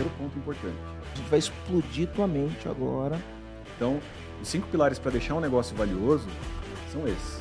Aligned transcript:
primeiro 0.00 0.10
ponto 0.16 0.38
importante. 0.38 0.78
A 1.12 1.16
gente 1.16 1.28
vai 1.28 1.38
explodir 1.38 2.08
tua 2.08 2.26
mente 2.26 2.68
agora. 2.68 3.20
Então, 3.76 4.00
os 4.40 4.48
cinco 4.48 4.66
pilares 4.68 4.98
para 4.98 5.10
deixar 5.10 5.34
um 5.34 5.40
negócio 5.40 5.76
valioso 5.76 6.26
são 6.90 7.06
esses. 7.06 7.40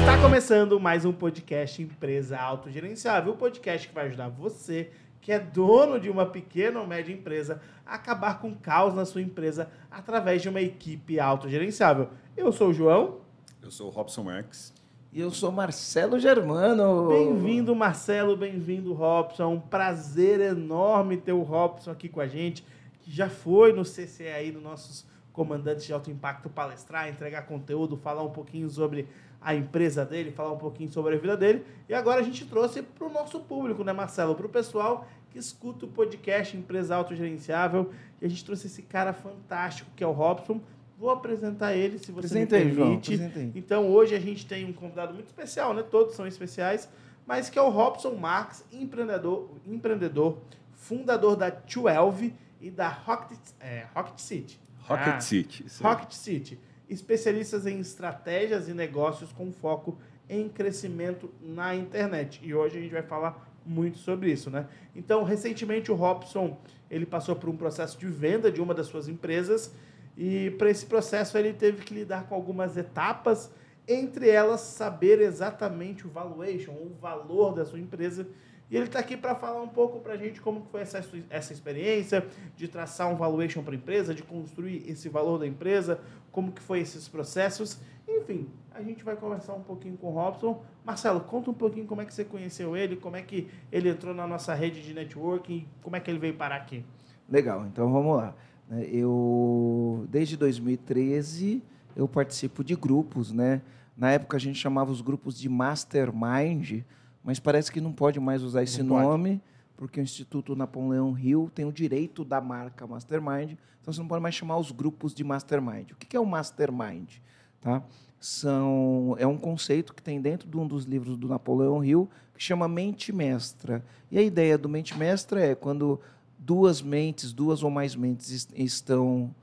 Está 0.00 0.20
começando 0.22 0.80
mais 0.80 1.04
um 1.04 1.12
podcast 1.12 1.82
Empresa 1.82 2.38
Autogerenciável, 2.38 3.32
o 3.32 3.36
podcast 3.36 3.86
que 3.86 3.94
vai 3.94 4.06
ajudar 4.06 4.28
você, 4.28 4.90
que 5.20 5.30
é 5.30 5.38
dono 5.38 6.00
de 6.00 6.08
uma 6.08 6.24
pequena 6.24 6.80
ou 6.80 6.86
média 6.86 7.12
empresa, 7.12 7.60
a 7.84 7.96
acabar 7.96 8.40
com 8.40 8.48
o 8.48 8.56
caos 8.56 8.94
na 8.94 9.04
sua 9.04 9.20
empresa 9.20 9.70
através 9.90 10.40
de 10.40 10.48
uma 10.48 10.60
equipe 10.60 11.20
autogerenciável. 11.20 12.08
Eu 12.36 12.50
sou 12.52 12.70
o 12.70 12.74
João. 12.74 13.20
Eu 13.60 13.70
sou 13.70 13.88
o 13.88 13.90
Robson 13.90 14.22
Marques. 14.22 14.72
E 15.10 15.20
eu 15.20 15.30
sou 15.30 15.50
Marcelo 15.50 16.18
Germano. 16.18 17.08
Bem-vindo, 17.08 17.74
Marcelo. 17.74 18.36
Bem-vindo, 18.36 18.92
Robson. 18.92 19.54
Um 19.54 19.60
prazer 19.60 20.38
enorme 20.38 21.16
ter 21.16 21.32
o 21.32 21.40
Robson 21.40 21.90
aqui 21.90 22.10
com 22.10 22.20
a 22.20 22.26
gente, 22.26 22.62
que 23.00 23.10
já 23.10 23.30
foi 23.30 23.72
no 23.72 23.84
CCE 23.84 24.28
aí, 24.28 24.52
nos 24.52 24.62
nossos 24.62 25.06
comandantes 25.32 25.86
de 25.86 25.94
alto 25.94 26.10
impacto 26.10 26.50
palestrar, 26.50 27.08
entregar 27.08 27.46
conteúdo, 27.46 27.96
falar 27.96 28.22
um 28.22 28.30
pouquinho 28.30 28.68
sobre 28.68 29.08
a 29.40 29.54
empresa 29.54 30.04
dele, 30.04 30.30
falar 30.30 30.52
um 30.52 30.58
pouquinho 30.58 30.92
sobre 30.92 31.14
a 31.14 31.18
vida 31.18 31.38
dele. 31.38 31.64
E 31.88 31.94
agora 31.94 32.20
a 32.20 32.24
gente 32.24 32.44
trouxe 32.44 32.82
para 32.82 33.06
o 33.06 33.10
nosso 33.10 33.40
público, 33.40 33.82
né, 33.82 33.94
Marcelo? 33.94 34.34
Para 34.34 34.46
o 34.46 34.50
pessoal 34.50 35.08
que 35.30 35.38
escuta 35.38 35.86
o 35.86 35.88
podcast 35.88 36.54
Empresa 36.54 36.94
Autogerenciável. 36.94 37.90
E 38.20 38.26
a 38.26 38.28
gente 38.28 38.44
trouxe 38.44 38.66
esse 38.66 38.82
cara 38.82 39.14
fantástico 39.14 39.90
que 39.96 40.04
é 40.04 40.06
o 40.06 40.12
Robson. 40.12 40.60
Vou 40.98 41.10
apresentar 41.10 41.74
ele, 41.76 41.98
se 41.98 42.10
você 42.10 42.26
Apresenta 42.26 42.58
me 42.64 42.72
João, 42.72 43.00
permite. 43.00 43.38
aí. 43.38 43.52
Então 43.54 43.88
hoje 43.88 44.14
a 44.16 44.20
gente 44.20 44.44
tem 44.46 44.64
um 44.64 44.72
convidado 44.72 45.14
muito 45.14 45.26
especial, 45.26 45.72
né? 45.72 45.82
Todos 45.88 46.14
são 46.16 46.26
especiais, 46.26 46.88
mas 47.26 47.48
que 47.48 47.58
é 47.58 47.62
o 47.62 47.68
Robson 47.68 48.14
Marques, 48.16 48.64
empreendedor, 48.72 49.48
empreendedor 49.66 50.38
fundador 50.74 51.36
da 51.36 51.50
12 51.50 52.34
e 52.60 52.70
da 52.70 52.88
Rocket, 52.88 53.38
é, 53.60 53.86
Rocket 53.94 54.18
City. 54.18 54.60
Rocket 54.80 55.06
Ah, 55.14 55.20
City. 55.20 55.64
aí. 55.68 55.82
Rocket 55.82 56.12
City, 56.12 56.58
especialistas 56.88 57.66
em 57.66 57.78
estratégias 57.78 58.68
e 58.68 58.74
negócios 58.74 59.30
com 59.32 59.52
foco 59.52 59.96
em 60.28 60.48
crescimento 60.48 61.30
na 61.40 61.74
internet. 61.76 62.40
E 62.42 62.52
hoje 62.54 62.76
a 62.78 62.80
gente 62.80 62.92
vai 62.92 63.02
falar 63.02 63.48
muito 63.64 63.98
sobre 63.98 64.32
isso, 64.32 64.50
né? 64.50 64.66
Então, 64.96 65.22
recentemente 65.24 65.92
o 65.92 65.94
Robson, 65.94 66.58
ele 66.90 67.04
passou 67.06 67.36
por 67.36 67.48
um 67.48 67.56
processo 67.56 67.98
de 67.98 68.06
venda 68.06 68.50
de 68.50 68.60
uma 68.60 68.72
das 68.74 68.86
suas 68.86 69.08
empresas 69.08 69.72
e 70.20 70.50
para 70.58 70.68
esse 70.68 70.84
processo 70.84 71.38
ele 71.38 71.52
teve 71.52 71.84
que 71.84 71.94
lidar 71.94 72.26
com 72.26 72.34
algumas 72.34 72.76
etapas, 72.76 73.52
entre 73.86 74.28
elas 74.28 74.60
saber 74.62 75.20
exatamente 75.20 76.08
o 76.08 76.10
valuation, 76.10 76.72
o 76.72 76.92
valor 77.00 77.54
da 77.54 77.64
sua 77.64 77.78
empresa. 77.78 78.26
E 78.68 78.76
ele 78.76 78.86
está 78.86 78.98
aqui 78.98 79.16
para 79.16 79.36
falar 79.36 79.62
um 79.62 79.68
pouco 79.68 80.00
para 80.00 80.14
a 80.14 80.16
gente 80.16 80.40
como 80.40 80.66
foi 80.72 80.80
essa, 80.80 81.00
essa 81.30 81.52
experiência 81.52 82.26
de 82.56 82.66
traçar 82.66 83.08
um 83.08 83.14
valuation 83.14 83.62
para 83.62 83.74
a 83.74 83.76
empresa, 83.76 84.12
de 84.12 84.24
construir 84.24 84.90
esse 84.90 85.08
valor 85.08 85.38
da 85.38 85.46
empresa, 85.46 86.00
como 86.32 86.50
que 86.50 86.60
foi 86.60 86.80
esses 86.80 87.06
processos. 87.06 87.78
Enfim, 88.08 88.50
a 88.74 88.82
gente 88.82 89.04
vai 89.04 89.14
conversar 89.14 89.54
um 89.54 89.62
pouquinho 89.62 89.96
com 89.96 90.08
o 90.08 90.10
Robson. 90.10 90.64
Marcelo, 90.84 91.20
conta 91.20 91.52
um 91.52 91.54
pouquinho 91.54 91.86
como 91.86 92.02
é 92.02 92.04
que 92.04 92.12
você 92.12 92.24
conheceu 92.24 92.76
ele, 92.76 92.96
como 92.96 93.14
é 93.14 93.22
que 93.22 93.48
ele 93.70 93.88
entrou 93.88 94.12
na 94.12 94.26
nossa 94.26 94.52
rede 94.52 94.82
de 94.82 94.92
networking, 94.92 95.66
como 95.80 95.94
é 95.94 96.00
que 96.00 96.10
ele 96.10 96.18
veio 96.18 96.34
parar 96.34 96.56
aqui. 96.56 96.84
Legal, 97.28 97.64
então 97.66 97.92
vamos 97.92 98.16
lá. 98.16 98.34
Né? 98.68 98.84
Eu, 98.90 100.06
desde 100.10 100.36
2013, 100.36 101.62
eu 101.96 102.06
participo 102.06 102.62
de 102.62 102.76
grupos, 102.76 103.32
né? 103.32 103.62
Na 103.96 104.12
época 104.12 104.36
a 104.36 104.40
gente 104.40 104.58
chamava 104.58 104.92
os 104.92 105.00
grupos 105.00 105.38
de 105.38 105.48
Mastermind, 105.48 106.82
mas 107.24 107.40
parece 107.40 107.72
que 107.72 107.80
não 107.80 107.92
pode 107.92 108.20
mais 108.20 108.42
usar 108.42 108.62
esse 108.62 108.82
Não 108.82 108.96
pode. 108.96 109.06
nome, 109.06 109.42
porque 109.76 110.00
o 110.00 110.02
Instituto 110.02 110.54
Napoleão 110.54 111.18
Hill 111.18 111.50
tem 111.54 111.64
o 111.64 111.72
direito 111.72 112.24
da 112.24 112.40
marca 112.40 112.86
Mastermind, 112.86 113.52
então 113.80 113.92
você 113.92 114.00
não 114.00 114.08
pode 114.08 114.22
mais 114.22 114.34
chamar 114.34 114.58
os 114.58 114.70
grupos 114.70 115.14
de 115.14 115.24
Mastermind. 115.24 115.92
O 115.92 115.96
que 115.96 116.06
que 116.06 116.16
é 116.16 116.20
o 116.20 116.26
Mastermind? 116.26 117.16
Tá? 117.60 117.82
São, 118.20 119.16
é 119.18 119.26
um 119.26 119.36
conceito 119.36 119.94
que 119.94 120.02
tem 120.02 120.20
dentro 120.20 120.48
de 120.48 120.56
um 120.56 120.66
dos 120.66 120.84
livros 120.84 121.16
do 121.16 121.28
Napoleão 121.28 121.84
Hill 121.84 122.08
que 122.34 122.42
chama 122.42 122.68
mente 122.68 123.12
mestra. 123.12 123.84
E 124.10 124.18
a 124.18 124.22
ideia 124.22 124.56
do 124.56 124.68
mente 124.68 124.96
mestra 124.96 125.40
é 125.44 125.54
quando 125.54 126.00
duas 126.38 126.80
mentes, 126.80 127.32
duas 127.32 127.62
ou 127.62 127.70
mais 127.70 127.94
mentes 127.96 128.30
est- 128.30 128.52
estão 128.58 129.34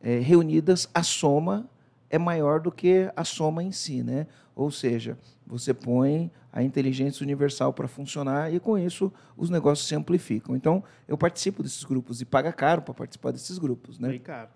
eh, 0.00 0.18
reunidas, 0.20 0.88
a 0.94 1.02
soma 1.02 1.68
é 2.10 2.18
maior 2.18 2.60
do 2.60 2.70
que 2.70 3.10
a 3.16 3.24
soma 3.24 3.62
em 3.62 3.72
si, 3.72 4.02
né? 4.02 4.26
Ou 4.54 4.70
seja, 4.70 5.18
você 5.46 5.74
põe 5.74 6.30
a 6.52 6.62
inteligência 6.62 7.24
universal 7.24 7.72
para 7.72 7.88
funcionar 7.88 8.54
e 8.54 8.60
com 8.60 8.78
isso 8.78 9.12
os 9.36 9.50
negócios 9.50 9.88
se 9.88 9.94
amplificam. 9.96 10.54
Então, 10.54 10.84
eu 11.08 11.18
participo 11.18 11.62
desses 11.62 11.82
grupos 11.82 12.20
e 12.20 12.24
paga 12.24 12.52
caro 12.52 12.82
para 12.82 12.94
participar 12.94 13.32
desses 13.32 13.58
grupos, 13.58 13.98
né? 13.98 14.08
Bem 14.10 14.20
caro. 14.20 14.50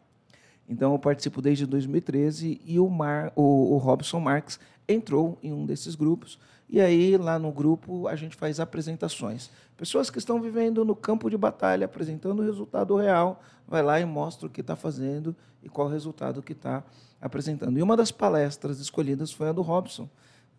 Então, 0.69 0.93
eu 0.93 0.99
participo 0.99 1.43
desde 1.43 1.67
2013 1.67 2.61
e 2.65 2.79
o, 2.79 2.89
Mar, 2.89 3.33
o, 3.35 3.75
o 3.75 3.79
Robson 3.79 4.21
Marques 4.21 4.61
entrou 4.87 5.39
em 5.43 5.53
um 5.53 5.67
desses 5.67 5.95
grupos. 5.95 6.39
E 6.69 6.81
aí, 6.81 7.17
lá 7.17 7.39
no 7.39 7.51
grupo, 7.51 8.07
a 8.09 8.15
gente 8.15 8.37
faz 8.37 8.61
apresentações. 8.61 9.51
Pessoas 9.77 10.11
que 10.11 10.19
estão 10.19 10.41
vivendo 10.41 10.85
no 10.85 10.95
campo 10.95 11.31
de 11.31 11.37
batalha, 11.37 11.87
apresentando 11.87 12.41
o 12.41 12.45
resultado 12.45 12.95
real, 12.97 13.43
vai 13.67 13.83
lá 13.83 13.99
e 13.99 14.05
mostra 14.05 14.47
o 14.47 14.51
que 14.51 14.61
está 14.61 14.77
fazendo 14.77 15.35
e 15.63 15.69
qual 15.69 15.87
o 15.87 15.91
resultado 15.91 16.43
que 16.43 16.53
está 16.53 16.85
apresentando. 17.21 17.79
E 17.79 17.83
uma 17.83 17.97
das 17.97 18.11
palestras 18.11 18.81
escolhidas 18.81 19.33
foi 19.33 19.49
a 19.49 19.53
do 19.53 19.63
Robson. 19.63 20.09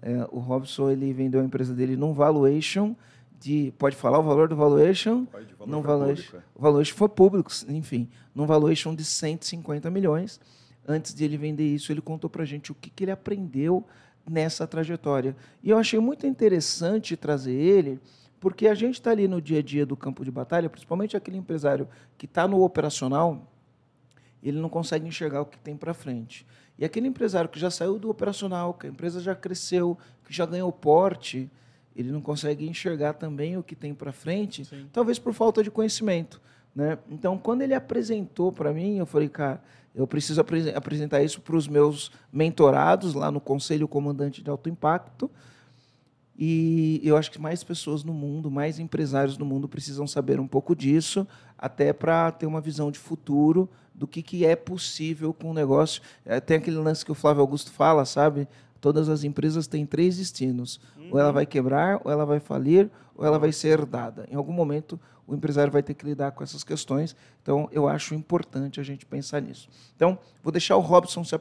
É, 0.01 0.27
o 0.31 0.39
Robson 0.39 0.89
ele 0.89 1.13
vendeu 1.13 1.41
a 1.41 1.43
empresa 1.43 1.73
dele 1.73 1.95
num 1.95 2.13
valuation 2.13 2.95
de. 3.39 3.73
Pode 3.77 3.95
falar 3.95 4.19
o 4.19 4.23
valor 4.23 4.47
do 4.47 4.55
valuation? 4.55 5.25
Pode, 5.25 5.53
valor 5.53 5.71
Num 5.71 5.81
valuation, 5.81 6.23
público, 6.23 6.37
é. 6.37 6.41
o 6.55 6.61
valuation 6.61 6.95
foi 6.95 7.09
público, 7.09 7.51
enfim, 7.67 8.09
num 8.33 8.45
valuation 8.45 8.95
de 8.95 9.03
150 9.03 9.89
milhões. 9.91 10.39
Antes 10.87 11.13
de 11.13 11.23
ele 11.23 11.37
vender 11.37 11.67
isso, 11.67 11.91
ele 11.91 12.01
contou 12.01 12.29
para 12.29 12.43
a 12.43 12.45
gente 12.45 12.71
o 12.71 12.75
que, 12.75 12.89
que 12.89 13.03
ele 13.03 13.11
aprendeu 13.11 13.85
nessa 14.27 14.65
trajetória. 14.65 15.35
E 15.63 15.69
eu 15.69 15.77
achei 15.77 15.99
muito 15.99 16.25
interessante 16.25 17.15
trazer 17.17 17.53
ele, 17.53 17.99
porque 18.39 18.67
a 18.67 18.73
gente 18.73 18.95
está 18.95 19.11
ali 19.11 19.27
no 19.27 19.41
dia 19.41 19.59
a 19.59 19.61
dia 19.61 19.85
do 19.85 19.97
campo 19.97 20.23
de 20.23 20.31
batalha, 20.31 20.69
principalmente 20.69 21.17
aquele 21.17 21.37
empresário 21.37 21.87
que 22.17 22.25
está 22.25 22.47
no 22.47 22.63
operacional, 22.63 23.45
ele 24.41 24.59
não 24.59 24.69
consegue 24.69 25.07
enxergar 25.07 25.41
o 25.41 25.45
que 25.45 25.57
tem 25.59 25.75
para 25.75 25.93
frente. 25.93 26.45
E 26.77 26.85
aquele 26.85 27.07
empresário 27.07 27.49
que 27.49 27.59
já 27.59 27.69
saiu 27.69 27.99
do 27.99 28.09
operacional, 28.09 28.73
que 28.73 28.87
a 28.87 28.89
empresa 28.89 29.19
já 29.19 29.35
cresceu, 29.35 29.97
que 30.23 30.33
já 30.33 30.45
ganhou 30.45 30.71
porte, 30.71 31.51
ele 31.93 32.11
não 32.11 32.21
consegue 32.21 32.67
enxergar 32.67 33.13
também 33.13 33.57
o 33.57 33.63
que 33.63 33.75
tem 33.75 33.93
para 33.93 34.13
frente, 34.13 34.63
Sim. 34.63 34.87
talvez 34.93 35.19
por 35.19 35.33
falta 35.33 35.61
de 35.61 35.69
conhecimento. 35.69 36.41
Né? 36.73 36.97
Então, 37.09 37.37
quando 37.37 37.61
ele 37.61 37.73
apresentou 37.73 38.53
para 38.53 38.71
mim, 38.71 38.97
eu 38.97 39.05
falei, 39.05 39.27
cara, 39.27 39.61
eu 39.93 40.05
preciso 40.07 40.39
apre- 40.41 40.73
apresentar 40.75 41.23
isso 41.23 41.41
para 41.41 41.55
os 41.55 41.67
meus 41.67 42.11
mentorados 42.31 43.13
lá 43.13 43.31
no 43.31 43.39
Conselho 43.41 43.87
Comandante 43.87 44.41
de 44.41 44.49
Alto 44.49 44.69
Impacto. 44.69 45.29
E 46.37 47.01
eu 47.03 47.17
acho 47.17 47.29
que 47.29 47.39
mais 47.39 47.63
pessoas 47.65 48.03
no 48.03 48.13
mundo, 48.13 48.49
mais 48.49 48.79
empresários 48.79 49.37
no 49.37 49.45
mundo 49.45 49.67
precisam 49.67 50.07
saber 50.07 50.39
um 50.39 50.47
pouco 50.47 50.73
disso, 50.73 51.27
até 51.57 51.91
para 51.91 52.31
ter 52.31 52.45
uma 52.45 52.61
visão 52.61 52.89
de 52.89 52.97
futuro 52.97 53.67
do 53.93 54.07
que, 54.07 54.21
que 54.21 54.45
é 54.45 54.55
possível 54.55 55.33
com 55.33 55.51
o 55.51 55.53
negócio. 55.53 56.01
É, 56.25 56.39
tem 56.39 56.55
aquele 56.55 56.77
lance 56.77 57.03
que 57.03 57.11
o 57.11 57.15
Flávio 57.15 57.41
Augusto 57.41 57.71
fala, 57.71 58.05
sabe? 58.05 58.47
Todas 58.79 59.09
as 59.09 59.25
empresas 59.25 59.67
têm 59.67 59.85
três 59.85 60.17
destinos: 60.17 60.79
ou 61.11 61.19
ela 61.19 61.33
vai 61.33 61.45
quebrar, 61.45 61.99
ou 62.05 62.09
ela 62.09 62.25
vai 62.25 62.39
falir, 62.39 62.89
ou 63.13 63.25
ela 63.25 63.37
vai 63.37 63.51
ser 63.51 63.77
herdada. 63.77 64.25
Em 64.31 64.35
algum 64.35 64.53
momento, 64.53 64.97
o 65.29 65.35
empresário 65.35 65.71
vai 65.71 65.83
ter 65.83 65.93
que 65.93 66.03
lidar 66.03 66.31
com 66.31 66.43
essas 66.43 66.63
questões. 66.63 67.15
Então, 67.41 67.69
eu 67.71 67.87
acho 67.87 68.15
importante 68.15 68.79
a 68.79 68.83
gente 68.83 69.05
pensar 69.05 69.41
nisso. 69.41 69.69
Então, 69.95 70.17
vou 70.41 70.51
deixar 70.51 70.75
o 70.75 70.79
Robson 70.79 71.23
se, 71.23 71.35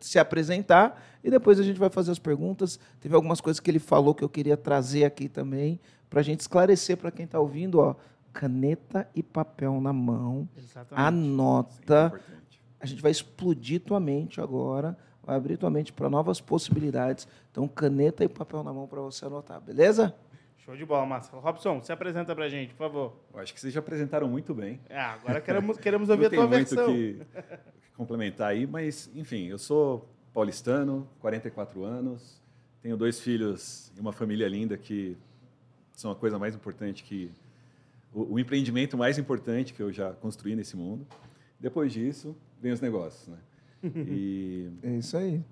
se 0.00 0.18
apresentar 0.18 1.00
e 1.22 1.30
depois 1.30 1.60
a 1.60 1.62
gente 1.62 1.78
vai 1.78 1.88
fazer 1.88 2.10
as 2.10 2.18
perguntas. 2.18 2.78
Teve 3.00 3.14
algumas 3.14 3.40
coisas 3.40 3.60
que 3.60 3.70
ele 3.70 3.78
falou 3.78 4.14
que 4.14 4.24
eu 4.24 4.28
queria 4.28 4.56
trazer 4.56 5.04
aqui 5.04 5.28
também, 5.28 5.78
para 6.08 6.20
a 6.20 6.22
gente 6.24 6.40
esclarecer 6.40 6.96
para 6.96 7.12
quem 7.12 7.24
está 7.24 7.38
ouvindo. 7.38 7.78
Ó, 7.78 7.94
caneta 8.32 9.08
e 9.14 9.22
papel 9.22 9.80
na 9.80 9.92
mão, 9.92 10.48
Exatamente. 10.56 11.04
É 11.04 11.08
anota. 11.08 12.06
importante. 12.06 12.62
A 12.80 12.86
gente 12.86 13.00
vai 13.00 13.10
explodir 13.12 13.80
tua 13.80 14.00
mente 14.00 14.40
agora, 14.40 14.96
vai 15.22 15.36
abrir 15.36 15.56
tua 15.56 15.70
mente 15.70 15.92
para 15.92 16.10
novas 16.10 16.40
possibilidades. 16.40 17.28
Então, 17.50 17.68
caneta 17.68 18.24
e 18.24 18.28
papel 18.28 18.64
na 18.64 18.72
mão 18.72 18.88
para 18.88 19.00
você 19.00 19.24
anotar, 19.24 19.60
beleza? 19.60 20.14
Show 20.64 20.76
de 20.76 20.84
bola, 20.84 21.06
Marcelo. 21.06 21.40
Robson, 21.40 21.82
se 21.82 21.90
apresenta 21.92 22.34
pra 22.34 22.48
gente, 22.48 22.74
por 22.74 22.78
favor. 22.86 23.16
Eu 23.32 23.40
acho 23.40 23.52
que 23.54 23.60
vocês 23.60 23.72
já 23.72 23.80
apresentaram 23.80 24.28
muito 24.28 24.54
bem. 24.54 24.78
É, 24.88 24.98
agora 25.00 25.40
queremos, 25.40 25.76
queremos 25.78 26.08
ouvir 26.10 26.22
Não 26.22 26.26
a 26.26 26.30
tem 26.30 26.38
tua 26.38 26.48
muito 26.48 26.74
versão. 26.76 26.86
que 26.94 27.14
que 27.82 27.90
complementar 27.96 28.48
aí, 28.50 28.66
mas, 28.66 29.10
enfim, 29.14 29.46
eu 29.48 29.58
sou 29.58 30.08
paulistano, 30.32 31.08
44 31.20 31.84
anos, 31.84 32.40
tenho 32.82 32.96
dois 32.96 33.20
filhos 33.20 33.92
e 33.96 34.00
uma 34.00 34.12
família 34.12 34.48
linda 34.48 34.76
que 34.76 35.16
são 35.94 36.10
a 36.10 36.14
coisa 36.16 36.38
mais 36.38 36.54
importante 36.54 37.02
que... 37.04 37.30
O, 38.12 38.34
o 38.34 38.38
empreendimento 38.40 38.96
mais 38.98 39.18
importante 39.18 39.72
que 39.72 39.80
eu 39.82 39.92
já 39.92 40.12
construí 40.12 40.56
nesse 40.56 40.76
mundo. 40.76 41.06
Depois 41.60 41.92
disso, 41.92 42.36
vem 42.60 42.72
os 42.72 42.80
negócios, 42.80 43.28
né? 43.28 43.38
E 44.08 44.70
É 44.82 44.90
isso 44.96 45.16
aí. 45.16 45.42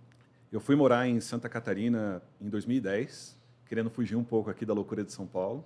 eu 0.52 0.60
fui 0.60 0.74
morar 0.76 1.06
em 1.08 1.20
Santa 1.20 1.48
Catarina 1.48 2.20
em 2.40 2.48
2010, 2.48 3.37
querendo 3.68 3.90
fugir 3.90 4.16
um 4.16 4.24
pouco 4.24 4.50
aqui 4.50 4.64
da 4.64 4.72
loucura 4.72 5.04
de 5.04 5.12
São 5.12 5.26
Paulo. 5.26 5.64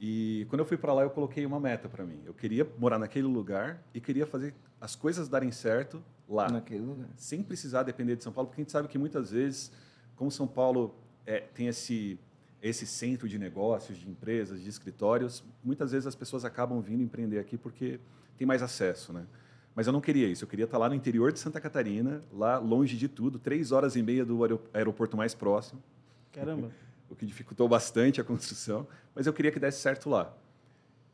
E 0.00 0.46
quando 0.48 0.60
eu 0.60 0.64
fui 0.64 0.78
para 0.78 0.94
lá, 0.94 1.02
eu 1.02 1.10
coloquei 1.10 1.44
uma 1.44 1.60
meta 1.60 1.88
para 1.88 2.04
mim. 2.04 2.20
Eu 2.24 2.32
queria 2.32 2.66
morar 2.78 2.98
naquele 2.98 3.26
lugar 3.26 3.82
e 3.92 4.00
queria 4.00 4.26
fazer 4.26 4.54
as 4.80 4.96
coisas 4.96 5.28
darem 5.28 5.52
certo 5.52 6.02
lá. 6.26 6.48
Naquele 6.48 6.80
lugar. 6.80 7.08
Sem 7.16 7.42
precisar 7.42 7.82
depender 7.82 8.16
de 8.16 8.24
São 8.24 8.32
Paulo, 8.32 8.48
porque 8.48 8.62
a 8.62 8.64
gente 8.64 8.72
sabe 8.72 8.88
que 8.88 8.96
muitas 8.96 9.30
vezes, 9.30 9.70
como 10.16 10.30
São 10.30 10.46
Paulo 10.46 10.94
é, 11.26 11.40
tem 11.40 11.66
esse, 11.66 12.18
esse 12.62 12.86
centro 12.86 13.28
de 13.28 13.38
negócios, 13.38 13.98
de 13.98 14.08
empresas, 14.08 14.62
de 14.62 14.68
escritórios, 14.70 15.44
muitas 15.62 15.92
vezes 15.92 16.06
as 16.06 16.14
pessoas 16.14 16.46
acabam 16.46 16.80
vindo 16.80 17.02
empreender 17.02 17.38
aqui 17.38 17.58
porque 17.58 18.00
tem 18.38 18.46
mais 18.46 18.62
acesso, 18.62 19.12
né? 19.12 19.26
Mas 19.74 19.86
eu 19.86 19.92
não 19.92 20.00
queria 20.00 20.26
isso. 20.26 20.44
Eu 20.44 20.48
queria 20.48 20.64
estar 20.64 20.78
lá 20.78 20.88
no 20.88 20.94
interior 20.94 21.30
de 21.30 21.38
Santa 21.38 21.60
Catarina, 21.60 22.22
lá 22.32 22.58
longe 22.58 22.96
de 22.96 23.06
tudo, 23.06 23.38
três 23.38 23.70
horas 23.70 23.96
e 23.96 24.02
meia 24.02 24.24
do 24.24 24.38
aeroporto 24.72 25.16
mais 25.16 25.34
próximo. 25.34 25.82
Caramba. 26.32 26.70
O 27.10 27.16
que 27.16 27.26
dificultou 27.26 27.68
bastante 27.68 28.20
a 28.20 28.24
construção, 28.24 28.86
mas 29.14 29.26
eu 29.26 29.32
queria 29.32 29.50
que 29.50 29.58
desse 29.58 29.80
certo 29.80 30.08
lá. 30.08 30.32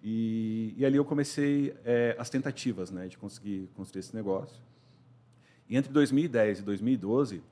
E, 0.02 0.74
e 0.76 0.84
ali 0.84 0.96
eu 0.96 1.04
comecei 1.04 1.74
é, 1.84 2.14
as 2.18 2.28
tentativas 2.30 2.90
né, 2.90 3.08
de 3.08 3.16
conseguir 3.16 3.68
construir 3.74 4.00
esse 4.00 4.14
negócio. 4.14 4.62
E 5.68 5.76
entre 5.76 5.90
2010 5.92 6.60
e 6.60 6.62
2012, 6.62 7.42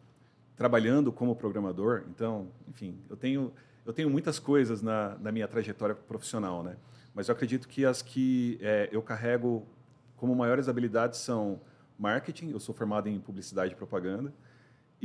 trabalhando 0.56 1.10
como 1.10 1.34
programador, 1.34 2.04
então, 2.08 2.48
enfim, 2.68 2.96
eu 3.10 3.16
tenho, 3.16 3.52
eu 3.84 3.92
tenho 3.92 4.08
muitas 4.08 4.38
coisas 4.38 4.82
na, 4.82 5.16
na 5.18 5.32
minha 5.32 5.48
trajetória 5.48 5.94
profissional, 5.94 6.62
né? 6.62 6.76
mas 7.14 7.28
eu 7.28 7.32
acredito 7.34 7.66
que 7.66 7.84
as 7.84 8.02
que 8.02 8.58
é, 8.60 8.88
eu 8.92 9.00
carrego 9.00 9.66
como 10.16 10.34
maiores 10.34 10.68
habilidades 10.68 11.20
são 11.20 11.60
marketing, 11.98 12.50
eu 12.50 12.60
sou 12.60 12.74
formado 12.74 13.08
em 13.08 13.18
publicidade 13.20 13.72
e 13.72 13.76
propaganda, 13.76 14.32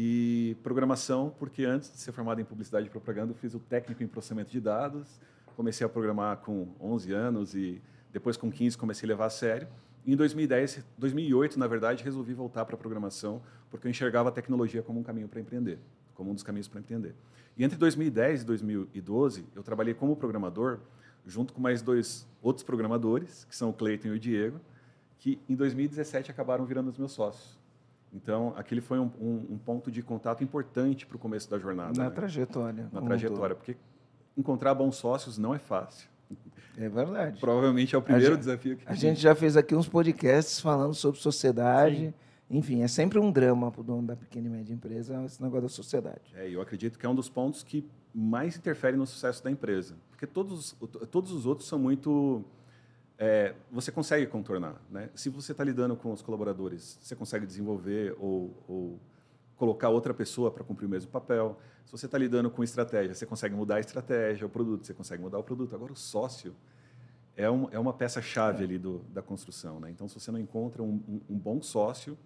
e 0.02 0.56
programação, 0.64 1.30
porque 1.38 1.66
antes 1.66 1.92
de 1.92 1.98
ser 1.98 2.14
formado 2.14 2.40
em 2.40 2.46
publicidade 2.46 2.88
e 2.88 2.90
propaganda, 2.90 3.34
eu 3.34 3.36
fiz 3.36 3.54
o 3.54 3.60
técnico 3.60 4.02
em 4.02 4.08
processamento 4.08 4.50
de 4.50 4.62
dados, 4.62 5.20
comecei 5.58 5.86
a 5.86 5.90
programar 5.90 6.38
com 6.38 6.70
11 6.80 7.12
anos 7.12 7.54
e 7.54 7.82
depois 8.10 8.38
com 8.38 8.50
15 8.50 8.78
comecei 8.78 9.06
a 9.06 9.10
levar 9.10 9.26
a 9.26 9.30
sério. 9.30 9.68
Em 10.08 10.16
2010, 10.16 10.86
2008, 10.98 11.60
na 11.60 11.68
verdade, 11.68 12.02
resolvi 12.02 12.34
voltar 12.34 12.64
para 12.64 12.76
a 12.76 12.78
programação, 12.78 13.42
porque 13.70 13.88
eu 13.88 13.92
enxergava 13.92 14.30
a 14.30 14.32
tecnologia 14.32 14.82
como 14.82 15.02
um 15.02 15.04
caminho 15.04 15.28
para 15.28 15.42
empreender, 15.42 15.78
como 16.16 16.32
um 16.32 16.34
dos 16.34 16.44
caminhos 16.44 16.70
para 16.70 16.80
empreender. 16.80 17.14
E 17.58 17.66
entre 17.66 17.78
2010 17.78 18.44
e 18.44 18.46
2012, 18.46 19.46
eu 19.54 19.62
trabalhei 19.62 19.94
como 19.94 20.16
programador 20.16 20.80
junto 21.26 21.52
com 21.52 21.60
mais 21.60 21.82
dois 21.82 22.26
outros 22.42 22.64
programadores, 22.64 23.44
que 23.44 23.54
são 23.54 23.70
o 23.72 23.74
Cleiton 23.74 24.08
e 24.08 24.12
o 24.12 24.20
Diego, 24.20 24.62
que 25.18 25.38
em 25.50 25.56
2017 25.56 26.32
acabaram 26.32 26.66
virando 26.66 26.90
os 26.90 26.98
meus 26.98 27.12
sócios. 27.12 27.59
Então, 28.14 28.54
aquele 28.58 28.82
foi 28.82 29.00
um, 29.00 29.12
um, 29.20 29.48
um 29.52 29.58
ponto 29.58 29.92
de 29.92 30.02
contato 30.02 30.44
importante 30.44 31.06
para 31.06 31.16
o 31.16 31.20
começo 31.20 31.50
da 31.50 31.60
jornada. 31.60 31.94
Na 31.96 32.06
né? 32.06 32.10
trajetória. 32.10 32.90
Na 32.92 33.02
trajetória, 33.02 33.56
porque 33.56 33.78
encontrar 34.36 34.74
bons 34.74 34.96
sócios 34.96 35.38
não 35.38 35.54
é 35.54 35.60
fácil. 35.60 36.10
É 36.78 36.88
verdade. 36.88 37.40
Provavelmente 37.40 37.94
é 37.94 37.98
o 37.98 38.02
primeiro 38.02 38.38
desafio 38.38 38.78
que 38.78 38.88
A 38.88 38.96
gente 38.96 39.20
já 39.20 39.36
fez 39.36 39.58
aqui 39.58 39.76
uns 39.76 39.88
podcasts 39.88 40.60
falando 40.60 40.94
sobre 40.94 41.20
sociedade. 41.20 42.08
Sim. 42.08 42.14
Enfim, 42.50 42.82
é 42.82 42.88
sempre 42.88 43.20
um 43.20 43.32
drama 43.32 43.72
para 43.72 43.82
o 43.82 43.84
dono 43.84 44.08
da 44.08 44.16
pequena 44.16 44.48
e 44.48 44.50
média 44.50 44.74
empresa 44.74 45.24
esse 45.26 45.42
negócio 45.42 45.64
da 45.64 45.70
sociedade. 45.70 46.34
É, 46.34 46.50
eu 46.50 46.62
acredito 46.62 46.98
que 46.98 47.06
é 47.06 47.10
um 47.10 47.14
dos 47.14 47.30
pontos 47.30 47.62
que 47.62 47.88
mais 48.14 48.58
interfere 48.58 48.98
no 48.98 49.06
sucesso 49.06 49.44
da 49.44 49.52
empresa. 49.52 49.96
Porque 50.10 50.26
todos, 50.26 50.76
todos 51.12 51.32
os 51.32 51.46
outros 51.46 51.68
são 51.68 51.78
muito 51.78 52.44
é, 53.22 53.54
você 53.70 53.92
consegue 53.92 54.26
contornar. 54.26 54.82
Né? 54.90 55.10
Se 55.14 55.30
você 55.30 55.52
está 55.52 55.62
lidando 55.62 55.94
com 55.98 56.14
os 56.14 56.22
colaboradores, 56.22 56.98
você 57.02 57.18
consegue 57.18 57.46
desenvolver 57.46 58.16
ou, 58.18 58.64
ou 58.66 59.00
colocar 59.58 59.90
outra 59.90 60.14
pessoa 60.14 60.50
para 60.50 60.64
cumprir 60.64 60.86
o 60.86 60.90
mesmo 60.90 61.12
papel. 61.12 61.60
Se 61.86 61.92
você 61.92 62.06
está 62.06 62.18
lidando 62.18 62.50
com 62.50 62.64
estratégia, 62.64 63.14
você 63.14 63.26
consegue 63.26 63.54
mudar 63.54 63.76
a 63.76 63.80
estratégia, 63.82 64.48
o 64.48 64.50
produto, 64.50 64.88
você 64.88 64.94
consegue 64.94 65.22
mudar 65.22 65.38
o 65.38 65.44
produto. 65.44 65.76
Agora, 65.76 65.92
o 65.92 65.98
sócio 65.98 66.56
é, 67.36 67.52
um, 67.52 67.68
é 67.72 67.78
uma 67.78 67.92
peça-chave 67.92 68.62
é. 68.62 68.64
ali 68.64 68.78
do, 68.78 69.00
da 69.10 69.22
construção. 69.22 69.82
Né? 69.82 69.92
Então, 69.92 70.08
se 70.08 70.18
você 70.18 70.32
não 70.32 70.40
encontra 70.40 70.82
um, 70.82 71.04
um, 71.06 71.22
um, 71.32 71.38
bom 71.38 71.62
sócio, 71.62 72.18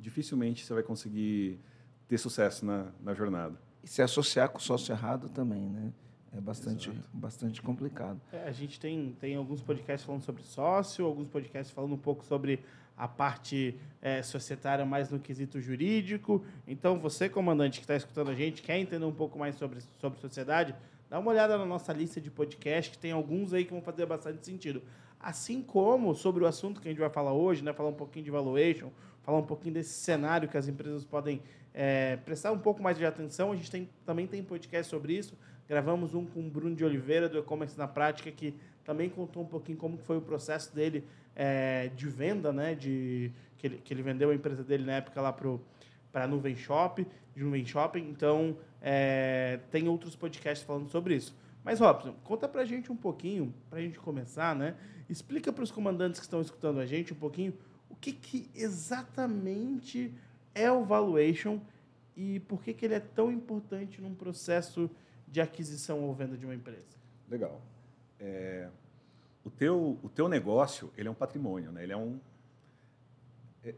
dificilmente 0.00 0.64
você 0.64 0.72
vai 0.72 0.82
conseguir 0.82 1.60
ter 2.08 2.16
sucesso 2.16 2.64
na, 2.64 2.86
na 3.02 3.12
jornada. 3.12 3.60
E 3.84 3.86
se 3.86 4.00
associar 4.00 4.48
com 4.48 4.56
o 4.56 4.62
sócio 4.62 4.92
errado 4.92 5.28
também, 5.28 5.68
né? 5.68 5.92
É 6.36 6.40
bastante, 6.40 6.92
bastante 7.12 7.62
complicado. 7.62 8.20
É, 8.32 8.44
a 8.44 8.52
gente 8.52 8.78
tem, 8.78 9.16
tem 9.18 9.36
alguns 9.36 9.62
podcasts 9.62 10.04
falando 10.04 10.22
sobre 10.22 10.42
sócio, 10.42 11.04
alguns 11.04 11.28
podcasts 11.28 11.72
falando 11.74 11.94
um 11.94 11.98
pouco 11.98 12.24
sobre 12.24 12.60
a 12.96 13.06
parte 13.06 13.78
é, 14.02 14.22
societária 14.22 14.84
mais 14.84 15.08
no 15.08 15.18
quesito 15.18 15.60
jurídico. 15.60 16.44
Então, 16.66 16.98
você, 16.98 17.28
comandante, 17.28 17.78
que 17.78 17.84
está 17.84 17.96
escutando 17.96 18.30
a 18.30 18.34
gente, 18.34 18.60
quer 18.60 18.76
entender 18.76 19.04
um 19.04 19.12
pouco 19.12 19.38
mais 19.38 19.54
sobre, 19.54 19.78
sobre 20.00 20.18
sociedade, 20.18 20.74
dá 21.08 21.18
uma 21.18 21.30
olhada 21.30 21.56
na 21.56 21.64
nossa 21.64 21.92
lista 21.92 22.20
de 22.20 22.30
podcasts, 22.30 22.94
que 22.94 22.98
tem 22.98 23.12
alguns 23.12 23.54
aí 23.54 23.64
que 23.64 23.70
vão 23.70 23.80
fazer 23.80 24.04
bastante 24.04 24.44
sentido. 24.44 24.82
Assim 25.20 25.62
como 25.62 26.14
sobre 26.14 26.44
o 26.44 26.46
assunto 26.46 26.80
que 26.80 26.88
a 26.88 26.90
gente 26.90 27.00
vai 27.00 27.10
falar 27.10 27.32
hoje, 27.32 27.62
né, 27.62 27.72
falar 27.72 27.88
um 27.88 27.94
pouquinho 27.94 28.24
de 28.24 28.30
valuation, 28.30 28.90
falar 29.22 29.38
um 29.38 29.46
pouquinho 29.46 29.74
desse 29.74 29.92
cenário 29.92 30.48
que 30.48 30.56
as 30.56 30.68
empresas 30.68 31.04
podem 31.04 31.40
é, 31.72 32.16
prestar 32.16 32.50
um 32.50 32.58
pouco 32.58 32.82
mais 32.82 32.98
de 32.98 33.06
atenção. 33.06 33.52
A 33.52 33.56
gente 33.56 33.70
tem, 33.70 33.88
também 34.04 34.26
tem 34.26 34.42
podcast 34.42 34.90
sobre 34.90 35.16
isso. 35.16 35.36
Gravamos 35.68 36.14
um 36.14 36.24
com 36.24 36.40
o 36.40 36.50
Bruno 36.50 36.74
de 36.74 36.84
Oliveira, 36.84 37.28
do 37.28 37.38
E-Commerce 37.38 37.76
na 37.76 37.86
Prática, 37.86 38.30
que 38.30 38.54
também 38.84 39.10
contou 39.10 39.42
um 39.42 39.46
pouquinho 39.46 39.76
como 39.76 39.98
foi 39.98 40.16
o 40.16 40.20
processo 40.22 40.74
dele 40.74 41.04
é, 41.36 41.88
de 41.94 42.08
venda, 42.08 42.52
né? 42.52 42.74
De, 42.74 43.30
que, 43.58 43.66
ele, 43.66 43.76
que 43.78 43.92
ele 43.92 44.02
vendeu 44.02 44.30
a 44.30 44.34
empresa 44.34 44.64
dele 44.64 44.84
na 44.84 44.92
época 44.94 45.20
lá 45.20 45.32
para 45.32 46.24
a 46.24 46.26
Nuvem 46.26 46.56
Shop, 46.56 47.06
de 47.36 47.44
Nuvem 47.44 47.66
Shopping. 47.66 48.08
Então, 48.08 48.56
é, 48.80 49.60
tem 49.70 49.88
outros 49.88 50.16
podcasts 50.16 50.66
falando 50.66 50.88
sobre 50.88 51.14
isso. 51.14 51.36
Mas, 51.62 51.80
Robson, 51.80 52.14
conta 52.24 52.48
para 52.48 52.62
a 52.62 52.64
gente 52.64 52.90
um 52.90 52.96
pouquinho, 52.96 53.52
para 53.68 53.78
a 53.78 53.82
gente 53.82 53.98
começar, 53.98 54.56
né? 54.56 54.74
Explica 55.08 55.52
para 55.52 55.64
os 55.64 55.70
comandantes 55.70 56.18
que 56.18 56.24
estão 56.24 56.40
escutando 56.40 56.80
a 56.80 56.86
gente 56.86 57.12
um 57.12 57.16
pouquinho 57.16 57.52
o 57.90 57.94
que, 57.94 58.12
que 58.12 58.48
exatamente 58.54 60.14
é 60.54 60.70
o 60.72 60.84
valuation 60.84 61.60
e 62.16 62.40
por 62.40 62.62
que, 62.62 62.72
que 62.72 62.84
ele 62.84 62.94
é 62.94 63.00
tão 63.00 63.30
importante 63.30 64.00
num 64.00 64.14
processo 64.14 64.90
de 65.30 65.40
aquisição 65.40 66.00
ou 66.00 66.14
venda 66.14 66.36
de 66.36 66.44
uma 66.44 66.54
empresa? 66.54 66.96
Legal. 67.28 67.60
É, 68.18 68.68
o, 69.44 69.50
teu, 69.50 69.98
o 70.02 70.08
teu 70.08 70.28
negócio 70.28 70.92
ele 70.96 71.08
é 71.08 71.10
um 71.10 71.14
patrimônio, 71.14 71.70
né? 71.70 71.82
ele, 71.82 71.92
é 71.92 71.96
um, 71.96 72.18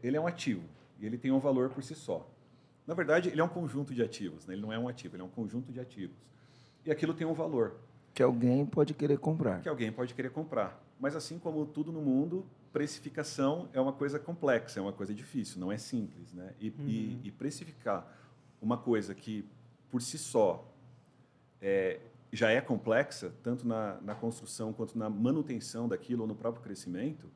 ele 0.01 0.17
é 0.17 0.21
um 0.21 0.27
ativo 0.27 0.63
e 0.99 1.05
ele 1.05 1.17
tem 1.17 1.31
um 1.31 1.39
valor 1.39 1.69
por 1.69 1.83
si 1.83 1.95
só. 1.95 2.27
Na 2.87 2.93
verdade, 2.93 3.29
ele 3.29 3.39
é 3.39 3.43
um 3.43 3.49
conjunto 3.49 3.93
de 3.93 4.01
ativos, 4.01 4.45
né? 4.47 4.53
ele 4.53 4.61
não 4.61 4.73
é 4.73 4.79
um 4.79 4.87
ativo, 4.87 5.15
ele 5.15 5.21
é 5.21 5.25
um 5.25 5.29
conjunto 5.29 5.71
de 5.71 5.79
ativos. 5.79 6.15
E 6.85 6.91
aquilo 6.91 7.13
tem 7.13 7.27
um 7.27 7.33
valor. 7.33 7.75
Que 8.13 8.23
alguém 8.23 8.65
pode 8.65 8.93
querer 8.93 9.19
comprar. 9.19 9.61
Que 9.61 9.69
alguém 9.69 9.91
pode 9.91 10.13
querer 10.13 10.31
comprar. 10.31 10.81
Mas 10.99 11.15
assim 11.15 11.37
como 11.37 11.65
tudo 11.65 11.91
no 11.91 12.01
mundo, 12.01 12.45
precificação 12.73 13.69
é 13.73 13.79
uma 13.79 13.93
coisa 13.93 14.19
complexa, 14.19 14.79
é 14.79 14.81
uma 14.81 14.93
coisa 14.93 15.13
difícil, 15.13 15.59
não 15.59 15.71
é 15.71 15.77
simples. 15.77 16.33
Né? 16.33 16.53
E, 16.59 16.69
uhum. 16.69 16.87
e, 16.87 17.21
e 17.25 17.31
precificar 17.31 18.07
uma 18.61 18.77
coisa 18.77 19.13
que, 19.13 19.45
por 19.89 20.01
si 20.01 20.17
só, 20.17 20.70
é, 21.61 21.99
já 22.31 22.49
é 22.49 22.61
complexa, 22.61 23.31
tanto 23.43 23.67
na, 23.67 23.99
na, 24.01 24.15
construção 24.15 24.71
quanto 24.73 24.97
na 24.97 25.09
manutenção 25.09 25.87
daquilo 25.87 26.21
ou 26.21 26.27
no 26.27 26.35
próprio 26.35 26.63
crescimento, 26.63 27.29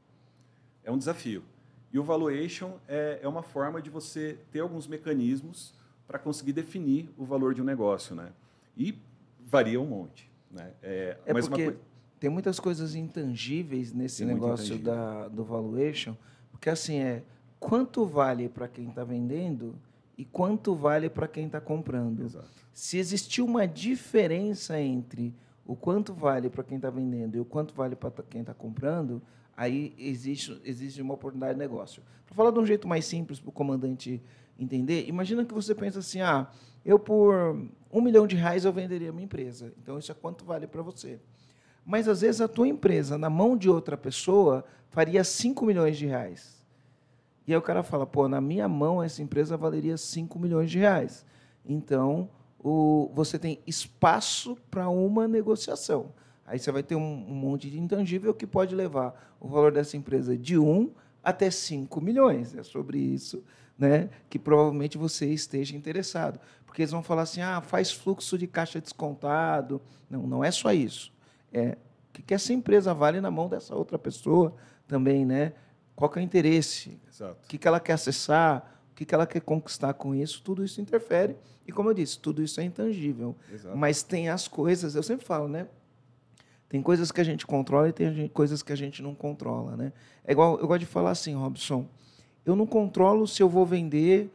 é 0.84 0.92
um 0.92 0.98
desafio. 0.98 1.44
E 1.92 2.00
o 2.00 2.04
valuation 2.04 2.74
é, 2.88 3.20
é 3.22 3.28
uma 3.28 3.44
forma 3.44 3.82
de 3.82 3.90
você 3.90 4.38
ter 4.52 4.62
alguns 4.62 4.88
mecanismos 4.88 5.74
para 6.08 6.20
conseguir 6.20 6.54
definir 6.54 7.10
o 7.18 7.26
valor 7.26 7.54
de 7.54 7.62
um 7.62 7.66
negócio. 7.66 8.16
Né? 8.16 8.32
E 8.78 8.98
varia 9.46 9.80
um 9.80 9.86
monte. 9.86 10.30
Né? 10.52 10.72
É, 10.82 11.18
é 11.26 11.34
porque 11.34 11.66
coi... 11.66 11.78
tem 12.20 12.30
muitas 12.30 12.60
coisas 12.60 12.96
intangíveis 12.96 13.92
nesse 13.94 14.26
tem 14.26 14.34
negócio 14.34 14.78
da, 14.78 15.28
do 15.28 15.44
valuation, 15.44 16.16
porque 16.52 16.70
assim 16.70 17.00
é 17.00 17.24
quanto 17.60 18.06
vale 18.06 18.48
para 18.48 18.68
quem 18.68 18.90
está 18.90 19.04
vendendo 19.04 19.76
e 20.18 20.24
quanto 20.24 20.76
vale 20.76 21.10
para 21.10 21.28
quem 21.28 21.46
está 21.46 21.60
comprando. 21.60 22.24
Exato. 22.24 22.50
Se 22.74 22.98
existir 22.98 23.42
uma 23.42 23.68
diferença 23.68 24.80
entre 24.80 25.34
o 25.66 25.76
quanto 25.76 26.14
vale 26.14 26.50
para 26.50 26.64
quem 26.64 26.78
está 26.78 26.90
vendendo 26.90 27.36
e 27.36 27.40
o 27.40 27.46
quanto 27.46 27.74
vale 27.74 27.96
para 27.96 28.12
quem 28.30 28.42
está 28.42 28.54
comprando, 28.54 29.22
aí 29.56 29.94
existe, 29.98 30.62
existe 30.64 31.02
uma 31.02 31.14
oportunidade 31.14 31.54
de 31.54 31.60
negócio. 31.60 32.04
Para 32.26 32.36
falar 32.36 32.52
de 32.52 32.60
um 32.60 32.66
jeito 32.66 32.88
mais 32.88 33.06
simples 33.06 33.40
para 33.40 33.50
o 33.50 33.52
comandante 33.52 34.22
entender, 34.60 35.08
imagina 35.08 35.44
que 35.44 35.54
você 35.54 35.74
pensa 35.74 36.00
assim, 36.00 36.22
ah, 36.22 36.50
eu 36.86 37.00
por 37.00 37.58
um 37.92 38.02
milhão 38.02 38.28
de 38.28 38.36
reais 38.36 38.66
eu 38.66 38.72
venderia 38.72 39.10
a 39.10 39.14
minha 39.14 39.26
empresa. 39.26 39.74
Então, 39.82 39.98
isso 39.98 40.12
é 40.12 40.16
quanto 40.16 40.46
vale 40.46 40.68
para 40.68 40.82
você. 40.82 41.20
Mas, 41.86 42.08
às 42.08 42.22
vezes, 42.22 42.42
a 42.42 42.48
tua 42.48 42.68
empresa, 42.68 43.18
na 43.18 43.30
mão 43.30 43.58
de 43.58 43.70
outra 43.70 43.96
pessoa, 43.96 44.66
faria 44.90 45.24
5 45.24 45.66
milhões 45.66 45.98
de 45.98 46.06
reais. 46.06 46.55
E 47.48 47.54
aí 47.54 47.58
o 47.58 47.62
cara 47.62 47.84
fala, 47.84 48.06
pô, 48.06 48.28
na 48.28 48.42
minha 48.42 48.68
mão 48.68 49.02
essa 49.02 49.22
empresa 49.22 49.56
valeria 49.56 49.98
5 49.98 50.38
milhões 50.40 50.72
de 50.72 50.80
reais. 50.80 51.26
Então, 51.66 52.30
o, 52.60 53.12
você 53.14 53.38
tem 53.38 53.60
espaço 53.66 54.58
para 54.70 54.90
uma 54.90 55.28
negociação. 55.28 56.12
Aí 56.46 56.60
você 56.60 56.72
vai 56.72 56.84
ter 56.84 56.96
um, 56.96 57.02
um, 57.02 57.34
monte 57.34 57.70
de 57.70 57.80
intangível 57.80 58.34
que 58.34 58.46
pode 58.46 58.76
levar 58.76 59.36
o 59.40 59.48
valor 59.48 59.72
dessa 59.72 59.98
empresa 59.98 60.38
de 60.38 60.58
1 60.58 60.92
até 61.24 61.50
5 61.50 62.02
milhões. 62.02 62.56
É 62.56 62.64
sobre 62.64 63.00
isso 63.00 63.44
né, 63.78 64.10
que 64.30 64.40
provavelmente 64.40 64.98
você 64.98 65.28
esteja 65.28 65.76
interessado. 65.76 66.40
Porque 66.66 66.82
eles 66.82 66.92
vão 66.92 67.04
falar 67.04 67.24
assim, 67.24 67.42
ah, 67.42 67.62
faz 67.62 67.92
fluxo 67.92 68.38
de 68.38 68.48
caixa 68.48 68.80
descontado. 68.80 69.82
Não, 70.10 70.28
não 70.28 70.44
é 70.44 70.52
só 70.52 70.72
isso. 70.72 71.12
É 71.52 71.78
que, 72.16 72.22
que 72.22 72.34
essa 72.34 72.54
empresa 72.54 72.94
vale 72.94 73.20
na 73.20 73.30
mão 73.30 73.50
dessa 73.50 73.76
outra 73.76 74.00
pessoa 74.00 74.56
também, 74.88 75.26
né? 75.26 75.54
Qual 75.96 76.10
que 76.10 76.20
é 76.20 76.22
o 76.22 76.26
interesse? 76.26 77.00
Exato. 77.08 77.38
O 77.44 77.48
que, 77.48 77.58
que 77.58 77.68
ela 77.68 77.80
quer 77.80 77.94
acessar? 77.94 78.72
O 78.92 78.96
que, 78.96 79.06
que 79.06 79.14
ela 79.16 79.26
quer 79.28 79.42
conquistar 79.42 79.94
com 79.94 80.14
isso? 80.16 80.42
Tudo 80.44 80.64
isso 80.64 80.80
interfere. 80.82 81.36
E 81.68 81.72
como 81.72 81.90
eu 81.90 81.94
disse, 81.94 82.20
tudo 82.20 82.42
isso 82.44 82.60
é 82.60 82.64
intangível. 82.64 83.36
Exato. 83.52 83.78
Mas 83.78 84.04
tem 84.04 84.30
as 84.30 84.48
coisas, 84.48 84.96
eu 84.96 85.04
sempre 85.04 85.26
falo, 85.26 85.48
né? 85.48 85.68
Tem 86.70 86.82
coisas 86.82 87.12
que 87.12 87.22
a 87.22 87.24
gente 87.24 87.46
controla 87.46 87.90
e 87.90 87.94
tem 87.94 88.14
gente- 88.14 88.30
coisas 88.32 88.62
que 88.62 88.74
a 88.74 88.76
gente 88.76 89.02
não 89.02 89.14
controla, 89.16 89.76
né? 89.78 89.94
É 90.26 90.32
igual, 90.32 90.60
eu 90.60 90.68
gosto 90.68 90.80
de 90.82 90.86
falar 90.86 91.12
assim, 91.12 91.34
Robson, 91.36 91.88
eu 92.46 92.56
não 92.56 92.66
controlo 92.66 93.28
se 93.28 93.42
eu 93.42 93.48
vou 93.50 93.66
vender 93.66 94.32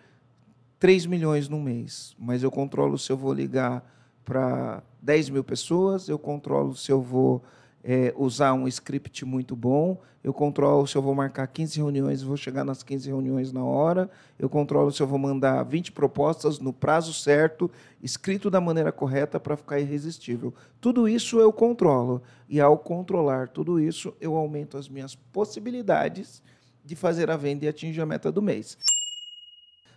3 0.78 1.04
milhões 1.06 1.48
no 1.48 1.60
mês, 1.60 2.14
mas 2.18 2.42
eu 2.42 2.50
controlo 2.50 2.98
se 2.98 3.10
eu 3.12 3.16
vou 3.16 3.32
ligar 3.32 3.84
para 4.24 4.82
10 5.02 5.28
mil 5.30 5.44
pessoas, 5.44 6.08
eu 6.08 6.18
controlo 6.18 6.74
se 6.74 6.90
eu 6.90 7.00
vou 7.02 7.42
eh, 7.82 8.12
usar 8.16 8.52
um 8.52 8.68
script 8.68 9.24
muito 9.24 9.56
bom, 9.56 10.00
eu 10.22 10.34
controlo 10.34 10.86
se 10.86 10.96
eu 10.96 11.00
vou 11.00 11.14
marcar 11.14 11.46
15 11.46 11.78
reuniões 11.78 12.20
e 12.20 12.24
vou 12.26 12.36
chegar 12.36 12.62
nas 12.62 12.82
15 12.82 13.08
reuniões 13.08 13.52
na 13.52 13.64
hora, 13.64 14.10
eu 14.38 14.50
controlo 14.50 14.92
se 14.92 15.02
eu 15.02 15.06
vou 15.06 15.18
mandar 15.18 15.62
20 15.62 15.92
propostas 15.92 16.58
no 16.58 16.74
prazo 16.74 17.14
certo, 17.14 17.70
escrito 18.02 18.50
da 18.50 18.60
maneira 18.60 18.92
correta 18.92 19.40
para 19.40 19.56
ficar 19.56 19.80
irresistível. 19.80 20.52
Tudo 20.78 21.08
isso 21.08 21.40
eu 21.40 21.50
controlo. 21.50 22.22
E 22.48 22.60
ao 22.60 22.76
controlar 22.76 23.48
tudo 23.48 23.80
isso, 23.80 24.14
eu 24.20 24.36
aumento 24.36 24.76
as 24.76 24.88
minhas 24.88 25.14
possibilidades 25.14 26.42
de 26.84 26.94
fazer 26.94 27.30
a 27.30 27.36
venda 27.36 27.64
e 27.64 27.68
atingir 27.68 28.02
a 28.02 28.06
meta 28.06 28.30
do 28.30 28.42
mês. 28.42 28.76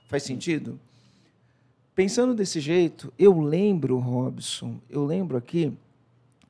Faz 0.07 0.23
sentido? 0.23 0.79
Pensando 1.93 2.33
desse 2.33 2.59
jeito, 2.61 3.11
eu 3.19 3.39
lembro, 3.41 3.97
Robson, 3.97 4.79
eu 4.89 5.05
lembro 5.05 5.35
aqui 5.35 5.73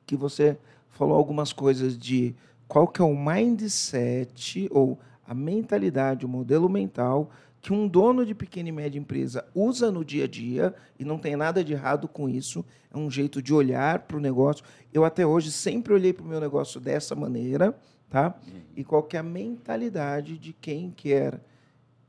que 0.06 0.16
você 0.16 0.56
falou 0.94 1.16
algumas 1.16 1.52
coisas 1.52 1.98
de 1.98 2.34
qual 2.66 2.88
que 2.88 3.02
é 3.02 3.04
o 3.04 3.16
mindset 3.16 4.68
ou 4.70 4.98
a 5.26 5.34
mentalidade, 5.34 6.24
o 6.24 6.28
modelo 6.28 6.68
mental 6.68 7.30
que 7.60 7.72
um 7.72 7.88
dono 7.88 8.26
de 8.26 8.34
pequena 8.34 8.68
e 8.68 8.72
média 8.72 8.98
empresa 8.98 9.42
usa 9.54 9.90
no 9.90 10.04
dia 10.04 10.24
a 10.24 10.28
dia 10.28 10.74
e 10.98 11.04
não 11.04 11.18
tem 11.18 11.34
nada 11.34 11.64
de 11.64 11.72
errado 11.72 12.06
com 12.06 12.28
isso. 12.28 12.62
É 12.92 12.98
um 12.98 13.10
jeito 13.10 13.40
de 13.40 13.54
olhar 13.54 14.00
para 14.00 14.18
o 14.18 14.20
negócio. 14.20 14.62
Eu 14.92 15.02
até 15.02 15.24
hoje 15.26 15.50
sempre 15.50 15.94
olhei 15.94 16.12
para 16.12 16.24
o 16.24 16.28
meu 16.28 16.38
negócio 16.38 16.78
dessa 16.78 17.14
maneira, 17.14 17.74
tá? 18.10 18.38
E 18.76 18.84
qual 18.84 19.02
que 19.02 19.16
é 19.16 19.20
a 19.20 19.22
mentalidade 19.22 20.36
de 20.36 20.52
quem 20.52 20.90
quer 20.90 21.40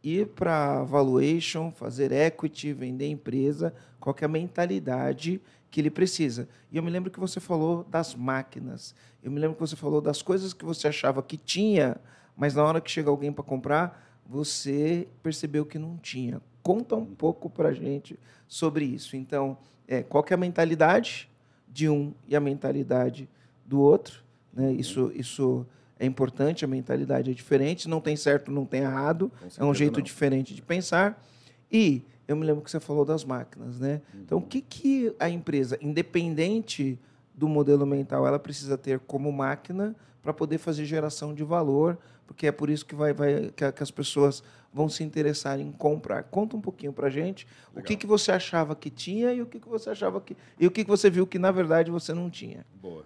ir 0.06 0.28
para 0.28 0.84
valuation, 0.84 1.72
fazer 1.72 2.12
equity, 2.12 2.72
vender 2.74 3.08
empresa, 3.08 3.74
qual 4.00 4.16
é 4.22 4.26
a 4.26 4.28
mentalidade 4.28 5.42
que 5.72 5.82
ele 5.82 5.90
precisa. 5.90 6.48
E 6.72 6.78
eu 6.78 6.84
me 6.84 6.92
lembro 6.92 7.10
que 7.10 7.20
você 7.20 7.40
falou 7.40 7.84
das 7.84 8.14
máquinas. 8.14 8.94
Eu 9.24 9.32
me 9.32 9.40
lembro 9.40 9.56
que 9.56 9.62
você 9.62 9.76
falou 9.76 10.00
das 10.00 10.22
coisas 10.22 10.54
que 10.54 10.64
você 10.64 10.88
achava 10.88 11.24
que 11.24 11.38
tinha, 11.38 11.98
mas 12.38 12.54
na 12.54 12.64
hora 12.64 12.80
que 12.80 12.90
chega 12.90 13.10
alguém 13.10 13.34
para 13.34 13.44
comprar, 13.44 14.20
você 14.26 15.08
percebeu 15.24 15.66
que 15.66 15.80
não 15.80 15.98
tinha. 15.98 16.42
Conta 16.62 16.96
um 16.96 17.06
pouco 17.06 17.50
para 17.50 17.70
a 17.70 17.74
gente 17.74 18.18
sobre 18.48 18.86
isso. 18.86 19.16
Então, 19.16 19.58
é, 19.88 20.04
qual 20.04 20.24
é 20.30 20.34
a 20.34 20.38
mentalidade 20.38 21.30
de 21.68 21.90
um 21.90 22.14
e 22.28 22.36
a 22.36 22.40
mentalidade 22.40 23.28
do 23.66 23.82
outro? 23.82 24.24
Né? 24.54 24.72
Isso, 24.74 25.12
isso 25.16 25.66
é 26.00 26.06
importante, 26.06 26.66
a 26.66 26.68
mentalidade 26.68 27.32
é 27.32 27.34
diferente, 27.34 27.88
não 27.88 28.02
tem 28.02 28.16
certo, 28.16 28.52
não 28.52 28.66
tem 28.66 28.82
errado, 28.82 29.32
é 29.58 29.64
um 29.64 29.74
jeito 29.74 29.98
não. 29.98 30.04
diferente 30.04 30.54
de 30.54 30.62
pensar. 30.62 31.24
E 31.72 32.04
eu 32.28 32.36
me 32.36 32.46
lembro 32.46 32.64
que 32.64 32.70
você 32.70 32.80
falou 32.80 33.06
das 33.06 33.24
máquinas, 33.24 33.80
né? 33.80 34.02
Uhum. 34.14 34.22
Então, 34.22 34.38
o 34.40 34.42
que, 34.42 34.62
que 34.62 35.16
a 35.20 35.30
empresa, 35.30 35.78
independente 35.82 37.00
do 37.34 37.48
modelo 37.48 37.86
mental, 37.86 38.26
ela 38.28 38.40
precisa 38.40 38.78
ter 38.78 39.00
como 39.00 39.32
máquina 39.32 39.96
para 40.22 40.34
poder 40.34 40.58
fazer 40.58 40.86
geração 40.86 41.34
de 41.34 41.44
valor, 41.44 41.98
porque 42.26 42.48
é 42.48 42.52
por 42.52 42.70
isso 42.70 42.86
que, 42.86 42.96
vai, 42.96 43.14
vai, 43.14 43.52
que, 43.56 43.72
que 43.72 43.84
as 43.84 43.92
pessoas 43.92 44.44
vão 44.74 44.90
se 44.90 45.04
interessar 45.04 45.60
em 45.60 45.72
comprar. 45.72 46.24
Conta 46.24 46.58
um 46.58 46.62
pouquinho 46.62 46.92
para 46.92 47.10
gente 47.10 47.46
o 47.72 47.76
que, 47.76 47.94
Legal. 47.94 47.98
que 48.00 48.08
você 48.08 48.32
achava 48.32 48.76
que 48.76 48.90
tinha 48.90 49.32
e 49.32 49.42
o 49.42 49.46
que, 49.46 49.60
que 49.60 49.70
você 49.70 49.92
achava 49.92 50.20
que 50.20 50.36
e 50.60 50.68
o 50.68 50.72
que, 50.72 50.84
que 50.84 50.90
você 50.90 51.10
viu 51.10 51.26
que 51.26 51.40
na 51.40 51.52
verdade 51.52 51.92
você 51.92 52.14
não 52.14 52.30
tinha. 52.30 52.66
Boa. 52.82 53.06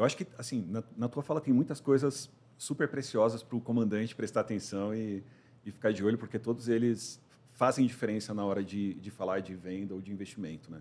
Eu 0.00 0.06
acho 0.06 0.16
que, 0.16 0.26
assim, 0.38 0.64
na, 0.66 0.82
na 0.96 1.08
tua 1.10 1.22
fala 1.22 1.42
tem 1.42 1.52
muitas 1.52 1.78
coisas 1.78 2.30
super 2.56 2.88
preciosas 2.88 3.42
para 3.42 3.54
o 3.54 3.60
comandante 3.60 4.16
prestar 4.16 4.40
atenção 4.40 4.94
e, 4.94 5.22
e 5.62 5.70
ficar 5.70 5.92
de 5.92 6.02
olho, 6.02 6.16
porque 6.16 6.38
todos 6.38 6.68
eles 6.70 7.20
fazem 7.52 7.86
diferença 7.86 8.32
na 8.32 8.42
hora 8.42 8.64
de, 8.64 8.94
de 8.94 9.10
falar 9.10 9.40
de 9.40 9.54
venda 9.54 9.92
ou 9.92 10.00
de 10.00 10.10
investimento, 10.10 10.70
né? 10.70 10.80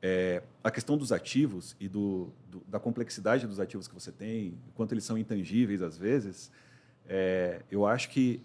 É, 0.00 0.44
a 0.62 0.70
questão 0.70 0.96
dos 0.96 1.10
ativos 1.10 1.74
e 1.80 1.88
do, 1.88 2.30
do- 2.48 2.62
da 2.68 2.78
complexidade 2.78 3.48
dos 3.48 3.58
ativos 3.58 3.88
que 3.88 3.94
você 3.94 4.12
tem, 4.12 4.56
quanto 4.76 4.92
eles 4.92 5.02
são 5.02 5.18
intangíveis 5.18 5.82
às 5.82 5.98
vezes, 5.98 6.52
é, 7.08 7.62
eu 7.68 7.84
acho 7.84 8.10
que 8.10 8.40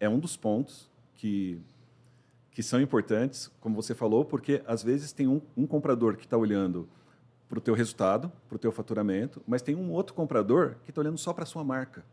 é 0.00 0.08
um 0.08 0.18
dos 0.18 0.36
pontos 0.36 0.90
que, 1.14 1.60
que 2.50 2.60
são 2.60 2.80
importantes, 2.80 3.52
como 3.60 3.76
você 3.76 3.94
falou, 3.94 4.24
porque 4.24 4.62
às 4.66 4.82
vezes 4.82 5.12
tem 5.12 5.28
um, 5.28 5.40
um 5.56 5.64
comprador 5.64 6.16
que 6.16 6.24
está 6.24 6.36
olhando 6.36 6.88
para 7.48 7.58
o 7.58 7.60
teu 7.60 7.74
resultado, 7.74 8.30
para 8.48 8.56
o 8.56 8.58
teu 8.58 8.70
faturamento, 8.70 9.40
mas 9.46 9.62
tem 9.62 9.74
um 9.74 9.90
outro 9.90 10.14
comprador 10.14 10.76
que 10.84 10.90
está 10.90 11.00
olhando 11.00 11.16
só 11.18 11.32
para 11.32 11.44
a 11.44 11.46
sua 11.46 11.64
marca. 11.64 12.04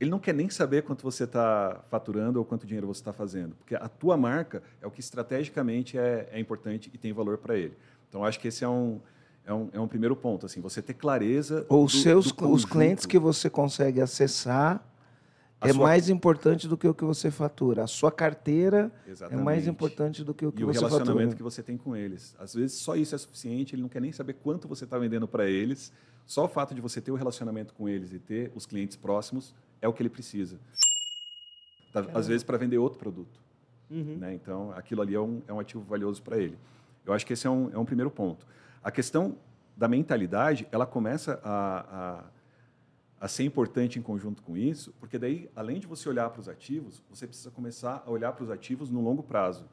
Ele 0.00 0.10
não 0.10 0.18
quer 0.18 0.32
nem 0.32 0.48
saber 0.48 0.82
quanto 0.84 1.02
você 1.02 1.24
está 1.24 1.80
faturando 1.90 2.38
ou 2.38 2.44
quanto 2.44 2.66
dinheiro 2.66 2.86
você 2.86 3.00
está 3.00 3.12
fazendo, 3.12 3.54
porque 3.56 3.74
a 3.74 3.88
tua 3.88 4.16
marca 4.16 4.62
é 4.80 4.86
o 4.86 4.90
que 4.90 5.00
estrategicamente 5.00 5.98
é, 5.98 6.28
é 6.32 6.38
importante 6.40 6.90
e 6.94 6.96
tem 6.98 7.12
valor 7.12 7.36
para 7.38 7.56
ele. 7.56 7.76
Então, 8.08 8.24
acho 8.24 8.38
que 8.40 8.48
esse 8.48 8.64
é 8.64 8.68
um, 8.68 9.00
é 9.44 9.52
um, 9.52 9.68
é 9.72 9.80
um 9.80 9.88
primeiro 9.88 10.14
ponto, 10.16 10.46
assim, 10.46 10.60
você 10.60 10.80
ter 10.80 10.94
clareza 10.94 11.66
Ou 11.68 11.80
do- 11.80 11.84
os 11.86 12.00
seus 12.00 12.30
do 12.32 12.50
os 12.50 12.64
clientes 12.64 13.04
que 13.06 13.18
você 13.18 13.50
consegue 13.50 14.00
acessar 14.00 14.82
A 15.60 15.68
é 15.68 15.72
sua- 15.72 15.82
mais 15.82 16.08
importante 16.08 16.68
do 16.68 16.76
que 16.76 16.86
o 16.86 16.94
que 16.94 17.04
você 17.04 17.30
fatura. 17.30 17.82
A 17.82 17.86
sua 17.86 18.12
carteira 18.12 18.92
é 19.06 19.10
Exatamente. 19.10 19.44
mais 19.44 19.66
importante 19.66 20.22
do 20.22 20.32
que 20.32 20.46
o 20.46 20.52
que 20.52 20.60
e 20.60 20.64
o 20.64 20.68
você 20.68 20.78
relacionamento 20.78 21.18
fatura. 21.30 21.36
que 21.36 21.42
você 21.42 21.62
tem 21.62 21.76
com 21.76 21.96
eles. 21.96 22.36
Às 22.38 22.54
vezes 22.54 22.76
só 22.78 22.94
isso 22.94 23.14
é 23.14 23.18
suficiente, 23.18 23.74
ele 23.74 23.82
não 23.82 23.88
quer 23.88 24.00
nem 24.00 24.12
saber 24.12 24.34
quanto 24.34 24.68
você 24.68 24.84
está 24.84 24.96
vendendo 24.98 25.26
para 25.26 25.46
eles. 25.48 25.92
Só 26.26 26.44
o 26.44 26.48
fato 26.48 26.74
de 26.74 26.80
você 26.80 27.00
ter 27.00 27.10
o 27.10 27.16
relacionamento 27.16 27.74
com 27.74 27.88
eles 27.88 28.12
e 28.12 28.18
ter 28.18 28.52
os 28.54 28.66
clientes 28.66 28.96
próximos 28.96 29.54
é 29.82 29.88
o 29.88 29.92
que 29.92 30.02
ele 30.02 30.10
precisa. 30.10 30.60
Tá, 31.92 32.06
Às 32.14 32.28
vezes 32.28 32.42
para 32.44 32.56
vender 32.58 32.78
outro 32.78 32.98
produto. 32.98 33.40
Uhum. 33.90 34.16
Né? 34.18 34.34
Então, 34.34 34.70
aquilo 34.72 35.00
ali 35.02 35.14
é 35.14 35.20
um, 35.20 35.42
é 35.48 35.52
um 35.52 35.58
ativo 35.58 35.82
valioso 35.82 36.22
para 36.22 36.36
ele. 36.38 36.58
Eu 37.04 37.12
acho 37.14 37.24
que 37.26 37.32
esse 37.32 37.46
é 37.46 37.50
um, 37.50 37.70
é 37.72 37.78
um 37.78 37.84
primeiro 37.84 38.10
ponto. 38.10 38.46
A 38.84 38.90
questão 38.90 39.36
da 39.76 39.88
mentalidade, 39.88 40.68
ela 40.70 40.84
começa 40.86 41.40
a, 41.42 41.78
a, 42.20 42.24
a 43.20 43.26
ser 43.26 43.44
importante 43.44 43.98
em 43.98 44.02
conjunto 44.02 44.42
com 44.42 44.56
isso, 44.56 44.94
porque 45.00 45.18
daí, 45.18 45.50
além 45.56 45.80
de 45.80 45.86
você 45.86 46.08
olhar 46.08 46.30
para 46.30 46.40
os 46.40 46.48
ativos, 46.48 47.02
você 47.10 47.26
precisa 47.26 47.50
começar 47.50 48.02
a 48.06 48.10
olhar 48.10 48.32
para 48.32 48.44
os 48.44 48.50
ativos 48.50 48.90
no 48.90 49.00
longo 49.00 49.22
prazo. 49.22 49.66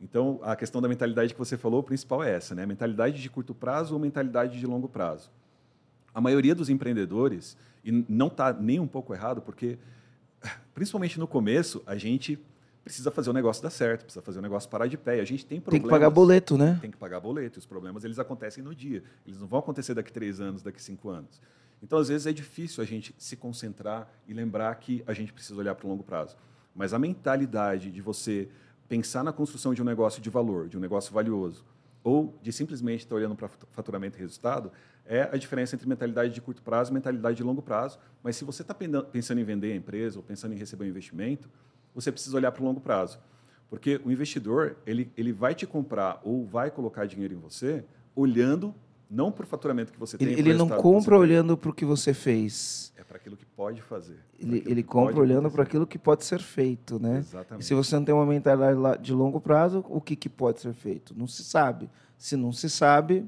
Então, 0.00 0.38
a 0.42 0.54
questão 0.54 0.80
da 0.80 0.88
mentalidade 0.88 1.32
que 1.32 1.38
você 1.38 1.56
falou, 1.56 1.80
o 1.80 1.82
principal 1.82 2.22
é 2.22 2.30
essa, 2.30 2.54
né? 2.54 2.64
Mentalidade 2.66 3.20
de 3.20 3.30
curto 3.30 3.54
prazo 3.54 3.94
ou 3.94 4.00
mentalidade 4.00 4.58
de 4.58 4.66
longo 4.66 4.88
prazo. 4.88 5.30
A 6.14 6.20
maioria 6.20 6.54
dos 6.54 6.68
empreendedores, 6.68 7.56
e 7.84 7.90
não 8.08 8.28
está 8.28 8.52
nem 8.52 8.78
um 8.78 8.86
pouco 8.86 9.14
errado, 9.14 9.40
porque, 9.42 9.78
principalmente 10.74 11.18
no 11.18 11.26
começo, 11.26 11.82
a 11.86 11.96
gente 11.96 12.38
precisa 12.84 13.10
fazer 13.10 13.30
o 13.30 13.32
negócio 13.32 13.62
dar 13.62 13.70
certo, 13.70 14.04
precisa 14.04 14.22
fazer 14.22 14.38
o 14.38 14.42
negócio 14.42 14.70
parar 14.70 14.86
de 14.86 14.96
pé. 14.96 15.16
E 15.16 15.20
a 15.20 15.24
gente 15.24 15.44
tem 15.44 15.56
Tem 15.56 15.60
problemas. 15.60 15.88
que 15.88 15.90
pagar 15.90 16.10
boleto, 16.10 16.56
né? 16.56 16.78
Tem 16.80 16.90
que 16.90 16.96
pagar 16.96 17.18
boleto. 17.18 17.58
Os 17.58 17.66
problemas 17.66 18.04
eles 18.04 18.18
acontecem 18.20 18.62
no 18.62 18.72
dia. 18.72 19.02
Eles 19.26 19.40
não 19.40 19.48
vão 19.48 19.58
acontecer 19.58 19.92
daqui 19.92 20.12
três 20.12 20.40
anos, 20.40 20.62
daqui 20.62 20.80
cinco 20.80 21.08
anos. 21.08 21.40
Então, 21.86 22.00
às 22.00 22.08
vezes, 22.08 22.26
é 22.26 22.32
difícil 22.32 22.82
a 22.82 22.84
gente 22.84 23.14
se 23.16 23.36
concentrar 23.36 24.10
e 24.26 24.34
lembrar 24.34 24.74
que 24.74 25.04
a 25.06 25.12
gente 25.12 25.32
precisa 25.32 25.56
olhar 25.56 25.72
para 25.76 25.86
o 25.86 25.88
longo 25.88 26.02
prazo. 26.02 26.36
Mas 26.74 26.92
a 26.92 26.98
mentalidade 26.98 27.92
de 27.92 28.02
você 28.02 28.48
pensar 28.88 29.22
na 29.22 29.32
construção 29.32 29.72
de 29.72 29.80
um 29.80 29.84
negócio 29.84 30.20
de 30.20 30.28
valor, 30.28 30.68
de 30.68 30.76
um 30.76 30.80
negócio 30.80 31.14
valioso, 31.14 31.64
ou 32.02 32.36
de 32.42 32.52
simplesmente 32.52 33.02
estar 33.02 33.14
olhando 33.14 33.36
para 33.36 33.46
faturamento 33.70 34.18
e 34.18 34.20
resultado, 34.20 34.72
é 35.04 35.30
a 35.32 35.36
diferença 35.36 35.76
entre 35.76 35.88
mentalidade 35.88 36.34
de 36.34 36.40
curto 36.40 36.60
prazo 36.60 36.90
e 36.90 36.94
mentalidade 36.94 37.36
de 37.36 37.44
longo 37.44 37.62
prazo. 37.62 38.00
Mas 38.20 38.34
se 38.34 38.44
você 38.44 38.62
está 38.62 38.74
pensando 38.74 39.40
em 39.40 39.44
vender 39.44 39.70
a 39.70 39.76
empresa 39.76 40.18
ou 40.18 40.24
pensando 40.24 40.54
em 40.54 40.58
receber 40.58 40.86
um 40.86 40.88
investimento, 40.88 41.48
você 41.94 42.10
precisa 42.10 42.36
olhar 42.36 42.50
para 42.50 42.64
o 42.64 42.66
longo 42.66 42.80
prazo. 42.80 43.20
Porque 43.70 44.00
o 44.04 44.10
investidor 44.10 44.76
ele, 44.84 45.12
ele 45.16 45.32
vai 45.32 45.54
te 45.54 45.68
comprar 45.68 46.20
ou 46.24 46.44
vai 46.44 46.68
colocar 46.68 47.06
dinheiro 47.06 47.32
em 47.32 47.38
você 47.38 47.84
olhando 48.16 48.74
não 49.08 49.30
para 49.30 49.44
o 49.44 49.46
faturamento 49.46 49.92
que 49.92 49.98
você 49.98 50.18
tem. 50.18 50.28
Ele, 50.28 50.40
ele 50.40 50.54
não 50.54 50.68
compra 50.68 51.16
olhando 51.16 51.56
para 51.56 51.70
o 51.70 51.72
que 51.72 51.84
você 51.84 52.12
fez. 52.12 52.92
É 52.96 53.04
para 53.04 53.16
aquilo 53.16 53.36
que 53.36 53.46
pode 53.46 53.80
fazer. 53.80 54.18
Ele, 54.38 54.62
ele 54.66 54.82
compra 54.82 55.20
olhando 55.20 55.50
para 55.50 55.62
aquilo 55.62 55.86
que 55.86 55.98
pode 55.98 56.24
ser 56.24 56.40
feito, 56.40 56.98
né? 56.98 57.16
E 57.16 57.18
Exatamente. 57.18 57.64
se 57.64 57.74
você 57.74 57.94
não 57.96 58.04
tem 58.04 58.14
uma 58.14 58.26
mentalidade 58.26 59.02
de 59.02 59.12
longo 59.12 59.40
prazo, 59.40 59.84
o 59.88 60.00
que, 60.00 60.16
que 60.16 60.28
pode 60.28 60.60
ser 60.60 60.74
feito? 60.74 61.14
Não 61.16 61.26
se 61.26 61.44
sabe. 61.44 61.88
Se 62.18 62.36
não 62.36 62.52
se 62.52 62.68
sabe, 62.68 63.24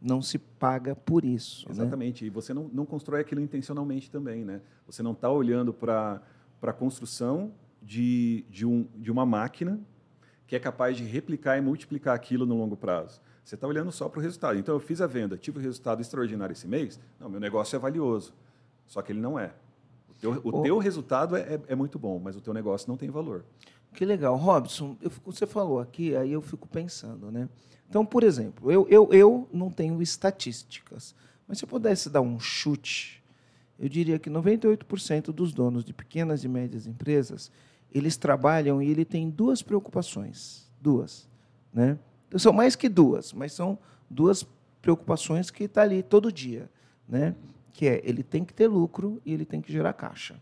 não 0.00 0.20
se 0.20 0.38
paga 0.38 0.94
por 0.94 1.24
isso. 1.24 1.66
Né? 1.68 1.74
Exatamente. 1.74 2.26
E 2.26 2.30
você 2.30 2.52
não, 2.52 2.68
não 2.72 2.84
constrói 2.84 3.20
aquilo 3.20 3.40
intencionalmente 3.40 4.10
também, 4.10 4.44
né? 4.44 4.60
Você 4.86 5.02
não 5.02 5.12
está 5.12 5.30
olhando 5.30 5.72
para 5.72 6.20
a 6.60 6.72
construção 6.72 7.52
de, 7.80 8.44
de, 8.50 8.66
um, 8.66 8.86
de 8.96 9.10
uma 9.10 9.24
máquina 9.24 9.80
que 10.46 10.56
é 10.56 10.58
capaz 10.58 10.96
de 10.96 11.04
replicar 11.04 11.56
e 11.56 11.62
multiplicar 11.62 12.14
aquilo 12.14 12.44
no 12.44 12.56
longo 12.56 12.76
prazo. 12.76 13.20
Você 13.44 13.54
está 13.56 13.66
olhando 13.66 13.90
só 13.90 14.08
para 14.08 14.20
o 14.20 14.22
resultado. 14.22 14.58
Então, 14.58 14.74
eu 14.74 14.80
fiz 14.80 15.00
a 15.00 15.06
venda, 15.06 15.36
tive 15.36 15.58
um 15.58 15.62
resultado 15.62 16.00
extraordinário 16.00 16.52
esse 16.52 16.66
mês. 16.66 17.00
Não, 17.18 17.28
meu 17.28 17.40
negócio 17.40 17.74
é 17.76 17.78
valioso. 17.78 18.32
Só 18.86 19.02
que 19.02 19.12
ele 19.12 19.20
não 19.20 19.38
é. 19.38 19.52
O 20.08 20.14
teu, 20.14 20.40
o 20.44 20.62
teu 20.62 20.78
resultado 20.78 21.36
é, 21.36 21.40
é, 21.40 21.60
é, 21.68 21.74
muito 21.74 21.98
bom, 21.98 22.18
mas 22.18 22.36
o 22.36 22.40
teu 22.40 22.54
negócio 22.54 22.88
não 22.88 22.96
tem 22.96 23.10
valor. 23.10 23.44
Que 23.92 24.04
legal. 24.04 24.36
Robson, 24.36 24.96
eu, 25.02 25.10
você 25.24 25.46
falou 25.46 25.80
aqui, 25.80 26.14
aí 26.14 26.32
eu 26.32 26.40
fico 26.40 26.68
pensando, 26.68 27.30
né? 27.30 27.48
Então, 27.88 28.06
por 28.06 28.22
exemplo, 28.22 28.70
eu, 28.70 28.86
eu, 28.88 29.08
eu 29.12 29.48
não 29.52 29.70
tenho 29.70 30.00
estatísticas, 30.00 31.14
mas 31.46 31.58
se 31.58 31.64
eu 31.64 31.68
pudesse 31.68 32.08
dar 32.08 32.22
um 32.22 32.38
chute, 32.38 33.22
eu 33.78 33.88
diria 33.88 34.18
que 34.18 34.30
98% 34.30 35.32
dos 35.32 35.52
donos 35.52 35.84
de 35.84 35.92
pequenas 35.92 36.44
e 36.44 36.48
médias 36.48 36.86
empresas, 36.86 37.50
eles 37.92 38.16
trabalham 38.16 38.80
e 38.80 38.88
ele 38.88 39.04
tem 39.04 39.28
duas 39.28 39.62
preocupações, 39.62 40.70
duas, 40.80 41.28
né? 41.72 41.98
São 42.38 42.52
mais 42.52 42.76
que 42.76 42.88
duas, 42.88 43.32
mas 43.32 43.52
são 43.52 43.78
duas 44.08 44.46
preocupações 44.80 45.50
que 45.50 45.64
está 45.64 45.82
ali 45.82 46.02
todo 46.02 46.32
dia, 46.32 46.68
né? 47.08 47.34
Que 47.72 47.86
é 47.88 48.00
ele 48.04 48.22
tem 48.22 48.44
que 48.44 48.52
ter 48.52 48.66
lucro 48.66 49.20
e 49.24 49.32
ele 49.32 49.44
tem 49.44 49.60
que 49.60 49.72
gerar 49.72 49.92
caixa, 49.92 50.36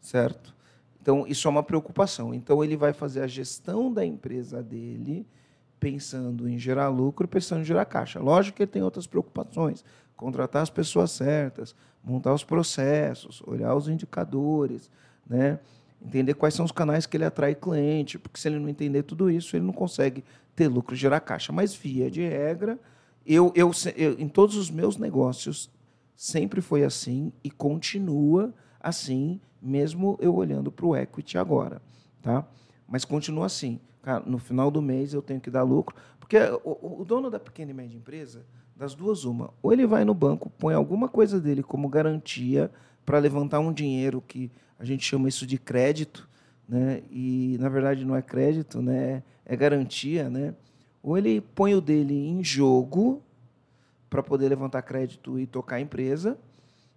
certo? 0.00 0.54
Então 1.00 1.26
isso 1.26 1.48
é 1.48 1.50
uma 1.50 1.62
preocupação. 1.62 2.34
Então 2.34 2.62
ele 2.62 2.76
vai 2.76 2.92
fazer 2.92 3.22
a 3.22 3.26
gestão 3.26 3.92
da 3.92 4.04
empresa 4.04 4.62
dele 4.62 5.26
pensando 5.80 6.48
em 6.48 6.58
gerar 6.58 6.88
lucro, 6.88 7.26
pensando 7.26 7.60
em 7.60 7.64
gerar 7.64 7.84
caixa. 7.84 8.20
Lógico 8.20 8.56
que 8.56 8.64
ele 8.64 8.70
tem 8.70 8.82
outras 8.82 9.06
preocupações, 9.06 9.84
contratar 10.16 10.62
as 10.62 10.70
pessoas 10.70 11.10
certas, 11.12 11.74
montar 12.04 12.34
os 12.34 12.44
processos, 12.44 13.42
olhar 13.46 13.74
os 13.74 13.88
indicadores, 13.88 14.90
né? 15.26 15.58
entender 16.00 16.34
quais 16.34 16.54
são 16.54 16.64
os 16.64 16.72
canais 16.72 17.06
que 17.06 17.16
ele 17.16 17.24
atrai 17.24 17.54
cliente, 17.54 18.18
porque 18.18 18.40
se 18.40 18.48
ele 18.48 18.58
não 18.58 18.68
entender 18.68 19.02
tudo 19.02 19.30
isso, 19.30 19.56
ele 19.56 19.64
não 19.64 19.72
consegue 19.72 20.24
ter 20.58 20.66
lucro, 20.66 20.96
gerar 20.96 21.20
caixa. 21.20 21.52
Mas, 21.52 21.72
via 21.72 22.10
de 22.10 22.20
regra, 22.20 22.80
eu, 23.24 23.52
eu, 23.54 23.70
eu, 23.94 24.18
em 24.18 24.28
todos 24.28 24.56
os 24.56 24.68
meus 24.68 24.96
negócios 24.96 25.70
sempre 26.16 26.60
foi 26.60 26.82
assim 26.82 27.32
e 27.44 27.50
continua 27.50 28.52
assim, 28.80 29.40
mesmo 29.62 30.18
eu 30.20 30.34
olhando 30.34 30.72
para 30.72 30.84
o 30.84 30.96
equity 30.96 31.38
agora. 31.38 31.80
Tá? 32.20 32.44
Mas 32.88 33.04
continua 33.04 33.46
assim. 33.46 33.78
Cara, 34.02 34.24
no 34.26 34.38
final 34.38 34.68
do 34.68 34.82
mês 34.82 35.14
eu 35.14 35.22
tenho 35.22 35.40
que 35.40 35.50
dar 35.50 35.62
lucro. 35.62 35.94
Porque 36.18 36.36
o, 36.64 37.02
o 37.02 37.04
dono 37.04 37.30
da 37.30 37.38
pequena 37.38 37.70
e 37.70 37.74
média 37.74 37.96
empresa, 37.96 38.44
das 38.74 38.94
duas, 38.94 39.24
uma, 39.24 39.50
ou 39.62 39.72
ele 39.72 39.86
vai 39.86 40.04
no 40.04 40.14
banco, 40.14 40.50
põe 40.50 40.74
alguma 40.74 41.08
coisa 41.08 41.40
dele 41.40 41.62
como 41.62 41.88
garantia 41.88 42.68
para 43.06 43.18
levantar 43.18 43.60
um 43.60 43.72
dinheiro 43.72 44.20
que 44.26 44.50
a 44.76 44.84
gente 44.84 45.04
chama 45.04 45.28
isso 45.28 45.46
de 45.46 45.56
crédito, 45.56 46.27
né? 46.68 47.02
E 47.10 47.56
na 47.58 47.68
verdade 47.68 48.04
não 48.04 48.14
é 48.14 48.20
crédito, 48.20 48.82
né? 48.82 49.22
É 49.44 49.56
garantia, 49.56 50.28
né? 50.28 50.54
Ou 51.02 51.16
ele 51.16 51.40
põe 51.40 51.74
o 51.74 51.80
dele 51.80 52.28
em 52.28 52.44
jogo 52.44 53.22
para 54.10 54.22
poder 54.22 54.48
levantar 54.48 54.82
crédito 54.82 55.38
e 55.38 55.46
tocar 55.46 55.76
a 55.76 55.80
empresa, 55.80 56.38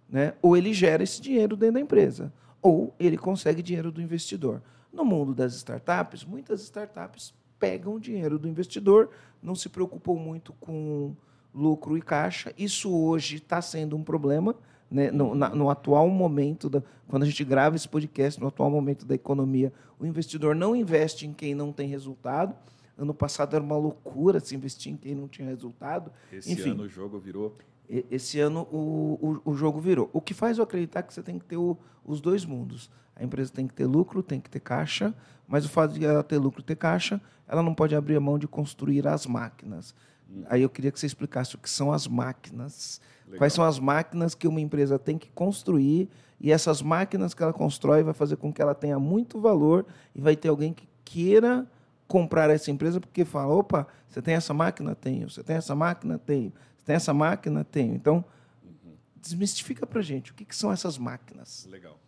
né? 0.08 0.34
Ou 0.42 0.56
ele 0.56 0.74
gera 0.74 1.02
esse 1.02 1.20
dinheiro 1.20 1.56
dentro 1.56 1.74
da 1.74 1.80
empresa, 1.80 2.32
ou 2.60 2.94
ele 2.98 3.16
consegue 3.16 3.62
dinheiro 3.62 3.90
do 3.90 4.02
investidor. 4.02 4.62
No 4.92 5.04
mundo 5.04 5.34
das 5.34 5.54
startups, 5.54 6.24
muitas 6.24 6.62
startups 6.62 7.34
pegam 7.58 7.98
dinheiro 7.98 8.38
do 8.38 8.48
investidor, 8.48 9.10
não 9.42 9.54
se 9.54 9.68
preocupam 9.68 10.14
muito 10.14 10.52
com 10.54 11.14
lucro 11.54 11.96
e 11.96 12.02
caixa. 12.02 12.52
Isso 12.58 12.94
hoje 12.94 13.36
está 13.36 13.62
sendo 13.62 13.96
um 13.96 14.02
problema 14.02 14.54
né, 14.92 15.10
no, 15.10 15.34
na, 15.34 15.48
no, 15.48 15.70
atual 15.70 16.08
momento, 16.08 16.68
da, 16.68 16.82
quando 17.08 17.22
a 17.22 17.26
gente 17.26 17.42
grava 17.44 17.74
esse 17.74 17.88
podcast, 17.88 18.38
no 18.38 18.46
atual 18.46 18.70
momento 18.70 19.06
da 19.06 19.14
economia, 19.14 19.72
o 19.98 20.04
investidor 20.04 20.54
não 20.54 20.76
investe 20.76 21.26
em 21.26 21.32
quem 21.32 21.54
não 21.54 21.72
tem 21.72 21.88
resultado. 21.88 22.54
Ano 22.96 23.14
passado 23.14 23.56
era 23.56 23.64
uma 23.64 23.76
loucura 23.76 24.38
se 24.38 24.54
investir 24.54 24.92
em 24.92 24.96
quem 24.96 25.14
não 25.14 25.26
tinha 25.26 25.48
resultado. 25.48 26.12
Esse 26.30 26.52
Enfim, 26.52 26.70
ano 26.72 26.82
o 26.82 26.88
jogo 26.88 27.18
virou. 27.18 27.56
Esse 27.88 28.38
ano 28.38 28.68
o, 28.70 29.40
o, 29.44 29.50
o, 29.52 29.54
jogo 29.54 29.80
virou. 29.80 30.10
O 30.12 30.20
que 30.20 30.34
faz 30.34 30.58
eu 30.58 30.64
acreditar 30.64 31.02
que 31.02 31.12
você 31.12 31.22
tem 31.22 31.38
que 31.38 31.44
ter 31.44 31.56
o, 31.56 31.76
os 32.04 32.20
dois 32.20 32.44
mundos. 32.44 32.90
A 33.16 33.24
empresa 33.24 33.52
tem 33.52 33.66
que 33.66 33.74
ter 33.74 33.86
lucro, 33.86 34.22
tem 34.22 34.40
que 34.40 34.50
ter 34.50 34.60
caixa, 34.60 35.14
mas 35.48 35.64
o 35.64 35.68
fato 35.68 35.94
de 35.94 36.04
ela 36.04 36.22
ter 36.22 36.38
lucro 36.38 36.60
e 36.60 36.64
ter 36.64 36.76
caixa, 36.76 37.20
ela 37.48 37.62
não 37.62 37.74
pode 37.74 37.94
abrir 37.94 38.16
a 38.16 38.20
mão 38.20 38.38
de 38.38 38.46
construir 38.46 39.06
as 39.06 39.26
máquinas. 39.26 39.94
Hum. 40.32 40.44
Aí 40.46 40.62
eu 40.62 40.70
queria 40.70 40.90
que 40.90 40.98
você 40.98 41.06
explicasse 41.06 41.54
o 41.54 41.58
que 41.58 41.68
são 41.68 41.92
as 41.92 42.06
máquinas 42.06 43.00
Legal. 43.32 43.38
Quais 43.38 43.52
são 43.52 43.64
as 43.64 43.78
máquinas 43.78 44.34
que 44.34 44.46
uma 44.46 44.60
empresa 44.60 44.98
tem 44.98 45.16
que 45.16 45.30
construir 45.30 46.08
e 46.38 46.52
essas 46.52 46.82
máquinas 46.82 47.32
que 47.32 47.42
ela 47.42 47.52
constrói 47.52 48.02
vai 48.02 48.12
fazer 48.12 48.36
com 48.36 48.52
que 48.52 48.60
ela 48.60 48.74
tenha 48.74 48.98
muito 48.98 49.40
valor 49.40 49.86
e 50.14 50.20
vai 50.20 50.36
ter 50.36 50.48
alguém 50.48 50.72
que 50.72 50.86
queira 51.04 51.66
comprar 52.06 52.50
essa 52.50 52.70
empresa 52.70 53.00
porque 53.00 53.24
fala, 53.24 53.54
opa, 53.54 53.86
você 54.06 54.20
tem 54.20 54.34
essa 54.34 54.52
máquina? 54.52 54.94
Tenho. 54.94 55.30
Você 55.30 55.42
tem 55.42 55.56
essa 55.56 55.74
máquina? 55.74 56.18
Tenho. 56.18 56.52
Você 56.76 56.84
tem 56.84 56.96
essa 56.96 57.14
máquina? 57.14 57.64
Tenho. 57.64 57.94
Então, 57.94 58.24
uhum. 58.62 58.94
desmistifica 59.16 59.86
para 59.86 60.02
gente 60.02 60.30
o 60.30 60.34
que, 60.34 60.44
que, 60.44 60.54
são 60.54 60.70
essas 60.70 60.98
máquinas. 60.98 61.66
Legal. 61.70 61.98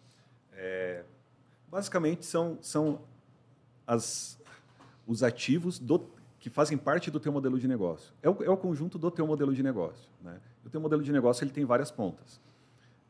É, 0.53 1.05
basicamente, 1.71 2.27
são, 2.27 2.59
são 2.61 3.01
as, 3.87 4.39
os 5.07 5.23
ativos 5.23 5.79
do, 5.79 5.99
que 6.44 6.50
fazem 6.50 6.76
parte 6.76 7.11
do 7.11 7.18
teu 7.18 7.33
modelo 7.33 7.59
de 7.59 7.66
negócio. 7.66 8.12
É 8.22 8.28
o, 8.28 8.44
é 8.44 8.50
o 8.50 8.57
conjunto 8.59 8.98
do 8.98 9.11
teu 9.11 9.26
modelo 9.26 9.54
de 9.54 9.62
negócio. 9.62 10.11
Né? 10.22 10.38
O 10.62 10.68
teu 10.68 10.78
modelo 10.78 11.02
de 11.02 11.11
negócio 11.11 11.42
ele 11.42 11.50
tem 11.50 11.64
várias 11.64 11.90
pontas. 11.90 12.38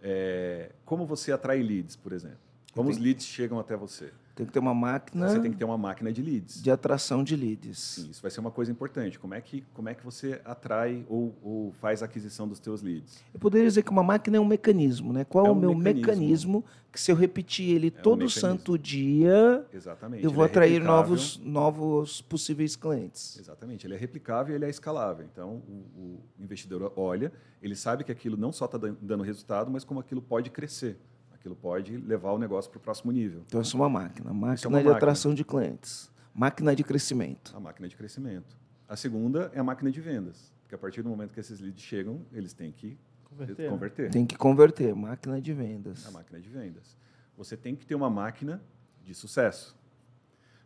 É, 0.01 0.71
como 0.85 1.05
você 1.05 1.33
atrai 1.33 1.61
leads, 1.61 1.97
por 1.97 2.13
exemplo? 2.13 2.39
Como 2.73 2.89
os 2.89 2.97
leads 2.97 3.27
chegam 3.27 3.59
até 3.59 3.75
você? 3.77 4.13
Tem 4.35 4.45
que 4.45 4.53
ter 4.53 4.59
uma 4.59 4.75
máquina. 4.75 5.29
Você 5.29 5.39
tem 5.39 5.53
que 5.53 5.57
ter 5.57 5.65
uma 5.65 5.79
máquina 5.79 6.13
de 6.13 6.21
leads. 6.21 6.61
De 6.61 6.69
atração 6.69 7.23
de 7.23 7.37
leads. 7.37 7.79
Sim, 7.79 8.11
isso 8.11 8.21
vai 8.21 8.31
ser 8.31 8.41
uma 8.41 8.51
coisa 8.51 8.71
importante. 8.71 9.17
Como 9.17 9.33
é 9.33 9.41
que, 9.41 9.63
como 9.73 9.89
é 9.89 9.95
que 9.95 10.05
você 10.05 10.41
atrai 10.45 11.07
ou, 11.09 11.37
ou 11.41 11.73
faz 11.81 12.03
a 12.03 12.07
aquisição 12.07 12.49
dos 12.49 12.59
teus 12.59 12.83
leads? 12.83 13.23
Eu 13.33 13.39
poderia 13.39 13.69
dizer 13.69 13.85
que 13.85 13.91
uma 13.91 14.03
máquina 14.03 14.37
é 14.37 14.41
um 14.41 14.45
mecanismo, 14.45 15.13
né? 15.13 15.25
Qual 15.25 15.47
é, 15.47 15.49
é 15.49 15.53
o 15.53 15.55
meu 15.55 15.73
mecanismo. 15.73 16.01
mecanismo. 16.01 16.65
que 16.91 17.01
se 17.01 17.13
eu 17.13 17.17
repetir 17.17 17.77
ele 17.77 17.87
é 17.87 17.91
todo 17.91 18.25
um 18.25 18.29
santo 18.29 18.77
dia, 18.77 19.65
Exatamente. 19.73 20.25
eu 20.25 20.33
vou 20.33 20.43
é 20.43 20.49
atrair 20.49 20.83
novos, 20.83 21.39
novos 21.39 22.21
possíveis 22.21 22.75
clientes. 22.75 23.39
Exatamente. 23.39 23.87
Ele 23.87 23.95
é 23.95 23.99
replicável 23.99 24.53
e 24.53 24.57
ele 24.57 24.65
é 24.65 24.71
escalável. 24.71 25.25
Então, 25.33 25.63
o, 25.69 26.01
o 26.01 26.21
investidor 26.41 26.93
olha, 26.97 27.33
ele 27.63 27.77
sabe 27.77 28.03
que 28.03 28.11
aquilo 28.11 28.37
não 28.37 28.51
só 28.51 28.65
está 28.65 28.79
dando 28.79 29.23
resultado, 29.23 29.71
mas 29.71 29.85
como 29.85 30.01
aquilo 30.01 30.21
pode 30.21 30.51
crescer. 30.51 30.99
Aquilo 31.45 31.57
pode 31.57 31.99
levar 31.99 32.33
o 32.33 32.39
negócio 32.39 32.71
para 32.71 32.79
o 32.79 32.81
próximo 32.81 33.13
nível. 33.13 33.43
Então, 33.47 33.61
isso 33.61 33.77
é 33.77 33.81
uma 33.81 33.91
máquina. 33.91 34.33
Máquina 34.33 34.67
é 34.67 34.67
uma 34.67 34.79
de 34.79 34.85
máquina. 34.87 34.97
atração 34.97 35.35
de 35.35 35.45
clientes. 35.45 36.11
Máquina 36.33 36.75
de 36.75 36.83
crescimento. 36.83 37.55
A 37.55 37.61
máquina 37.61 37.87
de 37.87 37.95
crescimento. 37.95 38.57
A 38.89 38.97
segunda 38.97 39.51
é 39.53 39.61
a 39.61 39.63
máquina 39.63 39.91
de 39.91 40.01
vendas. 40.01 40.51
Porque 40.63 40.75
a 40.75 40.79
partir 40.79 41.03
do 41.03 41.11
momento 41.11 41.35
que 41.35 41.41
esses 41.41 41.61
leads 41.61 41.83
chegam, 41.83 42.23
eles 42.33 42.55
têm 42.55 42.73
que 42.73 42.97
converter. 43.25 43.69
converter. 43.69 44.11
Tem 44.11 44.25
que 44.25 44.39
converter. 44.39 44.95
Máquina 44.95 45.39
de 45.39 45.53
vendas. 45.53 46.07
A 46.07 46.11
máquina 46.11 46.41
de 46.41 46.49
vendas. 46.49 46.97
Você 47.37 47.59
tem 47.59 47.77
que 47.77 47.85
ter 47.85 47.95
uma 47.95 48.09
máquina 48.09 48.63
de 49.05 49.15
sucesso. 49.15 49.77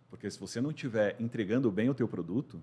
Porque 0.08 0.30
se 0.30 0.38
você 0.38 0.60
não 0.60 0.70
estiver 0.70 1.16
entregando 1.18 1.72
bem 1.72 1.90
o 1.90 1.94
teu 1.94 2.06
produto, 2.06 2.62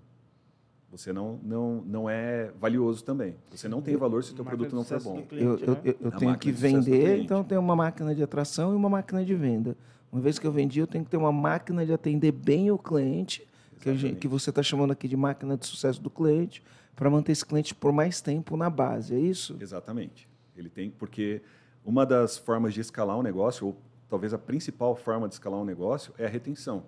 você 0.90 1.12
não, 1.12 1.38
não, 1.42 1.82
não 1.84 2.10
é 2.10 2.52
valioso 2.58 3.04
também. 3.04 3.36
Você 3.50 3.68
não 3.68 3.82
tem 3.82 3.96
valor 3.96 4.22
se 4.22 4.32
o 4.32 4.34
teu 4.34 4.44
produto 4.44 4.74
não 4.74 4.84
for 4.84 5.02
bom. 5.02 5.22
Cliente, 5.22 5.44
eu, 5.44 5.58
eu, 5.58 5.74
né? 5.74 5.94
eu 6.00 6.10
tenho 6.12 6.38
que 6.38 6.52
vender, 6.52 7.18
então 7.18 7.38
eu 7.38 7.44
tenho 7.44 7.60
uma 7.60 7.76
máquina 7.76 8.14
de 8.14 8.22
atração 8.22 8.72
e 8.72 8.76
uma 8.76 8.88
máquina 8.88 9.24
de 9.24 9.34
venda. 9.34 9.76
Uma 10.10 10.22
vez 10.22 10.38
que 10.38 10.46
eu 10.46 10.52
vendi, 10.52 10.80
eu 10.80 10.86
tenho 10.86 11.04
que 11.04 11.10
ter 11.10 11.16
uma 11.16 11.32
máquina 11.32 11.84
de 11.84 11.92
atender 11.92 12.32
bem 12.32 12.70
o 12.70 12.78
cliente, 12.78 13.46
que, 13.80 14.14
que 14.14 14.28
você 14.28 14.50
está 14.50 14.62
chamando 14.62 14.92
aqui 14.92 15.06
de 15.08 15.16
máquina 15.16 15.56
de 15.56 15.66
sucesso 15.66 16.00
do 16.00 16.08
cliente, 16.08 16.62
para 16.94 17.10
manter 17.10 17.32
esse 17.32 17.44
cliente 17.44 17.74
por 17.74 17.92
mais 17.92 18.20
tempo 18.20 18.56
na 18.56 18.70
base, 18.70 19.14
é 19.14 19.18
isso? 19.18 19.56
Exatamente. 19.60 20.28
Ele 20.56 20.70
tem, 20.70 20.90
porque 20.90 21.42
uma 21.84 22.06
das 22.06 22.38
formas 22.38 22.72
de 22.72 22.80
escalar 22.80 23.18
um 23.18 23.22
negócio, 23.22 23.66
ou 23.66 23.76
talvez 24.08 24.32
a 24.32 24.38
principal 24.38 24.96
forma 24.96 25.28
de 25.28 25.34
escalar 25.34 25.60
um 25.60 25.64
negócio, 25.64 26.14
é 26.16 26.24
a 26.24 26.28
retenção. 26.28 26.84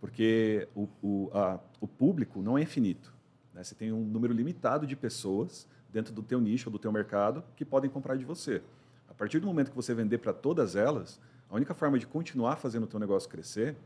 Porque 0.00 0.66
o, 0.74 0.88
o, 1.02 1.30
a, 1.32 1.60
o 1.80 1.86
público 1.86 2.42
não 2.42 2.56
é 2.56 2.62
infinito. 2.62 3.13
Né? 3.54 3.62
Você 3.62 3.74
tem 3.74 3.92
um 3.92 4.04
número 4.04 4.34
limitado 4.34 4.86
de 4.86 4.96
pessoas 4.96 5.66
dentro 5.90 6.12
do 6.12 6.22
teu 6.22 6.40
nicho 6.40 6.68
do 6.68 6.78
teu 6.78 6.90
mercado 6.90 7.44
que 7.56 7.64
podem 7.64 7.88
comprar 7.88 8.16
de 8.16 8.24
você. 8.24 8.60
A 9.08 9.14
partir 9.14 9.38
do 9.38 9.46
momento 9.46 9.70
que 9.70 9.76
você 9.76 9.94
vender 9.94 10.18
para 10.18 10.32
todas 10.32 10.74
elas, 10.74 11.20
a 11.48 11.54
única 11.54 11.72
forma 11.72 11.98
de 11.98 12.06
continuar 12.06 12.56
fazendo 12.56 12.82
o 12.82 12.86
teu 12.86 12.98
negócio 12.98 13.30
crescer 13.30 13.76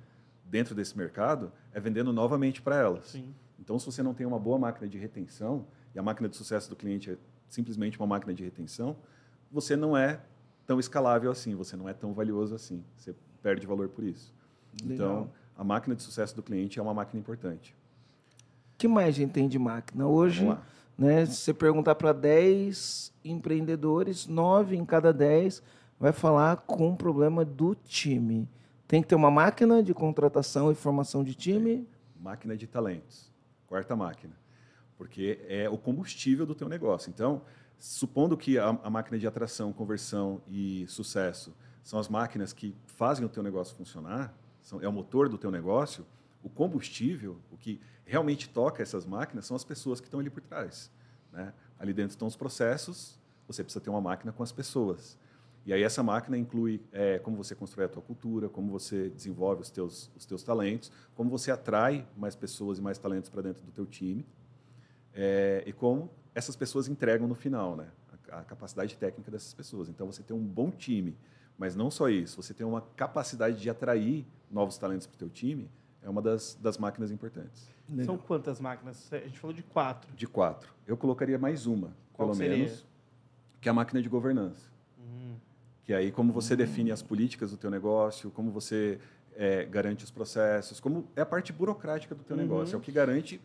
dentro 0.44 0.74
desse 0.74 0.96
mercado 0.96 1.52
é 1.72 1.78
vendendo 1.78 2.12
novamente 2.12 2.62
para 2.62 2.76
elas. 2.76 3.08
Sim. 3.08 3.34
Então, 3.60 3.78
se 3.78 3.84
você 3.84 4.02
não 4.02 4.14
tem 4.14 4.26
uma 4.26 4.38
boa 4.38 4.58
máquina 4.58 4.88
de 4.88 4.96
retenção, 4.96 5.66
e 5.94 5.98
a 5.98 6.02
máquina 6.02 6.28
de 6.28 6.36
sucesso 6.36 6.70
do 6.70 6.76
cliente 6.76 7.10
é 7.10 7.16
simplesmente 7.48 7.98
uma 7.98 8.06
máquina 8.06 8.32
de 8.32 8.42
retenção, 8.42 8.96
você 9.50 9.76
não 9.76 9.96
é 9.96 10.20
tão 10.66 10.80
escalável 10.80 11.30
assim, 11.30 11.54
você 11.54 11.76
não 11.76 11.88
é 11.88 11.92
tão 11.92 12.14
valioso 12.14 12.54
assim. 12.54 12.82
Você 12.96 13.14
perde 13.42 13.66
valor 13.66 13.88
por 13.88 14.04
isso. 14.04 14.32
Legal. 14.82 14.94
Então, 14.94 15.30
a 15.56 15.64
máquina 15.64 15.94
de 15.94 16.02
sucesso 16.02 16.34
do 16.34 16.42
cliente 16.42 16.78
é 16.78 16.82
uma 16.82 16.94
máquina 16.94 17.20
importante 17.20 17.76
que 18.78 18.86
mais 18.86 19.08
a 19.08 19.18
gente 19.18 19.32
tem 19.32 19.48
de 19.48 19.58
máquina? 19.58 20.06
Hoje, 20.06 20.46
né, 20.96 21.26
se 21.26 21.34
você 21.34 21.52
perguntar 21.52 21.96
para 21.96 22.12
10 22.12 23.12
empreendedores, 23.24 24.26
9 24.26 24.76
em 24.76 24.84
cada 24.84 25.12
10 25.12 25.60
vai 25.98 26.12
falar 26.12 26.58
com 26.58 26.92
o 26.92 26.96
problema 26.96 27.44
do 27.44 27.74
time. 27.74 28.48
Tem 28.86 29.02
que 29.02 29.08
ter 29.08 29.16
uma 29.16 29.30
máquina 29.30 29.82
de 29.82 29.92
contratação 29.92 30.70
e 30.70 30.74
formação 30.74 31.24
de 31.24 31.34
time. 31.34 31.86
Máquina 32.18 32.56
de 32.56 32.66
talentos. 32.66 33.30
Quarta 33.66 33.94
máquina. 33.96 34.34
porque 34.96 35.38
é 35.46 35.68
o 35.68 35.78
combustível 35.78 36.44
do 36.44 36.56
teu 36.56 36.68
negócio. 36.68 37.08
Então, 37.08 37.42
supondo 37.78 38.36
que 38.36 38.58
a, 38.58 38.68
a 38.82 38.90
máquina 38.90 39.16
de 39.16 39.26
atração, 39.26 39.72
conversão 39.72 40.40
e 40.48 40.84
sucesso 40.88 41.54
são 41.84 42.00
as 42.00 42.08
máquinas 42.08 42.52
que 42.52 42.74
fazem 42.86 43.24
o 43.24 43.28
teu 43.28 43.42
negócio 43.42 43.76
funcionar, 43.76 44.34
são, 44.60 44.80
é 44.82 44.88
o 44.88 44.92
motor 44.92 45.28
do 45.28 45.38
teu 45.38 45.50
negócio, 45.52 46.04
o 46.42 46.48
combustível, 46.48 47.38
o 47.50 47.56
que 47.56 47.80
realmente 48.04 48.48
toca 48.48 48.82
essas 48.82 49.04
máquinas, 49.04 49.46
são 49.46 49.56
as 49.56 49.64
pessoas 49.64 50.00
que 50.00 50.06
estão 50.06 50.20
ali 50.20 50.30
por 50.30 50.42
trás. 50.42 50.90
Né? 51.32 51.52
Ali 51.78 51.92
dentro 51.92 52.10
estão 52.10 52.26
os 52.28 52.36
processos, 52.36 53.18
você 53.46 53.62
precisa 53.62 53.82
ter 53.82 53.90
uma 53.90 54.00
máquina 54.00 54.32
com 54.32 54.42
as 54.42 54.52
pessoas. 54.52 55.18
E 55.68 55.72
aí 55.72 55.82
essa 55.82 56.02
máquina 56.02 56.38
inclui 56.38 56.80
é, 56.92 57.18
como 57.18 57.36
você 57.36 57.54
constrói 57.54 57.86
a 57.86 57.88
tua 57.88 58.02
cultura, 58.02 58.48
como 58.48 58.70
você 58.70 59.10
desenvolve 59.10 59.62
os 59.62 59.70
teus, 59.70 60.10
os 60.16 60.24
teus 60.24 60.42
talentos, 60.42 60.90
como 61.14 61.28
você 61.28 61.50
atrai 61.50 62.06
mais 62.16 62.34
pessoas 62.34 62.78
e 62.78 62.80
mais 62.80 62.98
talentos 62.98 63.28
para 63.28 63.42
dentro 63.42 63.62
do 63.62 63.70
teu 63.72 63.84
time, 63.84 64.24
é, 65.12 65.62
e 65.66 65.72
como 65.72 66.10
essas 66.34 66.56
pessoas 66.56 66.88
entregam 66.88 67.28
no 67.28 67.34
final, 67.34 67.76
né? 67.76 67.88
A, 68.30 68.38
a, 68.38 68.44
capacidade 68.44 68.96
técnica 68.96 69.30
dessas 69.30 69.52
pessoas. 69.52 69.88
Então 69.88 70.06
você 70.06 70.22
tem 70.22 70.34
um 70.34 70.42
bom 70.42 70.70
time, 70.70 71.16
mas 71.58 71.74
não 71.74 71.90
só 71.90 72.08
isso, 72.08 72.40
você 72.40 72.54
tem 72.54 72.66
uma 72.66 72.80
capacidade 72.80 73.60
de 73.60 73.68
atrair 73.68 74.24
novos 74.50 74.78
talentos 74.78 75.06
para 75.06 75.16
o 75.16 75.18
teu 75.18 75.28
time, 75.28 75.68
é 76.02 76.08
uma 76.08 76.22
das, 76.22 76.56
das 76.60 76.78
máquinas 76.78 77.10
importantes. 77.10 77.68
Legal. 77.88 78.06
São 78.06 78.18
quantas 78.18 78.60
máquinas? 78.60 79.12
A 79.12 79.18
gente 79.18 79.38
falou 79.38 79.54
de 79.54 79.62
quatro. 79.62 80.14
De 80.14 80.26
quatro. 80.26 80.72
Eu 80.86 80.96
colocaria 80.96 81.38
mais 81.38 81.66
uma, 81.66 81.92
Qual 82.12 82.28
pelo 82.28 82.34
seria? 82.34 82.56
menos, 82.56 82.86
que 83.60 83.68
é 83.68 83.70
a 83.70 83.74
máquina 83.74 84.00
de 84.02 84.08
governança. 84.08 84.68
Hum. 84.98 85.36
Que 85.84 85.94
aí 85.94 86.12
como 86.12 86.32
você 86.32 86.54
hum. 86.54 86.58
define 86.58 86.92
as 86.92 87.02
políticas 87.02 87.50
do 87.50 87.56
teu 87.56 87.70
negócio, 87.70 88.30
como 88.30 88.50
você 88.50 88.98
é, 89.38 89.64
garante 89.64 90.04
os 90.04 90.10
processos, 90.10 90.80
como 90.80 91.06
é 91.14 91.20
a 91.20 91.26
parte 91.26 91.52
burocrática 91.52 92.12
do 92.12 92.24
teu 92.24 92.36
uhum. 92.36 92.42
negócio, 92.42 92.74
é 92.74 92.78
o 92.78 92.80
que 92.80 92.90
garante 92.90 93.40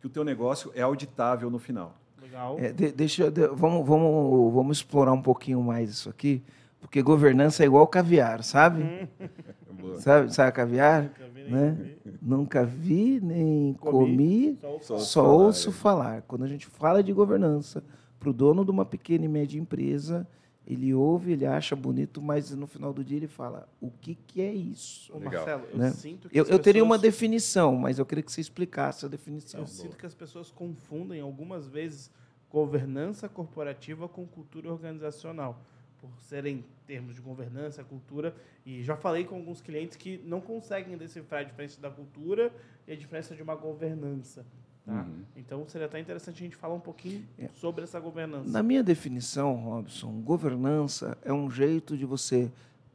que 0.00 0.06
o 0.06 0.10
teu 0.10 0.24
negócio 0.24 0.72
é 0.74 0.80
auditável 0.80 1.50
no 1.50 1.58
final. 1.58 1.94
Legal. 2.20 2.56
É, 2.58 2.72
de, 2.72 2.90
deixa, 2.90 3.30
de, 3.30 3.46
vamos, 3.48 3.86
vamos, 3.86 4.54
vamos 4.54 4.78
explorar 4.78 5.12
um 5.12 5.20
pouquinho 5.20 5.62
mais 5.62 5.90
isso 5.90 6.08
aqui, 6.08 6.42
porque 6.80 7.02
governança 7.02 7.62
é 7.62 7.66
igual 7.66 7.86
caviar, 7.86 8.42
sabe? 8.42 8.82
Hum. 8.82 9.96
sabe, 10.00 10.34
sabe 10.34 10.52
caviar? 10.52 11.10
Nunca 11.50 11.72
vi, 11.74 12.00
né? 12.04 12.18
Nunca 12.22 12.64
vi 12.64 13.20
nem 13.20 13.74
comi, 13.74 14.56
comi 14.56 14.58
só, 14.82 14.98
só 14.98 15.22
falar, 15.22 15.34
ouço 15.34 15.72
falar. 15.72 16.22
Quando 16.22 16.44
a 16.44 16.48
gente 16.48 16.66
fala 16.66 17.02
de 17.02 17.12
governança 17.12 17.82
para 18.18 18.30
o 18.30 18.32
dono 18.32 18.64
de 18.64 18.70
uma 18.70 18.84
pequena 18.84 19.24
e 19.24 19.28
média 19.28 19.58
empresa, 19.58 20.26
ele 20.66 20.94
ouve, 20.94 21.32
ele 21.32 21.44
acha 21.44 21.76
bonito, 21.76 22.22
mas 22.22 22.50
no 22.50 22.66
final 22.66 22.92
do 22.92 23.04
dia 23.04 23.18
ele 23.18 23.28
fala: 23.28 23.68
o 23.80 23.90
que, 23.90 24.14
que 24.14 24.40
é 24.40 24.52
isso? 24.52 25.14
Ô, 25.14 25.20
Marcelo, 25.20 25.64
eu 25.70 25.78
né? 25.78 25.90
sinto 25.90 26.28
que. 26.28 26.38
Eu, 26.38 26.46
eu 26.46 26.58
teria 26.58 26.82
uma 26.82 26.96
definição, 26.96 27.76
mas 27.76 27.98
eu 27.98 28.06
queria 28.06 28.22
que 28.22 28.32
você 28.32 28.40
explicasse 28.40 29.04
a 29.04 29.08
definição. 29.08 29.60
Eu 29.60 29.66
sinto 29.66 29.96
que 29.96 30.06
as 30.06 30.14
pessoas 30.14 30.50
confundem 30.50 31.20
algumas 31.20 31.68
vezes 31.68 32.10
governança 32.50 33.28
corporativa 33.28 34.08
com 34.08 34.26
cultura 34.26 34.70
organizacional. 34.70 35.60
Por 36.08 36.22
serem 36.22 36.64
termos 36.86 37.14
de 37.14 37.20
governança, 37.20 37.82
cultura. 37.82 38.34
E 38.64 38.82
já 38.82 38.96
falei 38.96 39.24
com 39.24 39.36
alguns 39.36 39.60
clientes 39.60 39.96
que 39.96 40.20
não 40.24 40.40
conseguem 40.40 40.96
decifrar 40.96 41.40
a 41.40 41.44
diferença 41.44 41.80
da 41.80 41.90
cultura 41.90 42.52
e 42.86 42.92
a 42.92 42.96
diferença 42.96 43.34
de 43.34 43.42
uma 43.42 43.54
governança. 43.54 44.44
Tá? 44.84 44.92
Uhum. 44.92 45.24
Então 45.36 45.66
seria 45.66 45.86
até 45.86 45.98
interessante 45.98 46.36
a 46.42 46.44
gente 46.44 46.56
falar 46.56 46.74
um 46.74 46.80
pouquinho 46.80 47.26
é. 47.38 47.48
sobre 47.54 47.84
essa 47.84 47.98
governança. 47.98 48.50
Na 48.50 48.62
minha 48.62 48.82
definição, 48.82 49.54
Robson, 49.56 50.12
governança 50.20 51.16
é 51.22 51.32
um 51.32 51.50
jeito 51.50 51.96
de 51.96 52.04
você 52.04 52.50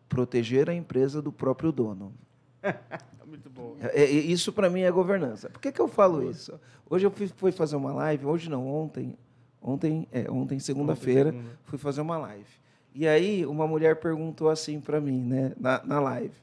proteger 0.08 0.70
a 0.70 0.74
empresa 0.74 1.22
do 1.22 1.32
próprio 1.32 1.72
dono. 1.72 2.14
Muito 3.26 3.50
bom. 3.50 3.78
É, 3.80 4.04
é, 4.04 4.12
isso 4.12 4.52
para 4.52 4.70
mim 4.70 4.82
é 4.82 4.92
governança. 4.92 5.50
Por 5.50 5.62
que, 5.62 5.72
que 5.72 5.80
eu 5.80 5.88
falo 5.88 6.30
isso? 6.30 6.60
Hoje 6.90 7.06
eu 7.06 7.12
fui, 7.12 7.28
fui, 7.28 7.52
fazer 7.52 7.76
uma 7.76 7.94
live, 7.94 8.26
hoje 8.26 8.50
não, 8.50 8.68
ontem, 8.68 9.16
ontem, 9.62 10.08
é, 10.12 10.30
ontem 10.30 10.60
segunda-feira, 10.60 11.32
segunda. 11.32 11.60
fui 11.64 11.78
fazer 11.78 12.02
uma 12.02 12.18
live. 12.18 12.50
E 13.00 13.08
aí 13.08 13.46
uma 13.46 13.66
mulher 13.66 13.96
perguntou 13.96 14.50
assim 14.50 14.82
para 14.82 15.00
mim, 15.00 15.22
né, 15.22 15.54
na, 15.58 15.82
na 15.86 16.02
live. 16.02 16.34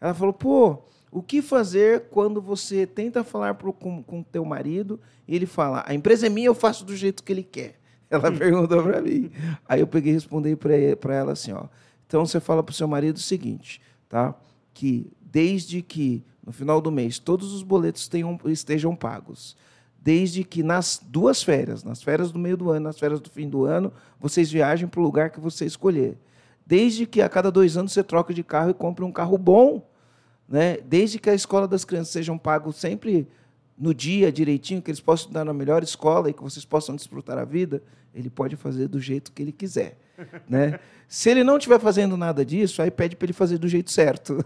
Ela 0.00 0.12
falou, 0.12 0.32
pô, 0.32 0.76
o 1.08 1.22
que 1.22 1.40
fazer 1.40 2.08
quando 2.10 2.42
você 2.42 2.84
tenta 2.84 3.22
falar 3.22 3.54
pro, 3.54 3.72
com 3.72 4.02
o 4.08 4.24
teu 4.24 4.44
marido 4.44 4.98
e 5.28 5.36
ele 5.36 5.46
fala, 5.46 5.84
a 5.86 5.94
empresa 5.94 6.26
é 6.26 6.28
minha, 6.28 6.48
eu 6.48 6.54
faço 6.54 6.84
do 6.84 6.96
jeito 6.96 7.22
que 7.22 7.30
ele 7.30 7.44
quer? 7.44 7.78
Ela 8.10 8.28
hum. 8.28 8.36
perguntou 8.36 8.82
para 8.82 9.00
mim. 9.00 9.30
Aí 9.68 9.78
eu 9.78 9.86
peguei 9.86 10.10
e 10.10 10.14
respondi 10.14 10.56
para 10.56 11.14
ela 11.14 11.30
assim, 11.30 11.52
ó. 11.52 11.66
Então 12.08 12.26
você 12.26 12.40
fala 12.40 12.60
para 12.60 12.72
o 12.72 12.74
seu 12.74 12.88
marido 12.88 13.14
o 13.14 13.20
seguinte, 13.20 13.80
tá? 14.08 14.34
Que 14.74 15.12
desde 15.20 15.80
que 15.80 16.24
no 16.44 16.50
final 16.50 16.80
do 16.80 16.90
mês 16.90 17.20
todos 17.20 17.52
os 17.52 17.62
boletos 17.62 18.08
tenham, 18.08 18.36
estejam 18.46 18.96
pagos, 18.96 19.56
desde 20.02 20.42
que 20.44 20.62
nas 20.62 21.00
duas 21.02 21.42
férias, 21.42 21.84
nas 21.84 22.02
férias 22.02 22.32
do 22.32 22.38
meio 22.38 22.56
do 22.56 22.70
ano, 22.70 22.84
nas 22.84 22.98
férias 22.98 23.20
do 23.20 23.30
fim 23.30 23.48
do 23.48 23.64
ano, 23.64 23.92
vocês 24.18 24.50
viajem 24.50 24.88
para 24.88 25.00
o 25.00 25.02
lugar 25.02 25.30
que 25.30 25.40
você 25.40 25.64
escolher. 25.64 26.16
Desde 26.66 27.06
que 27.06 27.20
a 27.20 27.28
cada 27.28 27.50
dois 27.50 27.76
anos 27.76 27.92
você 27.92 28.02
troque 28.02 28.32
de 28.32 28.42
carro 28.42 28.70
e 28.70 28.74
compre 28.74 29.04
um 29.04 29.12
carro 29.12 29.36
bom 29.36 29.90
né? 30.50 30.78
desde 30.78 31.20
que 31.20 31.30
a 31.30 31.34
escola 31.34 31.68
das 31.68 31.84
crianças 31.84 32.12
sejam 32.12 32.36
pagos 32.36 32.74
sempre 32.74 33.28
no 33.78 33.94
dia 33.94 34.32
direitinho, 34.32 34.82
que 34.82 34.90
eles 34.90 35.00
possam 35.00 35.26
estudar 35.26 35.44
na 35.44 35.54
melhor 35.54 35.82
escola 35.82 36.28
e 36.28 36.34
que 36.34 36.42
vocês 36.42 36.64
possam 36.64 36.96
desfrutar 36.96 37.38
a 37.38 37.44
vida, 37.44 37.82
ele 38.12 38.28
pode 38.28 38.56
fazer 38.56 38.88
do 38.88 39.00
jeito 39.00 39.30
que 39.32 39.40
ele 39.40 39.52
quiser. 39.52 39.96
né? 40.48 40.78
Se 41.08 41.28
ele 41.28 41.42
não 41.42 41.56
estiver 41.56 41.80
fazendo 41.80 42.16
nada 42.16 42.44
disso, 42.44 42.80
aí 42.80 42.90
pede 42.90 43.16
para 43.16 43.26
ele 43.26 43.32
fazer 43.32 43.58
do 43.58 43.66
jeito 43.66 43.90
certo. 43.90 44.44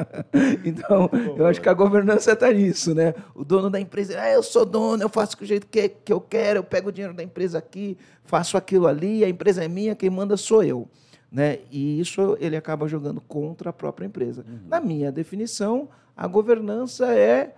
então, 0.62 1.08
eu 1.36 1.46
acho 1.46 1.60
que 1.60 1.68
a 1.68 1.72
governança 1.72 2.32
está 2.32 2.52
nisso. 2.52 2.94
Né? 2.94 3.14
O 3.34 3.42
dono 3.42 3.70
da 3.70 3.80
empresa, 3.80 4.20
ah, 4.20 4.30
eu 4.30 4.42
sou 4.42 4.66
dono, 4.66 5.02
eu 5.02 5.08
faço 5.08 5.38
do 5.38 5.46
jeito 5.46 5.66
que, 5.66 5.88
que 5.88 6.12
eu 6.12 6.20
quero, 6.20 6.58
eu 6.58 6.64
pego 6.64 6.90
o 6.90 6.92
dinheiro 6.92 7.14
da 7.14 7.22
empresa 7.22 7.58
aqui, 7.58 7.96
faço 8.24 8.58
aquilo 8.58 8.86
ali, 8.86 9.24
a 9.24 9.28
empresa 9.28 9.64
é 9.64 9.68
minha, 9.68 9.94
quem 9.94 10.10
manda 10.10 10.36
sou 10.36 10.62
eu. 10.62 10.86
Né? 11.30 11.60
E 11.70 11.98
isso 11.98 12.36
ele 12.40 12.56
acaba 12.56 12.86
jogando 12.86 13.20
contra 13.22 13.70
a 13.70 13.72
própria 13.72 14.04
empresa. 14.04 14.44
Uhum. 14.46 14.68
Na 14.68 14.80
minha 14.82 15.10
definição, 15.10 15.88
a 16.14 16.26
governança 16.26 17.06
é, 17.14 17.54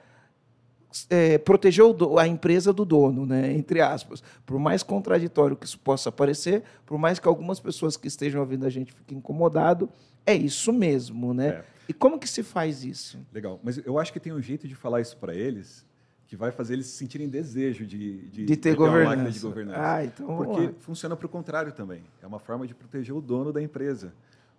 é 1.10 1.38
proteger 1.38 1.84
o, 1.84 2.18
a 2.18 2.26
empresa 2.26 2.72
do 2.72 2.84
dono, 2.84 3.26
né? 3.26 3.52
entre 3.52 3.80
aspas. 3.80 4.22
Por 4.46 4.58
mais 4.58 4.82
contraditório 4.82 5.56
que 5.56 5.66
isso 5.66 5.78
possa 5.78 6.10
parecer, 6.12 6.62
por 6.86 6.98
mais 6.98 7.18
que 7.18 7.28
algumas 7.28 7.60
pessoas 7.60 7.96
que 7.96 8.08
estejam 8.08 8.40
ouvindo 8.40 8.66
a 8.66 8.70
gente 8.70 8.92
fiquem 8.92 9.18
incomodados, 9.18 9.88
é 10.26 10.34
isso 10.34 10.72
mesmo. 10.72 11.34
Né? 11.34 11.48
É. 11.48 11.64
E 11.88 11.92
como 11.92 12.18
que 12.18 12.28
se 12.28 12.42
faz 12.42 12.84
isso? 12.84 13.18
Legal. 13.32 13.60
Mas 13.62 13.78
eu 13.78 13.98
acho 13.98 14.12
que 14.12 14.20
tem 14.20 14.32
um 14.32 14.40
jeito 14.40 14.66
de 14.68 14.74
falar 14.74 15.00
isso 15.00 15.16
para 15.16 15.34
eles 15.34 15.84
que 16.26 16.36
vai 16.36 16.50
fazer 16.50 16.74
eles 16.74 16.86
sentirem 16.86 17.28
desejo 17.28 17.86
de, 17.86 18.28
de, 18.28 18.44
de 18.44 18.56
ter, 18.56 18.74
de 18.74 18.80
máquina 18.80 19.30
de 19.30 19.38
governança. 19.38 19.80
Ah, 19.80 20.04
então, 20.04 20.36
Porque 20.36 20.74
funciona 20.80 21.14
para 21.14 21.26
o 21.26 21.28
contrário 21.28 21.72
também. 21.72 22.02
É 22.22 22.26
uma 22.26 22.38
forma 22.38 22.66
de 22.66 22.74
proteger 22.74 23.14
o 23.14 23.20
dono 23.20 23.52
da 23.52 23.62
empresa, 23.62 24.12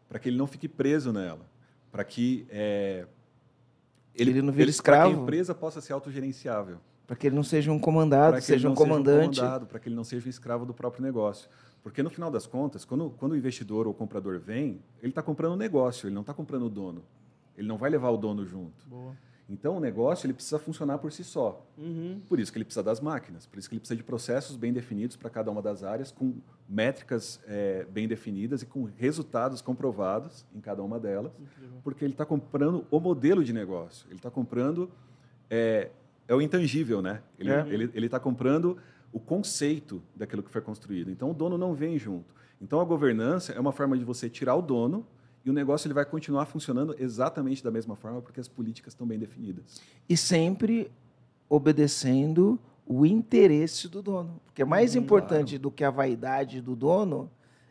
para 0.07 0.19
que 0.19 0.29
ele 0.29 0.37
não 0.37 0.47
fique 0.47 0.67
preso 0.67 1.11
nela, 1.11 1.45
para 1.91 2.03
que 2.03 2.45
é, 2.49 3.07
ele, 4.15 4.31
ele 4.31 4.41
não 4.41 4.53
vire 4.53 4.69
escravo. 4.69 5.03
Para 5.03 5.13
que 5.13 5.19
a 5.19 5.23
empresa 5.23 5.55
possa 5.55 5.81
ser 5.81 5.93
autogerenciável. 5.93 6.77
Para 7.05 7.15
que 7.15 7.27
ele 7.27 7.35
não 7.35 7.43
seja 7.43 7.71
um 7.71 7.77
comandado, 7.77 8.41
seja 8.41 8.69
um 8.69 8.73
comandante. 8.73 9.39
Para 9.69 9.79
que 9.79 9.89
ele 9.89 9.95
não 9.95 10.03
seja 10.03 10.25
um 10.25 10.29
escravo 10.29 10.65
do 10.65 10.73
próprio 10.73 11.03
negócio. 11.03 11.49
Porque, 11.83 12.01
no 12.01 12.09
final 12.09 12.31
das 12.31 12.47
contas, 12.47 12.83
quando, 12.83 13.11
quando 13.11 13.33
o 13.33 13.37
investidor 13.37 13.85
ou 13.85 13.91
o 13.91 13.95
comprador 13.95 14.39
vem, 14.39 14.81
ele 15.03 15.11
está 15.11 15.21
comprando 15.21 15.53
um 15.53 15.57
negócio, 15.57 16.07
ele 16.07 16.15
não 16.15 16.21
está 16.21 16.33
comprando 16.33 16.63
o 16.63 16.69
dono. 16.69 17.03
Ele 17.55 17.67
não 17.67 17.77
vai 17.77 17.91
levar 17.91 18.09
o 18.09 18.17
dono 18.17 18.43
junto. 18.43 18.87
Boa. 18.87 19.15
Então, 19.47 19.77
o 19.77 19.79
negócio 19.79 20.25
ele 20.25 20.33
precisa 20.33 20.57
funcionar 20.57 20.97
por 20.97 21.11
si 21.11 21.23
só. 21.23 21.63
Uhum. 21.77 22.19
Por 22.27 22.39
isso 22.39 22.51
que 22.51 22.57
ele 22.57 22.65
precisa 22.65 22.81
das 22.81 22.99
máquinas, 22.99 23.45
por 23.45 23.59
isso 23.59 23.69
que 23.69 23.75
ele 23.75 23.79
precisa 23.79 23.95
de 23.95 24.03
processos 24.03 24.55
bem 24.55 24.73
definidos 24.73 25.15
para 25.15 25.29
cada 25.29 25.51
uma 25.51 25.61
das 25.61 25.83
áreas, 25.83 26.11
com 26.11 26.33
métricas 26.67 27.39
é, 27.47 27.85
bem 27.91 28.07
definidas 28.07 28.63
e 28.63 28.65
com 28.65 28.89
resultados 28.97 29.61
comprovados 29.61 30.45
em 30.53 30.59
cada 30.59 30.81
uma 30.81 30.99
delas, 30.99 31.31
Incrível. 31.39 31.79
porque 31.83 32.03
ele 32.03 32.13
está 32.13 32.25
comprando 32.25 32.87
o 32.89 32.99
modelo 32.99 33.43
de 33.43 33.53
negócio. 33.53 34.07
Ele 34.09 34.17
está 34.17 34.31
comprando 34.31 34.89
é, 35.47 35.91
é, 36.27 36.33
o 36.33 36.41
intangível, 36.41 37.01
né? 37.01 37.21
Ele 37.37 37.51
é. 37.51 38.05
está 38.05 38.19
comprando 38.19 38.77
o 39.13 39.19
conceito 39.19 40.01
daquilo 40.15 40.41
que 40.41 40.49
foi 40.49 40.61
construído. 40.61 41.11
Então, 41.11 41.29
o 41.29 41.33
dono 41.33 41.57
não 41.57 41.73
vem 41.75 41.99
junto. 41.99 42.33
Então, 42.59 42.79
a 42.81 42.83
governança 42.83 43.53
é 43.53 43.59
uma 43.59 43.71
forma 43.71 43.95
de 43.95 44.03
você 44.03 44.27
tirar 44.27 44.55
o 44.55 44.61
dono 44.61 45.05
e 45.45 45.49
o 45.49 45.53
negócio 45.53 45.87
ele 45.87 45.93
vai 45.93 46.05
continuar 46.05 46.47
funcionando 46.47 46.95
exatamente 46.97 47.63
da 47.63 47.69
mesma 47.69 47.95
forma, 47.95 48.19
porque 48.19 48.39
as 48.39 48.47
políticas 48.47 48.93
estão 48.93 49.05
bem 49.05 49.19
definidas. 49.19 49.79
E 50.09 50.17
sempre 50.17 50.91
obedecendo 51.47 52.59
o 52.85 53.05
interesse 53.05 53.87
do 53.87 54.01
dono. 54.01 54.41
Porque 54.45 54.65
mais 54.65 54.95
hum, 54.95 54.99
importante 54.99 55.51
claro. 55.51 55.61
do 55.61 55.71
que 55.71 55.83
a 55.83 55.91
vaidade 55.91 56.61
do 56.61 56.75
dono 56.75 57.29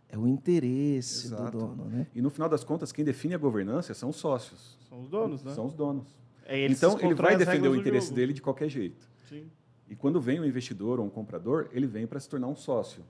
é 0.09 0.17
o 0.17 0.29
interesse 0.29 1.27
Exato. 1.27 1.51
do 1.51 1.59
dono. 1.59 1.85
Né? 1.87 2.07
E 2.15 2.23
no 2.23 2.31
final 2.31 2.49
das 2.49 2.63
contas, 2.63 2.93
quem 2.93 3.05
define 3.05 3.35
a 3.35 3.39
governança 3.39 3.93
são 3.93 4.11
os 4.11 4.17
sócios. 4.17 4.79
São 4.89 5.01
os 5.01 5.09
donos, 5.09 5.43
né? 5.43 5.53
São 5.53 5.67
os 5.67 5.75
donos. 5.75 6.07
É, 6.47 6.67
então, 6.67 6.97
ele 7.01 7.15
vai 7.15 7.37
defender 7.37 7.69
o 7.69 7.75
interesse 7.75 8.13
dele 8.13 8.33
de 8.33 8.41
qualquer 8.41 8.69
jeito. 8.69 9.09
Sim. 9.29 9.51
E 9.89 9.97
quando 9.97 10.21
vem 10.21 10.41
um 10.41 10.45
investidor 10.45 11.01
ou 11.01 11.07
um 11.07 11.11
comprador, 11.11 11.69
ele 11.73 11.87
vem 11.87 12.07
para 12.07 12.21
se 12.21 12.29
tornar 12.29 12.47
um 12.47 12.55
sócio. 12.55 13.03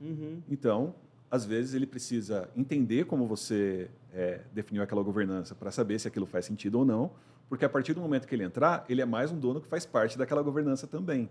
Uhum. 0.00 0.40
Então, 0.48 0.94
às 1.30 1.44
vezes 1.44 1.74
ele 1.74 1.86
precisa 1.86 2.48
entender 2.56 3.04
como 3.06 3.26
você 3.26 3.88
é, 4.14 4.40
definiu 4.52 4.82
aquela 4.82 5.02
governança 5.02 5.54
para 5.54 5.70
saber 5.70 5.98
se 5.98 6.06
aquilo 6.08 6.26
faz 6.26 6.44
sentido 6.44 6.78
ou 6.78 6.84
não, 6.84 7.10
porque 7.48 7.64
a 7.64 7.68
partir 7.68 7.92
do 7.94 8.00
momento 8.00 8.26
que 8.26 8.34
ele 8.34 8.44
entrar, 8.44 8.84
ele 8.88 9.00
é 9.00 9.04
mais 9.04 9.30
um 9.30 9.38
dono 9.38 9.60
que 9.60 9.68
faz 9.68 9.84
parte 9.86 10.16
daquela 10.18 10.42
governança 10.42 10.86
também. 10.86 11.28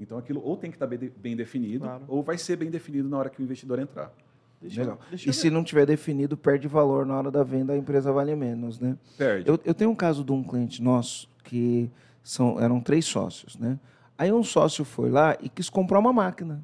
Então 0.00 0.16
aquilo 0.18 0.40
ou 0.44 0.56
tem 0.56 0.70
que 0.70 0.76
estar 0.76 0.86
bem, 0.86 0.98
de- 0.98 1.10
bem 1.10 1.36
definido, 1.36 1.84
Claro. 1.84 2.04
ou 2.08 2.22
vai 2.22 2.36
ser 2.38 2.56
bem 2.56 2.70
definido 2.70 3.08
na 3.08 3.18
hora 3.18 3.30
que 3.30 3.40
o 3.40 3.44
investidor 3.44 3.78
entrar. 3.78 4.12
Deixa, 4.60 4.80
eu- 4.80 4.84
Legal. 4.84 5.00
deixa 5.10 5.26
E 5.26 5.28
eu 5.28 5.32
se 5.32 5.50
não 5.50 5.62
tiver 5.64 5.84
definido, 5.86 6.36
perde 6.36 6.66
valor 6.68 7.04
na 7.04 7.16
hora 7.16 7.30
da 7.30 7.42
venda, 7.42 7.72
a 7.72 7.76
empresa 7.76 8.12
vale 8.12 8.34
menos, 8.36 8.78
né? 8.78 8.96
Perde. 9.18 9.48
Eu, 9.48 9.58
eu 9.64 9.74
tenho 9.74 9.90
um 9.90 9.94
caso 9.94 10.24
de 10.24 10.32
um 10.32 10.42
cliente 10.42 10.80
nosso 10.82 11.28
que 11.44 11.90
são, 12.22 12.60
eram 12.60 12.80
três 12.80 13.04
sócios, 13.04 13.56
né? 13.58 13.78
Aí 14.16 14.32
um 14.32 14.42
sócio 14.44 14.84
foi 14.84 15.10
lá 15.10 15.36
e 15.40 15.48
quis 15.48 15.68
comprar 15.68 15.98
uma 15.98 16.12
máquina. 16.12 16.62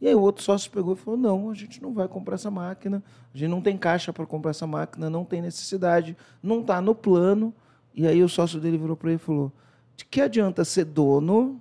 E 0.00 0.06
aí 0.06 0.14
o 0.14 0.20
outro 0.20 0.42
sócio 0.42 0.70
pegou 0.70 0.94
e 0.94 0.96
falou: 0.96 1.18
não, 1.18 1.50
a 1.50 1.54
gente 1.54 1.82
não 1.82 1.92
vai 1.92 2.06
comprar 2.06 2.34
essa 2.34 2.50
máquina, 2.50 3.02
a 3.34 3.38
gente 3.38 3.48
não 3.48 3.60
tem 3.60 3.76
caixa 3.76 4.12
para 4.12 4.26
comprar 4.26 4.50
essa 4.50 4.66
máquina, 4.66 5.08
não 5.08 5.24
tem 5.24 5.40
necessidade, 5.40 6.16
não 6.42 6.60
está 6.60 6.80
no 6.80 6.94
plano. 6.94 7.54
E 7.94 8.06
aí 8.06 8.22
o 8.22 8.28
sócio 8.28 8.60
dele 8.60 8.76
virou 8.76 8.96
para 8.96 9.10
ele 9.10 9.16
e 9.16 9.24
falou: 9.24 9.52
de 9.96 10.04
que 10.04 10.20
adianta 10.20 10.64
ser 10.64 10.84
dono 10.84 11.60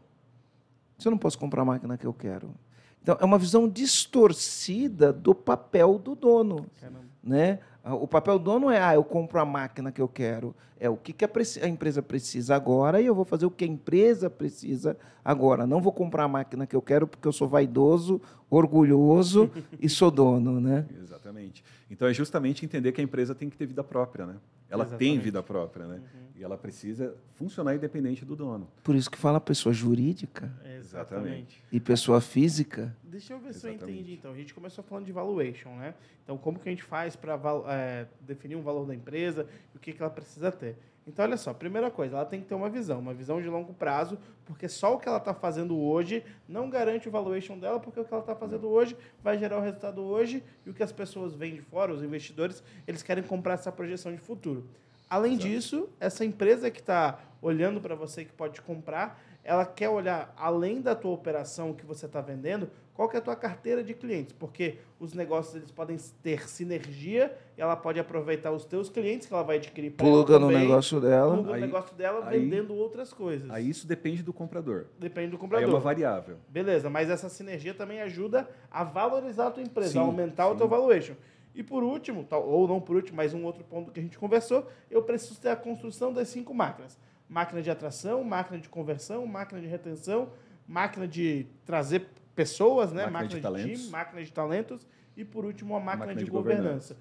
se 0.97 1.07
eu 1.07 1.11
não 1.11 1.17
posso 1.17 1.37
comprar 1.37 1.61
a 1.61 1.65
máquina 1.65 1.97
que 1.97 2.05
eu 2.05 2.13
quero? 2.13 2.53
Então, 3.01 3.17
é 3.19 3.25
uma 3.25 3.37
visão 3.37 3.69
distorcida 3.69 5.13
do 5.13 5.35
papel 5.35 5.99
do 5.99 6.15
dono 6.15 6.65
Caramba. 6.81 7.01
né? 7.23 7.59
Ah, 7.85 7.93
O 7.93 8.07
papel 8.07 8.39
do 8.39 8.45
dono 8.45 8.71
é, 8.71 8.81
ah, 8.81 8.95
eu 8.95 9.03
compro 9.03 9.39
a 9.39 9.45
máquina 9.45 9.91
que 9.91 10.01
eu 10.01 10.07
quero. 10.07 10.55
É 10.79 10.89
o 10.89 10.97
que, 10.97 11.13
que 11.13 11.23
a, 11.23 11.29
a 11.61 11.67
empresa 11.67 12.01
precisa 12.01 12.55
agora 12.55 12.99
e 12.99 13.05
eu 13.05 13.13
vou 13.13 13.23
fazer 13.23 13.45
o 13.45 13.51
que 13.51 13.63
a 13.63 13.67
empresa 13.67 14.27
precisa 14.27 14.97
agora. 15.23 15.67
Não 15.67 15.79
vou 15.79 15.93
comprar 15.93 16.23
a 16.23 16.27
máquina 16.27 16.65
que 16.65 16.75
eu 16.75 16.81
quero 16.81 17.05
porque 17.07 17.27
eu 17.27 17.31
sou 17.31 17.47
vaidoso, 17.47 18.19
orgulhoso 18.49 19.51
e 19.79 19.87
sou 19.87 20.09
dono, 20.09 20.59
né? 20.59 20.85
Exatamente. 20.99 21.63
Então 21.89 22.07
é 22.07 22.13
justamente 22.13 22.65
entender 22.65 22.91
que 22.91 22.99
a 22.99 23.03
empresa 23.03 23.35
tem 23.35 23.49
que 23.49 23.55
ter 23.55 23.67
vida 23.67 23.83
própria, 23.83 24.25
né? 24.25 24.35
Ela 24.69 24.83
tem 24.85 24.95
Exatamente. 24.95 25.23
vida 25.23 25.43
própria, 25.43 25.85
né? 25.85 26.01
E 26.35 26.43
ela 26.43 26.57
precisa 26.57 27.15
funcionar 27.35 27.75
independente 27.75 28.25
do 28.25 28.35
dono. 28.35 28.67
Por 28.83 28.95
isso 28.95 29.09
que 29.09 29.17
fala 29.17 29.39
pessoa 29.39 29.71
jurídica 29.71 30.51
Exatamente. 30.77 31.63
e 31.71 31.79
pessoa 31.79 32.19
física. 32.19 32.95
Deixa 33.03 33.33
eu 33.33 33.39
ver 33.39 33.53
se 33.53 33.65
eu 33.65 33.71
Exatamente. 33.71 33.99
entendi. 33.99 34.13
Então, 34.15 34.31
a 34.31 34.35
gente 34.35 34.53
começou 34.53 34.83
falando 34.83 35.05
de 35.05 35.11
valuation, 35.11 35.69
né? 35.77 35.93
Então, 36.23 36.37
como 36.37 36.59
que 36.59 36.67
a 36.67 36.71
gente 36.71 36.83
faz 36.83 37.15
para 37.15 38.07
definir 38.21 38.55
um 38.55 38.61
valor 38.61 38.85
da 38.85 38.93
empresa 38.93 39.47
e 39.73 39.77
o 39.77 39.79
que, 39.79 39.93
que 39.93 40.01
ela 40.01 40.11
precisa 40.11 40.51
ter? 40.51 40.77
Então, 41.07 41.23
olha 41.23 41.37
só, 41.37 41.53
primeira 41.53 41.91
coisa, 41.91 42.15
ela 42.15 42.25
tem 42.25 42.41
que 42.41 42.47
ter 42.47 42.55
uma 42.55 42.69
visão, 42.69 42.99
uma 42.99 43.13
visão 43.13 43.39
de 43.39 43.47
longo 43.47 43.73
prazo, 43.73 44.17
porque 44.43 44.67
só 44.67 44.95
o 44.95 44.99
que 44.99 45.07
ela 45.07 45.19
está 45.19 45.35
fazendo 45.35 45.79
hoje 45.79 46.23
não 46.47 46.67
garante 46.67 47.07
o 47.07 47.11
valuation 47.11 47.59
dela, 47.59 47.79
porque 47.79 47.99
o 47.99 48.05
que 48.05 48.11
ela 48.11 48.23
está 48.23 48.35
fazendo 48.35 48.67
hoje 48.67 48.97
vai 49.23 49.37
gerar 49.37 49.57
o 49.57 49.61
resultado 49.61 50.01
hoje 50.01 50.43
e 50.65 50.69
o 50.69 50.73
que 50.73 50.81
as 50.81 50.91
pessoas 50.91 51.35
veem 51.35 51.53
de 51.55 51.61
fora, 51.61 51.93
os 51.93 52.01
investidores, 52.01 52.63
eles 52.87 53.03
querem 53.03 53.23
comprar 53.23 53.53
essa 53.53 53.71
projeção 53.71 54.11
de 54.11 54.17
futuro. 54.17 54.67
Além 55.07 55.37
disso, 55.37 55.87
essa 55.99 56.25
empresa 56.25 56.71
que 56.71 56.79
está 56.79 57.19
olhando 57.39 57.79
para 57.79 57.93
você 57.93 58.25
que 58.25 58.33
pode 58.33 58.59
comprar, 58.61 59.21
ela 59.43 59.63
quer 59.63 59.89
olhar 59.89 60.33
além 60.35 60.81
da 60.81 60.95
tua 60.95 61.11
operação 61.11 61.71
que 61.71 61.85
você 61.85 62.07
está 62.07 62.19
vendendo, 62.19 62.67
qual 62.95 63.09
que 63.09 63.17
é 63.17 63.19
a 63.19 63.21
tua 63.21 63.35
carteira 63.35 63.83
de 63.83 63.93
clientes, 63.93 64.33
porque 64.39 64.77
os 64.99 65.13
negócios 65.13 65.53
eles 65.55 65.69
podem 65.69 65.97
ter 66.23 66.47
sinergia, 66.49 67.37
e 67.57 67.61
ela 67.61 67.75
pode 67.75 67.99
aproveitar 67.99 68.51
os 68.51 68.63
teus 68.63 68.89
clientes 68.89 69.27
que 69.27 69.33
ela 69.33 69.43
vai 69.43 69.57
adquirir 69.57 69.91
Pluga 69.91 70.39
no 70.39 70.49
negócio 70.49 71.01
dela. 71.01 71.33
pluga 71.33 71.49
no 71.49 71.53
Aí- 71.55 71.61
negócio 71.61 71.93
dela 71.95 72.25
aí- 72.27 72.39
vendendo 72.39 72.73
outras 72.73 73.11
coisas. 73.13 73.49
Aí 73.51 73.69
isso 73.69 73.85
depende 73.85 74.23
do 74.23 74.31
comprador. 74.31 74.85
Depende 74.97 75.27
do 75.27 75.33
Aí 75.33 75.37
é 75.37 75.41
comprador. 75.41 75.69
uma 75.69 75.79
variável. 75.79 76.37
Beleza, 76.47 76.89
mas 76.89 77.09
essa 77.09 77.27
sinergia 77.27 77.73
também 77.73 78.01
ajuda 78.01 78.49
a 78.71 78.83
valorizar 78.85 79.47
a 79.47 79.51
tua 79.51 79.61
empresa, 79.61 79.91
Sim, 79.91 79.99
a 79.99 80.01
aumentar 80.01 80.47
o 80.47 80.53
sim. 80.53 80.57
teu 80.59 80.67
valuation. 80.69 81.15
E 81.53 81.61
por 81.61 81.83
último, 81.83 82.23
tal- 82.23 82.47
ou 82.47 82.65
não 82.65 82.79
por 82.79 82.95
último, 82.95 83.17
mas 83.17 83.33
um 83.33 83.43
outro 83.43 83.63
ponto 83.65 83.91
que 83.91 83.99
a 83.99 84.03
gente 84.03 84.17
conversou, 84.17 84.67
eu 84.89 85.01
preciso 85.03 85.39
ter 85.41 85.49
a 85.49 85.55
construção 85.57 86.13
das 86.13 86.29
cinco 86.29 86.53
máquinas. 86.53 86.97
Máquina 87.27 87.61
de 87.61 87.69
atração, 87.69 88.23
máquina 88.23 88.57
de 88.57 88.69
conversão, 88.69 89.25
máquina 89.27 89.59
de 89.59 89.67
retenção, 89.67 90.29
máquina 90.67 91.07
de 91.07 91.45
trazer 91.65 92.07
pessoas, 92.35 92.91
né? 92.91 93.03
Máquina 93.07 93.11
máquina 93.11 93.29
de 93.29 93.35
de, 93.37 93.41
talentos. 93.41 93.79
time, 93.81 93.91
máquina 93.91 94.23
de 94.23 94.31
talentos 94.31 94.87
e 95.15 95.23
por 95.25 95.45
último 95.45 95.75
a 95.75 95.79
máquina, 95.79 96.05
Máquina 96.07 96.19
de, 96.19 96.25
de 96.25 96.31
governança. 96.31 96.97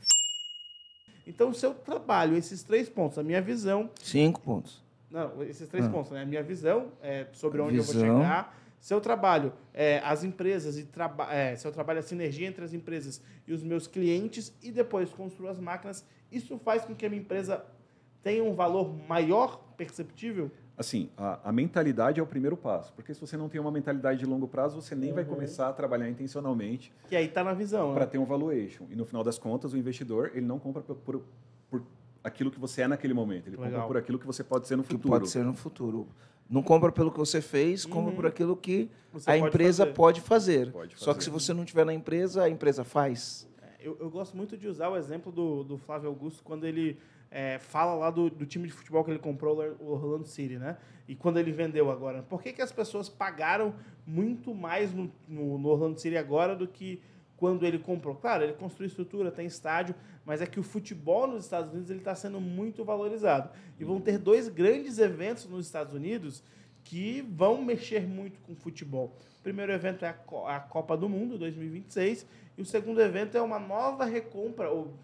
Então, 1.27 1.53
se 1.55 1.65
eu 1.65 1.75
trabalho 1.75 2.37
esses 2.37 2.63
três 2.63 2.89
pontos, 2.89 3.19
a 3.19 3.23
minha 3.23 3.41
visão, 3.41 3.91
Cinco 4.01 4.41
pontos. 4.41 4.83
não, 5.11 5.43
esses 5.43 5.69
três 5.69 5.87
Ah. 5.87 5.91
pontos, 5.91 6.11
né? 6.13 6.23
A 6.23 6.27
minha 6.27 6.43
visão 6.43 6.93
é, 7.03 7.27
sobre 7.33 7.61
onde 7.61 7.77
eu 7.77 7.83
Visão. 7.83 8.07
vou 8.07 8.23
chegar. 8.23 8.59
Se 8.79 8.93
eu 8.93 9.01
trabalho 9.01 9.53
é, 9.73 9.99
as 10.05 10.23
empresas 10.25 10.77
e 10.77 10.85
traba 10.85 11.33
é, 11.33 11.57
se 11.57 11.67
eu 11.67 11.73
trabalho 11.73 12.01
a 12.01 12.03
sinergia 12.03 12.47
entre 12.47 12.63
as 12.63 12.75
empresas 12.75 13.23
e 13.47 13.53
os 13.55 13.63
meus 13.63 13.87
clientes 13.87 14.53
e 14.63 14.71
depois 14.71 15.09
construo 15.11 15.49
as 15.49 15.59
máquinas, 15.59 16.05
isso 16.31 16.59
faz 16.59 16.85
com 16.85 16.95
que 16.95 17.07
a 17.07 17.09
minha 17.09 17.23
empresa 17.23 17.65
tenha 18.23 18.45
um 18.45 18.55
valor 18.55 18.95
maior 19.09 19.57
perceptível? 19.79 20.51
Assim, 20.77 21.09
a, 21.17 21.49
a 21.51 21.53
mentalidade 21.53 22.19
é 22.19 22.23
o 22.23 22.27
primeiro 22.27 22.57
passo, 22.57 22.93
porque 22.95 23.15
se 23.15 23.21
você 23.21 23.37
não 23.37 23.49
tem 23.49 23.61
uma 23.61 23.71
mentalidade 23.71 24.19
de 24.19 24.27
longo 24.27 24.49
prazo, 24.49 24.81
você 24.81 24.95
nem 24.97 25.13
vai 25.13 25.23
Uhum. 25.23 25.31
começar 25.31 25.69
a 25.69 25.73
trabalhar 25.73 26.09
intencionalmente 26.09 26.93
Que 27.09 27.15
aí 27.15 27.27
está 27.27 27.45
na 27.45 27.55
visão. 27.55 27.93
para 27.93 28.05
Né? 28.05 28.11
ter 28.11 28.19
um 28.19 28.25
valuation. 28.25 28.85
E 28.91 28.97
no 28.97 29.05
final 29.05 29.23
das 29.23 29.39
contas, 29.39 29.73
o 29.73 29.79
investidor 29.79 30.33
ele 30.35 30.45
não 30.47 30.59
compra 30.59 30.83
por, 30.83 30.97
por, 30.97 31.23
por 31.71 31.83
aquilo 32.25 32.51
que 32.51 32.59
você 32.59 32.83
é 32.83 32.89
naquele 32.89 33.15
momento, 33.15 33.47
ele 33.47 33.57
Legal. 33.57 33.71
compra 33.71 33.87
por 33.87 33.97
aquilo 33.99 34.19
que 34.19 34.27
você 34.27 34.43
pode 34.43 34.67
ser 34.67 34.75
no 34.77 34.83
Que 34.83 34.91
futuro. 34.95 35.13
pode 35.13 35.29
ser 35.31 35.45
no 35.45 35.55
futuro. 35.55 36.09
Não 36.51 36.63
compra 36.63 36.91
pelo 36.91 37.11
que 37.13 37.19
você 37.19 37.41
fez, 37.41 37.87
compra 37.87 38.11
Uhum. 38.11 38.17
por 38.17 38.27
aquilo 38.27 38.57
que 38.57 38.91
Você 39.13 39.31
a 39.31 39.35
pode 39.35 39.47
empresa 39.47 39.85
fazer. 39.85 39.95
pode 39.95 40.21
fazer. 40.21 40.73
Pode 40.73 40.95
Só 40.99 41.13
que 41.13 41.21
fazer. 41.21 41.25
se 41.25 41.31
você 41.31 41.55
não 41.55 41.65
tiver 41.65 41.87
na 41.87 41.95
empresa, 41.95 42.43
a 42.43 42.51
empresa 42.51 42.83
faz. 42.83 43.47
Eu, 43.81 43.97
eu 44.01 44.11
gosto 44.11 44.37
muito 44.37 44.57
de 44.57 44.67
usar 44.67 44.89
o 44.89 44.97
exemplo 44.97 45.31
do, 45.31 45.63
do 45.63 45.79
Flávio 45.79 46.09
Augusto 46.09 46.43
quando 46.43 46.65
ele 46.67 46.99
é, 47.35 47.59
fala 47.59 47.95
lá 47.95 48.11
do, 48.11 48.31
do 48.31 48.47
time 48.47 48.69
de 48.69 48.73
futebol 48.73 49.03
que 49.03 49.11
ele 49.11 49.19
comprou, 49.19 49.59
o 49.81 49.91
Orlando 49.91 50.25
City, 50.25 50.57
né? 50.57 50.77
E 51.09 51.17
quando 51.17 51.37
ele 51.37 51.51
vendeu 51.51 51.91
agora. 51.91 52.23
Por 52.23 52.41
que, 52.41 52.53
que 52.53 52.63
as 52.63 52.71
pessoas 52.71 53.09
pagaram 53.09 53.75
muito 54.07 54.55
mais 54.55 54.95
no, 54.95 55.11
no, 55.27 55.59
no 55.59 55.69
Orlando 55.69 55.99
City 56.01 56.17
agora 56.17 56.55
do 56.55 56.69
que 56.69 57.03
quando 57.37 57.67
ele 57.67 57.81
comprou? 57.81 58.15
Claro, 58.15 58.45
ele 58.45 58.53
construiu 58.53 58.87
estrutura, 58.87 59.33
tem 59.33 59.47
estádio, 59.47 59.97
mas 60.25 60.41
é 60.41 60.47
que 60.47 60.61
o 60.61 60.63
futebol 60.63 61.27
nos 61.27 61.43
Estados 61.43 61.73
Unidos 61.73 61.91
está 61.91 62.15
sendo 62.15 62.41
muito 62.41 62.85
valorizado. 62.85 63.51
E 63.81 63.85
vão 63.85 64.01
ter 64.01 64.17
dois 64.17 64.49
grandes 64.49 65.01
eventos 65.01 65.45
nos 65.47 65.67
Estados 65.67 65.93
Unidos 65.93 66.41
que 66.85 67.21
vão 67.23 67.65
mexer 67.65 68.07
muito 68.07 68.39
com 68.43 68.53
o 68.53 68.57
futebol. 68.57 69.19
O 69.41 69.43
primeiro 69.43 69.73
evento 69.73 70.05
é 70.05 70.15
a 70.47 70.61
Copa 70.61 70.97
do 70.97 71.09
Mundo 71.09 71.37
2026 71.37 72.25
e 72.57 72.63
o 72.63 72.65
segundo 72.65 73.03
evento 73.03 73.37
é 73.37 73.43
uma 73.43 73.59
nova 73.59 74.05
recompra 74.05 74.71
ou 74.71 74.95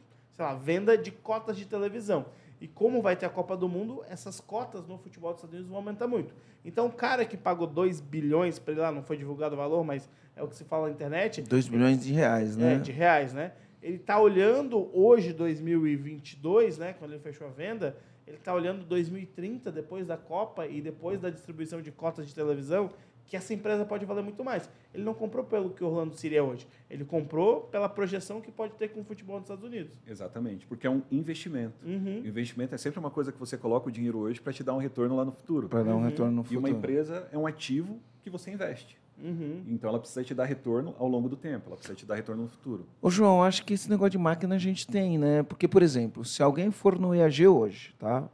sei 0.41 0.47
lá, 0.47 0.55
venda 0.55 0.97
de 0.97 1.11
cotas 1.11 1.55
de 1.55 1.67
televisão. 1.67 2.25
E 2.63 2.67
como 2.67 3.03
vai 3.03 3.15
ter 3.15 3.27
a 3.27 3.29
Copa 3.29 3.55
do 3.55 3.69
Mundo, 3.69 4.03
essas 4.09 4.41
cotas 4.41 4.87
no 4.87 4.97
futebol 4.97 5.33
dos 5.33 5.41
Estados 5.41 5.55
Unidos 5.55 5.69
vão 5.69 5.79
aumentar 5.79 6.07
muito. 6.07 6.35
Então, 6.65 6.87
o 6.87 6.93
cara 6.93 7.27
que 7.27 7.37
pagou 7.37 7.67
2 7.67 8.01
bilhões 8.01 8.59
para 8.59 8.73
ele 8.73 8.81
lá, 8.81 8.91
não 8.91 9.03
foi 9.03 9.19
divulgado 9.19 9.55
o 9.55 9.59
valor, 9.59 9.85
mas 9.85 10.09
é 10.35 10.43
o 10.43 10.49
que 10.49 10.57
se 10.57 10.65
fala 10.65 10.87
na 10.87 10.93
internet, 10.93 11.43
2 11.43 11.69
bilhões 11.69 12.03
de 12.03 12.13
reais, 12.13 12.57
é, 12.57 12.61
né? 12.61 12.79
de 12.79 12.91
reais, 12.91 13.35
né? 13.35 13.53
Ele 13.83 13.97
está 13.97 14.19
olhando 14.19 14.91
hoje, 14.95 15.33
2022, 15.33 16.79
né, 16.79 16.95
quando 16.99 17.13
ele 17.13 17.21
fechou 17.21 17.47
a 17.47 17.51
venda, 17.51 17.97
ele 18.27 18.37
está 18.37 18.55
olhando 18.55 18.85
2030, 18.85 19.73
depois 19.73 20.07
da 20.07 20.17
Copa 20.17 20.67
e 20.67 20.81
depois 20.83 21.19
da 21.21 21.31
distribuição 21.31 21.81
de 21.81 21.91
cotas 21.91 22.27
de 22.27 22.35
televisão, 22.35 22.91
que 23.31 23.37
essa 23.37 23.55
empresa 23.55 23.85
pode 23.85 24.05
valer 24.05 24.25
muito 24.25 24.43
mais. 24.45 24.69
Ele 24.93 25.05
não 25.05 25.15
comprou 25.15 25.45
pelo 25.45 25.71
que 25.71 25.85
o 25.85 25.87
Orlando 25.87 26.17
City 26.17 26.35
é 26.37 26.43
hoje. 26.43 26.67
Ele 26.91 27.05
comprou 27.05 27.61
pela 27.63 27.89
projeção 27.89 28.41
que 28.41 28.51
pode 28.51 28.75
ter 28.75 28.89
com 28.89 29.01
o 29.01 29.05
futebol 29.05 29.37
nos 29.37 29.45
Estados 29.45 29.63
Unidos. 29.63 29.93
Exatamente, 30.05 30.67
porque 30.67 30.85
é 30.85 30.91
um 30.91 31.01
investimento. 31.13 31.75
Uhum. 31.87 32.23
O 32.25 32.27
investimento 32.27 32.75
é 32.75 32.79
sempre 32.79 32.99
uma 32.99 33.11
coisa 33.11 33.31
que 33.31 33.39
você 33.39 33.57
coloca 33.57 33.89
o 33.89 33.93
dinheiro 33.93 34.19
hoje 34.19 34.41
para 34.41 34.53
te 34.53 34.65
dar 34.65 34.75
um 34.75 34.79
retorno 34.79 35.15
lá 35.15 35.25
no 35.25 35.31
futuro. 35.31 35.69
Para 35.69 35.85
dar 35.85 35.95
um 35.95 35.99
Uhum. 36.01 36.07
retorno 36.09 36.33
no 36.33 36.41
E 36.41 36.45
futuro. 36.45 36.59
uma 36.59 36.71
empresa 36.71 37.29
é 37.31 37.39
um 37.39 37.47
ativo 37.47 38.01
que 38.21 38.29
você 38.29 38.51
investe. 38.51 38.99
Uhum. 39.23 39.63
Então 39.67 39.91
ela 39.91 39.99
precisa 39.99 40.25
te 40.25 40.35
dar 40.35 40.45
retorno 40.45 40.95
ao 40.99 41.07
longo 41.07 41.29
do 41.29 41.37
tempo, 41.37 41.65
ela 41.67 41.77
precisa 41.77 41.97
te 41.97 42.07
dar 42.07 42.15
retorno 42.15 42.43
no 42.43 42.49
futuro. 42.49 42.87
Ô, 43.01 43.11
João, 43.11 43.43
acho 43.43 43.65
que 43.65 43.75
esse 43.75 43.89
negócio 43.89 44.11
de 44.11 44.19
máquina 44.19 44.55
a 44.55 44.59
gente 44.59 44.87
tem, 44.87 45.19
né? 45.19 45.43
Porque, 45.43 45.69
por 45.69 45.83
exemplo, 45.83 46.25
se 46.25 46.43
alguém 46.43 46.71
for 46.71 46.99
no 46.99 47.15
EAG 47.15 47.47
hoje, 47.47 47.95
tá? 47.99 48.29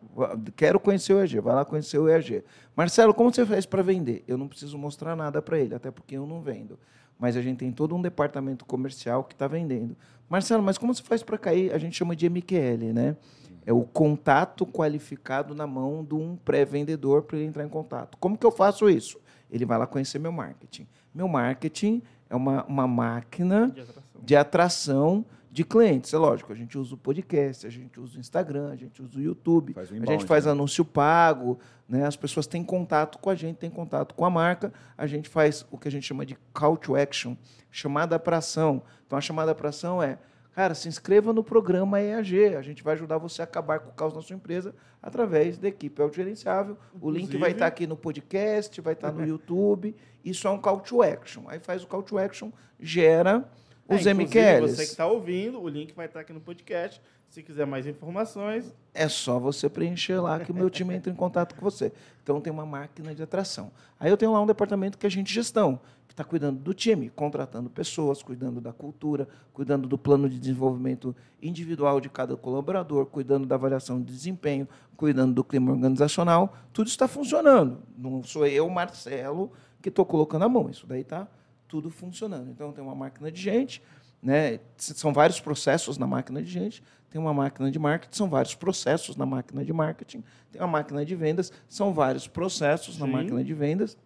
Quero 0.55 0.79
conhecer 0.79 1.13
o 1.15 1.21
EAG, 1.21 1.41
vai 1.41 1.55
lá 1.55 1.65
conhecer 1.65 1.99
o 1.99 2.09
EAG. 2.09 2.45
Marcelo, 2.75 3.13
como 3.13 3.33
você 3.33 3.45
faz 3.45 3.67
para 3.67 3.83
vender? 3.83 4.23
Eu 4.29 4.39
não 4.39 4.49
preciso 4.49 4.79
mostrar 4.79 5.17
nada 5.17 5.43
para 5.43 5.59
ele, 5.59 5.75
até 5.75 5.91
porque 5.91 6.17
eu 6.17 6.27
não 6.27 6.41
vendo. 6.41 6.79
Mas 7.19 7.37
a 7.37 7.43
gente 7.43 7.59
tem 7.59 7.73
todo 7.73 7.95
um 7.95 8.03
departamento 8.03 8.65
comercial 8.65 9.25
que 9.25 9.35
está 9.35 9.49
vendendo. 9.49 9.97
Marcelo, 10.29 10.63
mas 10.63 10.77
como 10.77 10.95
você 10.95 11.03
faz 11.03 11.23
para 11.23 11.39
cair? 11.39 11.73
A 11.73 11.79
gente 11.79 11.97
chama 11.97 12.15
de 12.15 12.29
MQL, 12.29 12.93
né? 12.93 13.17
É 13.65 13.73
o 13.73 13.83
contato 13.83 14.65
qualificado 14.65 15.55
na 15.55 15.67
mão 15.67 16.05
de 16.05 16.15
um 16.15 16.37
pré-vendedor 16.37 17.23
para 17.23 17.37
ele 17.37 17.47
entrar 17.47 17.65
em 17.65 17.69
contato. 17.69 18.17
Como 18.19 18.37
que 18.39 18.47
eu 18.47 18.53
faço 18.53 18.89
isso? 18.89 19.19
Ele 19.51 19.65
vai 19.65 19.79
lá 19.79 19.87
conhecer 19.87 20.19
meu 20.19 20.33
marketing. 20.33 20.87
Meu 21.15 21.29
marketing 21.29 22.03
é 22.29 22.37
uma, 22.37 22.65
uma 22.65 22.87
máquina 22.87 23.69
De 23.69 23.81
atração. 23.81 24.03
de 24.23 24.37
atração 24.37 25.25
de 25.57 25.65
clientes. 25.65 26.13
É 26.13 26.19
lógico, 26.19 26.53
a 26.53 26.55
gente 26.55 26.77
usa 26.77 26.95
o 26.95 26.99
podcast, 26.99 27.67
a 27.67 27.71
gente 27.71 27.99
usa 27.99 28.19
o 28.19 28.21
Instagram, 28.21 28.71
a 28.73 28.77
gente 28.77 29.01
usa 29.01 29.19
o 29.19 29.23
YouTube, 29.23 29.73
Faz 29.73 29.91
o 29.91 29.95
a 29.95 29.97
inbound, 29.97 30.13
gente 30.13 30.29
faz 30.29 30.45
né? 30.45 30.53
anúncio 30.53 30.85
pago, 30.85 31.59
né? 31.89 32.07
as 32.07 32.15
pessoas 32.15 32.47
têm 32.47 32.63
contato 32.63 33.19
com 33.19 33.31
a 33.31 33.35
gente, 33.35 33.57
têm 33.57 33.71
contato 33.71 34.15
com 34.15 34.27
a 34.27 34.29
marca, 34.29 34.71
a 34.99 35.07
gente 35.07 35.31
faz 35.31 35.65
o 35.71 35.79
que 35.79 35.89
a 35.89 35.91
gente 35.91 36.05
chama 36.07 36.27
de 36.27 36.37
call 36.53 36.77
to 36.77 36.95
action, 36.95 37.35
chamada 37.71 38.19
para 38.19 38.37
ação. 38.37 38.83
Então, 39.07 39.17
a 39.17 39.21
chamada 39.23 39.55
para 39.55 39.71
ação 39.71 40.03
é, 40.03 40.19
Cara, 40.57 40.75
se 40.75 40.89
inscreva 40.89 41.35
no 41.35 41.45
programa 41.45 42.01
EAG. 42.01 42.57
A 42.57 42.63
gente 42.63 42.83
vai 42.83 42.95
ajudar 42.95 43.19
você 43.19 43.43
a 43.43 43.45
acabar 43.45 43.79
com 43.79 43.91
o 43.91 43.93
caos 43.93 44.15
na 44.15 44.23
sua 44.23 44.35
empresa 44.35 44.75
através 45.03 45.59
da 45.59 45.69
equipe 45.69 46.01
autogerenciável. 46.01 46.79
O 46.99 47.11
link 47.11 47.37
vai 47.37 47.51
estar 47.51 47.67
aqui 47.67 47.87
no 47.87 47.95
podcast, 47.95 48.81
vai 48.81 48.95
estar 48.95 49.13
no 49.13 49.23
YouTube. 49.29 49.95
Isso 50.25 50.49
é 50.49 50.51
um 50.51 50.59
call 50.59 50.81
to 50.81 51.03
action. 51.03 51.43
Aí 51.47 51.61
faz 51.61 51.85
o 51.85 51.87
call 51.87 52.03
to 52.03 52.17
action, 52.17 52.51
gera 52.81 53.47
os 53.87 54.07
É, 54.07 54.15
MQLs. 54.15 54.77
Você 54.77 54.85
que 54.87 54.91
está 54.93 55.07
ouvindo, 55.07 55.61
o 55.61 55.69
link 55.69 55.93
vai 55.95 56.07
estar 56.07 56.21
aqui 56.21 56.33
no 56.33 56.41
podcast. 56.41 57.03
Se 57.29 57.43
quiser 57.43 57.67
mais 57.67 57.87
informações, 57.87 58.73
É 58.95 59.09
só 59.09 59.39
você 59.39 59.69
preencher 59.69 60.19
lá 60.21 60.41
que 60.41 60.51
o 60.53 60.55
meu 60.55 60.71
time 60.71 60.95
entra 60.95 61.13
em 61.13 61.15
contato 61.15 61.55
com 61.55 61.61
você. 61.61 61.93
Então 62.23 62.41
tem 62.41 62.51
uma 62.51 62.65
máquina 62.65 63.15
de 63.15 63.23
atração. 63.23 63.71
Aí 64.01 64.09
eu 64.09 64.17
tenho 64.17 64.33
lá 64.33 64.41
um 64.41 64.47
departamento 64.47 64.97
que 64.97 65.05
é 65.05 65.09
a 65.09 65.11
gente 65.11 65.35
gestão, 65.35 65.79
está 66.17 66.25
cuidando 66.25 66.59
do 66.59 66.73
time, 66.73 67.11
contratando 67.11 67.69
pessoas, 67.69 68.23
cuidando 68.23 68.59
da 68.59 68.73
cultura, 68.73 69.29
cuidando 69.53 69.87
do 69.87 69.99
plano 69.99 70.31
de 70.31 70.39
desenvolvimento 70.39 71.15
individual 71.43 72.01
de 72.01 72.09
cada 72.09 72.35
colaborador, 72.39 73.05
cuidando 73.05 73.47
da 73.47 73.55
avaliação 73.55 74.01
de 74.01 74.15
desempenho, 74.15 74.67
cuidando 74.97 75.35
do 75.35 75.45
clima 75.45 75.71
organizacional. 75.71 76.57
Tudo 76.73 76.87
está 76.87 77.07
funcionando. 77.07 77.83
Não 77.99 78.23
sou 78.23 78.47
eu, 78.47 78.67
Marcelo, 78.71 79.53
que 79.83 79.91
estou 79.91 80.07
colocando 80.07 80.47
a 80.47 80.49
mão. 80.49 80.71
Isso 80.71 80.87
daí 80.87 81.03
está 81.03 81.29
tudo 81.69 81.91
funcionando. 81.91 82.51
Então 82.51 82.73
tem 82.73 82.83
uma 82.83 82.95
máquina 82.95 83.31
de 83.31 83.39
gente, 83.39 83.83
né? 84.23 84.59
São 84.79 85.13
vários 85.13 85.39
processos 85.39 85.99
na 85.99 86.07
máquina 86.07 86.43
de 86.43 86.51
gente. 86.51 86.83
Tem 87.11 87.21
uma 87.21 87.35
máquina 87.35 87.71
de 87.71 87.79
marketing, 87.79 88.17
são 88.17 88.29
vários 88.31 88.55
processos 88.55 89.17
na 89.17 89.27
máquina 89.27 89.63
de 89.63 89.73
marketing. 89.73 90.25
Tem 90.51 90.63
uma 90.63 90.69
máquina 90.69 91.05
de 91.05 91.15
vendas, 91.15 91.53
são 91.69 91.93
vários 91.93 92.27
processos 92.27 92.99
na 92.99 93.05
Sim. 93.05 93.13
máquina 93.13 93.45
de 93.45 93.53
vendas. 93.53 93.99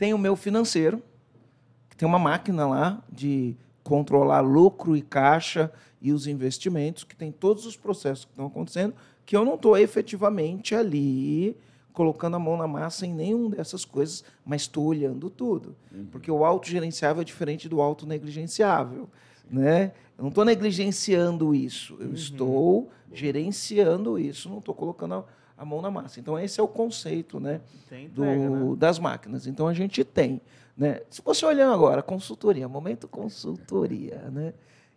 Tem 0.00 0.14
o 0.14 0.18
meu 0.18 0.34
financeiro, 0.34 1.02
que 1.90 1.94
tem 1.94 2.08
uma 2.08 2.18
máquina 2.18 2.66
lá 2.66 3.04
de 3.12 3.54
controlar 3.84 4.40
lucro 4.40 4.96
e 4.96 5.02
caixa 5.02 5.70
e 6.00 6.10
os 6.10 6.26
investimentos, 6.26 7.04
que 7.04 7.14
tem 7.14 7.30
todos 7.30 7.66
os 7.66 7.76
processos 7.76 8.24
que 8.24 8.30
estão 8.30 8.46
acontecendo, 8.46 8.94
que 9.26 9.36
eu 9.36 9.44
não 9.44 9.56
estou 9.56 9.76
efetivamente 9.76 10.74
ali 10.74 11.54
colocando 11.92 12.36
a 12.36 12.38
mão 12.38 12.56
na 12.56 12.66
massa 12.66 13.06
em 13.06 13.12
nenhum 13.12 13.50
dessas 13.50 13.84
coisas, 13.84 14.24
mas 14.42 14.62
estou 14.62 14.86
olhando 14.86 15.28
tudo. 15.28 15.76
Porque 16.10 16.30
o 16.30 16.46
autogerenciável 16.46 17.20
é 17.20 17.24
diferente 17.24 17.68
do 17.68 17.82
autonegligenciável. 17.82 19.06
Né? 19.50 19.92
Eu 20.16 20.22
não 20.22 20.28
estou 20.30 20.46
negligenciando 20.46 21.54
isso, 21.54 21.98
eu 22.00 22.14
estou 22.14 22.88
gerenciando 23.12 24.18
isso, 24.18 24.48
não 24.48 24.60
estou 24.60 24.74
colocando 24.74 25.12
a, 25.16 25.24
a 25.60 25.64
mão 25.66 25.82
na 25.82 25.90
massa. 25.90 26.18
Então, 26.18 26.38
esse 26.38 26.58
é 26.58 26.62
o 26.62 26.66
conceito 26.68 27.38
né, 27.38 27.60
tem 27.86 28.08
do- 28.08 28.24
entrega, 28.24 28.48
né? 28.48 28.76
das 28.76 28.98
máquinas. 28.98 29.46
Então, 29.46 29.68
a 29.68 29.74
gente 29.74 30.02
tem. 30.02 30.40
Né? 30.74 31.02
Se 31.10 31.20
você 31.20 31.44
olhando 31.44 31.74
agora, 31.74 32.02
consultoria, 32.02 32.66
momento 32.66 33.06
consultoria. 33.06 34.16
Né? 34.32 34.54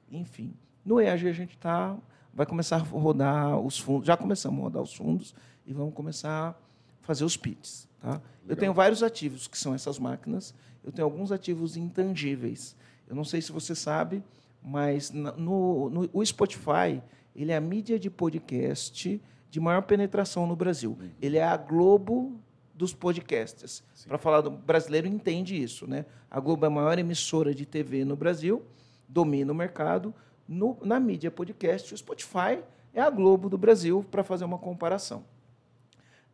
Enfim, 0.09 0.53
no 0.85 1.01
EAG 1.01 1.27
a 1.27 1.33
gente 1.33 1.57
tá, 1.57 1.97
vai 2.33 2.45
começar 2.45 2.77
a 2.77 2.79
rodar 2.79 3.59
os 3.59 3.77
fundos, 3.77 4.07
já 4.07 4.15
começamos 4.15 4.59
a 4.59 4.63
rodar 4.63 4.81
os 4.81 4.93
fundos 4.93 5.35
e 5.65 5.73
vamos 5.73 5.93
começar 5.93 6.51
a 6.51 6.55
fazer 7.01 7.25
os 7.25 7.35
PITs. 7.35 7.87
Tá? 8.01 8.21
Eu 8.47 8.55
tenho 8.55 8.73
vários 8.73 9.03
ativos 9.03 9.47
que 9.47 9.57
são 9.57 9.73
essas 9.73 9.99
máquinas, 9.99 10.53
eu 10.83 10.91
tenho 10.93 11.05
alguns 11.05 11.29
ativos 11.31 11.75
intangíveis. 11.75 12.73
Eu 13.07 13.15
não 13.17 13.25
sei 13.25 13.41
se 13.41 13.51
você 13.51 13.75
sabe, 13.75 14.23
mas 14.63 15.11
no, 15.11 15.89
no- 15.89 16.09
o 16.13 16.25
Spotify 16.25 17.01
ele 17.35 17.51
é 17.51 17.57
a 17.57 17.61
mídia 17.61 17.99
de 17.99 18.09
podcast 18.09 19.21
de 19.53 19.59
maior 19.59 19.83
penetração 19.83 20.47
no 20.47 20.55
Brasil. 20.55 20.97
Ele 21.21 21.37
é 21.37 21.43
a 21.43 21.55
Globo 21.55 22.39
dos 22.73 22.91
podcasts. 22.91 23.83
Para 24.07 24.17
falar 24.17 24.41
do 24.41 24.49
brasileiro 24.49 25.07
entende 25.07 25.55
isso, 25.61 25.85
né? 25.85 26.07
A 26.31 26.39
Globo 26.39 26.65
é 26.65 26.67
a 26.69 26.71
maior 26.71 26.97
emissora 26.97 27.53
de 27.53 27.63
TV 27.63 28.03
no 28.03 28.15
Brasil, 28.15 28.63
domina 29.07 29.51
o 29.51 29.55
mercado. 29.55 30.11
No- 30.47 30.75
na 30.81 30.99
mídia 30.99 31.29
podcast, 31.29 31.93
o 31.93 31.97
Spotify 31.97 32.63
é 32.95 32.99
a 32.99 33.11
Globo 33.11 33.47
do 33.47 33.55
Brasil, 33.55 34.03
para 34.09 34.23
fazer 34.23 34.43
uma 34.43 34.57
comparação. 34.57 35.23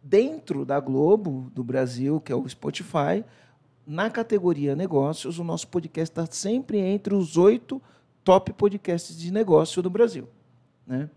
Dentro 0.01 0.63
da 0.63 0.79
Globo 0.79 1.51
do 1.53 1.61
Brasil, 1.61 2.21
que 2.21 2.31
é 2.31 2.35
o 2.37 2.47
Spotify, 2.47 3.25
na 3.85 4.09
categoria 4.09 4.77
negócios, 4.77 5.39
o 5.39 5.43
nosso 5.43 5.67
podcast 5.67 6.09
está 6.09 6.25
sempre 6.31 6.77
entre 6.77 7.13
os 7.13 7.35
oito 7.35 7.81
top 8.23 8.53
podcasts 8.53 9.19
de 9.19 9.29
negócio 9.29 9.81
do 9.81 9.89
Brasil. 9.89 10.25
Né? 10.87 11.09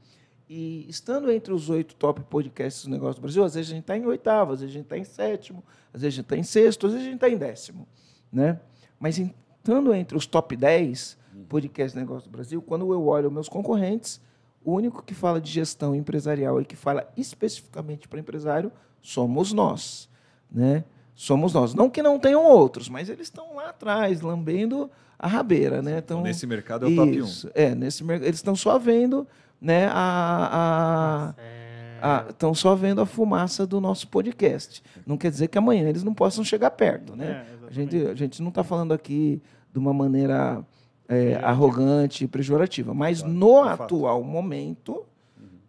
E 0.54 0.84
estando 0.86 1.32
entre 1.32 1.50
os 1.50 1.70
oito 1.70 1.94
top 1.94 2.20
podcasts 2.28 2.84
do 2.84 2.90
negócio 2.90 3.14
do 3.14 3.22
Brasil, 3.22 3.42
às 3.42 3.54
vezes 3.54 3.70
a 3.70 3.74
gente 3.74 3.84
está 3.84 3.96
em 3.96 4.04
oitavo, 4.04 4.52
às 4.52 4.60
vezes 4.60 4.74
a 4.74 4.76
gente 4.76 4.84
está 4.84 4.98
em 4.98 5.04
sétimo, 5.04 5.64
às 5.94 6.02
vezes 6.02 6.14
a 6.14 6.16
gente 6.16 6.26
está 6.26 6.36
em 6.36 6.42
sexto, 6.42 6.86
às 6.86 6.92
vezes 6.92 7.06
a 7.06 7.10
gente 7.10 7.16
está 7.16 7.30
em 7.30 7.38
décimo. 7.38 7.88
Né? 8.30 8.60
Mas 9.00 9.16
estando 9.16 9.94
entre 9.94 10.14
os 10.14 10.26
top 10.26 10.54
10 10.54 11.16
podcasts 11.48 11.94
de 11.94 12.00
negócio 12.00 12.28
do 12.28 12.32
Brasil, 12.32 12.60
quando 12.60 12.92
eu 12.92 13.06
olho 13.06 13.30
meus 13.30 13.48
concorrentes, 13.48 14.20
o 14.62 14.74
único 14.74 15.02
que 15.02 15.14
fala 15.14 15.40
de 15.40 15.50
gestão 15.50 15.94
empresarial 15.94 16.60
e 16.60 16.66
que 16.66 16.76
fala 16.76 17.10
especificamente 17.16 18.06
para 18.06 18.20
empresário 18.20 18.70
somos 19.00 19.54
nós. 19.54 20.06
Né? 20.50 20.84
Somos 21.14 21.54
nós. 21.54 21.72
Não 21.72 21.88
que 21.88 22.02
não 22.02 22.18
tenham 22.18 22.44
outros, 22.44 22.90
mas 22.90 23.08
eles 23.08 23.28
estão 23.28 23.56
lá 23.56 23.70
atrás, 23.70 24.20
lambendo 24.20 24.90
a 25.18 25.26
rabeira. 25.26 25.80
Né? 25.80 25.96
Então, 25.96 26.20
nesse 26.20 26.46
mercado 26.46 26.84
é 26.84 26.90
o 26.90 26.94
top 26.94 27.22
1. 27.22 27.24
isso, 27.24 27.50
É, 27.54 27.74
nesse 27.74 28.04
mercado. 28.04 28.26
Eles 28.26 28.38
estão 28.38 28.54
só 28.54 28.78
vendo 28.78 29.26
né, 29.62 29.86
a, 29.92 31.34
a, 32.02 32.26
estão 32.28 32.52
só 32.52 32.74
vendo 32.74 33.00
a 33.00 33.06
fumaça 33.06 33.64
do 33.64 33.80
nosso 33.80 34.08
podcast. 34.08 34.82
Não 35.06 35.16
quer 35.16 35.30
dizer 35.30 35.46
que 35.46 35.56
amanhã 35.56 35.88
eles 35.88 36.02
não 36.02 36.12
possam 36.12 36.42
chegar 36.42 36.72
perto. 36.72 37.14
Né? 37.14 37.46
É, 37.62 37.66
a, 37.68 37.70
gente, 37.70 37.96
a 38.08 38.14
gente 38.14 38.42
não 38.42 38.48
está 38.48 38.64
falando 38.64 38.92
aqui 38.92 39.40
de 39.72 39.78
uma 39.78 39.94
maneira 39.94 40.64
é, 41.08 41.36
arrogante 41.36 42.24
e 42.24 42.28
pejorativa, 42.28 42.92
mas 42.92 43.20
Claro, 43.20 43.34
no 43.34 43.64
é 43.64 43.76
fato. 43.76 43.82
atual 43.82 44.22
momento, 44.24 45.04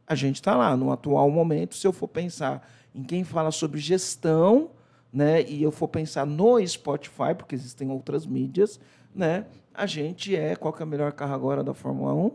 a 0.08 0.16
gente 0.16 0.36
está 0.38 0.56
lá. 0.56 0.76
No 0.76 0.92
atual 0.92 1.30
momento, 1.30 1.76
se 1.76 1.86
eu 1.86 1.94
for 1.94 2.08
pensar 2.08 2.68
em 2.96 3.04
quem 3.04 3.24
fala 3.24 3.52
sobre 3.52 3.80
gestão, 3.80 4.72
né, 5.12 5.44
e 5.44 5.62
eu 5.62 5.72
for 5.72 5.88
pensar 5.88 6.26
no 6.26 6.66
Spotify, 6.66 7.36
porque 7.38 7.54
existem 7.54 7.92
outras 7.92 8.26
mídias, 8.26 8.80
né, 9.14 9.46
a 9.72 9.86
gente 9.86 10.36
é. 10.36 10.56
Qual 10.56 10.74
que 10.74 10.82
é 10.82 10.86
o 10.86 10.88
melhor 10.88 11.12
carro 11.12 11.36
agora 11.36 11.64
da 11.64 11.76
Fórmula 11.76 12.14
1? 12.14 12.32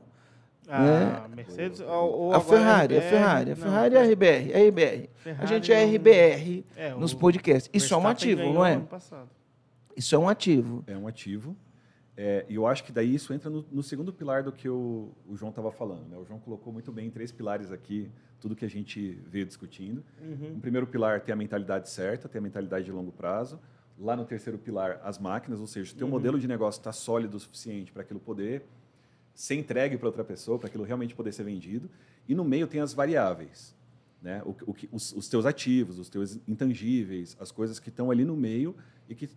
A 0.74 1.28
Mercedes 1.28 1.80
ou, 1.80 1.88
ou 1.88 2.32
a 2.32 2.36
agora 2.36 2.58
Ferrari, 2.58 2.94
a 2.96 2.98
RBR, 2.98 3.10
Ferrari. 3.10 3.50
A 3.50 3.54
não, 3.54 3.62
Ferrari 3.62 3.94
é 3.94 3.98
a 3.98 4.02
RBR, 4.04 4.52
é 4.52 4.56
a 4.56 4.68
RBR. 4.68 5.10
A 5.14 5.18
Ferrari 5.18 5.46
gente 5.48 5.72
é 5.72 5.84
não- 5.86 5.92
RBR 5.94 6.64
É, 6.76 6.94
nos 6.94 7.12
o 7.12 7.18
podcasts. 7.18 7.70
Isso 7.72 7.94
é 7.94 7.96
um 7.96 8.06
ativo, 8.06 8.52
não 8.52 8.64
é? 8.66 8.80
Isso 9.96 10.14
é 10.14 10.18
um 10.18 10.28
ativo. 10.28 10.84
É 10.86 10.96
um 10.96 11.08
ativo. 11.08 11.56
É, 12.16 12.44
e 12.48 12.56
eu 12.56 12.66
acho 12.66 12.82
que 12.82 12.90
daí 12.90 13.14
isso 13.14 13.32
entra 13.32 13.48
no, 13.48 13.64
no 13.70 13.82
segundo 13.82 14.12
pilar 14.12 14.42
do 14.42 14.50
que 14.50 14.68
o, 14.68 15.10
o 15.28 15.36
João 15.36 15.50
estava 15.50 15.70
falando. 15.70 16.08
Né? 16.08 16.16
O 16.18 16.24
João 16.24 16.40
colocou 16.40 16.72
muito 16.72 16.90
bem 16.90 17.06
em 17.06 17.10
três 17.10 17.30
pilares 17.30 17.70
aqui, 17.70 18.10
tudo 18.40 18.56
que 18.56 18.64
a 18.64 18.68
gente 18.68 19.20
veio 19.28 19.46
discutindo. 19.46 20.02
Uhum. 20.20 20.54
No 20.54 20.60
primeiro 20.60 20.86
pilar, 20.86 21.20
ter 21.20 21.30
a 21.32 21.36
mentalidade 21.36 21.88
certa, 21.88 22.28
ter 22.28 22.38
a 22.38 22.40
mentalidade 22.40 22.84
de 22.86 22.90
longo 22.92 23.12
prazo. 23.12 23.60
Lá 23.96 24.16
no 24.16 24.24
terceiro 24.24 24.58
pilar, 24.58 25.00
as 25.04 25.18
máquinas, 25.18 25.60
ou 25.60 25.66
seja, 25.66 25.92
Uhum. 25.92 25.98
ter 25.98 26.04
um 26.04 26.08
modelo 26.08 26.38
de 26.40 26.46
negócio 26.48 26.80
está 26.80 26.92
sólido 26.92 27.36
o 27.36 27.40
suficiente 27.40 27.92
para 27.92 28.02
aquilo 28.02 28.18
poder 28.20 28.64
ser 29.40 29.54
entregue 29.54 29.96
para 29.96 30.08
outra 30.08 30.24
pessoa, 30.24 30.58
para 30.58 30.66
aquilo 30.68 30.82
realmente 30.82 31.14
poder 31.14 31.32
ser 31.32 31.44
vendido. 31.44 31.88
E 32.28 32.34
no 32.34 32.44
meio 32.44 32.66
tem 32.66 32.80
as 32.80 32.92
variáveis. 32.92 33.72
Né? 34.20 34.42
O, 34.44 34.52
o 34.70 34.74
que- 34.74 34.88
os, 34.90 35.12
os 35.12 35.28
teus 35.28 35.46
ativos, 35.46 35.96
os 35.98 36.08
teus 36.08 36.40
intangíveis, 36.48 37.36
as 37.38 37.52
coisas 37.52 37.78
que 37.78 37.88
estão 37.88 38.10
ali 38.10 38.24
no 38.24 38.36
meio 38.36 38.74
e 39.08 39.14
que 39.14 39.28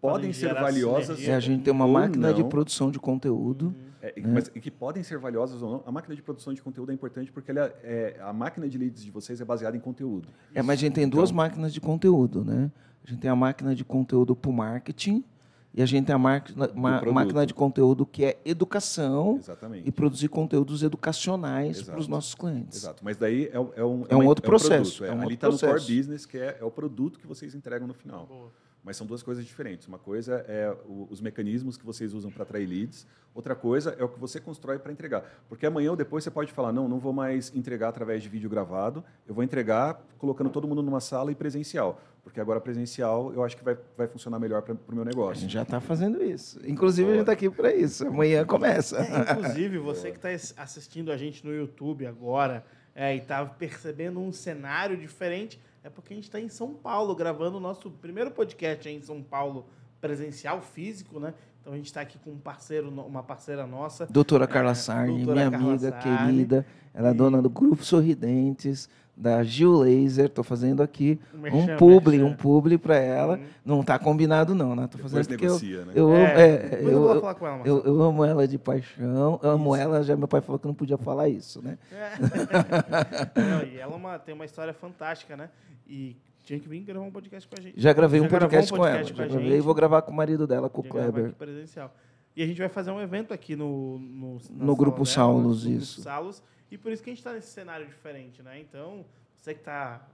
podem 0.00 0.32
ser 0.32 0.46
gerar 0.50 0.62
valiosas 0.62 1.06
sinergia. 1.18 1.32
É, 1.32 1.36
a 1.36 1.40
gente 1.40 1.64
tem 1.64 1.72
uma 1.72 1.88
máquina 1.88 2.32
de 2.32 2.44
produção 2.44 2.92
de 2.92 3.00
conteúdo. 3.00 3.74
É, 4.00 4.14
e- 4.16 4.20
mas, 4.22 4.48
e 4.54 4.60
que 4.60 4.70
podem 4.70 5.02
ser 5.02 5.18
valiosas 5.18 5.60
ou 5.60 5.70
não. 5.72 5.82
A 5.84 5.90
máquina 5.90 6.14
de 6.14 6.22
produção 6.22 6.54
de 6.54 6.62
conteúdo 6.62 6.92
é 6.92 6.94
importante 6.94 7.32
porque 7.32 7.50
ela 7.50 7.74
é, 7.82 8.18
a 8.20 8.32
máquina 8.32 8.68
de 8.68 8.78
leads 8.78 9.02
de 9.04 9.10
vocês 9.10 9.40
é 9.40 9.44
baseada 9.44 9.76
em 9.76 9.80
conteúdo. 9.80 10.28
É, 10.54 10.62
mas 10.62 10.78
a 10.78 10.80
gente 10.82 10.94
tem 10.94 11.08
duas 11.08 11.30
Então- 11.30 11.36
máquinas 11.38 11.74
de 11.74 11.80
conteúdo, 11.80 12.44
né? 12.44 12.70
A 13.04 13.10
gente 13.10 13.20
tem 13.20 13.28
a 13.30 13.34
máquina 13.36 13.74
de 13.74 13.84
conteúdo 13.84 14.36
para 14.36 14.48
o 14.48 14.52
marketing 14.54 15.24
e 15.72 15.80
a 15.82 15.86
gente 15.86 16.06
tem 16.06 16.14
a 16.14 16.18
máquina, 16.18 16.68
ma- 16.74 17.00
máquina 17.12 17.46
de 17.46 17.54
conteúdo 17.54 18.04
que 18.04 18.24
é 18.24 18.38
educação 18.44 19.36
Exatamente. 19.38 19.88
e 19.88 19.92
produzir 19.92 20.28
conteúdos 20.28 20.82
educacionais 20.82 21.82
para 21.82 21.98
os 21.98 22.08
nossos 22.08 22.34
clientes. 22.34 22.78
Exato. 22.78 23.02
Mas 23.04 23.16
daí 23.16 23.48
é, 23.52 23.60
um- 23.60 23.70
é 23.76 23.84
um, 23.84 24.04
É 24.08 24.16
um 24.16 24.26
outro 24.26 24.44
processo, 24.44 24.98
produto, 24.98 25.04
é 25.04 25.10
um 25.16 25.22
Ali 25.22 25.34
outro 25.34 25.48
está 25.50 25.68
no 25.68 25.72
core 25.74 25.96
business, 25.96 26.26
que 26.26 26.38
é, 26.38 26.58
é 26.60 26.64
o 26.64 26.70
produto 26.70 27.18
que 27.18 27.26
vocês 27.26 27.54
entregam 27.54 27.86
no 27.86 27.94
final. 27.94 28.26
Boa. 28.26 28.50
Mas 28.82 28.96
são 28.96 29.06
duas 29.06 29.22
coisas 29.22 29.44
diferentes. 29.44 29.86
Uma 29.86 29.98
coisa 29.98 30.42
é 30.48 30.74
o- 30.86 31.06
os 31.10 31.20
mecanismos 31.20 31.76
que 31.76 31.84
vocês 31.84 32.14
usam 32.14 32.30
para 32.30 32.44
atrair 32.44 32.66
leads. 32.66 33.06
Outra 33.34 33.54
coisa 33.54 33.94
é 33.98 34.02
o 34.02 34.08
que 34.08 34.18
você 34.18 34.40
constrói 34.40 34.78
para 34.78 34.90
entregar. 34.90 35.22
Porque 35.50 35.66
amanhã 35.66 35.90
ou 35.90 35.96
depois 35.96 36.24
você 36.24 36.30
pode 36.30 36.50
falar, 36.50 36.72
não, 36.72 36.88
não 36.88 36.98
vou 36.98 37.12
mais 37.12 37.54
entregar 37.54 37.88
através 37.90 38.22
de 38.22 38.28
vídeo 38.30 38.48
gravado. 38.48 39.04
Eu 39.28 39.34
vou 39.34 39.44
entregar 39.44 40.02
colocando 40.16 40.48
todo 40.48 40.66
mundo 40.66 40.82
numa 40.82 41.00
sala 41.00 41.30
e 41.30 41.34
presencial. 41.34 42.00
Porque 42.24 42.40
agora 42.40 42.58
presencial 42.58 43.32
eu 43.34 43.44
acho 43.44 43.54
que 43.56 43.62
vai, 43.62 43.76
vai 43.98 44.06
funcionar 44.08 44.38
melhor 44.38 44.62
para 44.62 44.72
o 44.74 44.94
meu 44.94 45.02
A 45.02 45.06
negócio. 45.06 45.42
gente 45.42 45.52
já 45.52 45.62
está 45.62 45.78
fazendo 45.80 46.22
isso. 46.24 46.58
Inclusive, 46.66 47.08
a 47.08 47.12
gente 47.12 47.20
está 47.20 47.32
aqui 47.32 47.50
para 47.50 47.74
isso. 47.74 48.06
Amanhã 48.06 48.44
começa. 48.46 48.96
É, 48.98 49.32
inclusive, 49.32 49.78
você 49.78 50.10
que 50.10 50.26
está 50.26 50.62
assistindo 50.62 51.12
a 51.12 51.18
gente 51.18 51.44
no 51.46 51.52
YouTube 51.54 52.06
agora 52.06 52.64
é, 52.94 53.14
e 53.14 53.18
está 53.18 53.44
percebendo 53.44 54.20
um 54.20 54.32
cenário 54.32 54.96
diferente, 54.96 55.60
é 55.82 55.88
porque 55.88 56.12
a 56.12 56.16
gente 56.16 56.24
está 56.24 56.40
em 56.40 56.48
São 56.48 56.74
Paulo, 56.74 57.14
gravando 57.14 57.56
o 57.56 57.60
nosso 57.60 57.90
primeiro 57.90 58.30
podcast 58.30 58.88
em 58.88 59.00
São 59.02 59.22
Paulo, 59.22 59.66
presencial, 60.00 60.60
físico, 60.60 61.18
né? 61.18 61.34
Então 61.60 61.72
a 61.72 61.76
gente 61.76 61.86
está 61.86 62.00
aqui 62.00 62.18
com 62.18 62.30
um 62.30 62.38
parceiro, 62.38 62.88
uma 62.88 63.22
parceira 63.22 63.66
nossa. 63.66 64.06
Doutora 64.06 64.46
Carla 64.46 64.74
Sarni, 64.74 65.16
doutora 65.24 65.34
minha 65.36 65.50
Carla 65.50 65.68
amiga 65.74 65.90
Sarni. 65.90 66.26
querida. 66.32 66.66
Ela 66.92 67.10
é 67.10 67.14
dona 67.14 67.40
do 67.40 67.50
Grupo 67.50 67.84
Sorridentes 67.84 68.88
da 69.20 69.42
Gil 69.42 69.72
Laser. 69.72 70.26
Estou 70.26 70.42
fazendo 70.42 70.82
aqui 70.82 71.20
um, 71.34 71.76
publi, 71.76 72.22
um 72.22 72.34
publi 72.34 72.78
para 72.78 72.96
ela. 72.96 73.36
Hum. 73.36 73.46
Não 73.64 73.80
está 73.82 73.98
combinado 73.98 74.54
não, 74.54 74.74
né? 74.74 74.88
Tô 74.90 74.98
fazendo 74.98 75.28
porque 75.28 75.44
negocia, 75.44 75.76
eu, 75.76 75.86
né? 75.86 75.92
eu, 75.94 76.14
é, 76.14 76.24
amo, 76.24 76.40
é, 76.40 76.80
eu, 76.80 76.88
eu, 76.88 77.10
ela, 77.10 77.62
eu, 77.64 77.84
eu, 77.84 78.02
amo 78.02 78.24
ela 78.24 78.48
de 78.48 78.58
paixão. 78.58 79.38
Eu 79.42 79.50
amo 79.50 79.74
Isso. 79.74 79.82
ela. 79.82 80.02
Já 80.02 80.16
meu 80.16 80.26
pai 80.26 80.40
falou 80.40 80.58
que 80.58 80.66
não 80.66 80.74
podia 80.74 80.96
falar 80.96 81.28
isso, 81.28 81.62
né? 81.62 81.78
É. 81.92 82.10
não, 83.40 83.62
e 83.62 83.78
ela 83.78 83.92
é 83.92 83.96
uma, 83.96 84.18
tem 84.18 84.34
uma 84.34 84.46
história 84.46 84.72
fantástica, 84.72 85.36
né? 85.36 85.50
E 85.86 86.16
tinha 86.44 86.58
que 86.58 86.68
vir 86.68 86.80
gravar 86.80 87.04
um 87.04 87.10
podcast 87.10 87.48
com 87.48 87.60
a 87.60 87.62
gente. 87.62 87.80
Já 87.80 87.92
gravei 87.92 88.20
um 88.20 88.28
podcast, 88.28 88.72
um 88.72 88.76
podcast, 88.76 89.12
com 89.12 89.22
ela. 89.22 89.28
Com 89.28 89.32
já 89.32 89.38
gravei 89.38 89.58
e 89.58 89.60
vou 89.60 89.74
gravar 89.74 90.02
com 90.02 90.12
o 90.12 90.16
marido 90.16 90.46
dela, 90.46 90.70
com 90.70 90.80
o 90.80 90.84
Kleber. 90.84 91.32
presencial. 91.34 91.94
E 92.34 92.42
a 92.42 92.46
gente 92.46 92.58
vai 92.58 92.68
fazer 92.68 92.90
um 92.90 93.00
evento 93.00 93.34
aqui 93.34 93.54
no 93.54 93.98
no, 93.98 94.38
no 94.50 94.76
grupo 94.76 95.04
Saulos, 95.04 95.66
isso. 95.66 95.96
Grupo 95.96 96.10
Saulos, 96.10 96.42
e 96.70 96.78
por 96.78 96.92
isso 96.92 97.02
que 97.02 97.10
a 97.10 97.12
gente 97.12 97.18
está 97.18 97.32
nesse 97.32 97.48
cenário 97.48 97.86
diferente, 97.86 98.42
né? 98.42 98.60
Então, 98.60 99.04
você 99.40 99.54
que 99.54 99.60
está 99.60 100.06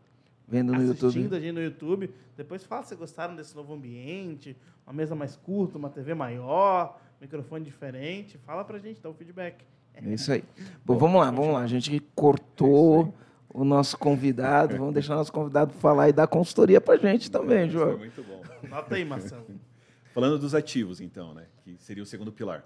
vendo 0.47 0.73
no 0.73 0.79
assistindo 0.79 1.15
YouTube. 1.15 1.37
a 1.37 1.41
gente 1.41 1.53
no 1.53 1.63
YouTube, 1.63 2.11
depois 2.37 2.65
fala 2.65 2.83
se 2.85 2.95
gostaram 2.95 3.35
desse 3.35 3.55
novo 3.55 3.75
ambiente, 3.75 4.57
uma 4.87 4.93
mesa 4.93 5.15
mais 5.15 5.37
curta, 5.37 5.77
uma 5.77 5.91
TV 5.91 6.15
maior, 6.15 7.01
microfone 7.21 7.65
diferente. 7.65 8.39
Fala 8.39 8.65
pra 8.65 8.79
gente, 8.79 9.01
dá 9.01 9.09
o 9.09 9.13
um 9.13 9.15
feedback. 9.15 9.65
É 9.95 10.13
isso 10.13 10.33
aí. 10.33 10.45
Bom, 10.85 10.97
vamos 10.97 11.21
lá, 11.21 11.31
vamos 11.31 11.53
lá. 11.53 11.63
A 11.63 11.67
gente 11.67 11.99
cortou 12.15 13.15
é 13.23 13.27
o 13.57 13.65
nosso 13.65 13.97
convidado. 13.97 14.77
Vamos 14.77 14.95
deixar 14.95 15.15
o 15.15 15.17
nosso 15.17 15.33
convidado 15.33 15.73
falar 15.75 16.09
e 16.11 16.13
dar 16.13 16.27
consultoria 16.27 16.81
pra 16.81 16.97
gente 16.97 17.31
também, 17.31 17.69
João. 17.69 17.91
Foi 17.91 17.99
muito 17.99 18.23
bom. 18.23 18.43
Nota 18.69 18.95
aí, 18.95 19.05
Marcelo. 19.05 19.47
Falando 20.13 20.39
dos 20.39 20.55
ativos, 20.55 21.01
então, 21.01 21.35
né? 21.35 21.47
Que 21.65 21.77
seria 21.79 22.03
o 22.03 22.07
segundo 22.07 22.33
pilar. 22.33 22.65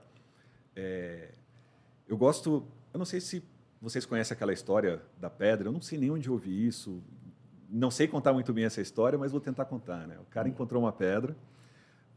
É, 0.75 1.31
eu 2.09 2.17
gosto. 2.17 2.65
Eu 2.93 2.99
não 2.99 3.05
sei 3.05 3.21
se 3.21 3.43
vocês 3.81 4.05
conhecem 4.05 4.35
aquela 4.35 4.53
história 4.53 5.01
da 5.19 5.31
pedra, 5.31 5.69
eu 5.69 5.73
não 5.73 5.81
sei 5.81 5.99
nem 5.99 6.11
onde 6.11 6.29
eu 6.29 6.35
ouvi 6.35 6.67
isso, 6.67 7.03
não 7.69 7.91
sei 7.91 8.07
contar 8.07 8.33
muito 8.33 8.53
bem 8.53 8.65
essa 8.65 8.81
história, 8.81 9.19
mas 9.19 9.33
vou 9.33 9.41
tentar 9.41 9.65
contar. 9.65 10.07
Né? 10.07 10.19
O 10.21 10.25
cara 10.27 10.49
hum. 10.49 10.51
encontrou 10.51 10.83
uma 10.83 10.93
pedra, 10.93 11.37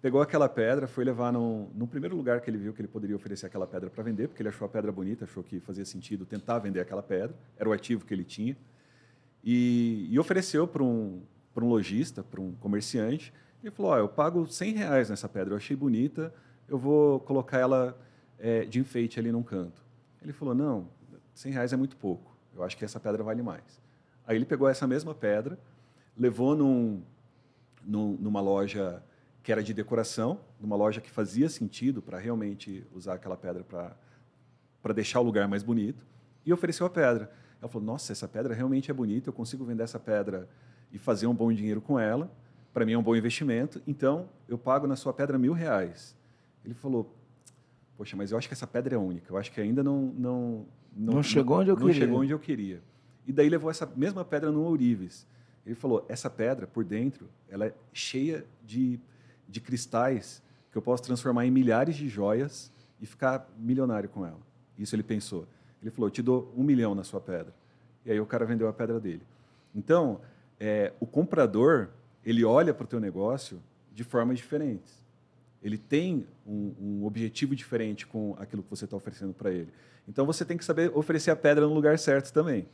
pegou 0.01 0.21
aquela 0.21 0.49
pedra, 0.49 0.87
foi 0.87 1.05
levar 1.05 1.31
no, 1.31 1.69
no 1.73 1.87
primeiro 1.87 2.15
lugar 2.15 2.41
que 2.41 2.49
ele 2.49 2.57
viu 2.57 2.73
que 2.73 2.81
ele 2.81 2.87
poderia 2.89 3.15
oferecer 3.15 3.45
aquela 3.45 3.65
pedra 3.65 3.89
para 3.89 4.03
vender, 4.03 4.27
porque 4.27 4.41
ele 4.41 4.49
achou 4.49 4.65
a 4.65 4.69
pedra 4.69 4.91
bonita, 4.91 5.23
achou 5.23 5.43
que 5.43 5.59
fazia 5.61 5.85
sentido 5.85 6.25
tentar 6.25 6.59
vender 6.59 6.81
aquela 6.81 7.01
pedra, 7.01 7.33
era 7.57 7.69
o 7.69 7.71
ativo 7.71 8.05
que 8.05 8.13
ele 8.13 8.25
tinha, 8.25 8.57
e, 9.41 10.07
e 10.11 10.19
ofereceu 10.19 10.67
para 10.67 10.83
um, 10.83 11.21
um 11.55 11.65
lojista, 11.69 12.23
para 12.23 12.41
um 12.41 12.51
comerciante, 12.55 13.33
e 13.63 13.71
falou, 13.71 13.93
oh, 13.93 13.97
eu 13.97 14.09
pago 14.09 14.45
100 14.45 14.73
reais 14.73 15.09
nessa 15.09 15.29
pedra, 15.29 15.53
eu 15.53 15.57
achei 15.57 15.75
bonita, 15.75 16.33
eu 16.67 16.77
vou 16.77 17.21
colocar 17.21 17.59
ela 17.59 17.97
é, 18.37 18.65
de 18.65 18.79
enfeite 18.79 19.19
ali 19.19 19.31
num 19.31 19.43
canto. 19.43 19.81
Ele 20.21 20.33
falou, 20.33 20.53
não, 20.53 20.89
100 21.33 21.51
reais 21.51 21.73
é 21.73 21.77
muito 21.77 21.95
pouco. 21.97 22.35
Eu 22.55 22.63
acho 22.63 22.77
que 22.77 22.85
essa 22.85 22.99
pedra 22.99 23.23
vale 23.23 23.41
mais. 23.41 23.81
Aí 24.25 24.35
ele 24.35 24.45
pegou 24.45 24.67
essa 24.67 24.87
mesma 24.87 25.13
pedra, 25.13 25.57
levou 26.17 26.55
num, 26.55 27.01
num, 27.83 28.13
numa 28.13 28.41
loja 28.41 29.03
que 29.41 29.51
era 29.51 29.61
de 29.61 29.73
decoração, 29.73 30.39
numa 30.59 30.75
loja 30.75 31.01
que 31.01 31.11
fazia 31.11 31.49
sentido 31.49 32.01
para 32.01 32.17
realmente 32.17 32.87
usar 32.93 33.15
aquela 33.15 33.35
pedra 33.35 33.63
para 34.81 34.93
deixar 34.93 35.19
o 35.19 35.23
lugar 35.23 35.47
mais 35.47 35.63
bonito, 35.63 36.05
e 36.45 36.53
ofereceu 36.53 36.85
a 36.85 36.89
pedra. 36.89 37.29
Ela 37.61 37.69
falou: 37.69 37.85
Nossa, 37.85 38.11
essa 38.11 38.27
pedra 38.27 38.53
realmente 38.53 38.89
é 38.89 38.93
bonita, 38.93 39.29
eu 39.29 39.33
consigo 39.33 39.65
vender 39.65 39.83
essa 39.83 39.99
pedra 39.99 40.47
e 40.91 40.97
fazer 40.97 41.27
um 41.27 41.33
bom 41.33 41.51
dinheiro 41.51 41.81
com 41.81 41.99
ela. 41.99 42.31
Para 42.73 42.85
mim 42.85 42.93
é 42.93 42.97
um 42.97 43.03
bom 43.03 43.15
investimento, 43.15 43.81
então 43.85 44.29
eu 44.47 44.57
pago 44.57 44.87
na 44.87 44.95
sua 44.95 45.13
pedra 45.13 45.37
mil 45.37 45.53
reais. 45.53 46.15
Ele 46.63 46.73
falou: 46.73 47.13
Poxa, 47.97 48.15
mas 48.15 48.31
eu 48.31 48.37
acho 48.37 48.47
que 48.47 48.53
essa 48.53 48.67
pedra 48.67 48.95
é 48.95 48.97
única, 48.97 49.31
eu 49.31 49.37
acho 49.37 49.51
que 49.51 49.59
ainda 49.59 49.83
não, 49.83 50.13
não, 50.17 50.65
não, 50.95 51.15
não 51.15 51.23
chegou 51.23 51.59
onde 51.59 51.69
eu 51.69 51.75
não 51.75 51.85
queria. 51.87 52.01
chegou 52.01 52.21
onde 52.21 52.31
eu 52.31 52.39
queria. 52.39 52.81
E 53.25 53.31
daí 53.31 53.49
levou 53.49 53.69
essa 53.69 53.85
mesma 53.95 54.23
pedra 54.23 54.51
no 54.51 54.61
ourives. 54.63 55.27
Ele 55.65 55.75
falou: 55.75 56.05
essa 56.07 56.29
pedra 56.29 56.67
por 56.67 56.83
dentro, 56.83 57.27
ela 57.49 57.67
é 57.67 57.73
cheia 57.91 58.45
de, 58.65 58.99
de 59.47 59.61
cristais 59.61 60.41
que 60.71 60.77
eu 60.77 60.81
posso 60.81 61.03
transformar 61.03 61.45
em 61.45 61.51
milhares 61.51 61.95
de 61.95 62.07
joias 62.09 62.71
e 63.01 63.05
ficar 63.05 63.49
milionário 63.57 64.09
com 64.09 64.25
ela. 64.25 64.39
Isso 64.77 64.95
ele 64.95 65.03
pensou. 65.03 65.47
Ele 65.81 65.91
falou: 65.91 66.07
eu 66.07 66.11
te 66.11 66.21
dou 66.21 66.53
um 66.55 66.63
milhão 66.63 66.93
na 66.95 67.03
sua 67.03 67.21
pedra. 67.21 67.53
E 68.05 68.11
aí 68.11 68.19
o 68.19 68.25
cara 68.25 68.45
vendeu 68.45 68.67
a 68.67 68.73
pedra 68.73 68.99
dele. 68.99 69.21
Então, 69.73 70.19
é, 70.59 70.93
o 70.99 71.05
comprador 71.05 71.89
ele 72.25 72.43
olha 72.43 72.73
para 72.73 72.83
o 72.83 72.87
teu 72.87 72.99
negócio 72.99 73.61
de 73.93 74.03
formas 74.03 74.37
diferentes. 74.37 75.02
Ele 75.63 75.77
tem 75.77 76.27
um, 76.45 76.73
um 76.79 77.05
objetivo 77.05 77.55
diferente 77.55 78.05
com 78.05 78.35
aquilo 78.37 78.61
que 78.61 78.69
você 78.69 78.83
está 78.83 78.97
oferecendo 78.97 79.33
para 79.33 79.49
ele. 79.49 79.69
Então 80.07 80.25
você 80.25 80.43
tem 80.43 80.57
que 80.57 80.65
saber 80.65 80.91
oferecer 80.93 81.31
a 81.31 81.35
pedra 81.35 81.65
no 81.65 81.73
lugar 81.73 81.97
certo 81.97 82.33
também. 82.33 82.65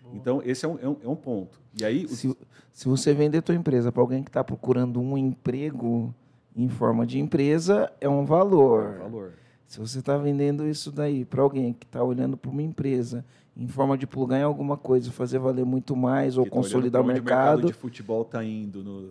Boa. 0.00 0.16
Então 0.16 0.42
esse 0.44 0.64
é 0.64 0.68
um, 0.68 0.78
é 0.78 0.88
um, 0.88 0.96
é 1.02 1.08
um, 1.08 1.16
ponto. 1.16 1.60
E 1.80 1.84
aí 1.84 2.06
se, 2.06 2.34
se 2.72 2.88
você 2.88 3.12
vender 3.12 3.38
a 3.38 3.42
tua 3.42 3.56
empresa 3.56 3.90
para 3.90 4.00
alguém 4.00 4.22
que 4.22 4.30
está 4.30 4.44
procurando 4.44 5.00
um 5.00 5.18
emprego 5.18 6.14
em 6.54 6.68
forma 6.68 7.04
de 7.04 7.18
empresa 7.18 7.92
é 8.00 8.08
um 8.08 8.24
valor. 8.24 8.84
É 8.84 8.98
um 9.00 9.10
valor. 9.10 9.32
Se 9.66 9.80
você 9.80 9.98
está 9.98 10.16
vendendo 10.16 10.68
isso 10.68 10.92
daí 10.92 11.24
para 11.24 11.42
alguém 11.42 11.72
que 11.72 11.86
está 11.86 12.04
olhando 12.04 12.36
para 12.36 12.50
uma 12.50 12.62
empresa 12.62 13.24
em 13.56 13.66
forma 13.66 13.98
de 13.98 14.06
plugar 14.06 14.38
em 14.38 14.44
alguma 14.44 14.76
coisa, 14.76 15.10
fazer 15.10 15.38
valer 15.38 15.64
muito 15.64 15.96
mais 15.96 16.38
ou 16.38 16.44
tá 16.44 16.50
consolidar 16.50 17.02
o 17.02 17.04
mercado. 17.04 17.22
O 17.22 17.62
mercado 17.62 17.66
de 17.66 17.72
futebol 17.72 18.22
está 18.22 18.44
indo 18.44 18.82
no, 18.82 19.10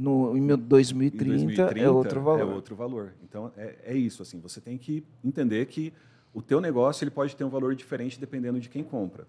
no, 0.00 0.36
em 0.36 0.46
2030, 0.46 1.24
em 1.24 1.28
2030 1.28 1.78
é 1.78 1.90
outro 1.90 2.22
valor. 2.22 2.40
É 2.40 2.44
outro 2.44 2.74
valor. 2.74 3.14
Então, 3.22 3.52
é, 3.56 3.76
é 3.84 3.94
isso. 3.94 4.22
assim. 4.22 4.40
Você 4.40 4.60
tem 4.60 4.78
que 4.78 5.04
entender 5.22 5.66
que 5.66 5.92
o 6.32 6.40
teu 6.40 6.60
negócio 6.60 7.04
ele 7.04 7.10
pode 7.10 7.36
ter 7.36 7.44
um 7.44 7.50
valor 7.50 7.74
diferente 7.74 8.18
dependendo 8.18 8.58
de 8.58 8.68
quem 8.68 8.82
compra. 8.82 9.26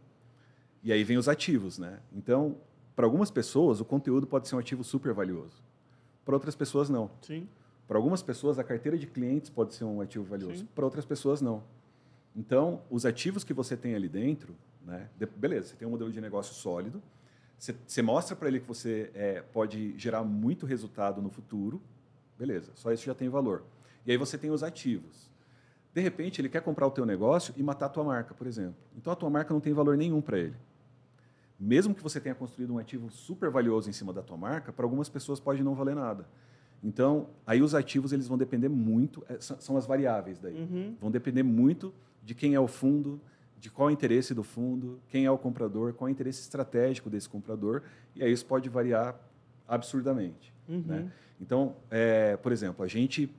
E 0.84 0.92
aí 0.92 1.04
vem 1.04 1.18
os 1.18 1.28
ativos. 1.28 1.78
Né? 1.78 2.00
Então, 2.14 2.56
para 2.96 3.06
algumas 3.06 3.30
pessoas, 3.30 3.82
o 3.82 3.86
conteúdo 3.86 4.26
pode 4.26 4.48
ser 4.48 4.56
um 4.56 4.60
ativo 4.60 4.84
super 4.84 5.14
valioso. 5.14 5.62
Para 6.24 6.36
outras 6.36 6.56
pessoas, 6.56 6.90
não. 6.90 7.12
Sim. 7.22 7.48
Para 7.88 7.98
algumas 7.98 8.24
pessoas, 8.24 8.58
a 8.58 8.64
carteira 8.64 8.98
de 8.98 9.08
clientes 9.08 9.50
pode 9.50 9.74
ser 9.74 9.84
um 9.84 10.00
ativo 10.00 10.24
valioso. 10.24 10.66
Para 10.74 10.86
outras 10.86 11.04
pessoas, 11.04 11.42
não. 11.42 11.64
Então, 12.34 12.82
os 12.90 13.06
ativos 13.06 13.44
que 13.44 13.54
você 13.54 13.76
tem 13.76 13.94
ali 13.94 14.08
dentro, 14.08 14.56
né? 14.86 15.10
beleza, 15.36 15.68
você 15.68 15.76
tem 15.76 15.86
um 15.86 15.92
modelo 15.92 16.12
de 16.12 16.22
negócio 16.22 16.54
sólido, 16.56 17.02
você, 17.62 18.02
mostra 18.02 18.36
para 18.36 18.48
ele 18.48 18.60
que 18.60 18.68
você 18.68 19.12
é, 19.14 19.42
pode 19.54 19.96
gerar 19.96 20.24
muito 20.24 20.66
resultado 20.66 21.22
no 21.22 21.30
futuro, 21.30 21.80
beleza, 22.38 22.72
só 22.74 22.92
isso 22.92 23.06
já 23.06 23.14
tem 23.14 23.30
valor. 23.30 23.62
E 24.04 24.12
aí 24.12 24.18
você 24.18 24.36
tem 24.36 24.50
os 24.50 24.64
ativos. 24.64 25.30
De 25.94 26.02
repente, 26.02 26.42
ele 26.42 26.50
quer 26.50 26.62
comprar 26.62 26.88
o 26.88 26.92
teu 26.92 27.06
negócio 27.06 27.54
e 27.56 27.62
matar 27.62 27.86
a 27.86 27.90
tua 27.90 28.04
marca, 28.04 28.34
por 28.34 28.48
exemplo. 28.48 28.76
Então, 28.98 29.14
a 29.14 29.16
tua 29.16 29.30
marca 29.30 29.54
não 29.54 29.62
tem 29.62 29.74
valor 29.74 29.96
nenhum 29.96 30.22
para 30.22 30.40
ele. 30.40 30.56
Mesmo 31.60 31.94
que 31.94 32.02
você 32.02 32.20
tenha 32.20 32.34
construído 32.34 32.74
um 32.74 32.80
ativo 32.80 33.12
super 33.12 33.52
valioso 33.52 33.88
em 33.88 33.94
cima 33.94 34.12
da 34.12 34.24
tua 34.24 34.38
marca, 34.38 34.74
para 34.74 34.84
algumas 34.84 35.08
pessoas 35.08 35.40
pode 35.40 35.62
não 35.62 35.76
valer 35.76 35.96
nada. 35.96 36.26
Então, 36.84 37.30
aí 37.46 37.62
os 37.62 37.76
ativos 37.76 38.12
eles 38.12 38.28
vão 38.28 38.40
depender 38.40 38.70
muito, 38.70 39.24
é, 39.30 39.40
são 39.40 39.78
as 39.78 39.86
variáveis 39.86 40.40
daí. 40.40 40.56
Uhum. 40.56 40.96
Vão 41.00 41.12
depender 41.12 41.44
muito 41.44 41.94
de 42.24 42.34
quem 42.34 42.56
é 42.56 42.60
o 42.60 42.68
fundo, 42.68 43.22
de 43.62 43.70
qual 43.70 43.90
é 43.90 43.92
o 43.92 43.94
interesse 43.94 44.34
do 44.34 44.42
fundo, 44.42 45.00
quem 45.08 45.26
é 45.26 45.32
o 45.32 45.38
comprador, 45.38 45.94
qual 45.94 46.08
é 46.08 46.12
o 46.12 46.12
interesse 46.12 46.42
estratégico 46.42 47.12
desse 47.12 47.30
comprador, 47.30 47.84
e 48.16 48.24
aí 48.24 48.32
isso 48.32 48.46
pode 48.46 48.68
variar 48.68 49.16
absurdamente. 49.68 50.52
Uhum. 50.68 50.84
Né? 50.86 51.12
Então, 51.40 51.76
é, 51.92 52.36
por 52.38 52.52
exemplo, 52.52 52.84
a 52.84 52.88
gente, 52.88 53.32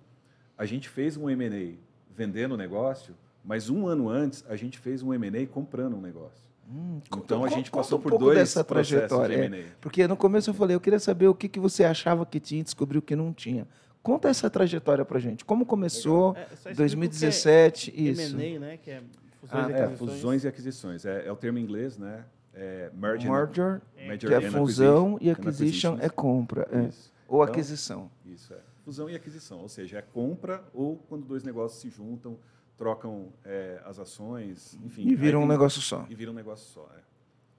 a 0.56 0.64
gente 0.64 0.88
fez 0.88 1.16
um 1.16 1.28
M&A 1.28 1.76
vendendo 2.14 2.52
o 2.52 2.56
negócio, 2.56 3.16
mas 3.44 3.68
um 3.68 3.88
ano 3.88 4.08
antes 4.08 4.44
a 4.48 4.54
gente 4.54 4.78
fez 4.78 5.02
um 5.02 5.12
M&A 5.12 5.44
comprando 5.48 5.96
um 5.96 6.00
negócio. 6.00 6.52
Hum, 6.70 7.00
então 7.16 7.44
a 7.44 7.48
gente 7.48 7.68
passou 7.68 7.98
um 7.98 8.02
por 8.02 8.16
dois 8.16 8.38
dessa 8.38 8.62
trajetória. 8.62 9.50
De 9.50 9.56
é, 9.56 9.66
porque 9.80 10.06
no 10.06 10.16
começo 10.16 10.50
eu 10.50 10.54
falei, 10.54 10.76
eu 10.76 10.80
queria 10.80 11.00
saber 11.00 11.26
o 11.26 11.34
que, 11.34 11.48
que 11.48 11.58
você 11.58 11.82
achava 11.82 12.24
que 12.24 12.38
tinha 12.38 12.60
e 12.60 12.64
descobriu 12.64 13.02
que 13.02 13.16
não 13.16 13.32
tinha. 13.32 13.66
Conta 14.00 14.28
essa 14.28 14.48
trajetória 14.48 15.04
para 15.04 15.18
gente. 15.18 15.44
Como 15.44 15.66
começou? 15.66 16.36
É, 16.64 16.72
2017, 16.74 17.90
é 17.90 18.00
isso. 18.00 18.36
M&A, 18.36 18.60
né? 18.60 18.76
Que 18.76 18.92
é 18.92 19.02
Fusões, 19.42 19.66
ah, 19.66 19.70
e, 19.70 19.72
é, 19.72 19.96
fusões 19.96 20.44
e 20.44 20.48
aquisições. 20.48 21.04
É, 21.04 21.26
é, 21.26 21.32
o 21.32 21.36
termo 21.36 21.58
em 21.58 21.62
inglês, 21.62 21.98
né? 21.98 22.24
É 22.54 22.92
merger, 22.94 23.28
merger, 23.28 23.82
merger 23.96 24.28
que 24.28 24.34
é 24.34 24.50
fusão 24.50 25.18
e 25.20 25.30
acquisition 25.30 25.98
é 26.00 26.08
compra. 26.08 26.68
É. 26.70 26.90
Ou 27.26 27.42
então, 27.42 27.42
aquisição. 27.42 28.10
Isso, 28.24 28.54
é. 28.54 28.60
Fusão 28.84 29.10
e 29.10 29.16
aquisição. 29.16 29.58
Ou 29.58 29.68
seja, 29.68 29.98
é 29.98 30.02
compra 30.02 30.62
ou 30.72 30.96
quando 31.08 31.26
dois 31.26 31.42
negócios 31.42 31.80
se 31.80 31.90
juntam, 31.90 32.38
trocam 32.76 33.32
é, 33.44 33.82
as 33.84 33.98
ações, 33.98 34.78
enfim. 34.84 35.08
E 35.08 35.16
viram 35.16 35.42
um 35.42 35.46
negócio 35.46 35.80
só. 35.80 36.06
E 36.08 36.14
viram 36.14 36.32
um 36.32 36.36
negócio 36.36 36.72
só, 36.72 36.88
é. 36.96 37.00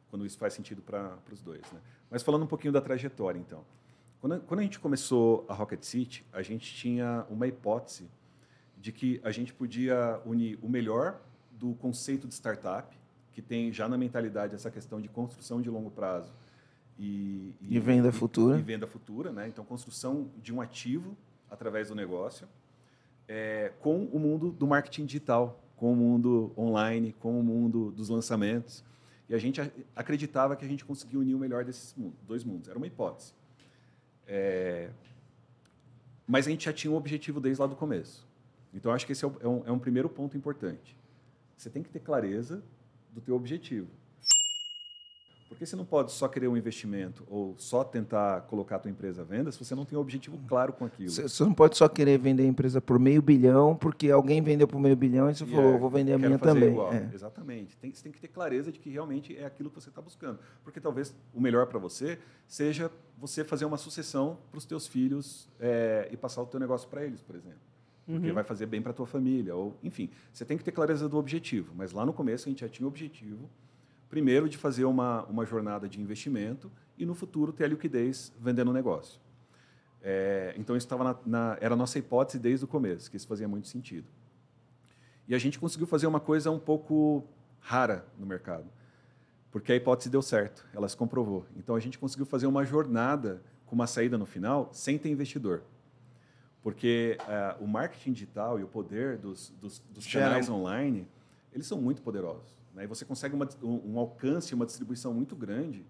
Quando 0.10 0.26
isso 0.26 0.38
faz 0.38 0.54
sentido 0.54 0.82
para 0.82 1.18
os 1.32 1.42
dois. 1.42 1.64
Né? 1.74 1.82
Mas 2.10 2.24
falando 2.24 2.44
um 2.44 2.48
pouquinho 2.48 2.72
da 2.72 2.80
trajetória, 2.80 3.40
então. 3.40 3.66
Quando, 4.22 4.40
quando 4.42 4.60
a 4.62 4.64
gente 4.64 4.80
começou 4.80 5.44
a 5.50 5.54
Rocket 5.54 5.84
City, 5.84 6.26
a 6.32 6.42
gente 6.42 6.74
tinha 6.74 7.26
uma 7.30 7.46
hipótese 7.46 8.10
de 8.78 8.94
que 8.94 9.20
a 9.22 9.32
gente 9.32 9.54
podia 9.54 10.22
unir 10.26 10.58
o 10.62 10.70
melhor 10.70 11.20
do 11.64 11.74
conceito 11.76 12.28
de 12.28 12.34
startup, 12.34 12.94
que 13.32 13.42
tem 13.42 13.72
já 13.72 13.88
na 13.88 13.98
mentalidade 13.98 14.54
essa 14.54 14.70
questão 14.70 15.00
de 15.00 15.08
construção 15.08 15.62
de 15.62 15.70
longo 15.70 15.90
prazo 15.90 16.34
e, 17.00 17.56
e, 17.62 17.78
e 17.78 17.80
venda 17.80 18.12
futura. 18.12 18.60
E, 18.60 18.62
venda 18.62 18.86
futura, 18.86 19.32
né? 19.32 19.48
Então, 19.48 19.64
construção 19.64 20.30
de 20.42 20.54
um 20.54 20.60
ativo 20.60 21.16
através 21.50 21.88
do 21.88 21.96
negócio 21.96 22.46
é, 23.30 23.72
com 23.80 24.04
o 24.08 24.20
mundo 24.20 24.52
do 24.52 24.68
marketing 24.68 25.06
digital, 25.06 25.58
com 25.78 25.94
o 25.94 25.96
mundo 25.96 26.52
online, 26.58 27.14
com 27.14 27.40
o 27.40 27.44
mundo 27.44 27.92
dos 27.92 28.10
lançamentos. 28.10 28.84
E 29.30 29.34
a 29.34 29.38
gente 29.38 29.62
acreditava 29.96 30.58
que 30.58 30.66
a 30.66 30.68
gente 30.68 30.84
conseguia 30.84 31.18
unir 31.18 31.34
o 31.34 31.40
melhor 31.40 31.64
desses 31.64 31.96
mundos, 31.96 32.20
dois 32.28 32.44
mundos. 32.44 32.68
Era 32.68 32.78
uma 32.78 32.88
hipótese. 32.88 33.34
É, 34.28 34.90
mas 36.28 36.46
a 36.46 36.50
gente 36.50 36.66
já 36.66 36.74
tinha 36.74 36.92
um 36.92 36.98
objetivo 36.98 37.40
desde 37.40 37.62
lá 37.62 37.68
do 37.68 37.76
começo. 37.76 38.28
Então, 38.74 38.92
acho 38.92 39.06
que 39.06 39.14
esse 39.14 39.26
é, 39.26 39.32
é 39.40 39.48
um, 39.48 39.64
é 39.66 39.72
um 39.72 39.80
primeiro 39.80 40.10
ponto 40.10 40.36
importante. 40.36 41.02
Você 41.58 41.70
tem 41.70 41.84
que 41.84 41.90
ter 41.90 42.00
clareza 42.00 42.64
do 43.12 43.22
teu 43.22 43.36
objetivo. 43.36 43.88
Porque 45.54 45.68
você 45.68 45.76
não 45.76 45.86
pode 45.86 46.12
só 46.12 46.28
querer 46.28 46.48
um 46.48 46.58
investimento 46.58 47.24
ou 47.30 47.56
só 47.60 47.84
tentar 47.84 48.42
colocar 48.42 48.78
a 48.78 48.80
tua 48.80 48.90
empresa 48.90 49.22
à 49.22 49.26
venda 49.26 49.52
se 49.52 49.64
você 49.64 49.76
não 49.76 49.86
tem 49.86 49.96
um 49.96 50.02
objetivo 50.02 50.36
claro 50.48 50.74
com 50.74 50.84
aquilo. 50.84 51.12
Você 51.12 51.44
não 51.44 51.54
pode 51.54 51.78
só 51.78 51.88
querer 51.88 52.18
vender 52.18 52.42
a 52.42 52.48
empresa 52.48 52.82
por 52.82 52.98
meio 52.98 53.22
bilhão, 53.22 53.76
porque 53.76 54.10
alguém 54.10 54.42
vendeu 54.42 54.68
por 54.68 54.80
meio 54.80 54.96
bilhão 54.96 55.30
e 55.30 55.36
você 55.36 55.44
e 55.44 55.48
falou, 55.48 55.76
é, 55.76 55.78
vou 55.78 55.92
vender 55.92 56.14
a 56.14 56.18
minha 56.18 56.40
também. 56.40 56.76
É. 56.92 57.08
Exatamente. 57.14 57.78
Tem, 57.78 57.94
você 57.94 58.02
tem 58.02 58.12
que 58.12 58.20
ter 58.20 58.30
clareza 58.30 58.72
de 58.72 58.80
que 58.80 58.90
realmente 58.90 59.38
é 59.38 59.46
aquilo 59.46 59.70
que 59.70 59.76
você 59.80 59.90
está 59.90 60.02
buscando. 60.02 60.40
Porque 60.64 60.82
talvez 60.82 61.16
o 61.32 61.40
melhor 61.40 61.68
para 61.68 61.78
você 61.78 62.18
seja 62.48 62.90
você 63.16 63.44
fazer 63.44 63.66
uma 63.66 63.78
sucessão 63.78 64.40
para 64.50 64.58
os 64.58 64.66
teus 64.66 64.88
filhos 64.88 65.48
é, 65.60 66.10
e 66.12 66.18
passar 66.18 66.42
o 66.42 66.48
teu 66.48 66.60
negócio 66.60 66.90
para 66.90 67.06
eles, 67.06 67.22
por 67.22 67.36
exemplo. 67.36 67.73
Porque 68.06 68.28
uhum. 68.28 68.34
vai 68.34 68.44
fazer 68.44 68.66
bem 68.66 68.82
para 68.82 68.92
tua 68.92 69.08
família. 69.08 69.56
ou 69.56 69.78
Enfim, 69.82 70.10
você 70.32 70.44
tem 70.44 70.58
que 70.58 70.64
ter 70.64 70.72
clareza 70.72 71.08
do 71.08 71.18
objetivo. 71.18 71.74
Mas 71.76 71.92
lá 71.92 72.06
no 72.06 72.14
começo 72.14 72.48
a 72.48 72.50
gente 72.50 72.62
já 72.62 72.70
tinha 72.70 72.86
o 72.86 72.90
objetivo 72.90 73.50
Primeiro, 74.14 74.48
de 74.48 74.60
fazer 74.60 74.86
uma, 74.86 75.24
uma 75.24 75.44
jornada 75.44 75.90
de 75.90 76.00
investimento 76.00 76.72
e, 76.96 77.04
no 77.04 77.16
futuro, 77.16 77.52
ter 77.52 77.64
a 77.64 77.68
liquidez 77.68 78.32
vendendo 78.40 78.70
o 78.70 78.74
negócio. 78.74 79.20
É, 80.04 80.54
então, 80.56 80.78
isso 80.78 80.86
estava 80.86 81.04
na, 81.04 81.18
na, 81.26 81.58
era 81.60 81.74
a 81.74 81.76
nossa 81.76 81.98
hipótese 81.98 82.38
desde 82.38 82.64
o 82.64 82.68
começo, 82.68 83.10
que 83.10 83.18
isso 83.18 83.28
fazia 83.28 83.48
muito 83.48 83.68
sentido. 83.68 84.06
E 85.28 85.34
a 85.34 85.40
gente 85.40 85.58
conseguiu 85.58 85.88
fazer 85.88 86.06
uma 86.06 86.20
coisa 86.20 86.52
um 86.52 86.60
pouco 86.60 87.24
rara 87.60 88.06
no 88.16 88.24
mercado, 88.24 88.70
porque 89.52 89.72
a 89.72 89.76
hipótese 89.76 90.12
deu 90.12 90.22
certo, 90.22 90.64
ela 90.76 90.88
se 90.88 90.96
comprovou. 90.96 91.48
Então, 91.58 91.76
a 91.76 91.80
gente 91.80 91.98
conseguiu 91.98 92.28
fazer 92.28 92.46
uma 92.46 92.64
jornada 92.64 93.42
com 93.66 93.74
uma 93.74 93.88
saída 93.88 94.16
no 94.16 94.28
final 94.28 94.70
sem 94.72 94.96
ter 95.00 95.10
investidor. 95.10 95.64
Porque 96.64 97.18
é, 97.28 97.56
o 97.60 97.68
marketing 97.68 98.14
digital 98.14 98.60
e 98.60 98.64
o 98.64 98.68
poder 98.68 99.18
dos, 99.18 99.54
dos, 99.62 99.80
dos 99.94 100.08
canais 100.08 100.50
online, 100.50 101.08
eles 101.52 101.68
são 101.68 101.80
muito 101.80 102.02
poderosos. 102.02 102.58
Né? 102.74 102.86
E 102.86 102.88
você 102.88 103.04
consegue 103.04 103.36
uma, 103.36 103.48
um, 103.62 103.94
um 103.94 104.00
alcance, 104.00 104.56
uma 104.56 104.66
distribuição 104.66 105.14
muito 105.14 105.36
grande 105.36 105.86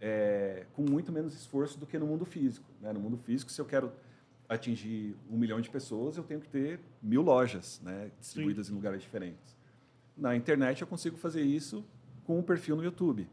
é, 0.00 0.66
com 0.74 0.82
muito 0.82 1.10
menos 1.10 1.34
esforço 1.34 1.78
do 1.78 1.86
que 1.86 1.98
no 1.98 2.06
mundo 2.06 2.26
físico. 2.26 2.66
Né? 2.80 2.92
No 2.92 3.00
mundo 3.00 3.16
físico, 3.16 3.50
se 3.50 3.58
eu 3.58 3.64
quero 3.64 3.90
atingir 4.46 5.16
um 5.30 5.38
milhão 5.38 5.60
de 5.60 5.70
pessoas, 5.70 6.18
eu 6.18 6.22
tenho 6.22 6.40
que 6.40 6.48
ter 6.48 6.78
mil 7.02 7.22
lojas 7.22 7.80
né, 7.82 8.10
distribuídas 8.20 8.66
Sim. 8.66 8.72
em 8.72 8.76
lugares 8.76 9.00
diferentes. 9.00 9.56
Na 10.14 10.36
internet, 10.36 10.82
eu 10.82 10.86
consigo 10.86 11.16
fazer 11.16 11.42
isso 11.42 11.82
com 12.24 12.38
um 12.38 12.42
perfil 12.42 12.76
no 12.76 12.84
YouTube. 12.84 13.26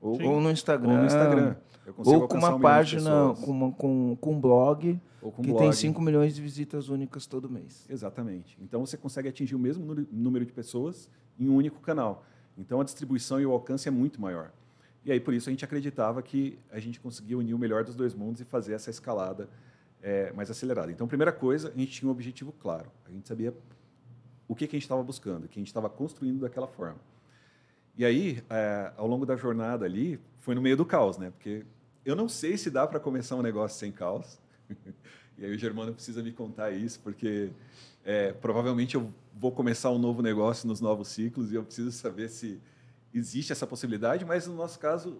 Ou, 0.00 0.22
ou 0.22 0.40
no 0.40 0.50
Instagram. 0.50 0.90
Ou, 0.90 0.98
no 0.98 1.06
Instagram. 1.06 1.56
ou 1.98 2.28
com 2.28 2.38
uma 2.38 2.54
um 2.54 2.60
página, 2.60 3.34
com, 3.34 3.50
uma, 3.50 3.72
com, 3.72 4.16
com 4.20 4.32
um 4.32 4.40
blog 4.40 5.00
com 5.20 5.42
que 5.42 5.50
blog. 5.50 5.62
tem 5.62 5.72
5 5.72 6.00
milhões 6.00 6.36
de 6.36 6.40
visitas 6.40 6.88
únicas 6.88 7.26
todo 7.26 7.50
mês. 7.50 7.84
Exatamente. 7.88 8.56
Então, 8.60 8.86
você 8.86 8.96
consegue 8.96 9.28
atingir 9.28 9.56
o 9.56 9.58
mesmo 9.58 10.06
número 10.12 10.46
de 10.46 10.52
pessoas 10.52 11.10
em 11.38 11.48
um 11.48 11.56
único 11.56 11.80
canal. 11.80 12.24
Então 12.56 12.80
a 12.80 12.84
distribuição 12.84 13.40
e 13.40 13.46
o 13.46 13.52
alcance 13.52 13.86
é 13.86 13.90
muito 13.90 14.20
maior. 14.20 14.50
E 15.04 15.12
aí 15.12 15.20
por 15.20 15.34
isso 15.34 15.48
a 15.48 15.52
gente 15.52 15.64
acreditava 15.64 16.22
que 16.22 16.58
a 16.70 16.80
gente 16.80 16.98
conseguia 16.98 17.36
unir 17.38 17.54
o 17.54 17.58
melhor 17.58 17.84
dos 17.84 17.94
dois 17.94 18.14
mundos 18.14 18.40
e 18.40 18.44
fazer 18.44 18.72
essa 18.72 18.90
escalada 18.90 19.48
é, 20.02 20.32
mais 20.32 20.50
acelerada. 20.50 20.90
Então, 20.90 21.06
primeira 21.06 21.32
coisa, 21.32 21.68
a 21.74 21.78
gente 21.78 21.92
tinha 21.92 22.08
um 22.08 22.12
objetivo 22.12 22.52
claro. 22.52 22.90
A 23.04 23.10
gente 23.10 23.28
sabia 23.28 23.54
o 24.48 24.54
que, 24.54 24.66
que 24.66 24.76
a 24.76 24.78
gente 24.78 24.84
estava 24.84 25.02
buscando, 25.02 25.44
o 25.44 25.48
que 25.48 25.58
a 25.58 25.60
gente 25.60 25.68
estava 25.68 25.88
construindo 25.88 26.40
daquela 26.40 26.66
forma. 26.66 26.98
E 27.96 28.04
aí, 28.04 28.42
é, 28.50 28.92
ao 28.96 29.06
longo 29.06 29.24
da 29.24 29.36
jornada 29.36 29.84
ali, 29.86 30.20
foi 30.38 30.54
no 30.54 30.60
meio 30.60 30.76
do 30.76 30.84
caos, 30.84 31.16
né? 31.16 31.30
Porque 31.30 31.64
eu 32.04 32.14
não 32.14 32.28
sei 32.28 32.58
se 32.58 32.70
dá 32.70 32.86
para 32.86 33.00
começar 33.00 33.36
um 33.36 33.42
negócio 33.42 33.78
sem 33.78 33.90
caos. 33.90 34.38
e 35.38 35.44
aí 35.44 35.54
o 35.54 35.58
Germano 35.58 35.94
precisa 35.94 36.22
me 36.22 36.30
contar 36.30 36.70
isso, 36.72 37.00
porque 37.00 37.50
é, 38.04 38.32
provavelmente 38.32 38.94
eu 38.94 39.10
vou 39.34 39.50
começar 39.50 39.90
um 39.90 39.98
novo 39.98 40.20
negócio 40.20 40.68
nos 40.68 40.80
novos 40.80 41.08
ciclos 41.08 41.50
e 41.50 41.54
eu 41.54 41.64
preciso 41.64 41.90
saber 41.90 42.28
se 42.28 42.60
existe 43.14 43.50
essa 43.50 43.66
possibilidade, 43.66 44.24
mas 44.24 44.46
no 44.46 44.54
nosso 44.54 44.78
caso 44.78 45.16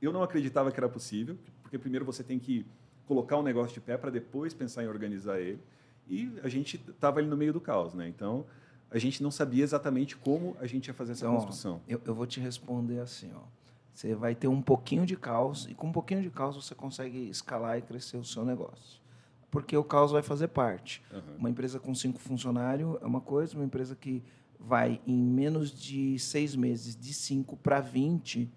eu 0.00 0.12
não 0.12 0.22
acreditava 0.22 0.70
que 0.70 0.78
era 0.78 0.88
possível, 0.88 1.36
porque 1.62 1.78
primeiro 1.78 2.04
você 2.04 2.22
tem 2.22 2.38
que 2.38 2.64
colocar 3.06 3.38
um 3.38 3.42
negócio 3.42 3.72
de 3.72 3.80
pé 3.80 3.96
para 3.96 4.10
depois 4.10 4.52
pensar 4.52 4.84
em 4.84 4.86
organizar 4.86 5.40
ele. 5.40 5.58
E 6.06 6.30
a 6.42 6.48
gente 6.48 6.76
estava 6.88 7.20
ali 7.20 7.28
no 7.28 7.36
meio 7.36 7.52
do 7.52 7.60
caos, 7.60 7.94
né? 7.94 8.06
Então 8.06 8.44
a 8.90 8.98
gente 8.98 9.22
não 9.22 9.30
sabia 9.30 9.62
exatamente 9.62 10.16
como 10.16 10.56
a 10.60 10.66
gente 10.66 10.88
ia 10.88 10.94
fazer 10.94 11.12
essa 11.12 11.26
então, 11.26 11.36
construção. 11.36 11.80
Eu, 11.88 12.00
eu 12.04 12.14
vou 12.14 12.26
te 12.26 12.40
responder 12.40 13.00
assim, 13.00 13.30
ó. 13.34 13.40
Você 13.92 14.14
vai 14.14 14.34
ter 14.34 14.46
um 14.46 14.62
pouquinho 14.62 15.04
de 15.04 15.16
caos 15.16 15.66
e 15.68 15.74
com 15.74 15.88
um 15.88 15.92
pouquinho 15.92 16.22
de 16.22 16.30
caos 16.30 16.54
você 16.54 16.74
consegue 16.74 17.28
escalar 17.28 17.78
e 17.78 17.82
crescer 17.82 18.16
o 18.16 18.24
seu 18.24 18.44
negócio 18.44 19.00
porque 19.50 19.76
o 19.76 19.84
caos 19.84 20.12
vai 20.12 20.22
fazer 20.22 20.48
parte. 20.48 21.02
Uhum. 21.12 21.20
Uma 21.38 21.50
empresa 21.50 21.80
com 21.80 21.94
cinco 21.94 22.18
funcionários 22.18 22.98
é 23.00 23.06
uma 23.06 23.20
coisa, 23.20 23.54
uma 23.54 23.64
empresa 23.64 23.96
que 23.96 24.22
vai 24.58 25.00
em 25.06 25.16
menos 25.16 25.70
de 25.70 26.18
seis 26.18 26.56
meses 26.56 26.96
de 26.96 27.14
5 27.14 27.56
para 27.56 27.80
20, 27.80 28.50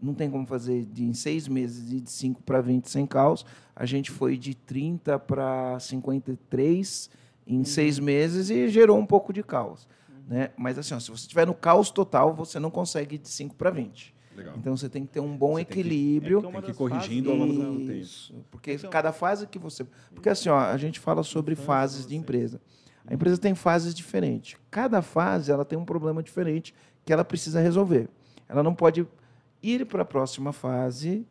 não 0.00 0.12
tem 0.12 0.30
como 0.30 0.46
fazer 0.46 0.84
de, 0.84 1.04
em 1.04 1.14
seis 1.14 1.48
meses 1.48 1.88
de 1.88 2.10
5 2.10 2.42
para 2.42 2.60
20 2.60 2.88
sem 2.90 3.06
caos. 3.06 3.44
A 3.74 3.86
gente 3.86 4.10
foi 4.10 4.36
de 4.36 4.54
30 4.54 5.18
para 5.20 5.80
53 5.80 7.10
em 7.46 7.58
uhum. 7.58 7.64
seis 7.64 7.98
meses 7.98 8.50
e 8.50 8.68
gerou 8.68 8.98
um 8.98 9.06
pouco 9.06 9.32
de 9.32 9.42
caos. 9.42 9.88
Uhum. 10.08 10.16
Né? 10.28 10.50
Mas 10.56 10.78
assim, 10.78 10.94
ó, 10.94 11.00
se 11.00 11.10
você 11.10 11.22
estiver 11.22 11.46
no 11.46 11.54
caos 11.54 11.90
total, 11.90 12.34
você 12.34 12.58
não 12.58 12.70
consegue 12.70 13.14
ir 13.16 13.18
de 13.18 13.28
5 13.28 13.54
para 13.54 13.70
20. 13.70 14.14
Legal. 14.36 14.54
Então 14.58 14.76
você 14.76 14.88
tem 14.88 15.06
que 15.06 15.12
ter 15.12 15.20
um 15.20 15.36
bom 15.36 15.54
você 15.54 15.62
equilíbrio. 15.62 16.42
Tem 16.42 16.50
que, 16.50 16.56
é 16.56 16.60
tem 16.60 16.66
que 16.66 16.70
ir 16.72 16.74
corrigindo 16.74 17.30
ao 17.30 17.36
longo 17.36 17.52
do 17.52 17.86
tempo. 17.86 18.44
Porque 18.50 18.72
então, 18.72 18.90
cada 18.90 19.12
fase 19.12 19.46
que 19.46 19.58
você. 19.58 19.86
Porque 20.14 20.28
assim, 20.28 20.48
ó, 20.48 20.58
a 20.58 20.76
gente 20.76 21.00
fala 21.00 21.22
sobre 21.22 21.54
fases 21.54 22.06
de 22.06 22.16
empresa. 22.16 22.60
A 23.06 23.14
empresa 23.14 23.38
tem 23.38 23.54
fases 23.54 23.94
diferentes. 23.94 24.58
Cada 24.70 25.00
fase 25.00 25.50
ela 25.50 25.64
tem 25.64 25.78
um 25.78 25.84
problema 25.84 26.22
diferente 26.22 26.74
que 27.04 27.12
ela 27.12 27.24
precisa 27.24 27.60
resolver. 27.60 28.08
Ela 28.48 28.62
não 28.62 28.74
pode 28.74 29.06
ir 29.62 29.86
para 29.86 30.02
a 30.02 30.04
próxima 30.04 30.52
fase. 30.52 31.26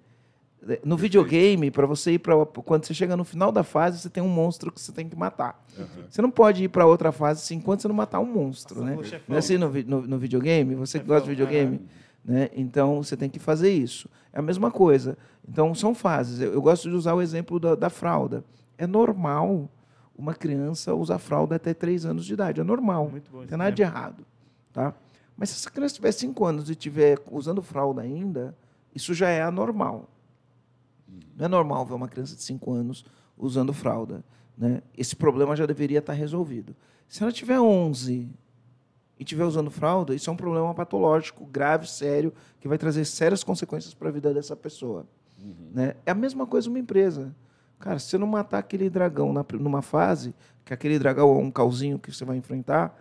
No 0.83 0.97
videogame, 0.97 1.69
para 1.69 1.85
você 1.85 2.13
ir 2.13 2.19
para. 2.19 2.43
Quando 2.45 2.85
você 2.85 2.93
chega 2.93 3.15
no 3.15 3.23
final 3.23 3.51
da 3.51 3.63
fase, 3.63 3.99
você 3.99 4.09
tem 4.09 4.23
um 4.23 4.29
monstro 4.29 4.71
que 4.71 4.81
você 4.81 4.91
tem 4.91 5.07
que 5.07 5.15
matar. 5.15 5.63
Uhum. 5.77 6.03
Você 6.09 6.21
não 6.23 6.31
pode 6.31 6.63
ir 6.63 6.69
para 6.69 6.87
outra 6.87 7.11
fase 7.11 7.43
assim, 7.43 7.57
enquanto 7.57 7.81
você 7.81 7.87
não 7.87 7.95
matar 7.95 8.19
um 8.19 8.25
monstro. 8.25 8.83
Nossa, 8.83 9.15
né? 9.15 9.21
Não 9.27 9.35
é 9.35 9.39
assim 9.39 9.57
no, 9.57 9.69
no, 9.69 10.01
no 10.07 10.17
videogame? 10.17 10.73
Você 10.73 10.99
que 10.99 11.05
gosta 11.05 11.23
de 11.23 11.29
videogame? 11.29 11.81
Né? 12.25 12.49
Então, 12.55 13.03
você 13.03 13.15
tem 13.15 13.29
que 13.29 13.37
fazer 13.37 13.71
isso. 13.71 14.09
É 14.33 14.39
a 14.39 14.41
mesma 14.41 14.71
coisa. 14.71 15.15
Então, 15.47 15.75
são 15.75 15.93
fases. 15.93 16.41
Eu, 16.41 16.53
eu 16.53 16.61
gosto 16.61 16.89
de 16.89 16.95
usar 16.95 17.13
o 17.13 17.21
exemplo 17.21 17.59
da, 17.59 17.75
da, 17.75 17.89
fralda. 17.89 18.43
É 18.75 18.87
normal 18.87 19.69
uma 20.17 20.33
criança 20.33 20.95
usar 20.95 21.19
fralda 21.19 21.55
até 21.55 21.75
3 21.75 22.07
anos 22.07 22.25
de 22.25 22.33
idade. 22.33 22.59
É 22.59 22.63
normal. 22.63 23.09
Muito 23.11 23.29
bom, 23.29 23.41
não 23.41 23.47
tem 23.47 23.57
nada 23.57 23.71
de 23.71 23.83
errado. 23.83 24.25
Tá? 24.73 24.95
Mas 25.37 25.49
se 25.49 25.57
essa 25.57 25.69
criança 25.69 25.93
tiver 25.93 26.11
5 26.11 26.43
anos 26.43 26.69
e 26.69 26.71
estiver 26.71 27.19
usando 27.29 27.61
fralda 27.61 28.01
ainda, 28.01 28.55
isso 28.95 29.13
já 29.13 29.29
é 29.29 29.43
anormal. 29.43 30.09
Não 31.35 31.45
é 31.45 31.47
normal 31.47 31.85
ver 31.85 31.93
uma 31.93 32.07
criança 32.07 32.35
de 32.35 32.43
5 32.43 32.71
anos 32.71 33.05
usando 33.37 33.73
fralda. 33.73 34.23
Né? 34.57 34.81
Esse 34.97 35.15
problema 35.15 35.55
já 35.55 35.65
deveria 35.65 35.99
estar 35.99 36.13
resolvido. 36.13 36.75
Se 37.07 37.21
ela 37.21 37.31
tiver 37.31 37.59
11 37.59 38.29
e 39.19 39.23
estiver 39.23 39.45
usando 39.45 39.69
fralda, 39.69 40.15
isso 40.15 40.29
é 40.29 40.33
um 40.33 40.37
problema 40.37 40.73
patológico, 40.73 41.45
grave, 41.45 41.87
sério, 41.87 42.33
que 42.59 42.67
vai 42.67 42.77
trazer 42.77 43.05
sérias 43.05 43.43
consequências 43.43 43.93
para 43.93 44.09
a 44.09 44.11
vida 44.11 44.33
dessa 44.33 44.55
pessoa. 44.55 45.05
Uhum. 45.41 45.71
Né? 45.73 45.95
É 46.05 46.11
a 46.11 46.15
mesma 46.15 46.45
coisa 46.45 46.69
uma 46.69 46.79
empresa. 46.79 47.35
Cara, 47.79 47.99
se 47.99 48.07
você 48.07 48.17
não 48.17 48.27
matar 48.27 48.59
aquele 48.59 48.89
dragão 48.89 49.33
na, 49.33 49.45
numa 49.53 49.81
fase, 49.81 50.33
que 50.63 50.73
aquele 50.73 50.97
dragão 50.97 51.29
é 51.29 51.41
um 51.41 51.51
calzinho 51.51 51.99
que 51.99 52.11
você 52.11 52.25
vai 52.25 52.37
enfrentar, 52.37 52.97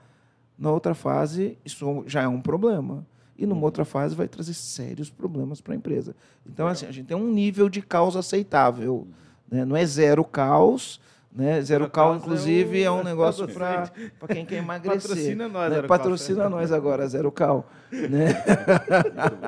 na 0.59 0.71
outra 0.71 0.95
fase 0.95 1.59
isso 1.65 2.05
já 2.07 2.23
é 2.23 2.29
um 2.29 2.41
problema. 2.41 3.07
E 3.37 3.47
numa 3.47 3.62
outra 3.62 3.85
fase 3.85 4.14
vai 4.14 4.28
trazer 4.28 4.55
sérios 4.55 5.11
problemas 5.11 5.61
para 5.61 5.74
a 5.74 5.76
empresa. 5.76 6.14
Então, 6.47 6.66
assim, 6.66 6.87
a 6.87 6.93
gente 6.93 7.07
tem 7.07 7.16
um 7.16 7.30
nível 7.30 7.68
de 7.68 7.82
caos 7.82 8.16
aceitável. 8.16 9.07
Né? 9.51 9.64
Não 9.64 9.76
é 9.76 9.85
zero 9.85 10.24
caos, 10.24 11.01
né? 11.35 11.61
Zero 11.62 11.91
Cal, 11.91 12.14
inclusive, 12.14 12.80
é, 12.80 12.89
o... 12.89 12.97
é 12.97 13.01
um 13.01 13.03
negócio 13.03 13.49
para 13.49 13.91
quem 14.28 14.47
quer 14.47 14.59
emagrecer. 14.62 15.01
Patrocina 15.11 15.49
nós, 15.49 15.72
né? 15.72 15.82
Patrocina 15.82 16.49
nós 16.49 16.70
agora, 16.70 17.09
Zero 17.09 17.32
Cal. 17.32 17.68
Né? 17.91 18.28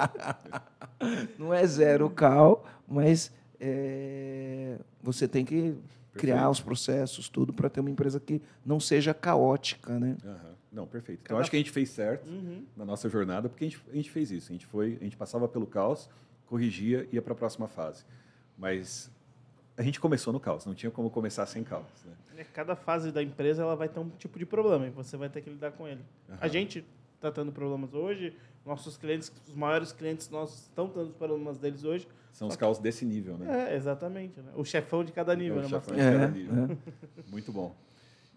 Não 1.39 1.55
é 1.55 1.65
Zero 1.65 2.11
Cal, 2.11 2.65
mas 2.89 3.31
é... 3.61 4.79
você 5.01 5.29
tem 5.29 5.45
que 5.45 5.55
Perfeito. 5.55 5.85
criar 6.15 6.51
os 6.51 6.61
processos, 6.61 7.29
tudo, 7.29 7.53
para 7.53 7.71
ter 7.71 7.79
uma 7.79 7.91
empresa 7.91 8.19
que 8.19 8.43
não 8.65 8.81
seja 8.81 9.15
caótica. 9.15 9.97
Né? 9.97 10.17
Uhum. 10.25 10.56
Não, 10.73 10.87
perfeito. 10.87 11.21
Então, 11.23 11.35
Cada... 11.35 11.41
acho 11.41 11.51
que 11.51 11.57
a 11.57 11.61
gente 11.61 11.71
fez 11.71 11.91
certo 11.91 12.29
uhum. 12.29 12.65
na 12.77 12.85
nossa 12.85 13.09
jornada, 13.09 13.49
porque 13.49 13.65
a 13.65 13.69
gente, 13.69 13.83
a 13.91 13.95
gente 13.95 14.11
fez 14.11 14.31
isso. 14.31 14.51
A 14.51 14.53
gente, 14.53 14.67
foi, 14.67 14.99
a 15.01 15.05
gente 15.05 15.17
passava 15.17 15.49
pelo 15.49 15.67
caos, 15.67 16.09
corrigia 16.47 17.09
e 17.11 17.17
ia 17.17 17.23
para 17.23 17.33
a 17.33 17.37
próxima 17.37 17.69
fase. 17.69 18.05
Mas 18.59 19.11
a 19.77 19.83
gente 19.83 20.01
começou 20.01 20.33
no 20.33 20.41
caos, 20.41 20.65
não 20.65 20.75
tinha 20.75 20.91
como 20.91 21.11
começar 21.11 21.47
sem 21.47 21.63
caos. 21.63 21.87
Né? 22.05 22.13
É, 22.39 22.45
cada 22.45 22.75
fase 22.75 23.13
da 23.13 23.23
empresa 23.23 23.63
ela 23.63 23.77
vai 23.77 23.89
ter 23.89 24.01
um 24.01 24.09
tipo 24.11 24.39
de 24.39 24.47
problema 24.47 24.87
e 24.87 24.91
você 24.91 25.17
vai 25.17 25.29
ter 25.29 25.43
que 25.43 25.51
lidar 25.51 25.73
com 25.73 25.87
ele. 25.87 26.01
Aham. 26.29 26.39
A 26.41 26.49
gente 26.49 26.85
está 27.15 27.31
tendo 27.31 27.53
problemas 27.53 27.95
hoje, 27.95 28.37
nossos 28.65 28.97
clientes, 28.97 29.33
os 29.47 29.55
maiores 29.55 29.93
clientes 29.93 30.29
nossos 30.31 30.63
estão 30.63 30.89
tendo 30.89 31.09
os 31.09 31.15
problemas 31.15 31.59
deles 31.59 31.85
hoje. 31.85 32.09
São 32.33 32.49
os 32.49 32.57
caos 32.57 32.79
desse 32.79 33.05
nível, 33.05 33.39
né? 33.39 33.71
É, 33.71 33.77
exatamente. 33.77 34.41
Né? 34.41 34.53
O 34.55 34.65
chefão 34.65 35.03
de 35.03 35.13
cada 35.13 35.35
nível, 35.35 35.57
É 35.57 35.61
o 35.61 35.63
né, 35.63 35.69
chefão 35.69 35.97
de 35.97 36.03
cada 36.03 36.25
É, 36.25 36.29
nível. 36.29 36.79
Muito 37.31 37.51
bom. 37.53 37.75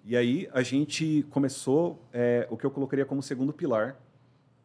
E 0.05 0.15
aí 0.15 0.49
a 0.51 0.61
gente 0.61 1.25
começou 1.29 2.01
é, 2.11 2.47
o 2.49 2.57
que 2.57 2.65
eu 2.65 2.71
colocaria 2.71 3.05
como 3.05 3.21
segundo 3.21 3.53
pilar 3.53 3.99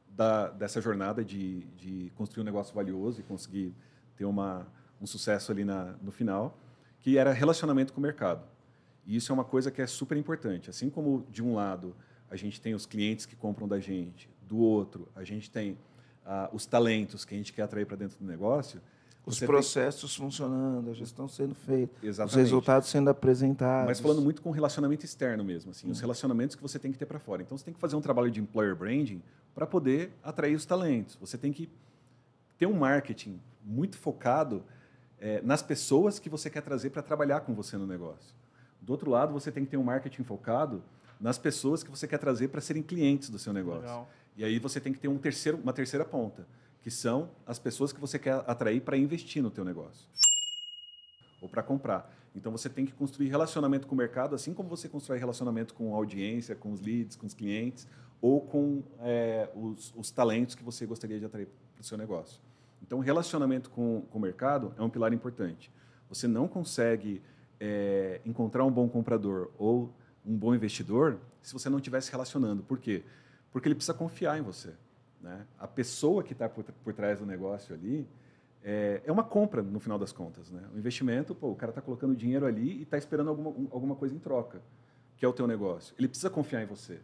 da, 0.09 0.49
dessa 0.49 0.80
jornada 0.80 1.24
de, 1.24 1.61
de 1.76 2.11
construir 2.14 2.43
um 2.43 2.45
negócio 2.45 2.74
valioso 2.74 3.20
e 3.20 3.22
conseguir 3.24 3.74
ter 4.16 4.24
uma, 4.24 4.66
um 5.01 5.07
sucesso 5.07 5.51
ali 5.51 5.64
na, 5.64 5.97
no 6.01 6.12
final, 6.12 6.57
que 7.01 7.18
era 7.18 7.32
relacionamento 7.32 7.93
com 7.93 8.01
o 8.01 8.03
mercado. 8.03 8.47
E 9.07 9.16
isso 9.16 9.30
é 9.30 9.35
uma 9.35 9.45
coisa 9.45 9.70
que 9.70 9.82
é 9.82 9.87
super 9.87 10.16
importante. 10.16 10.70
Assim 10.70 10.89
como 10.89 11.26
de 11.30 11.43
um 11.43 11.55
lado 11.55 11.95
a 12.30 12.37
gente 12.37 12.61
tem 12.61 12.74
os 12.74 12.87
clientes 12.87 13.26
que 13.26 13.37
compram 13.37 13.68
da 13.68 13.78
gente, 13.78 14.30
do 14.43 14.59
outro 14.59 15.09
a 15.14 15.24
gente 15.24 15.51
tem 15.51 15.76
ah, 16.24 16.49
os 16.53 16.64
talentos 16.64 17.24
que 17.24 17.35
a 17.35 17.37
gente 17.37 17.53
quer 17.53 17.62
atrair 17.62 17.87
para 17.87 17.97
dentro 17.97 18.18
do 18.18 18.24
negócio. 18.24 18.80
Os 19.27 19.37
você 19.37 19.41
tem- 19.41 19.49
processos 19.49 20.14
funcionando, 20.14 20.91
a 20.91 20.93
gestão 20.93 21.27
sendo 21.27 21.55
feita, 21.55 21.95
os 22.03 22.05
Exatamente. 22.09 22.39
resultados 22.39 22.89
sendo 22.89 23.09
apresentados. 23.09 23.87
Mas 23.87 24.01
falando 24.01 24.20
muito 24.20 24.43
com 24.43 24.51
relacionamento 24.51 25.05
externo 25.05 25.43
mesmo, 25.43 25.70
assim, 25.70 25.91
os 25.91 25.99
relacionamentos 26.01 26.55
que 26.55 26.62
você 26.62 26.79
tem 26.79 26.93
que 26.93 26.99
ter 26.99 27.07
para 27.07 27.18
fora. 27.18 27.41
Então 27.43 27.57
você 27.57 27.64
tem 27.64 27.72
que 27.72 27.81
fazer 27.81 27.97
um 27.97 28.01
trabalho 28.03 28.31
de 28.31 28.41
employer 28.41 28.77
branding 28.77 29.22
para 29.55 29.66
poder 29.66 30.12
atrair 30.22 30.55
os 30.55 30.66
talentos. 30.66 31.16
Você 31.16 31.39
tem 31.39 31.53
que 31.53 31.70
ter 32.59 32.66
um 32.66 32.75
marketing 32.75 33.41
muito 33.64 33.97
focado 33.97 34.62
eh, 35.18 35.41
nas 35.43 35.62
pessoas 35.62 36.18
que 36.18 36.29
você 36.29 36.51
quer 36.51 36.61
trazer 36.61 36.91
para 36.91 37.03
trabalhar 37.03 37.41
com 37.41 37.55
você 37.55 37.79
no 37.79 37.87
negócio. 37.87 38.35
Do 38.81 38.93
outro 38.93 39.11
lado, 39.11 39.33
você 39.33 39.51
tem 39.51 39.64
que 39.64 39.70
ter 39.70 39.79
um 39.79 39.83
marketing 39.83 40.22
focado 40.22 40.83
nas 41.18 41.39
pessoas 41.39 41.83
que 41.83 41.91
você 41.91 42.07
quer 42.07 42.18
trazer 42.18 42.49
para 42.49 42.61
serem 42.61 42.83
clientes 42.83 43.31
do 43.31 43.39
seu 43.39 43.53
negócio. 43.55 43.81
Legal. 43.81 44.09
E 44.37 44.45
aí 44.45 44.59
você 44.59 44.79
tem 44.81 44.93
que 44.93 44.99
ter 44.99 45.09
um 45.09 45.16
terceiro, 45.16 45.59
uma 45.62 45.72
terceira 45.72 46.05
ponta, 46.05 46.47
que 46.85 46.91
são 46.91 47.30
as 47.47 47.59
pessoas 47.59 47.95
que 47.95 47.99
você 47.99 48.18
quer 48.18 48.45
atrair 48.47 48.82
para 48.82 48.95
investir 48.95 49.43
no 49.43 49.51
teu 49.51 49.64
negócio 49.64 50.07
ou 51.41 51.49
para 51.49 51.62
comprar. 51.62 52.14
Então 52.37 52.53
você 52.53 52.68
tem 52.68 52.85
que 52.85 52.93
construir 52.93 53.28
relacionamento 53.28 53.87
com 53.87 53.95
o 53.95 53.99
mercado, 53.99 54.35
assim 54.35 54.53
como 54.53 54.68
você 54.68 54.87
constrói 54.87 55.18
relacionamento 55.18 55.72
com 55.72 55.95
a 55.95 55.97
audiência, 55.97 56.55
com 56.55 56.70
os 56.72 56.82
leads, 56.82 57.16
com 57.16 57.26
os 57.26 57.32
clientes 57.32 57.89
ou 58.20 58.39
com 58.43 58.82
é, 59.01 59.49
os, 59.55 59.95
os 59.97 60.11
talentos 60.11 60.55
que 60.55 60.62
você 60.62 60.85
gostaria 60.85 61.18
de 61.18 61.24
atrair 61.24 61.49
para 61.74 61.80
o 61.80 61.85
seu 61.85 61.97
negócio. 61.97 62.39
Então, 62.82 62.99
relacionamento 62.99 63.70
com, 63.70 64.03
com 64.11 64.18
o 64.18 64.20
mercado 64.20 64.74
é 64.76 64.82
um 64.82 64.91
pilar 64.91 65.14
importante. 65.14 65.72
Você 66.11 66.28
não 66.28 66.47
consegue 66.47 67.22
é, 67.59 68.20
encontrar 68.26 68.62
um 68.62 68.70
bom 68.70 68.91
comprador 68.91 69.51
ou 69.57 69.91
um 70.22 70.37
bom 70.37 70.55
investidor 70.55 71.18
se 71.41 71.55
você 71.55 71.70
não 71.70 71.78
estiver 71.78 72.03
se 72.03 72.11
relacionando. 72.11 72.62
Por 72.62 72.78
quê? 72.78 73.03
Porque 73.51 73.68
ele 73.68 73.74
precisa 73.74 73.95
confiar 73.95 74.39
em 74.39 74.43
você. 74.43 74.74
Né? 75.25 75.47
A 75.59 75.66
pessoa 75.66 76.22
que 76.22 76.35
está 76.35 76.49
por, 76.51 76.62
por 76.64 76.93
trás 76.93 77.18
do 77.18 77.25
negócio 77.25 77.75
ali 77.75 78.07
é, 78.62 79.01
é 79.07 79.11
uma 79.11 79.25
compra, 79.25 79.62
no 79.62 79.81
final 79.81 79.99
das 79.99 80.12
contas. 80.12 80.51
Né? 80.51 80.62
O 80.75 80.79
investimento, 80.79 81.35
pô, 81.35 81.49
o 81.51 81.57
cara 81.57 81.70
está 81.70 81.81
colocando 81.81 82.14
dinheiro 82.14 82.45
ali 82.45 82.79
e 82.81 82.83
está 82.83 82.99
esperando 82.99 83.31
alguma, 83.31 83.49
um- 83.51 83.68
alguma 83.70 83.95
coisa 83.97 84.14
em 84.14 84.18
troca, 84.18 84.61
que 85.16 85.25
é 85.25 85.29
o 85.29 85.33
teu 85.33 85.47
negócio. 85.47 85.95
Ele 85.99 86.07
precisa 86.09 86.29
confiar 86.29 86.62
em 86.62 86.66
você. 86.66 87.01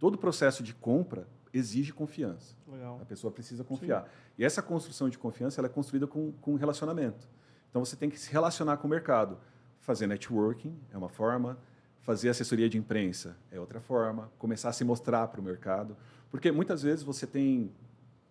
Todo 0.00 0.18
processo 0.18 0.64
de 0.64 0.74
compra 0.74 1.28
exige 1.54 1.92
confiança. 1.92 2.56
Legal. 2.66 2.98
A 3.00 3.04
pessoa 3.04 3.30
precisa 3.32 3.62
confiar. 3.62 4.08
E 4.36 4.44
essa 4.44 4.60
construção 4.60 5.08
de 5.08 5.16
confiança 5.16 5.60
ela 5.60 5.66
é 5.68 5.70
construída 5.70 6.08
com, 6.08 6.32
com 6.40 6.56
relacionamento. 6.56 7.28
Então 7.70 7.84
você 7.84 7.94
tem 7.94 8.10
que 8.10 8.18
se 8.18 8.32
relacionar 8.32 8.78
com 8.78 8.88
o 8.88 8.90
mercado. 8.90 9.38
Fazer 9.78 10.08
networking 10.08 10.76
é 10.92 10.98
uma 10.98 11.08
forma, 11.08 11.56
fazer 12.00 12.30
assessoria 12.30 12.68
de 12.68 12.76
imprensa 12.78 13.36
é 13.50 13.60
outra 13.60 13.80
forma, 13.80 14.30
começar 14.38 14.70
a 14.70 14.72
se 14.72 14.84
mostrar 14.84 15.28
para 15.28 15.40
o 15.40 15.44
mercado. 15.44 15.96
Porque 16.30 16.50
muitas 16.52 16.82
vezes 16.82 17.02
você 17.02 17.26
tem, 17.26 17.70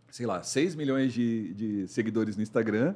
sei 0.09 0.25
lá, 0.25 0.41
6 0.41 0.75
milhões 0.75 1.13
de, 1.13 1.53
de 1.53 1.87
seguidores 1.87 2.35
no 2.37 2.43
Instagram, 2.43 2.95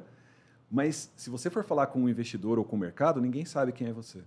mas 0.70 1.12
se 1.16 1.30
você 1.30 1.50
for 1.50 1.62
falar 1.64 1.88
com 1.88 2.00
um 2.02 2.08
investidor 2.08 2.58
ou 2.58 2.64
com 2.64 2.76
o 2.76 2.78
mercado, 2.78 3.20
ninguém 3.20 3.44
sabe 3.44 3.72
quem 3.72 3.88
é 3.88 3.92
você. 3.92 4.22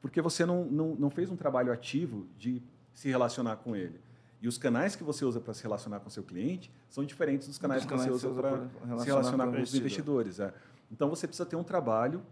Porque 0.00 0.20
você 0.20 0.46
não, 0.46 0.64
não, 0.64 0.94
não 0.94 1.10
fez 1.10 1.30
um 1.30 1.36
trabalho 1.36 1.72
ativo 1.72 2.26
de 2.38 2.62
se 2.94 3.08
relacionar 3.08 3.56
com 3.56 3.76
ele. 3.76 4.00
E 4.40 4.46
os 4.48 4.56
canais 4.56 4.94
que 4.94 5.02
você 5.02 5.24
usa 5.24 5.40
para 5.40 5.52
se 5.52 5.62
relacionar 5.62 6.00
com 6.00 6.08
seu 6.08 6.22
cliente 6.22 6.72
são 6.88 7.04
diferentes 7.04 7.48
dos 7.48 7.58
canais 7.58 7.82
Dos 7.82 7.90
que 7.90 7.96
você 7.96 8.04
canais 8.04 8.20
que 8.22 8.26
usa 8.26 8.34
você 8.34 8.40
para 8.40 8.54
usa 8.54 8.68
pra 8.86 8.98
se 8.98 9.06
relacionar 9.06 9.46
com 9.46 9.52
com 9.52 9.62
os 9.62 9.74
investidor. 9.74 10.22
investidores. 10.22 10.40
é. 10.40 10.54
Então 10.90 11.10
você 11.10 11.26
precisa 11.26 11.44
ter 11.44 11.56
um 11.56 11.64
trabalho 11.64 12.22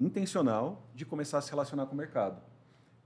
intencional 0.00 0.82
de 0.94 1.04
começar 1.04 1.38
a 1.38 1.40
se 1.40 1.50
relacionar 1.50 1.86
com 1.86 1.94
o 1.94 1.98
mercado. 1.98 2.40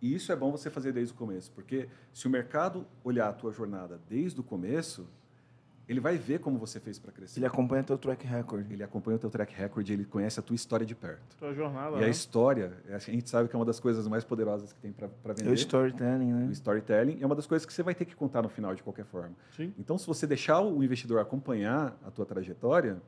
E 0.00 0.14
isso 0.14 0.30
é 0.30 0.36
bom 0.36 0.50
você 0.50 0.70
fazer 0.70 0.92
desde 0.92 1.12
o 1.12 1.16
começo, 1.16 1.50
porque 1.52 1.88
se 2.12 2.26
o 2.26 2.30
mercado 2.30 2.86
olhar 3.02 3.28
a 3.28 3.32
tua 3.32 3.52
jornada 3.52 4.00
desde 4.08 4.38
o 4.40 4.44
começo, 4.44 5.08
ele 5.88 5.98
vai 6.00 6.16
ver 6.18 6.38
como 6.38 6.58
você 6.58 6.78
fez 6.78 6.98
para 6.98 7.10
crescer. 7.10 7.40
Ele 7.40 7.46
acompanha 7.46 7.82
teu 7.82 7.96
track 7.98 8.24
record. 8.26 8.70
Ele 8.70 8.82
acompanha 8.84 9.16
o 9.16 9.18
teu 9.18 9.30
track 9.30 9.54
record, 9.54 9.88
ele 9.88 10.04
conhece 10.04 10.38
a 10.38 10.42
tua 10.42 10.54
história 10.54 10.84
de 10.86 10.94
perto. 10.94 11.34
Tua 11.38 11.52
jornada, 11.54 11.96
E 11.96 12.00
né? 12.00 12.06
a 12.06 12.08
história, 12.10 12.74
a 12.90 12.98
gente 12.98 13.28
sabe 13.28 13.48
que 13.48 13.56
é 13.56 13.58
uma 13.58 13.64
das 13.64 13.80
coisas 13.80 14.06
mais 14.06 14.22
poderosas 14.22 14.72
que 14.72 14.78
tem 14.80 14.92
para 14.92 15.06
É 15.08 15.32
vender. 15.34 15.50
o 15.50 15.54
storytelling, 15.54 16.32
O 16.32 16.36
né? 16.36 16.52
storytelling 16.52 17.18
é 17.20 17.26
uma 17.26 17.34
das 17.34 17.46
coisas 17.46 17.64
que 17.66 17.72
você 17.72 17.82
vai 17.82 17.94
ter 17.94 18.04
que 18.04 18.14
contar 18.14 18.42
no 18.42 18.48
final 18.50 18.74
de 18.74 18.82
qualquer 18.82 19.06
forma. 19.06 19.34
Sim. 19.56 19.72
Então, 19.78 19.96
se 19.98 20.06
você 20.06 20.26
deixar 20.26 20.60
o 20.60 20.84
investidor 20.84 21.20
acompanhar 21.20 21.98
a 22.04 22.10
tua 22.10 22.26
trajetória, 22.26 23.00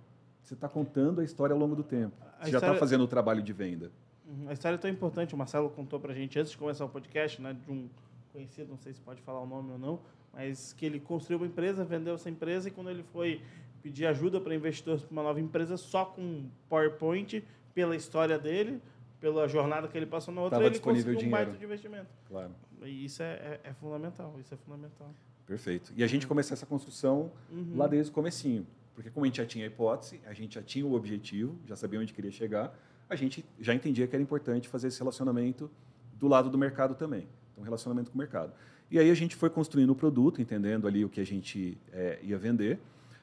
você 0.43 0.55
está 0.55 0.69
contando 0.69 1.21
a 1.21 1.25
história 1.25 1.53
ao 1.53 1.59
longo 1.61 1.77
do 1.77 1.85
tempo. 1.85 2.17
A 2.21 2.25
Você 2.47 2.51
já 2.51 2.57
está 2.57 2.67
história- 2.69 2.81
fazendo 2.81 3.05
o 3.05 3.09
trabalho 3.09 3.43
de 3.43 3.53
venda. 3.53 3.93
Uhum. 4.31 4.49
A 4.49 4.53
história 4.53 4.77
é 4.77 4.79
tão 4.79 4.89
importante, 4.91 5.35
o 5.35 5.39
Marcelo 5.39 5.69
contou 5.71 5.99
pra 5.99 6.15
gente 6.15 6.39
antes 6.39 6.53
de 6.53 6.59
começar 6.59 6.85
o 6.85 6.89
podcast, 6.89 7.43
né, 7.43 7.53
de 7.53 7.71
um 7.71 7.89
conhecido, 8.33 8.69
não 8.71 8.79
sei 8.79 8.93
se 8.93 9.01
pode 9.01 9.21
falar 9.23 9.41
o 9.41 9.47
nome 9.47 9.73
ou 9.73 9.79
não, 9.79 10.01
mas 10.33 10.73
que 10.73 10.87
ele 10.87 11.01
construiu 11.01 11.39
uma 11.41 11.47
empresa, 11.47 11.85
vendeu 11.85 12.15
essa 12.15 12.31
empresa 12.31 12.69
e 12.69 12.71
quando 12.71 12.91
ele 12.91 13.03
foi 13.13 13.43
pedir 13.83 14.07
ajuda 14.07 14.41
para 14.41 14.55
investidores 14.55 15.03
para 15.03 15.11
uma 15.11 15.23
nova 15.23 15.41
empresa, 15.41 15.77
só 15.77 16.05
com 16.05 16.49
PowerPoint, 16.69 17.43
pela 17.75 17.97
história 17.97 18.39
dele, 18.39 18.81
pela 19.21 19.49
jornada 19.49 19.89
que 19.89 19.97
ele 19.99 20.07
passou 20.07 20.33
na 20.33 20.43
outra, 20.43 20.59
Tava 20.59 20.71
ele 20.71 20.79
conseguiu 20.79 21.13
um 21.15 21.17
dinheiro. 21.17 21.31
baita 21.45 21.59
de 21.59 21.65
investimento. 21.65 22.09
Claro. 22.29 22.53
E 22.83 23.05
isso 23.05 23.23
é, 23.23 23.33
é- 23.35 23.61
é 23.65 23.73
fundamental, 23.75 24.35
isso 24.41 24.55
é 24.55 24.57
fundamental. 24.57 25.11
Perfeito. 25.47 25.93
E 25.97 26.05
a 26.05 26.07
gente 26.07 26.27
começou 26.27 26.55
essa 26.55 26.65
construção 26.67 27.33
Uhum. 27.51 27.77
lá 27.77 27.87
desde 27.89 28.11
o 28.11 28.15
comecinho. 28.15 28.67
Porque 28.95 29.11
como 29.11 29.25
a 29.25 29.29
gente 29.29 29.39
já 29.39 29.47
tinha 29.47 29.65
a 29.65 29.67
hipótese, 29.67 30.21
a 30.27 30.33
gente 30.33 30.55
já 30.55 30.63
tinha 30.63 30.87
o 30.87 30.95
objetivo, 30.95 31.59
já 31.67 31.75
sabia 31.75 31.99
onde 32.01 32.13
queria 32.13 32.31
chegar, 32.31 32.73
a 33.11 33.17
gente 33.17 33.45
já 33.61 33.75
entendia 33.75 34.07
que 34.07 34.15
era 34.15 34.23
importante 34.23 34.69
fazer 34.69 34.87
esse 34.89 34.99
relacionamento 34.99 35.69
do 36.15 36.29
lado 36.29 36.49
do 36.49 36.57
mercado 36.57 36.95
também. 36.95 37.27
Então, 37.53 37.65
relacionamento 37.65 38.11
com 38.11 38.15
o 38.15 38.19
mercado. 38.19 38.53
E 38.89 38.99
aí 38.99 39.11
a 39.11 39.15
gente 39.15 39.35
foi 39.35 39.51
construindo 39.51 39.91
o 39.91 39.95
produto, 39.95 40.41
entendendo 40.41 40.87
ali 40.87 41.05
o 41.05 41.09
que 41.09 41.21
a 41.21 41.27
gente 41.27 41.77
eh, 41.93 42.21
ia 42.23 42.39
vender, 42.39 42.81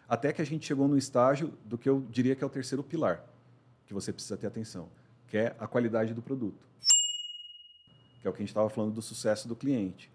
até 0.07 0.31
que 0.33 0.41
a 0.41 0.45
gente 0.45 0.65
chegou 0.65 0.87
no 0.87 0.97
estágio 0.97 1.53
do 1.65 1.77
que 1.77 1.87
eu 1.87 2.05
diria 2.09 2.35
que 2.35 2.43
é 2.43 2.47
o 2.47 2.49
terceiro 2.49 2.83
pilar, 2.83 3.23
que 3.85 3.93
você 3.93 4.11
precisa 4.11 4.37
ter 4.37 4.47
atenção, 4.47 4.89
que 5.27 5.37
é 5.37 5.55
a 5.57 5.67
qualidade 5.67 6.13
do 6.13 6.21
produto. 6.21 6.67
Que 8.21 8.27
é 8.27 8.29
o 8.29 8.33
que 8.33 8.37
a 8.37 8.43
gente 8.43 8.49
estava 8.49 8.69
falando 8.69 8.93
do 8.93 9.01
sucesso 9.01 9.47
do 9.47 9.55
cliente. 9.55 10.11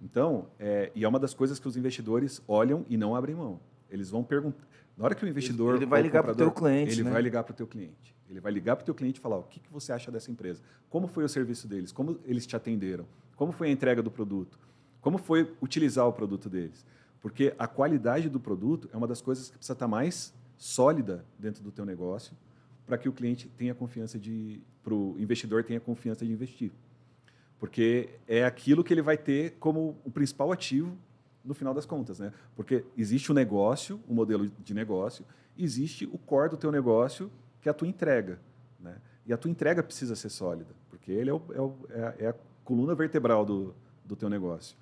Então, 0.00 0.48
é, 0.58 0.90
e 0.94 1.04
é 1.04 1.08
uma 1.08 1.18
das 1.18 1.32
coisas 1.32 1.60
que 1.60 1.68
os 1.68 1.76
investidores 1.76 2.42
olham 2.48 2.84
e 2.88 2.96
não 2.96 3.14
abrem 3.14 3.36
mão. 3.36 3.60
Eles 3.92 4.10
vão 4.10 4.24
perguntar. 4.24 4.66
Na 4.96 5.04
hora 5.04 5.14
que 5.14 5.24
o 5.24 5.28
investidor. 5.28 5.76
Ele 5.76 5.86
vai 5.86 6.00
o 6.00 6.02
ligar 6.02 6.22
pro 6.22 6.32
comprador, 6.32 6.52
teu 6.52 6.62
cliente, 6.62 6.92
Ele 6.92 7.04
né? 7.04 7.10
vai 7.10 7.22
ligar 7.22 7.44
para 7.44 7.52
o 7.52 7.56
teu 7.56 7.66
cliente. 7.66 8.14
Ele 8.28 8.40
vai 8.40 8.50
ligar 8.50 8.76
para 8.76 8.82
o 8.82 8.84
teu 8.86 8.94
cliente 8.94 9.18
e 9.18 9.22
falar: 9.22 9.36
o 9.36 9.44
que, 9.44 9.60
que 9.60 9.70
você 9.72 9.92
acha 9.92 10.10
dessa 10.10 10.30
empresa? 10.30 10.62
Como 10.88 11.06
foi 11.06 11.24
o 11.24 11.28
serviço 11.28 11.68
deles? 11.68 11.92
Como 11.92 12.18
eles 12.24 12.46
te 12.46 12.56
atenderam? 12.56 13.06
Como 13.36 13.52
foi 13.52 13.68
a 13.68 13.70
entrega 13.70 14.02
do 14.02 14.10
produto? 14.10 14.58
Como 15.00 15.18
foi 15.18 15.52
utilizar 15.60 16.06
o 16.06 16.12
produto 16.12 16.48
deles? 16.48 16.84
Porque 17.20 17.54
a 17.58 17.66
qualidade 17.66 18.28
do 18.28 18.40
produto 18.40 18.88
é 18.92 18.96
uma 18.96 19.06
das 19.06 19.20
coisas 19.20 19.50
que 19.50 19.56
precisa 19.56 19.74
estar 19.74 19.88
mais 19.88 20.34
sólida 20.56 21.24
dentro 21.38 21.62
do 21.62 21.70
teu 21.70 21.84
negócio 21.84 22.36
para 22.86 22.98
que 22.98 23.08
o 23.08 23.12
cliente 23.12 23.48
tenha 23.56 23.74
confiança 23.74 24.18
de. 24.18 24.60
para 24.82 24.94
o 24.94 25.16
investidor 25.18 25.64
tenha 25.64 25.80
confiança 25.80 26.24
de 26.24 26.32
investir 26.32 26.72
porque 27.62 28.08
é 28.26 28.44
aquilo 28.44 28.82
que 28.82 28.92
ele 28.92 29.02
vai 29.02 29.16
ter 29.16 29.52
como 29.60 29.96
o 30.04 30.10
principal 30.10 30.50
ativo 30.50 30.98
no 31.44 31.54
final 31.54 31.74
das 31.74 31.84
contas, 31.86 32.18
né? 32.18 32.32
Porque 32.54 32.84
existe 32.96 33.30
o 33.30 33.34
negócio, 33.34 34.00
o 34.08 34.14
modelo 34.14 34.48
de 34.48 34.74
negócio, 34.74 35.24
existe 35.58 36.06
o 36.12 36.18
core 36.18 36.50
do 36.50 36.56
teu 36.56 36.70
negócio, 36.72 37.30
que 37.60 37.68
é 37.68 37.70
a 37.70 37.74
tua 37.74 37.88
entrega, 37.88 38.38
né? 38.80 38.96
E 39.26 39.32
a 39.32 39.36
tua 39.36 39.50
entrega 39.50 39.82
precisa 39.82 40.14
ser 40.16 40.28
sólida, 40.30 40.74
porque 40.90 41.10
ele 41.12 41.30
é, 41.30 41.32
o- 41.34 41.42
é 41.54 41.60
o- 41.60 41.76
é 41.90 42.02
a- 42.02 42.14
é 42.20 42.26
a 42.28 42.34
coluna 42.64 42.94
vertebral 42.94 43.44
do, 43.44 43.74
do 44.04 44.14
teu 44.16 44.28
negócio. 44.28 44.76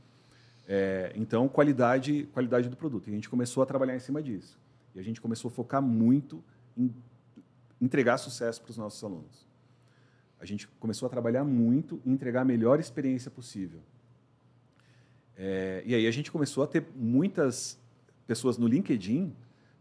É, 0.67 1.13
então, 1.17 1.49
qualidade, 1.49 2.29
qualidade 2.33 2.69
do 2.69 2.77
produto. 2.77 3.09
E 3.09 3.11
a 3.11 3.15
gente 3.15 3.29
começou 3.29 3.63
a 3.63 3.67
trabalhar 3.67 3.97
em 3.97 4.01
cima 4.01 4.23
disso. 4.23 4.59
E 4.95 5.01
a 5.01 5.03
gente 5.03 5.21
começou 5.21 5.49
a 5.49 5.53
focar 5.53 5.83
muito 5.83 6.43
em 6.77 6.95
entregar 7.81 8.19
sucesso 8.19 8.61
para 8.63 8.71
os 8.71 8.77
nossos 8.77 9.03
alunos 9.03 9.49
a 10.39 10.47
gente 10.47 10.67
começou 10.81 11.05
a 11.07 11.11
trabalhar 11.11 11.45
muito 11.45 12.01
em 12.07 12.13
entregar 12.13 12.41
a 12.41 12.45
melhor 12.47 12.81
experiência 12.81 13.31
possível. 13.31 13.81
É, 15.43 15.83
e 15.87 15.95
aí 15.95 16.07
a 16.07 16.11
gente 16.11 16.31
começou 16.31 16.63
a 16.63 16.67
ter 16.67 16.85
muitas 16.95 17.79
pessoas 18.27 18.59
no 18.59 18.67
LinkedIn 18.67 19.35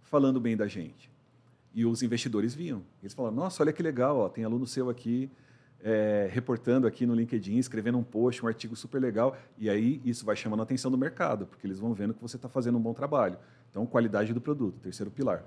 falando 0.03 0.39
bem 0.39 0.55
da 0.55 0.67
gente. 0.67 1.11
E 1.75 1.85
os 1.85 2.01
investidores 2.01 2.55
viam. 2.55 2.81
Eles 3.03 3.13
falaram, 3.13 3.35
nossa, 3.35 3.61
olha 3.61 3.73
que 3.73 3.83
legal, 3.83 4.17
ó, 4.19 4.29
tem 4.29 4.45
aluno 4.45 4.65
seu 4.65 4.89
aqui 4.89 5.29
é, 5.83 6.29
reportando 6.31 6.87
aqui 6.87 7.05
no 7.05 7.13
LinkedIn, 7.13 7.57
escrevendo 7.57 7.97
um 7.97 8.03
post, 8.03 8.43
um 8.43 8.47
artigo 8.47 8.73
super 8.73 9.01
legal. 9.01 9.37
E 9.57 9.69
aí 9.69 10.01
isso 10.05 10.25
vai 10.25 10.35
chamando 10.35 10.61
a 10.61 10.63
atenção 10.63 10.89
do 10.89 10.97
mercado, 10.97 11.45
porque 11.45 11.67
eles 11.67 11.77
vão 11.77 11.93
vendo 11.93 12.13
que 12.13 12.21
você 12.21 12.37
está 12.37 12.47
fazendo 12.47 12.77
um 12.77 12.81
bom 12.81 12.93
trabalho. 12.93 13.37
Então, 13.69 13.85
qualidade 13.85 14.33
do 14.33 14.39
produto, 14.39 14.79
terceiro 14.79 15.11
pilar. 15.11 15.43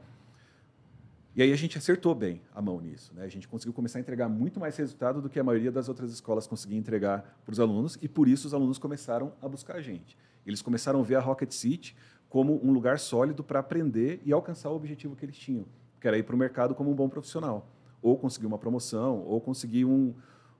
E 1.34 1.40
aí 1.40 1.50
a 1.50 1.56
gente 1.56 1.78
acertou 1.78 2.14
bem 2.14 2.42
a 2.54 2.60
mão 2.60 2.78
nisso. 2.78 3.14
Né? 3.14 3.24
A 3.24 3.28
gente 3.28 3.48
conseguiu 3.48 3.72
começar 3.72 3.98
a 3.98 4.00
entregar 4.00 4.28
muito 4.28 4.60
mais 4.60 4.76
resultado 4.76 5.22
do 5.22 5.30
que 5.30 5.40
a 5.40 5.44
maioria 5.44 5.72
das 5.72 5.88
outras 5.88 6.12
escolas 6.12 6.46
conseguia 6.46 6.78
entregar 6.78 7.40
para 7.44 7.52
os 7.52 7.58
alunos, 7.58 7.98
e 8.02 8.08
por 8.08 8.28
isso 8.28 8.46
os 8.46 8.52
alunos 8.52 8.76
começaram 8.78 9.32
a 9.40 9.48
buscar 9.48 9.76
a 9.76 9.80
gente. 9.80 10.16
Eles 10.46 10.60
começaram 10.60 11.00
a 11.00 11.02
ver 11.02 11.14
a 11.14 11.20
Rocket 11.20 11.50
City 11.50 11.96
como 12.28 12.60
um 12.62 12.70
lugar 12.72 12.98
sólido 12.98 13.42
para 13.42 13.60
aprender 13.60 14.20
e 14.24 14.32
alcançar 14.32 14.70
o 14.70 14.76
objetivo 14.76 15.16
que 15.16 15.24
eles 15.24 15.36
tinham, 15.36 15.64
que 16.00 16.06
era 16.06 16.18
ir 16.18 16.22
para 16.22 16.34
o 16.34 16.38
mercado 16.38 16.74
como 16.74 16.90
um 16.90 16.94
bom 16.94 17.08
profissional, 17.08 17.66
ou 18.02 18.18
conseguir 18.18 18.46
uma 18.46 18.58
promoção, 18.58 19.24
ou 19.24 19.40
conseguir 19.40 19.86
um, 19.86 20.14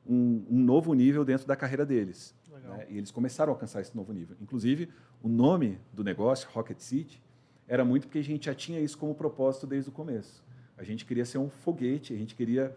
um, 0.06 0.44
um 0.50 0.58
novo 0.58 0.94
nível 0.94 1.22
dentro 1.22 1.46
da 1.46 1.56
carreira 1.56 1.84
deles. 1.84 2.34
Né? 2.50 2.86
E 2.90 2.98
eles 2.98 3.10
começaram 3.10 3.52
a 3.52 3.54
alcançar 3.54 3.80
esse 3.80 3.94
novo 3.94 4.12
nível. 4.12 4.36
Inclusive, 4.40 4.88
o 5.22 5.28
nome 5.28 5.78
do 5.92 6.02
negócio, 6.02 6.48
Rocket 6.52 6.78
City, 6.78 7.22
era 7.68 7.84
muito 7.84 8.06
porque 8.06 8.18
a 8.18 8.24
gente 8.24 8.46
já 8.46 8.54
tinha 8.54 8.80
isso 8.80 8.96
como 8.96 9.14
propósito 9.14 9.66
desde 9.66 9.90
o 9.90 9.92
começo. 9.92 10.42
A 10.82 10.84
gente 10.84 11.04
queria 11.04 11.24
ser 11.24 11.38
um 11.38 11.48
foguete, 11.48 12.12
a 12.12 12.16
gente 12.16 12.34
queria 12.34 12.76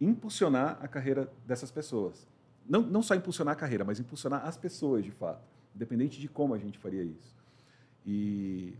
impulsionar 0.00 0.78
a 0.80 0.88
carreira 0.88 1.30
dessas 1.46 1.70
pessoas. 1.70 2.26
Não, 2.66 2.80
não 2.80 3.02
só 3.02 3.14
impulsionar 3.14 3.52
a 3.52 3.56
carreira, 3.56 3.84
mas 3.84 4.00
impulsionar 4.00 4.46
as 4.46 4.56
pessoas, 4.56 5.04
de 5.04 5.10
fato, 5.10 5.46
independente 5.74 6.18
de 6.18 6.28
como 6.28 6.54
a 6.54 6.58
gente 6.58 6.78
faria 6.78 7.02
isso. 7.02 7.36
E, 8.06 8.74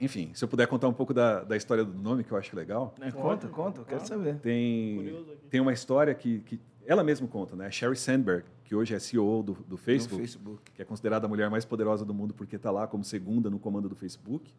enfim, 0.00 0.32
se 0.34 0.44
eu 0.44 0.48
puder 0.48 0.66
contar 0.66 0.88
um 0.88 0.92
pouco 0.92 1.14
da, 1.14 1.44
da 1.44 1.56
história 1.56 1.84
do 1.84 1.96
nome, 1.96 2.24
que 2.24 2.32
eu 2.32 2.36
acho 2.36 2.56
legal. 2.56 2.92
É, 3.00 3.12
conta, 3.12 3.48
conta, 3.48 3.80
eu 3.82 3.84
quero 3.84 4.04
saber. 4.04 4.40
Tem, 4.40 5.24
tem 5.48 5.60
uma 5.60 5.72
história 5.72 6.12
que, 6.12 6.40
que 6.40 6.60
ela 6.84 7.04
mesma 7.04 7.28
conta, 7.28 7.54
né? 7.54 7.70
Sherry 7.70 7.96
Sandberg, 7.96 8.44
que 8.64 8.74
hoje 8.74 8.94
é 8.94 8.98
CEO 8.98 9.42
do, 9.42 9.52
do 9.68 9.76
Facebook, 9.76 10.20
Facebook, 10.20 10.72
que 10.72 10.82
é 10.82 10.84
considerada 10.84 11.26
a 11.26 11.28
mulher 11.28 11.48
mais 11.48 11.64
poderosa 11.64 12.04
do 12.04 12.12
mundo 12.12 12.34
porque 12.34 12.56
está 12.56 12.70
lá 12.70 12.86
como 12.86 13.04
segunda 13.04 13.48
no 13.48 13.58
comando 13.58 13.88
do 13.88 13.94
Facebook. 13.94 14.52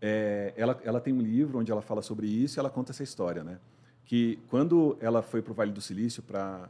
É, 0.00 0.52
ela, 0.56 0.80
ela 0.84 1.00
tem 1.00 1.12
um 1.12 1.20
livro 1.20 1.58
onde 1.58 1.72
ela 1.72 1.82
fala 1.82 2.02
sobre 2.02 2.26
isso 2.26 2.58
e 2.58 2.60
ela 2.60 2.70
conta 2.70 2.92
essa 2.92 3.02
história, 3.02 3.42
né? 3.42 3.58
Que 4.04 4.38
quando 4.48 4.96
ela 5.00 5.22
foi 5.22 5.42
para 5.42 5.52
o 5.52 5.54
Vale 5.54 5.72
do 5.72 5.80
Silício 5.80 6.22
para 6.22 6.68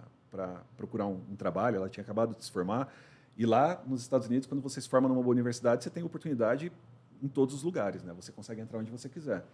procurar 0.76 1.06
um, 1.06 1.20
um, 1.30 1.36
trabalho, 1.36 1.76
ela 1.76 1.88
tinha 1.88 2.02
acabado 2.02 2.34
de 2.34 2.44
se 2.44 2.50
formar, 2.50 2.92
e 3.36 3.46
lá 3.46 3.80
nos 3.86 4.00
Estados 4.00 4.26
Unidos, 4.26 4.48
quando 4.48 4.60
você 4.60 4.80
se 4.80 4.88
forma 4.88 5.08
numa 5.08 5.22
boa 5.22 5.32
universidade, 5.32 5.84
você 5.84 5.90
tem 5.90 6.02
oportunidade 6.02 6.72
em 7.22 7.28
todos 7.28 7.54
os 7.54 7.62
lugares, 7.62 8.02
né? 8.02 8.12
Você 8.16 8.32
consegue 8.32 8.60
entrar 8.60 8.78
onde 8.78 8.90
você 8.90 9.08
quiser. 9.08 9.44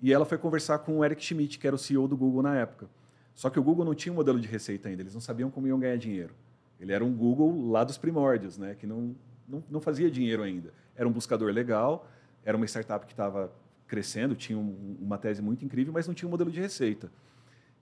E 0.00 0.12
ela 0.12 0.24
foi 0.24 0.38
conversar 0.38 0.78
com 0.78 0.98
o 0.98 1.04
Eric 1.04 1.22
Schmidt, 1.22 1.58
que 1.58 1.66
era 1.66 1.76
o 1.76 1.78
CEO 1.78 2.08
do 2.08 2.16
Google 2.16 2.42
na 2.42 2.56
época. 2.56 2.88
Só 3.34 3.50
que 3.50 3.58
o 3.58 3.62
Google 3.62 3.84
não 3.84 3.94
tinha 3.94 4.12
um 4.12 4.16
modelo 4.16 4.40
de 4.40 4.48
receita 4.48 4.88
ainda, 4.88 5.02
eles 5.02 5.12
não 5.14 5.20
sabiam 5.20 5.50
como 5.50 5.66
iam 5.66 5.78
ganhar 5.78 5.96
dinheiro. 5.96 6.34
Ele 6.78 6.92
era 6.92 7.04
um 7.04 7.12
Google 7.12 7.70
lá 7.70 7.84
dos 7.84 7.98
primórdios, 7.98 8.56
né? 8.56 8.74
Que 8.74 8.86
não, 8.86 9.14
não, 9.46 9.62
não 9.70 9.80
fazia 9.80 10.10
dinheiro 10.10 10.42
ainda. 10.42 10.72
Era 10.96 11.06
um 11.06 11.12
buscador 11.12 11.52
legal, 11.52 12.08
era 12.44 12.56
uma 12.56 12.66
startup 12.66 13.06
que 13.06 13.12
estava 13.12 13.52
crescendo, 13.86 14.34
tinha 14.34 14.58
um, 14.58 14.96
uma 15.00 15.18
tese 15.18 15.42
muito 15.42 15.64
incrível, 15.64 15.92
mas 15.92 16.06
não 16.06 16.14
tinha 16.14 16.28
um 16.28 16.30
modelo 16.30 16.50
de 16.50 16.60
receita. 16.60 17.10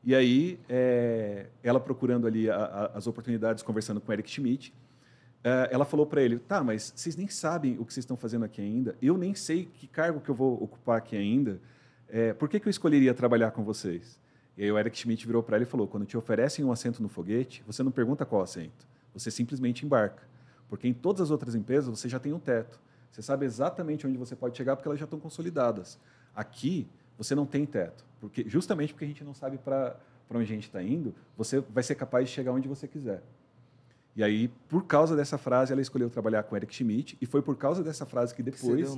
E 0.03 0.15
aí, 0.15 0.59
é, 0.69 1.47
ela 1.63 1.79
procurando 1.79 2.27
ali 2.27 2.49
a, 2.49 2.57
a, 2.57 2.87
as 2.99 3.07
oportunidades, 3.07 3.63
conversando 3.63 4.01
com 4.01 4.11
o 4.11 4.13
Eric 4.15 4.31
Schmidt, 4.31 4.73
é, 5.45 5.69
ela 5.71 5.85
falou 5.85 6.07
para 6.07 6.23
ele: 6.23 6.39
tá, 6.39 6.63
mas 6.63 6.93
vocês 6.95 7.17
nem 7.17 7.29
sabem 7.29 7.79
o 7.79 7.85
que 7.85 7.93
vocês 7.93 8.05
estão 8.05 8.17
fazendo 8.17 8.45
aqui 8.45 8.61
ainda, 8.61 8.97
eu 9.03 9.17
nem 9.17 9.35
sei 9.35 9.67
que 9.67 9.87
cargo 9.87 10.21
que 10.21 10.31
eu 10.31 10.35
vou 10.35 10.63
ocupar 10.63 10.99
aqui 10.99 11.17
ainda, 11.17 11.61
é, 12.09 12.33
por 12.33 12.49
que, 12.49 12.59
que 12.59 12.69
eu 12.69 12.71
escolheria 12.71 13.13
trabalhar 13.13 13.51
com 13.51 13.63
vocês? 13.63 14.19
E 14.57 14.65
aí 14.65 14.73
o 14.73 14.79
Eric 14.79 14.97
Schmidt 14.97 15.27
virou 15.27 15.43
para 15.43 15.57
ele 15.57 15.65
e 15.65 15.69
falou: 15.69 15.87
quando 15.87 16.07
te 16.07 16.17
oferecem 16.17 16.65
um 16.65 16.73
assento 16.73 17.03
no 17.03 17.09
foguete, 17.09 17.63
você 17.67 17.83
não 17.83 17.93
pergunta 17.93 18.25
qual 18.25 18.43
assento, 18.43 18.87
você 19.13 19.31
simplesmente 19.31 19.85
embarca. 19.85 20.23
Porque 20.69 20.89
em 20.89 20.93
todas 20.93 21.23
as 21.23 21.31
outras 21.31 21.55
empresas 21.55 21.89
você 21.89 22.09
já 22.09 22.19
tem 22.19 22.33
um 22.33 22.39
teto. 22.39 22.81
Você 23.11 23.23
sabe 23.23 23.47
exatamente 23.47 24.07
onde 24.07 24.17
você 24.17 24.37
pode 24.37 24.57
chegar 24.57 24.77
porque 24.77 24.89
elas 24.89 24.99
já 24.99 25.05
estão 25.05 25.19
consolidadas. 25.19 25.99
Aqui, 26.35 26.87
você 27.17 27.35
não 27.35 27.47
tem 27.47 27.67
teto. 27.67 28.05
Porque, 28.21 28.45
justamente 28.49 28.93
porque 28.93 29.05
a 29.05 29.09
gente 29.09 29.25
não 29.25 29.35
sabe 29.35 29.59
para 29.59 29.97
onde 30.31 30.45
a 30.45 30.55
gente 30.55 30.67
está 30.67 30.83
indo, 30.83 31.15
você 31.37 31.61
vai 31.61 31.83
ser 31.83 31.95
capaz 31.95 32.29
de 32.29 32.35
chegar 32.35 32.53
onde 32.53 32.69
você 32.69 32.87
quiser. 32.87 33.23
E 34.19 34.23
aí, 34.23 34.49
por 34.69 34.85
causa 34.85 35.15
dessa 35.15 35.39
frase, 35.39 35.73
ela 35.73 35.81
escolheu 35.81 36.11
trabalhar 36.11 36.43
com 36.43 36.57
Eric 36.57 36.75
Schmidt, 36.75 37.17
e 37.21 37.27
foi 37.27 37.41
por 37.41 37.57
causa 37.57 37.85
dessa 37.85 38.05
frase 38.05 38.35
que 38.35 38.43
depois 38.43 38.93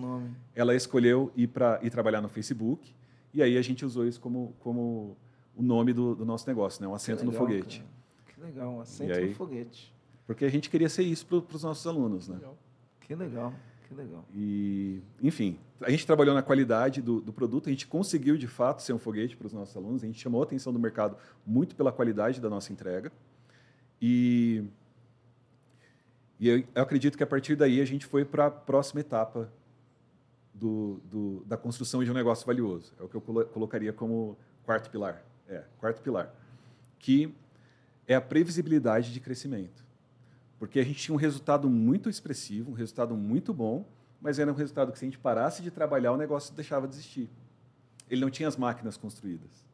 ela 0.54 0.74
escolheu 0.74 1.30
ir 1.36 1.48
para 1.48 1.78
ir 1.82 1.90
trabalhar 1.90 2.22
no 2.22 2.28
Facebook, 2.28 2.94
e 3.34 3.42
aí 3.42 3.58
a 3.58 3.62
gente 3.62 3.84
usou 3.84 4.06
isso 4.06 4.18
como, 4.18 4.54
como 4.60 5.16
o 5.54 5.62
nome 5.62 5.92
do, 5.92 6.14
do 6.14 6.24
nosso 6.24 6.48
negócio, 6.48 6.80
né? 6.82 6.88
um 6.88 6.94
assento 6.94 7.18
legal, 7.18 7.32
no 7.32 7.38
foguete. 7.38 7.80
Cara. 7.80 8.34
Que 8.34 8.40
legal, 8.40 8.72
um 8.72 8.80
assento 8.80 9.12
aí, 9.12 9.28
no 9.28 9.34
foguete. 9.34 9.94
Porque 10.26 10.44
a 10.44 10.50
gente 10.50 10.70
queria 10.70 10.88
ser 10.88 11.02
isso 11.02 11.26
para 11.26 11.56
os 11.56 11.62
nossos 11.62 11.86
alunos. 11.86 12.26
Né? 12.26 12.40
Que 13.00 13.14
legal. 13.14 13.52
Que 13.90 13.94
legal. 13.96 14.24
E, 14.32 15.02
enfim, 15.20 15.58
a 15.80 15.90
gente 15.90 16.06
trabalhou 16.06 16.32
na 16.32 16.42
qualidade 16.42 17.02
do, 17.02 17.20
do, 17.20 17.32
produto, 17.32 17.68
a 17.68 17.72
gente 17.72 17.88
conseguiu 17.88 18.36
de 18.36 18.46
fato 18.46 18.82
ser 18.82 18.92
um 18.92 19.00
foguete 19.00 19.36
para 19.36 19.48
os 19.48 19.52
nossos 19.52 19.76
alunos, 19.76 20.04
a 20.04 20.06
gente 20.06 20.20
chamou 20.20 20.40
a 20.40 20.44
atenção 20.44 20.72
do 20.72 20.78
mercado 20.78 21.16
muito 21.44 21.74
pela 21.74 21.90
qualidade 21.90 22.40
da 22.40 22.48
nossa 22.48 22.72
entrega. 22.72 23.10
E, 24.00 24.62
e 26.38 26.48
eu, 26.48 26.58
eu 26.72 26.82
acredito 26.82 27.18
que 27.18 27.24
a 27.24 27.26
partir 27.26 27.56
daí 27.56 27.80
a 27.80 27.84
gente 27.84 28.06
foi 28.06 28.24
para 28.24 28.46
a 28.46 28.50
próxima 28.52 29.00
etapa 29.00 29.52
do, 30.54 31.00
do, 31.10 31.44
da 31.44 31.56
construção 31.56 32.04
de 32.04 32.12
um 32.12 32.14
negócio 32.14 32.46
valioso. 32.46 32.94
É 32.96 33.02
o 33.02 33.08
que 33.08 33.16
eu 33.16 33.20
colocaria 33.20 33.92
como 33.92 34.38
quarto 34.64 34.88
pilar. 34.88 35.20
É, 35.48 35.64
quarto 35.80 36.00
pilar. 36.00 36.32
Que 36.96 37.34
é 38.06 38.14
a 38.14 38.20
previsibilidade 38.20 39.12
de 39.12 39.18
crescimento 39.18 39.89
porque 40.60 40.78
a 40.78 40.84
gente 40.84 41.00
tinha 41.00 41.14
um 41.14 41.18
resultado 41.18 41.70
muito 41.70 42.10
expressivo, 42.10 42.70
um 42.70 42.74
resultado 42.74 43.16
muito 43.16 43.54
bom, 43.54 43.86
mas 44.20 44.38
era 44.38 44.52
um 44.52 44.54
resultado 44.54 44.92
que 44.92 44.98
se 44.98 45.06
a 45.06 45.08
gente 45.08 45.18
parasse 45.18 45.62
de 45.62 45.70
trabalhar, 45.70 46.12
o 46.12 46.18
negócio 46.18 46.54
deixava 46.54 46.86
de 46.86 46.92
existir. 46.92 47.30
Ele 48.10 48.20
não 48.20 48.28
tinha 48.28 48.46
as 48.46 48.58
máquinas 48.58 48.98
construídas. 48.98 49.64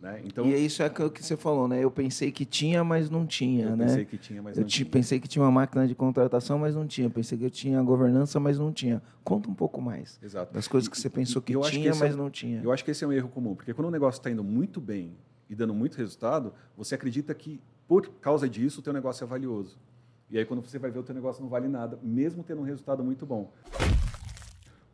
Né? 0.00 0.22
Então, 0.24 0.46
e 0.46 0.54
é 0.54 0.58
isso 0.58 0.82
é 0.82 0.86
o 0.86 1.10
que 1.10 1.22
você 1.22 1.36
falou, 1.36 1.68
né? 1.68 1.84
Eu 1.84 1.90
pensei 1.90 2.32
que 2.32 2.46
tinha, 2.46 2.82
mas 2.82 3.10
não 3.10 3.26
tinha, 3.26 3.66
eu 3.66 3.76
né? 3.76 3.84
Pensei 3.84 4.04
que 4.06 4.16
tinha, 4.16 4.42
mas 4.42 4.56
eu 4.56 4.62
não 4.62 4.68
tinha. 4.68 4.88
pensei 4.88 5.20
que 5.20 5.28
tinha 5.28 5.44
uma 5.44 5.50
máquina 5.50 5.86
de 5.86 5.94
contratação, 5.94 6.58
mas 6.58 6.74
não 6.74 6.86
tinha. 6.86 7.10
Pensei 7.10 7.36
que 7.36 7.44
eu 7.44 7.50
tinha 7.50 7.80
governança, 7.82 8.40
mas 8.40 8.58
não 8.58 8.72
tinha. 8.72 9.02
Conta 9.22 9.50
um 9.50 9.54
pouco 9.54 9.82
mais. 9.82 10.18
Exato. 10.22 10.54
Das 10.54 10.66
coisas 10.66 10.88
que 10.88 10.98
você 10.98 11.10
pensou 11.10 11.42
que 11.42 11.52
tinha, 11.52 11.92
que 11.92 11.98
mas 11.98 12.14
é, 12.14 12.16
não 12.16 12.30
tinha. 12.30 12.62
Eu 12.62 12.72
acho 12.72 12.82
que 12.82 12.90
esse 12.90 13.04
é 13.04 13.06
um 13.06 13.12
erro 13.12 13.28
comum, 13.28 13.54
porque 13.54 13.74
quando 13.74 13.88
o 13.88 13.90
negócio 13.90 14.18
está 14.18 14.30
indo 14.30 14.42
muito 14.42 14.80
bem 14.80 15.14
e 15.48 15.54
dando 15.54 15.74
muito 15.74 15.98
resultado, 15.98 16.54
você 16.74 16.94
acredita 16.94 17.34
que 17.34 17.60
por 17.86 18.08
causa 18.20 18.48
disso 18.48 18.80
o 18.80 18.82
teu 18.82 18.94
negócio 18.94 19.22
é 19.22 19.26
valioso. 19.26 19.78
E 20.32 20.38
aí, 20.38 20.46
quando 20.46 20.62
você 20.62 20.78
vai 20.78 20.90
ver, 20.90 20.98
o 20.98 21.02
teu 21.02 21.14
negócio 21.14 21.42
não 21.42 21.50
vale 21.50 21.68
nada, 21.68 21.98
mesmo 22.02 22.42
tendo 22.42 22.62
um 22.62 22.64
resultado 22.64 23.04
muito 23.04 23.26
bom. 23.26 23.52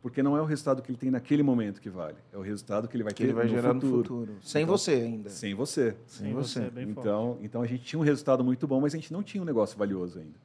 Porque 0.01 0.21
não 0.21 0.35
é 0.35 0.41
o 0.41 0.45
resultado 0.45 0.81
que 0.81 0.91
ele 0.91 0.97
tem 0.97 1.09
naquele 1.09 1.41
momento 1.41 1.79
que 1.79 1.89
vale, 1.89 2.17
é 2.33 2.37
o 2.37 2.41
resultado 2.41 2.89
que 2.89 2.97
ele 2.97 3.03
vai 3.03 3.13
que 3.13 3.23
ter 3.23 3.29
ele 3.29 3.33
vai 3.33 3.45
no, 3.45 3.49
gerar 3.49 3.73
futuro. 3.73 3.95
no 3.95 4.03
futuro. 4.03 4.35
Sem 4.43 4.63
então, 4.63 4.77
você 4.77 4.91
ainda. 4.91 5.29
Sem 5.29 5.53
você. 5.53 5.95
Sem, 6.05 6.25
sem 6.25 6.33
você. 6.33 6.69
você. 6.69 6.79
É 6.79 6.83
então, 6.83 7.37
então 7.41 7.61
a 7.61 7.65
gente 7.65 7.85
tinha 7.85 7.97
um 7.97 8.03
resultado 8.03 8.43
muito 8.43 8.67
bom, 8.67 8.81
mas 8.81 8.93
a 8.93 8.97
gente 8.97 9.13
não 9.13 9.23
tinha 9.23 9.41
um 9.41 9.45
negócio 9.45 9.77
valioso 9.77 10.19
ainda. 10.19 10.37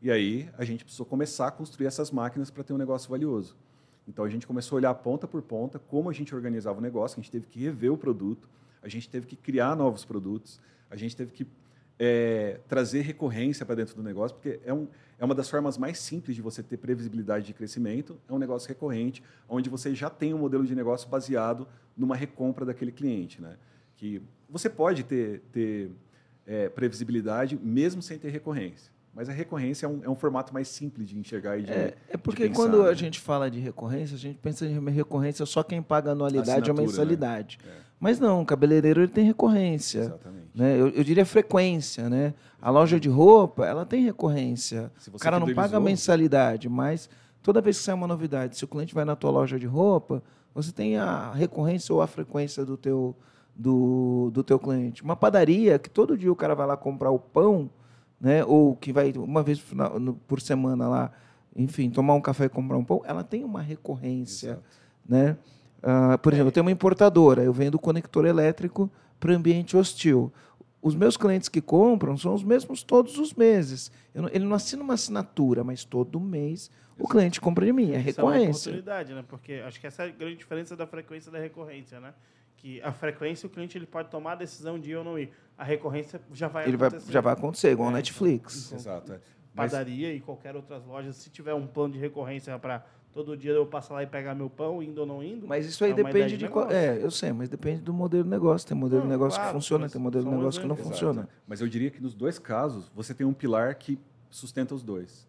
E 0.00 0.10
aí 0.10 0.48
a 0.56 0.64
gente 0.64 0.82
precisou 0.82 1.04
começar 1.04 1.48
a 1.48 1.50
construir 1.50 1.86
essas 1.86 2.10
máquinas 2.10 2.50
para 2.50 2.64
ter 2.64 2.72
um 2.72 2.78
negócio 2.78 3.10
valioso. 3.10 3.54
Então 4.08 4.24
a 4.24 4.30
gente 4.30 4.46
começou 4.46 4.76
a 4.76 4.78
olhar 4.78 4.94
ponta 4.94 5.28
por 5.28 5.42
ponta 5.42 5.78
como 5.78 6.08
a 6.08 6.12
gente 6.14 6.34
organizava 6.34 6.78
o 6.78 6.82
negócio, 6.82 7.18
a 7.18 7.22
gente 7.22 7.30
teve 7.30 7.46
que 7.46 7.60
rever 7.60 7.92
o 7.92 7.98
produto, 7.98 8.48
a 8.82 8.88
gente 8.88 9.10
teve 9.10 9.26
que 9.26 9.36
criar 9.36 9.76
novos 9.76 10.06
produtos, 10.06 10.58
a 10.90 10.96
gente 10.96 11.14
teve 11.14 11.32
que 11.32 11.46
é, 11.98 12.60
trazer 12.68 13.00
recorrência 13.02 13.64
para 13.64 13.74
dentro 13.74 13.94
do 13.94 14.02
negócio, 14.02 14.36
porque 14.36 14.60
é, 14.64 14.72
um, 14.72 14.86
é 15.18 15.24
uma 15.24 15.34
das 15.34 15.48
formas 15.48 15.78
mais 15.78 15.98
simples 15.98 16.36
de 16.36 16.42
você 16.42 16.62
ter 16.62 16.76
previsibilidade 16.76 17.46
de 17.46 17.54
crescimento, 17.54 18.18
é 18.28 18.32
um 18.32 18.38
negócio 18.38 18.68
recorrente, 18.68 19.22
onde 19.48 19.70
você 19.70 19.94
já 19.94 20.10
tem 20.10 20.34
um 20.34 20.38
modelo 20.38 20.64
de 20.64 20.74
negócio 20.74 21.08
baseado 21.08 21.66
numa 21.96 22.14
recompra 22.14 22.64
daquele 22.64 22.92
cliente. 22.92 23.40
Né? 23.40 23.56
Que 23.96 24.22
você 24.48 24.68
pode 24.68 25.04
ter, 25.04 25.40
ter 25.52 25.90
é, 26.46 26.68
previsibilidade 26.68 27.58
mesmo 27.62 28.02
sem 28.02 28.18
ter 28.18 28.30
recorrência. 28.30 28.94
Mas 29.14 29.30
a 29.30 29.32
recorrência 29.32 29.86
é 29.86 29.88
um, 29.88 30.04
é 30.04 30.10
um 30.10 30.14
formato 30.14 30.52
mais 30.52 30.68
simples 30.68 31.08
de 31.08 31.18
enxergar 31.18 31.56
e 31.56 31.62
de 31.62 31.72
É, 31.72 31.96
é 32.10 32.16
porque 32.18 32.42
pensar, 32.42 32.54
quando 32.54 32.82
né? 32.82 32.90
a 32.90 32.92
gente 32.92 33.18
fala 33.18 33.50
de 33.50 33.58
recorrência, 33.58 34.14
a 34.14 34.18
gente 34.18 34.38
pensa 34.38 34.66
em 34.66 34.90
recorrência 34.90 35.46
só 35.46 35.62
quem 35.62 35.80
paga 35.80 36.12
anualidade 36.12 36.70
ou 36.70 36.76
mensalidade. 36.76 37.58
Né? 37.64 37.72
Mas 37.98 38.20
não, 38.20 38.42
o 38.42 38.46
cabeleireiro 38.46 39.00
ele 39.00 39.12
tem 39.12 39.24
recorrência. 39.24 40.00
Exatamente. 40.00 40.50
Né? 40.54 40.78
Eu, 40.78 40.88
eu, 40.88 41.02
diria 41.02 41.24
frequência. 41.24 42.08
Né? 42.08 42.34
A 42.60 42.70
loja 42.70 43.00
de 43.00 43.08
roupa 43.08 43.66
ela 43.66 43.86
tem 43.86 44.04
recorrência. 44.04 44.92
O 45.12 45.18
cara 45.18 45.40
não 45.40 45.52
paga 45.54 45.80
mensalidade, 45.80 46.68
mas 46.68 47.08
toda 47.42 47.60
vez 47.60 47.78
que 47.78 47.84
sai 47.84 47.94
uma 47.94 48.06
novidade, 48.06 48.56
se 48.56 48.64
o 48.64 48.68
cliente 48.68 48.94
vai 48.94 49.04
na 49.04 49.16
tua 49.16 49.30
loja 49.30 49.58
de 49.58 49.66
roupa, 49.66 50.22
você 50.54 50.72
tem 50.72 50.96
a 50.96 51.32
recorrência 51.32 51.94
ou 51.94 52.02
a 52.02 52.06
frequência 52.06 52.64
do 52.64 52.76
teu, 52.76 53.16
do, 53.54 54.30
do 54.32 54.42
teu 54.42 54.58
cliente. 54.58 55.02
Uma 55.02 55.16
padaria 55.16 55.78
que 55.78 55.88
todo 55.88 56.18
dia 56.18 56.30
o 56.30 56.36
cara 56.36 56.54
vai 56.54 56.66
lá 56.66 56.76
comprar 56.76 57.10
o 57.10 57.18
pão 57.18 57.70
né? 58.20 58.44
ou 58.44 58.76
que 58.76 58.92
vai 58.92 59.12
uma 59.16 59.42
vez 59.42 59.62
por 60.26 60.40
semana 60.40 60.88
lá, 60.88 61.12
enfim, 61.54 61.90
tomar 61.90 62.14
um 62.14 62.20
café 62.20 62.46
e 62.46 62.48
comprar 62.48 62.76
um 62.76 62.84
pão, 62.84 63.02
ela 63.04 63.22
tem 63.22 63.44
uma 63.44 63.62
recorrência. 63.62 64.60
Né? 65.08 65.36
Ah, 65.82 66.18
por 66.18 66.32
exemplo, 66.32 66.48
eu 66.48 66.52
tenho 66.52 66.64
uma 66.64 66.70
importadora, 66.72 67.42
eu 67.42 67.52
vendo 67.52 67.78
conector 67.78 68.24
elétrico 68.26 68.90
para 69.20 69.32
ambiente 69.34 69.76
hostil. 69.76 70.32
Os 70.82 70.94
meus 70.94 71.16
clientes 71.16 71.48
que 71.48 71.60
compram 71.60 72.16
são 72.16 72.34
os 72.34 72.44
mesmos 72.44 72.82
todos 72.82 73.18
os 73.18 73.32
meses. 73.34 73.90
Eu 74.14 74.22
não- 74.22 74.28
ele 74.32 74.44
não 74.44 74.54
assina 74.54 74.82
uma 74.82 74.94
assinatura, 74.94 75.64
mas 75.64 75.84
todo 75.84 76.20
mês 76.20 76.70
o 76.98 77.06
cliente 77.08 77.40
compra 77.40 77.66
de 77.66 77.72
mim, 77.72 77.92
é 77.92 77.98
Isso 78.00 78.20
é 78.20 78.24
uma 78.24 78.32
recorrência. 78.32 78.70
oportunidade, 78.70 79.12
né? 79.14 79.24
Porque 79.26 79.54
acho 79.66 79.80
que 79.80 79.86
essa 79.86 80.04
é 80.04 80.08
a 80.08 80.10
grande 80.10 80.36
diferença 80.36 80.76
da 80.76 80.86
frequência 80.86 81.28
e 81.28 81.32
da 81.32 81.38
recorrência, 81.38 82.00
né? 82.00 82.14
Que 82.56 82.80
a 82.82 82.90
frequência 82.92 83.46
o 83.46 83.50
cliente 83.50 83.76
ele 83.76 83.86
pode 83.86 84.10
tomar 84.10 84.32
a 84.32 84.36
decisão 84.36 84.78
de 84.78 84.90
ir 84.92 84.96
ou 84.96 85.04
não 85.04 85.18
ir. 85.18 85.30
A 85.58 85.64
recorrência 85.64 86.20
já 86.32 86.48
vai 86.48 86.66
Ele 86.66 86.76
vai, 86.76 86.88
acontecer. 86.88 87.12
já 87.12 87.20
vai 87.20 87.32
acontecer, 87.32 87.70
igual 87.72 87.88
É, 87.88 87.92
o 87.92 87.94
Netflix. 87.94 88.66
então- 88.66 88.78
Exato. 88.78 89.12
é. 89.12 89.20
Mas, 89.54 89.72
Padaria 89.72 90.12
e 90.12 90.20
qualquer 90.20 90.54
outras 90.54 90.84
lojas, 90.84 91.16
se 91.16 91.30
tiver 91.30 91.54
um 91.54 91.66
plano 91.66 91.94
de 91.94 91.98
recorrência 91.98 92.58
para 92.58 92.84
todo 93.16 93.34
dia 93.34 93.52
eu 93.52 93.64
passar 93.64 93.94
lá 93.94 94.02
e 94.02 94.06
pegar 94.06 94.34
meu 94.34 94.50
pão, 94.50 94.82
indo 94.82 95.00
ou 95.00 95.06
não 95.06 95.22
indo. 95.22 95.48
Mas 95.48 95.64
isso 95.64 95.82
aí 95.82 95.92
é 95.92 95.94
depende 95.94 96.36
de 96.36 96.36
de 96.36 96.48
qual. 96.48 96.70
É, 96.70 97.02
eu 97.02 97.10
sei, 97.10 97.32
mas 97.32 97.48
depende 97.48 97.80
do 97.80 97.92
modelo 97.92 98.24
de 98.24 98.28
negócio. 98.28 98.68
Tem 98.68 98.76
modelo 98.76 99.00
de 99.00 99.08
Não, 99.08 99.12
negócio 99.14 99.38
claro, 99.38 99.48
que 99.48 99.54
funciona, 99.54 99.88
tem 99.88 100.00
modelo 100.00 100.24
de 100.24 100.30
negócio 100.30 100.60
que 100.60 100.66
não 100.66 100.76
funciona. 100.76 101.26
Mas 101.46 101.62
eu 101.62 101.68
diria 101.68 101.90
que 101.90 102.02
nos 102.02 102.12
dois 102.14 102.38
casos, 102.38 102.90
você 102.94 103.14
tem 103.14 103.26
um 103.26 103.32
pilar 103.32 103.74
que 103.76 103.98
sustenta 104.28 104.74
os 104.74 104.82
dois. 104.82 105.26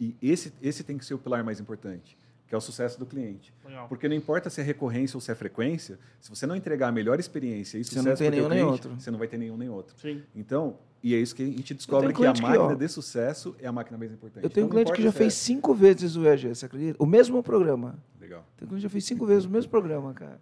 E 0.00 0.16
esse, 0.20 0.52
esse 0.60 0.82
tem 0.82 0.98
que 0.98 1.04
ser 1.04 1.14
o 1.14 1.18
pilar 1.18 1.44
mais 1.44 1.60
importante, 1.60 2.18
que 2.48 2.54
é 2.54 2.58
o 2.58 2.60
sucesso 2.60 2.98
do 2.98 3.04
cliente. 3.06 3.52
Legal. 3.64 3.86
Porque 3.88 4.08
não 4.08 4.16
importa 4.16 4.48
se 4.48 4.60
é 4.60 4.64
recorrência 4.64 5.16
ou 5.16 5.20
se 5.20 5.30
é 5.30 5.34
frequência, 5.34 5.98
se 6.20 6.30
você 6.30 6.46
não 6.46 6.56
entregar 6.56 6.88
a 6.88 6.92
melhor 6.92 7.20
experiência 7.20 7.76
e 7.78 7.84
Você 7.84 7.96
não 7.96 8.02
sucesso 8.04 8.18
tem 8.22 8.30
pro 8.30 8.40
teu 8.40 8.48
nenhum 8.48 8.48
nem 8.48 8.58
cliente, 8.66 8.86
outro. 8.88 9.00
você 9.02 9.10
não 9.10 9.18
vai 9.18 9.28
ter 9.28 9.36
nenhum 9.38 9.56
nem 9.58 9.68
outro. 9.68 9.94
Sim. 10.00 10.22
Então, 10.34 10.78
e 11.02 11.14
é 11.14 11.18
isso 11.18 11.34
que 11.36 11.42
a 11.42 11.46
gente 11.46 11.74
descobre 11.74 12.06
que 12.08 12.12
a 12.14 12.16
cliente 12.16 12.40
que, 12.40 12.46
máquina 12.48 12.64
ó, 12.64 12.74
de 12.74 12.88
sucesso 12.88 13.54
é 13.60 13.66
a 13.68 13.72
máquina 13.72 13.98
mais 13.98 14.10
importante. 14.10 14.42
Eu 14.42 14.50
tenho 14.50 14.66
um 14.66 14.68
Então, 14.70 14.78
não 14.78 14.84
cliente 14.84 14.96
que 14.96 15.02
já 15.02 15.10
se 15.12 15.16
é- 15.16 15.18
fez 15.18 15.34
cinco 15.34 15.74
vezes 15.74 16.16
o 16.16 16.24
EAG, 16.26 16.48
você 16.48 16.64
acredita? 16.66 16.96
O 17.02 17.06
mesmo 17.06 17.42
programa. 17.42 17.98
Legal. 18.20 18.44
Tem 18.56 18.64
um 18.64 18.68
cliente 18.70 18.80
que 18.80 18.82
já 18.82 18.88
fez 18.90 19.04
cinco 19.04 19.26
vezes 19.26 19.44
o 19.44 19.50
mesmo 19.50 19.70
programa, 19.70 20.12
cara. 20.14 20.40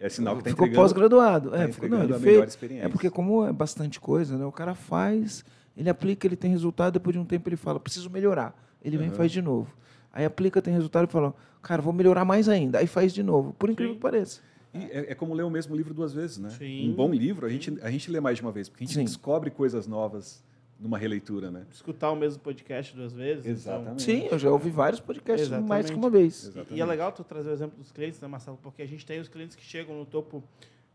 É 0.00 0.08
sinal 0.08 0.34
que 0.34 0.40
está 0.40 0.50
ficou 0.50 0.66
entregando, 0.66 0.82
pós-graduado. 0.82 1.50
tá 1.50 1.58
É, 1.62 1.68
ficou, 1.72 1.88
não, 1.88 2.02
ele 2.02 2.12
a 2.14 2.18
fez, 2.18 2.24
melhor 2.32 2.48
experiência. 2.48 2.86
É 2.86 2.88
porque 2.88 3.08
como 3.10 3.46
é 3.46 3.52
bastante 3.52 4.00
coisa, 4.00 4.36
né? 4.36 4.44
O 4.46 4.52
cara 4.52 4.74
faz, 4.74 5.44
ele 5.76 5.88
aplica, 5.90 6.26
ele 6.26 6.36
tem 6.36 6.50
resultado, 6.50 6.94
depois 6.94 7.14
de 7.14 7.20
um 7.20 7.24
tempo 7.24 7.48
ele 7.48 7.56
fala, 7.56 7.78
preciso 7.78 8.08
melhorar. 8.10 8.54
Ele 8.82 8.96
vem 8.96 9.08
e 9.08 9.10
faz 9.10 9.30
de 9.30 9.42
novo. 9.42 9.76
Aí 10.12 10.24
aplica, 10.24 10.60
tem 10.60 10.72
resultado 10.74 11.08
e 11.08 11.12
fala, 11.12 11.34
cara, 11.62 11.80
vou 11.80 11.92
melhorar 11.92 12.24
mais 12.24 12.48
ainda. 12.48 12.78
Aí 12.78 12.86
faz 12.86 13.12
de 13.12 13.22
novo. 13.22 13.52
Por 13.54 13.70
incrível 13.70 13.94
Sim. 13.94 13.98
que 13.98 14.02
pareça. 14.02 14.40
E 14.72 14.78
é, 14.84 15.12
é 15.12 15.14
como 15.14 15.34
ler 15.34 15.42
o 15.42 15.50
mesmo 15.50 15.74
livro 15.74 15.92
duas 15.92 16.12
vezes, 16.12 16.38
né? 16.38 16.50
Sim. 16.50 16.90
Um 16.90 16.94
bom 16.94 17.12
livro, 17.12 17.46
a 17.46 17.48
gente, 17.48 17.76
a 17.82 17.90
gente 17.90 18.10
lê 18.10 18.20
mais 18.20 18.36
de 18.36 18.42
uma 18.42 18.52
vez, 18.52 18.68
porque 18.68 18.84
a 18.84 18.86
gente 18.86 18.96
Sim. 18.96 19.04
descobre 19.04 19.50
coisas 19.50 19.86
novas 19.86 20.44
numa 20.78 20.96
releitura, 20.96 21.50
né? 21.50 21.66
Escutar 21.70 22.10
o 22.10 22.16
mesmo 22.16 22.40
podcast 22.40 22.94
duas 22.96 23.12
vezes. 23.12 23.44
então- 23.44 23.52
Exatamente. 23.74 24.02
Sim, 24.02 24.28
eu 24.30 24.38
já 24.38 24.50
ouvi 24.50 24.70
vários 24.70 24.98
podcasts 25.00 25.48
mais 25.48 25.60
Exatamente. 25.62 25.92
que 25.92 25.98
uma 25.98 26.08
vez. 26.08 26.44
Exatamente. 26.44 26.74
E 26.74 26.80
é 26.80 26.84
legal 26.86 27.12
tu 27.12 27.22
trazer 27.22 27.50
o 27.50 27.52
exemplo 27.52 27.78
dos 27.78 27.92
clientes, 27.92 28.18
né, 28.20 28.26
Marcelo? 28.28 28.58
Porque 28.62 28.80
a 28.80 28.86
gente 28.86 29.04
tem 29.04 29.20
os 29.20 29.28
clientes 29.28 29.54
que 29.56 29.62
chegam 29.62 29.98
no 29.98 30.06
topo, 30.06 30.42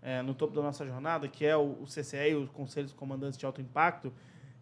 é, 0.01 0.21
no 0.23 0.33
topo 0.33 0.55
da 0.55 0.61
nossa 0.61 0.85
jornada, 0.85 1.27
que 1.27 1.45
é 1.45 1.55
o, 1.55 1.77
o 1.81 1.85
CCE, 1.85 2.33
os 2.33 2.49
Conselhos 2.49 2.93
Comandantes 2.93 3.37
de 3.37 3.45
Alto 3.45 3.61
Impacto. 3.61 4.11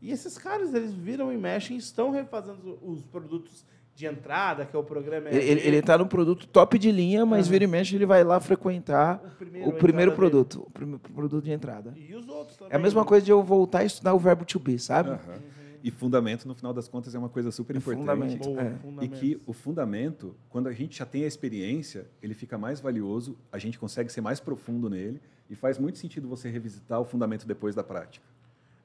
E 0.01 0.11
esses 0.11 0.37
caras, 0.37 0.73
eles 0.73 0.91
viram 0.91 1.31
e 1.31 1.37
mexem 1.37 1.77
e 1.77 1.79
estão 1.79 2.11
refazendo 2.11 2.77
os 2.81 3.01
produtos 3.03 3.63
de 3.95 4.05
entrada, 4.07 4.65
que 4.65 4.75
é 4.75 4.79
o 4.79 4.83
programa 4.83 5.29
Ele, 5.29 5.37
ele, 5.37 5.61
ele 5.67 5.81
tá 5.81 5.97
num 5.97 6.07
produto 6.07 6.47
top 6.47 6.79
de 6.79 6.91
linha, 6.91 7.25
mas 7.25 7.45
Aham. 7.45 7.51
vira 7.51 7.63
e 7.65 7.67
mexe, 7.67 7.95
ele 7.95 8.05
vai 8.07 8.23
lá 8.23 8.39
frequentar 8.39 9.21
o 9.23 9.27
o 9.27 9.31
primeiro, 9.35 9.71
primeiro 9.73 10.11
entrada 10.11 10.11
dele. 10.11 10.15
produto, 10.15 10.63
o 10.67 10.71
primeiro 10.71 10.99
produto 10.99 11.43
de 11.43 11.51
entrada. 11.51 11.93
E 11.95 12.15
os 12.15 12.27
outros 12.27 12.57
também. 12.57 12.73
É 12.73 12.75
a 12.75 12.79
mesma 12.79 13.05
coisa 13.05 13.23
de 13.23 13.31
eu 13.31 13.43
voltar 13.43 13.79
a 13.79 13.83
estudar 13.85 14.13
o 14.13 14.19
verbo 14.19 14.45
to 14.45 14.59
be, 14.59 14.79
sabe? 14.79 15.09
Aham. 15.11 15.39
E 15.83 15.91
fundamento, 15.91 16.47
no 16.47 16.55
final 16.55 16.73
das 16.73 16.87
contas, 16.87 17.13
é 17.13 17.19
uma 17.19 17.27
coisa 17.27 17.51
super 17.51 17.75
É 17.75 17.77
importante. 17.77 17.99
fundamento. 18.39 18.49
Boa, 18.49 18.61
É. 19.01 19.03
E 19.05 19.07
que 19.09 19.41
o 19.45 19.51
fundamento, 19.51 20.33
quando 20.49 20.67
a 20.67 20.71
gente 20.71 20.97
já 20.97 21.05
tem 21.05 21.25
a 21.25 21.27
experiência, 21.27 22.07
ele 22.21 22.33
fica 22.33 22.57
mais 22.57 22.79
valioso, 22.79 23.37
a 23.51 23.57
gente 23.57 23.77
consegue 23.77 24.09
ser 24.09 24.21
mais 24.21 24.39
profundo 24.39 24.89
nele 24.89 25.19
e 25.49 25.55
faz 25.55 25.77
muito 25.77 25.97
sentido 25.99 26.25
você 26.27 26.49
revisitar 26.49 27.01
o 27.01 27.05
fundamento 27.05 27.45
depois 27.45 27.75
da 27.75 27.83
prática. 27.83 28.25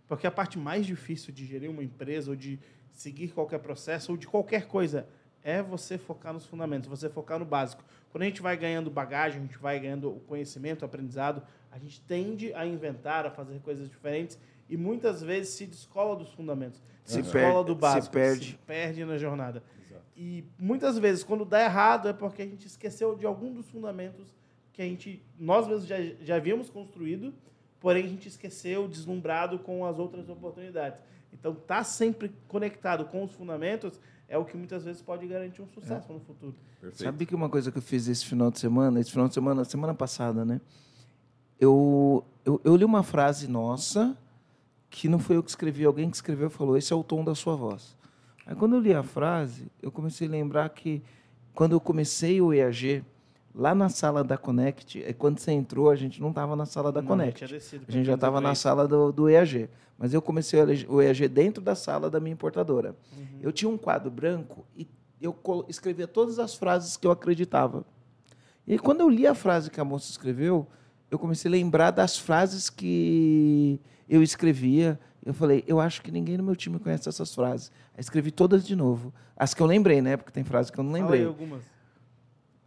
Porque 0.09 0.27
a 0.27 0.31
parte 0.31 0.59
mais 0.59 0.85
difícil 0.87 1.33
de 1.33 1.47
gerir 1.47 1.71
uma 1.71 1.85
empresa 1.85 2.31
ou 2.31 2.37
de 2.37 2.59
seguir 2.99 3.29
qualquer 3.29 3.59
processo 3.61 4.11
ou 4.13 4.19
de 4.19 4.27
qualquer 4.27 4.67
coisa 4.67 5.07
é 5.45 5.63
você 5.63 5.97
focar 5.97 6.33
nos 6.33 6.45
fundamentos, 6.47 6.89
você 6.89 7.09
focar 7.09 7.39
no 7.39 7.45
básico. 7.45 7.83
Quando 8.11 8.23
a 8.23 8.27
gente 8.27 8.43
vai 8.43 8.57
ganhando 8.57 8.91
bagagem, 8.91 9.39
a 9.39 9.43
gente 9.43 9.57
vai 9.59 9.79
ganhando 9.79 10.11
o 10.11 10.21
conhecimento, 10.21 10.83
o 10.83 10.85
aprendizado, 10.85 11.43
a 11.71 11.79
gente 11.79 12.01
tende 12.01 12.53
a 12.55 12.67
inventar, 12.67 13.25
a 13.25 13.31
fazer 13.31 13.61
coisas 13.61 13.89
diferentes 13.89 14.39
e 14.69 14.77
muitas 14.77 15.23
vezes 15.23 15.55
se 15.55 15.65
descola 15.67 16.17
dos 16.17 16.31
fundamentos, 16.33 16.83
se, 17.05 17.15
Se 17.15 17.23
descola 17.23 17.45
perde- 17.53 17.67
do 17.67 17.75
se 17.75 17.81
básico, 17.81 18.13
perde. 18.13 18.59
perde 18.67 19.05
na 19.05 19.17
jornada. 19.17 19.63
Exato. 19.87 20.03
E 20.17 20.45
muitas 20.59 20.99
vezes, 20.99 21.23
quando 21.23 21.45
dá 21.45 21.63
errado, 21.63 22.09
é 22.09 22.13
porque 22.13 22.43
a 22.43 22.47
gente 22.47 22.67
esqueceu 22.67 23.15
de 23.15 23.25
algum 23.25 23.53
dos 23.55 23.71
fundamentos 23.71 24.35
que 24.73 24.83
a 24.83 24.85
gente, 24.85 25.23
nós 25.39 25.67
mesmos 25.69 25.87
já, 25.87 25.97
já 26.21 26.37
havíamos 26.37 26.69
construído, 26.69 27.33
porém 27.81 28.05
a 28.05 28.09
gente 28.09 28.27
esqueceu, 28.29 28.89
deslumbrado 28.89 29.61
com 29.61 29.87
as 29.87 29.99
outras 29.99 30.29
oportunidades. 30.29 30.99
Então, 31.33 31.53
estar 31.53 31.85
sempre 31.85 32.33
conectado 32.49 33.05
com 33.05 33.23
os 33.25 33.33
fundamentos 33.33 34.01
é 34.29 34.37
o 34.37 34.45
que 34.45 34.57
muitas 34.57 34.85
vezes 34.85 35.01
pode 35.01 35.27
garantir 35.27 35.63
um 35.63 35.69
sucesso 35.69 36.13
no 36.13 36.21
futuro. 36.21 36.55
Perfeito. 36.81 37.03
Sabe 37.03 37.25
que 37.25 37.35
uma 37.35 37.49
coisa 37.49 37.73
que 37.73 37.79
eu 37.79 37.83
fiz 37.83 38.09
esse 38.09 38.27
final 38.27 38.51
de 38.51 38.59
semana, 38.59 39.01
esse 39.01 39.11
final 39.11 39.27
de 39.27 39.35
semana, 39.35 39.65
semana 39.65 39.95
passada, 39.95 40.45
né? 40.45 40.61
Eu, 41.59 42.25
eu, 42.45 42.61
eu 42.63 42.77
li 42.77 42.85
uma 42.85 43.03
frase 43.03 43.49
nossa, 43.49 44.17
que 44.91 45.09
não 45.09 45.19
foi 45.19 45.37
eu 45.37 45.43
que 45.43 45.51
escrevi, 45.51 45.85
alguém 45.85 46.11
que 46.11 46.17
escreveu 46.17 46.51
falou: 46.51 46.77
esse 46.77 46.93
é 46.93 46.97
o 46.97 47.03
tom 47.03 47.25
da 47.25 47.35
sua 47.35 47.57
voz. 47.57 47.97
Aí 48.47 48.55
quando 48.55 48.77
eu 48.77 48.81
li 48.81 48.95
a 48.95 49.03
frase, 49.03 49.71
eu 49.83 49.91
comecei 49.91 50.29
a 50.29 50.31
lembrar 50.31 50.69
que 50.71 51.03
quando 51.55 51.73
eu 51.73 51.81
comecei 51.81 52.41
o 52.41 52.53
EAG, 52.53 53.05
lá 53.55 53.75
na 53.75 53.89
sala 53.89 54.23
da 54.23 54.37
Connect, 54.37 55.03
é 55.03 55.13
quando 55.13 55.39
você 55.39 55.53
entrou, 55.53 55.91
a 55.91 55.97
gente 55.97 56.21
não 56.21 56.29
estava 56.31 56.55
na 56.55 56.67
sala 56.67 56.93
da 56.93 57.01
Não, 57.01 57.09
Connect. 57.09 57.45
A 57.45 57.91
gente 57.93 58.05
já 58.07 58.15
estava 58.15 58.41
na 58.41 58.55
sala 58.55 58.87
do, 58.87 59.13
do 59.13 59.29
EAG. 59.29 59.69
Mas 59.99 60.15
eu 60.15 60.23
comecei 60.23 60.61
o 60.89 61.03
EAG 61.03 61.27
dentro 61.29 61.61
da 61.63 61.75
sala 61.75 62.09
da 62.09 62.21
minha 62.21 62.33
importadora. 62.33 62.95
Eu 63.43 63.51
tinha 63.51 63.69
um 63.69 63.77
quadro 63.77 64.11
branco 64.11 64.65
e 64.77 64.87
eu 65.21 65.37
escrevia 65.69 66.07
todas 66.07 66.39
as 66.39 66.55
frases 66.55 66.97
que 66.97 67.07
eu 67.07 67.11
acreditava. 67.11 67.85
E 68.67 68.73
aí, 68.73 68.79
quando 68.79 69.01
eu 69.01 69.09
li 69.09 69.27
a 69.27 69.35
frase 69.35 69.71
que 69.71 69.81
a 69.81 69.85
moça 69.85 70.11
escreveu, 70.11 70.67
eu 71.11 71.19
comecei 71.19 71.49
a 71.49 71.53
lembrar 71.53 71.91
das 71.91 72.17
frases 72.17 72.71
que 72.71 73.81
eu 74.09 74.23
escrevia. 74.23 75.01
Eu 75.25 75.35
falei, 75.35 75.65
eu 75.67 75.81
acho 75.81 76.01
que 76.03 76.13
ninguém 76.13 76.37
no 76.37 76.45
meu 76.45 76.55
time 76.55 76.79
conhece 76.79 77.09
essas 77.09 77.35
frases. 77.35 77.73
Aí 77.95 78.01
escrevi 78.01 78.31
todas 78.31 78.65
de 78.65 78.77
novo. 78.77 79.13
As 79.37 79.53
que 79.53 79.61
eu 79.63 79.67
lembrei, 79.67 80.01
né? 80.01 80.17
Porque 80.17 80.31
tem 80.31 80.45
frases 80.45 80.71
que 80.71 80.79
eu 80.79 80.85
não 80.85 80.93
Fala 80.93 81.03
lembrei. 81.03 81.21
aí 81.23 81.27
algumas. 81.27 81.63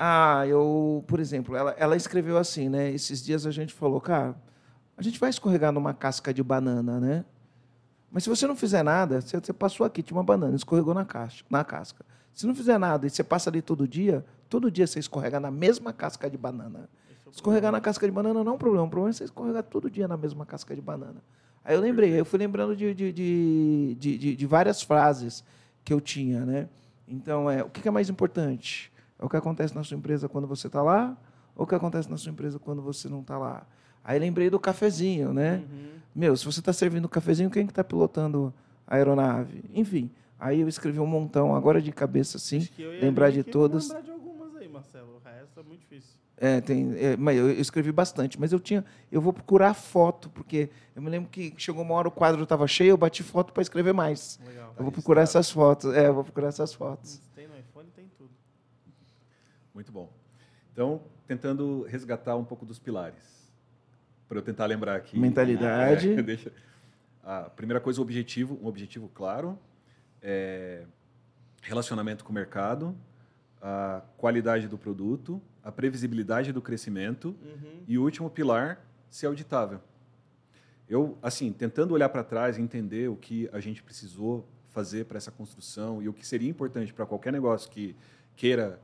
Ah, 0.04 0.48
eu, 0.48 1.04
por 1.06 1.20
exemplo, 1.20 1.56
ela, 1.56 1.76
ela 1.78 1.96
escreveu 1.96 2.36
assim, 2.36 2.68
né? 2.70 2.90
Esses 2.90 3.24
dias 3.24 3.46
a 3.46 3.52
gente 3.52 3.72
falou, 3.72 4.02
cara, 4.02 4.36
a 4.98 5.02
gente 5.04 5.20
vai 5.20 5.30
escorregar 5.30 5.72
numa 5.72 5.94
casca 5.94 6.34
de 6.34 6.42
banana, 6.42 7.00
né? 7.00 7.24
Mas 8.12 8.24
se 8.24 8.30
você 8.30 8.48
não 8.48 8.56
fizer 8.56 8.82
nada, 8.82 9.22
você, 9.22 9.40
você 9.40 9.54
passou 9.54 9.86
aqui, 9.86 10.02
tinha 10.02 10.18
uma 10.18 10.24
banana, 10.24 10.56
escorregou 10.56 10.96
na, 10.96 11.06
caixa, 11.06 11.46
na 11.48 11.64
casca. 11.64 12.04
Se 12.34 12.48
não 12.48 12.56
fizer 12.56 12.80
nada 12.80 13.06
e 13.06 13.12
você 13.12 13.24
passa 13.24 13.52
ali 13.52 13.62
todo 13.62 13.88
dia, 13.88 14.26
todo 14.50 14.72
dia 14.72 14.88
você 14.88 14.98
escorrega 14.98 15.40
na 15.40 15.52
mesma 15.52 15.94
casca 15.94 16.28
de 16.28 16.36
banana. 16.36 16.90
É 17.08 17.30
Escorregar 17.30 17.72
na 17.72 17.80
casca 17.80 18.08
de 18.08 18.12
banana 18.12 18.44
não 18.44 18.54
é 18.54 18.56
um 18.56 18.58
problema, 18.58 18.86
o 18.86 18.90
problema 18.90 19.12
é 19.12 19.14
você 19.14 19.26
escorregar 19.26 19.62
todo 19.62 19.88
dia 19.88 20.08
na 20.08 20.18
mesma 20.18 20.48
casca 20.48 20.74
de 20.74 20.82
banana. 20.82 21.22
Aí 21.64 21.76
eu 21.76 21.80
lembrei, 21.80 22.20
eu 22.20 22.26
fui 22.26 22.40
lembrando 22.40 22.76
de, 22.76 22.92
de, 22.96 23.14
de, 23.96 24.36
de, 24.36 24.46
várias 24.48 24.82
frases 24.82 25.44
que 25.86 25.94
eu 25.94 26.02
tinha, 26.02 26.44
né? 26.44 26.68
Então, 27.08 27.48
é, 27.48 27.62
o 27.64 27.70
que 27.70 27.88
é 27.88 27.92
mais 27.92 28.10
importante? 28.10 28.92
É 29.22 29.26
o 29.26 29.30
que 29.30 29.38
acontece 29.38 29.76
na 29.76 29.84
sua 29.84 29.96
empresa 29.96 30.28
quando 30.28 30.48
você 30.48 30.66
está 30.68 30.82
lá 30.82 31.16
ou 31.56 31.64
o 31.64 31.68
que 31.68 31.76
acontece 31.76 32.10
na 32.10 32.18
sua 32.18 32.32
empresa 32.32 32.58
quando 32.58 32.82
você 32.82 33.08
não 33.08 33.22
está 33.22 33.38
lá? 33.38 33.66
Aí 34.04 34.18
lembrei 34.18 34.50
do 34.50 34.60
cafezinho, 34.60 35.32
né? 35.32 35.58
Uhum. 35.58 35.92
Meu, 36.16 36.36
se 36.36 36.44
você 36.44 36.60
está 36.60 36.74
servindo 36.74 37.08
cafezinho, 37.08 37.50
quem 37.50 37.66
que 37.66 37.72
está 37.72 37.84
pilotando 37.84 38.52
a 38.88 38.96
aeronave? 38.96 39.64
Enfim, 39.74 40.10
aí 40.40 40.62
eu 40.62 40.68
escrevi 40.68 41.00
um 41.00 41.06
montão, 41.06 41.56
agora 41.56 41.80
de 41.82 41.92
cabeça 41.92 42.38
assim, 42.38 42.68
lembrar 43.00 43.30
de 43.32 43.44
todas. 43.44 43.90
Lembrar 43.90 44.02
de 44.02 44.12
algumas 44.12 44.56
aí, 44.56 44.68
Marcelo. 44.68 45.18
O 45.18 45.20
resto 45.24 45.60
é 45.60 45.64
muito 45.64 45.82
difícil. 45.82 46.20
É, 46.36 46.60
tem, 46.60 46.96
é, 46.98 47.16
mas 47.16 47.38
eu 47.38 47.52
eu 47.52 47.62
escrevi 47.62 47.92
bastante, 47.92 48.40
mas 48.40 48.52
eu 48.52 48.60
tinha, 48.60 48.84
eu 49.12 49.22
vou 49.22 49.32
procurar 49.32 49.76
foto, 49.76 50.28
porque 50.32 50.72
eu 50.96 51.02
me 51.02 51.08
lembro 51.08 51.30
que 51.30 51.54
chegou 51.56 51.84
uma 51.84 51.94
hora 51.94 52.08
o 52.08 52.12
quadro 52.12 52.42
estava 52.42 52.68
cheio, 52.68 52.90
eu 52.90 52.98
bati 52.98 53.22
foto 53.22 53.54
para 53.54 53.62
escrever 53.62 53.94
mais. 53.94 54.40
Legal. 54.48 54.74
Eu 54.76 54.84
vou 54.84 54.92
procurar 54.92 55.22
essas 55.22 55.52
fotos, 55.52 55.94
é, 55.94 56.08
eu 56.08 56.14
vou 56.16 56.24
procurar 56.24 56.48
essas 56.48 56.74
fotos. 56.74 57.12
Se 57.12 57.22
tem 57.36 57.48
no 57.48 57.56
iPhone, 57.56 57.88
tem 57.96 58.10
tudo. 58.18 58.32
Muito 59.74 59.92
bom. 59.92 60.12
Então, 60.74 61.02
tentando 61.28 61.84
resgatar 61.84 62.36
um 62.36 62.44
pouco 62.46 62.66
dos 62.66 62.80
pilares. 62.80 63.52
Para 64.28 64.38
eu 64.38 64.42
tentar 64.42 64.66
lembrar 64.66 64.96
aqui. 64.96 65.20
Mentalidade. 65.20 66.10
É, 66.18 66.22
deixa. 66.22 66.52
A 67.24 67.44
primeira 67.50 67.80
coisa, 67.80 68.00
o 68.00 68.04
objetivo, 68.04 68.58
um 68.62 68.68
objetivo 68.68 69.10
claro. 69.14 69.58
É, 70.22 70.86
relacionamento 71.62 72.24
com 72.24 72.32
o 72.32 72.34
mercado, 72.34 72.96
a 73.62 74.02
qualidade 74.18 74.68
do 74.68 74.78
produto, 74.78 75.42
a 75.64 75.72
previsibilidade 75.72 76.52
do 76.52 76.62
crescimento 76.62 77.36
Uhum. 77.44 77.84
e 77.88 77.98
o 77.98 78.04
último 78.04 78.30
pilar, 78.30 78.84
ser 79.10 79.28
auditável. 79.28 79.80
Eu, 80.90 81.18
assim, 81.22 81.52
tentando 81.54 81.94
olhar 81.94 82.10
para 82.10 82.24
trás 82.24 82.58
e 82.58 82.62
entender 82.62 83.10
o 83.10 83.16
que 83.16 83.48
a 83.54 83.60
gente 83.60 83.84
precisou 83.84 84.48
fazer 84.70 85.06
para 85.06 85.18
essa 85.18 85.32
construção 85.32 86.02
e 86.02 86.10
o 86.10 86.14
que 86.14 86.26
seria 86.26 86.50
importante 86.50 86.94
para 86.94 87.06
qualquer 87.06 87.32
negócio 87.32 87.70
que 87.70 87.96
queira 88.36 88.80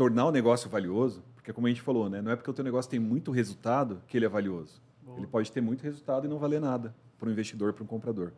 tornar 0.00 0.24
o 0.24 0.30
negócio 0.32 0.70
valioso, 0.70 1.22
Porque, 1.34 1.52
como 1.52 1.66
a 1.66 1.70
gente 1.70 1.82
falou, 1.82 2.08
né, 2.08 2.22
não 2.22 2.30
é 2.32 2.36
porque 2.36 2.50
o 2.50 2.54
teu 2.54 2.64
negócio 2.64 2.90
tem 2.90 2.98
muito 2.98 3.30
resultado 3.30 4.00
que 4.08 4.16
ele 4.16 4.24
é 4.24 4.28
valioso. 4.30 4.80
Boa. 5.04 5.18
Ele 5.18 5.26
pode 5.26 5.52
ter 5.52 5.60
muito 5.60 5.82
resultado 5.82 6.24
e 6.24 6.28
não 6.28 6.38
valer 6.38 6.58
nada 6.58 6.94
para 7.18 7.28
um 7.28 7.32
investidor, 7.32 7.74
para 7.74 7.84
um 7.84 7.86
comprador. 7.86 8.32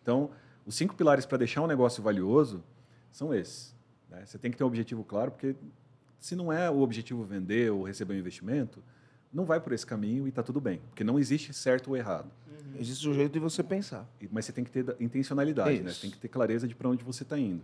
Então, 0.00 0.30
os 0.64 0.76
cinco 0.76 0.94
pilares 0.94 1.26
para 1.26 1.38
deixar 1.38 1.60
um 1.62 1.66
negócio 1.66 2.00
valioso 2.02 2.62
são 3.10 3.34
esses. 3.34 3.74
né? 4.08 4.24
Você 4.24 4.38
tem 4.38 4.48
que 4.52 4.56
ter 4.56 4.62
um 4.62 4.68
objetivo 4.68 5.02
claro, 5.02 5.32
porque 5.32 5.56
se 6.20 6.36
não 6.36 6.52
é 6.52 6.70
o 6.70 6.78
objetivo 6.80 7.24
vender 7.24 7.72
ou 7.72 7.82
receber 7.82 8.14
um 8.14 8.18
investimento, 8.18 8.80
não 9.32 9.44
vai 9.44 9.58
por 9.60 9.72
esse 9.72 9.84
caminho 9.86 10.24
e 10.26 10.28
está 10.30 10.42
tudo 10.44 10.60
bem. 10.60 10.80
Porque 10.90 11.02
não 11.02 11.18
existe 11.18 11.52
certo 11.52 11.88
ou 11.88 11.96
errado. 11.96 12.30
Existe 12.78 13.08
o 13.08 13.14
jeito 13.14 13.32
de 13.32 13.38
você 13.40 13.62
pensar. 13.64 14.08
Mas 14.30 14.44
você 14.44 14.52
tem 14.52 14.62
que 14.62 14.70
ter 14.70 14.84
da- 14.84 14.94
intencionalidade, 15.00 15.80
né? 15.80 15.90
Você 15.92 16.00
tem 16.02 16.10
que 16.10 16.18
ter 16.18 16.28
clareza 16.28 16.68
de 16.68 16.76
para 16.76 16.88
onde 16.88 17.02
você 17.02 17.24
está 17.24 17.36
indo. 17.38 17.62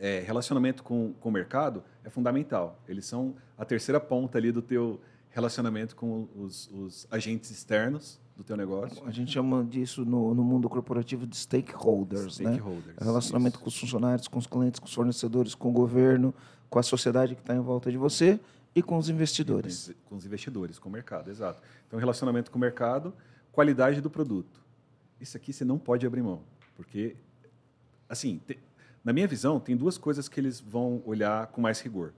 É, 0.00 0.20
relacionamento 0.20 0.82
com, 0.82 1.12
com 1.20 1.28
o 1.28 1.32
mercado 1.32 1.82
é 2.02 2.10
fundamental. 2.10 2.80
Eles 2.88 3.06
são 3.06 3.34
a 3.56 3.64
terceira 3.64 4.00
ponta 4.00 4.38
ali 4.38 4.50
do 4.50 4.60
teu 4.60 5.00
relacionamento 5.30 5.94
com 5.96 6.28
os, 6.36 6.68
os 6.72 7.06
agentes 7.10 7.50
externos 7.50 8.20
do 8.36 8.42
teu 8.42 8.56
negócio. 8.56 9.02
A 9.06 9.10
gente 9.10 9.32
chama 9.32 9.64
disso 9.64 10.04
no, 10.04 10.34
no 10.34 10.42
mundo 10.42 10.68
corporativo 10.68 11.26
de 11.26 11.36
stakeholders, 11.36 12.40
né? 12.40 12.54
Stakeholders. 12.54 12.96
É 12.98 13.02
o 13.02 13.04
relacionamento 13.06 13.54
Isso. 13.54 13.62
com 13.62 13.68
os 13.68 13.78
funcionários, 13.78 14.28
com 14.28 14.38
os 14.38 14.46
clientes, 14.46 14.80
com 14.80 14.86
os 14.86 14.94
fornecedores, 14.94 15.54
com 15.54 15.68
o 15.70 15.72
governo, 15.72 16.34
com 16.68 16.78
a 16.78 16.82
sociedade 16.82 17.34
que 17.36 17.40
está 17.40 17.54
em 17.54 17.60
volta 17.60 17.90
de 17.90 17.96
você 17.96 18.40
e 18.74 18.82
com 18.82 18.98
os 18.98 19.08
investidores. 19.08 19.92
Com 20.06 20.16
os 20.16 20.26
investidores, 20.26 20.78
com 20.80 20.88
o 20.88 20.92
mercado, 20.92 21.30
exato. 21.30 21.62
Então, 21.86 21.98
relacionamento 21.98 22.50
com 22.50 22.58
o 22.58 22.60
mercado, 22.60 23.14
qualidade 23.52 24.00
do 24.00 24.10
produto. 24.10 24.60
Isso 25.20 25.36
aqui 25.36 25.52
você 25.52 25.64
não 25.64 25.78
pode 25.78 26.04
abrir 26.04 26.22
mão, 26.22 26.40
porque, 26.74 27.14
assim, 28.08 28.40
te- 28.44 28.58
na 29.04 29.12
minha 29.12 29.28
visão, 29.28 29.60
tem 29.60 29.76
duas 29.76 29.98
coisas 29.98 30.28
que 30.28 30.40
eles 30.40 30.60
vão 30.60 31.02
olhar 31.04 31.46
com 31.48 31.60
mais 31.60 31.80
rigor: 31.80 32.12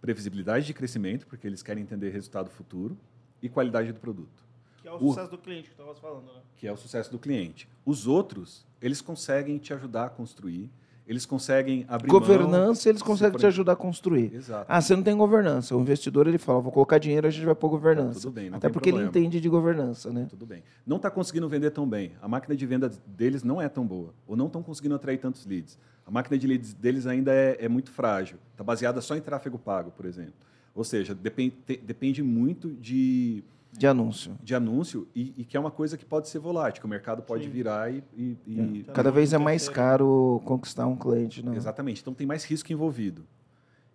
previsibilidade 0.00 0.66
de 0.66 0.74
crescimento, 0.74 1.26
porque 1.26 1.46
eles 1.46 1.62
querem 1.62 1.82
entender 1.82 2.10
resultado 2.10 2.50
futuro, 2.50 2.96
e 3.42 3.48
qualidade 3.48 3.92
do 3.92 4.00
produto, 4.00 4.44
Que 4.82 4.88
é 4.88 4.92
o 4.92 4.96
O- 4.96 5.08
sucesso 5.10 5.30
do 5.30 5.38
cliente 5.38 5.70
que 5.70 5.74
tu 5.76 5.82
estava 5.82 5.94
falando, 5.98 6.32
né? 6.32 6.40
que 6.56 6.66
é 6.66 6.72
o 6.72 6.76
sucesso 6.76 7.10
do 7.10 7.18
cliente. 7.18 7.68
Os 7.84 8.06
outros, 8.06 8.64
eles 8.80 9.00
conseguem 9.00 9.58
te 9.58 9.72
ajudar 9.74 10.06
a 10.06 10.10
construir, 10.10 10.70
eles 11.06 11.24
conseguem 11.24 11.84
abrir 11.88 12.10
mão. 12.10 12.20
Governança, 12.20 12.88
eles 12.88 13.00
se 13.00 13.04
conseguem 13.04 13.38
te 13.38 13.46
ajudar 13.46 13.72
a 13.72 13.76
construir. 13.76 14.34
Exato. 14.34 14.66
Ah, 14.68 14.80
você 14.80 14.96
não 14.96 15.02
tem 15.02 15.16
governança. 15.16 15.76
O 15.76 15.80
investidor 15.80 16.26
ele 16.26 16.38
fala, 16.38 16.60
vou 16.60 16.72
colocar 16.72 16.98
dinheiro, 16.98 17.26
a 17.26 17.30
gente 17.30 17.44
vai 17.44 17.54
pôr 17.54 17.68
governança. 17.68 18.20
Tudo 18.20 18.32
bem, 18.32 18.50
não 18.50 18.58
Até 18.58 18.68
porque 18.68 18.88
ele 18.88 18.98
problema. 18.98 19.18
entende 19.18 19.40
de 19.40 19.48
governança, 19.48 20.12
né? 20.12 20.26
Tudo 20.28 20.44
bem. 20.44 20.62
Não 20.84 20.96
está 20.96 21.10
conseguindo 21.10 21.48
vender 21.48 21.70
tão 21.70 21.88
bem. 21.88 22.12
A 22.20 22.26
máquina 22.26 22.56
de 22.56 22.66
venda 22.66 22.90
deles 23.06 23.44
não 23.44 23.62
é 23.62 23.68
tão 23.68 23.86
boa. 23.86 24.12
Ou 24.26 24.36
não 24.36 24.46
estão 24.46 24.62
conseguindo 24.62 24.94
atrair 24.96 25.18
tantos 25.18 25.46
leads. 25.46 25.78
A 26.04 26.10
máquina 26.10 26.36
de 26.36 26.46
leads 26.46 26.74
deles 26.74 27.06
ainda 27.06 27.32
é, 27.32 27.56
é 27.60 27.68
muito 27.68 27.90
frágil. 27.90 28.38
Está 28.52 28.64
baseada 28.64 29.00
só 29.00 29.16
em 29.16 29.20
tráfego 29.20 29.58
pago, 29.58 29.92
por 29.92 30.06
exemplo. 30.06 30.34
Ou 30.74 30.84
seja, 30.84 31.14
depende, 31.14 31.54
depende 31.84 32.22
muito 32.22 32.70
de, 32.74 33.42
De 33.78 33.86
anúncio. 33.86 34.36
de 34.42 34.54
anúncio 34.54 35.06
e, 35.14 35.34
e 35.36 35.44
que 35.44 35.56
é 35.56 35.60
uma 35.60 35.70
coisa 35.70 35.96
que 35.96 36.04
pode 36.04 36.28
ser 36.28 36.38
volátil, 36.38 36.80
que 36.80 36.86
o 36.86 36.88
mercado 36.88 37.22
pode 37.22 37.44
Sim. 37.44 37.50
virar 37.50 37.92
e... 37.92 38.02
e- 38.16 38.36
e- 38.46 38.84
Tá 38.84 38.92
Cada 38.92 39.10
vez 39.10 39.32
é 39.32 39.38
mais 39.38 39.68
caro 39.68 40.40
conquistar 40.44 40.86
um 40.86 40.96
cliente. 40.96 41.44
Não. 41.44 41.54
Exatamente. 41.54 42.00
Então 42.00 42.14
tem 42.14 42.26
mais 42.26 42.44
risco 42.44 42.72
envolvido. 42.72 43.24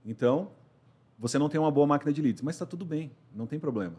Então, 0.05 0.49
você 1.17 1.38
não 1.38 1.47
tem 1.49 1.59
uma 1.59 1.71
boa 1.71 1.86
máquina 1.88 2.11
de 2.11 2.21
leads, 2.21 2.41
mas 2.41 2.55
está 2.55 2.65
tudo 2.65 2.84
bem, 2.86 3.11
não 3.36 3.45
tem 3.45 3.59
problema. 3.59 3.95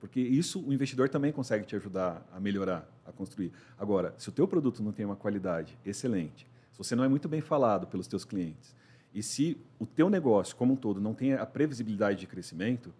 Porque 0.00 0.20
isso 0.20 0.60
o 0.66 0.72
investidor 0.72 1.08
também 1.08 1.32
consegue 1.32 1.64
te 1.64 1.74
ajudar 1.76 2.26
a 2.32 2.38
melhorar, 2.40 2.86
a 3.06 3.12
construir. 3.12 3.52
Agora, 3.78 4.14
se 4.18 4.28
o 4.28 4.32
teu 4.32 4.46
produto 4.46 4.82
não 4.82 4.92
tem 4.92 5.04
uma 5.06 5.16
qualidade 5.16 5.78
excelente, 5.84 6.46
se 6.72 6.78
você 6.78 6.94
não 6.94 7.04
é 7.04 7.08
muito 7.08 7.28
bem 7.28 7.40
falado 7.40 7.86
pelos 7.86 8.06
teus 8.06 8.24
clientes, 8.24 8.74
e 9.14 9.22
se 9.22 9.56
o 9.78 9.86
teu 9.86 10.10
negócio 10.10 10.56
como 10.56 10.72
um 10.74 10.76
todo 10.76 11.00
não 11.00 11.14
tem 11.14 11.32
a 11.34 11.46
previsibilidade 11.46 12.20
de 12.20 12.26
crescimento, 12.26 12.92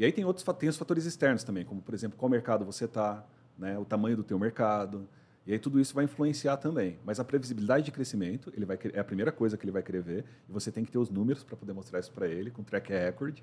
e 0.00 0.04
aí 0.06 0.10
tem 0.10 0.24
outros 0.24 0.46
tem 0.58 0.66
os 0.66 0.78
fatores 0.78 1.04
externos 1.04 1.44
também, 1.44 1.62
como 1.62 1.82
por 1.82 1.92
exemplo, 1.92 2.16
qual 2.16 2.30
mercado 2.30 2.64
você 2.64 2.86
está, 2.86 3.22
né, 3.58 3.78
o 3.78 3.84
tamanho 3.84 4.16
do 4.16 4.24
teu 4.24 4.38
mercado, 4.38 5.06
e 5.46 5.52
aí 5.52 5.58
tudo 5.58 5.78
isso 5.78 5.94
vai 5.94 6.04
influenciar 6.04 6.56
também. 6.56 6.98
Mas 7.04 7.20
a 7.20 7.24
previsibilidade 7.24 7.84
de 7.84 7.92
crescimento, 7.92 8.50
ele 8.56 8.64
vai 8.64 8.78
é 8.94 8.98
a 8.98 9.04
primeira 9.04 9.30
coisa 9.30 9.58
que 9.58 9.64
ele 9.66 9.72
vai 9.72 9.82
querer 9.82 10.00
ver, 10.00 10.24
e 10.48 10.52
você 10.52 10.72
tem 10.72 10.86
que 10.86 10.90
ter 10.90 10.96
os 10.96 11.10
números 11.10 11.44
para 11.44 11.54
poder 11.54 11.74
mostrar 11.74 12.00
isso 12.00 12.10
para 12.12 12.26
ele, 12.26 12.50
com 12.50 12.62
track 12.62 12.90
record, 12.90 13.40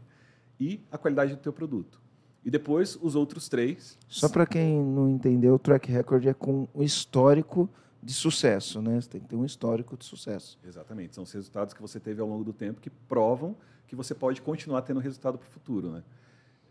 e 0.60 0.82
a 0.91 0.97
qualidade 0.97 1.36
do 1.36 1.39
teu 1.39 1.53
produto. 1.53 2.01
E 2.43 2.49
depois 2.49 2.97
os 2.99 3.14
outros 3.14 3.47
três. 3.47 3.95
Só 4.08 4.28
para 4.28 4.47
quem 4.47 4.82
não 4.82 5.08
entendeu, 5.08 5.53
o 5.53 5.60
track 5.60 5.91
record 5.91 6.26
é 6.26 6.34
com 6.34 6.68
o 6.74 6.82
histórico 6.82 7.70
de 8.01 8.14
sucesso, 8.14 8.82
né? 8.82 8.99
Você 8.99 9.10
tem 9.10 9.22
que 9.22 9.28
ter 9.28 9.36
um 9.36 9.45
histórico 9.45 9.95
de 9.95 10.05
sucesso. 10.05 10.58
Exatamente, 10.66 11.14
são 11.14 11.24
os 11.24 11.32
resultados 11.32 11.76
que 11.76 11.82
você 11.84 11.99
teve 11.99 12.20
ao 12.20 12.28
longo 12.28 12.43
do 12.43 12.53
tempo 12.53 12.82
que 12.82 12.89
provam 12.89 13.55
que 13.86 13.95
você 13.95 14.16
pode 14.16 14.41
continuar 14.41 14.82
tendo 14.82 14.99
resultado 14.99 15.38
para 15.38 15.47
o 15.47 15.51
futuro, 15.51 15.91
né? 15.91 16.03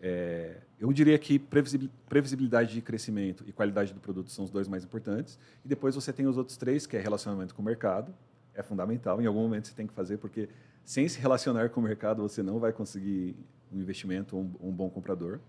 É, 0.00 0.58
eu 0.78 0.92
diria 0.92 1.18
que 1.18 1.38
previsibil- 1.38 1.90
previsibilidade 2.08 2.74
de 2.74 2.82
crescimento 2.82 3.44
e 3.46 3.52
qualidade 3.52 3.92
do 3.92 4.00
produto 4.00 4.30
são 4.30 4.44
os 4.44 4.50
dois 4.50 4.68
mais 4.68 4.84
importantes. 4.84 5.38
E 5.64 5.68
depois 5.68 5.94
você 5.94 6.12
tem 6.12 6.26
os 6.26 6.36
outros 6.36 6.56
três, 6.56 6.86
que 6.86 6.96
é 6.96 7.00
relacionamento 7.00 7.54
com 7.54 7.62
o 7.62 7.64
mercado. 7.64 8.14
É 8.54 8.62
fundamental. 8.62 9.20
Em 9.20 9.26
algum 9.26 9.40
momento 9.40 9.68
você 9.68 9.74
tem 9.74 9.86
que 9.86 9.94
fazer, 9.94 10.18
porque 10.18 10.48
sem 10.84 11.08
se 11.08 11.18
relacionar 11.18 11.70
com 11.70 11.80
o 11.80 11.82
mercado, 11.82 12.22
você 12.22 12.42
não 12.42 12.58
vai 12.58 12.72
conseguir 12.72 13.36
um 13.72 13.80
investimento 13.80 14.36
ou 14.36 14.42
um, 14.42 14.68
um 14.68 14.72
bom 14.72 14.88
comprador. 14.88 15.40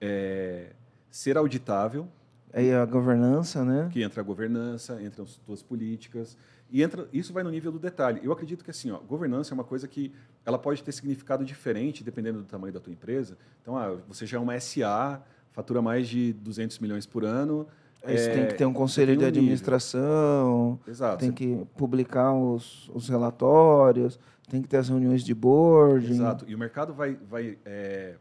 É, 0.00 0.72
ser 1.10 1.36
auditável, 1.36 2.08
Aí 2.54 2.72
a 2.72 2.84
governança, 2.84 3.64
né? 3.64 3.88
que 3.92 4.00
entra 4.00 4.20
a 4.20 4.24
governança, 4.24 5.02
entram 5.02 5.24
as 5.24 5.36
tuas 5.38 5.60
políticas 5.60 6.38
e 6.70 6.82
entra 6.82 7.08
isso 7.12 7.32
vai 7.32 7.42
no 7.42 7.50
nível 7.50 7.70
do 7.70 7.78
detalhe. 7.78 8.20
Eu 8.22 8.32
acredito 8.32 8.64
que 8.64 8.70
assim, 8.70 8.90
ó, 8.90 8.98
governança 8.98 9.52
é 9.52 9.54
uma 9.54 9.64
coisa 9.64 9.86
que 9.86 10.12
ela 10.44 10.58
pode 10.58 10.82
ter 10.82 10.92
significado 10.92 11.44
diferente 11.44 12.02
dependendo 12.02 12.38
do 12.38 12.44
tamanho 12.44 12.72
da 12.72 12.80
tua 12.80 12.92
empresa. 12.92 13.36
Então, 13.62 13.76
ah, 13.76 13.96
você 14.08 14.26
já 14.26 14.38
é 14.38 14.40
uma 14.40 14.58
SA, 14.58 15.22
fatura 15.52 15.80
mais 15.80 16.08
de 16.08 16.32
200 16.32 16.78
milhões 16.80 17.06
por 17.06 17.24
ano. 17.24 17.66
Aí 18.02 18.18
você 18.18 18.30
é, 18.30 18.34
tem 18.34 18.46
que 18.48 18.54
ter 18.54 18.66
um 18.66 18.72
conselho 18.72 19.16
de 19.16 19.24
um 19.24 19.28
administração, 19.28 20.78
Exato. 20.86 21.18
tem 21.18 21.32
que 21.32 21.64
publicar 21.74 22.34
os, 22.34 22.90
os 22.92 23.08
relatórios, 23.08 24.18
tem 24.50 24.60
que 24.60 24.68
ter 24.68 24.76
as 24.76 24.88
reuniões 24.88 25.24
de 25.24 25.34
board. 25.34 26.10
Exato. 26.10 26.44
E 26.46 26.54
o 26.54 26.58
mercado 26.58 26.92
vai, 26.92 27.14
vai 27.14 27.56
é, 27.64 28.16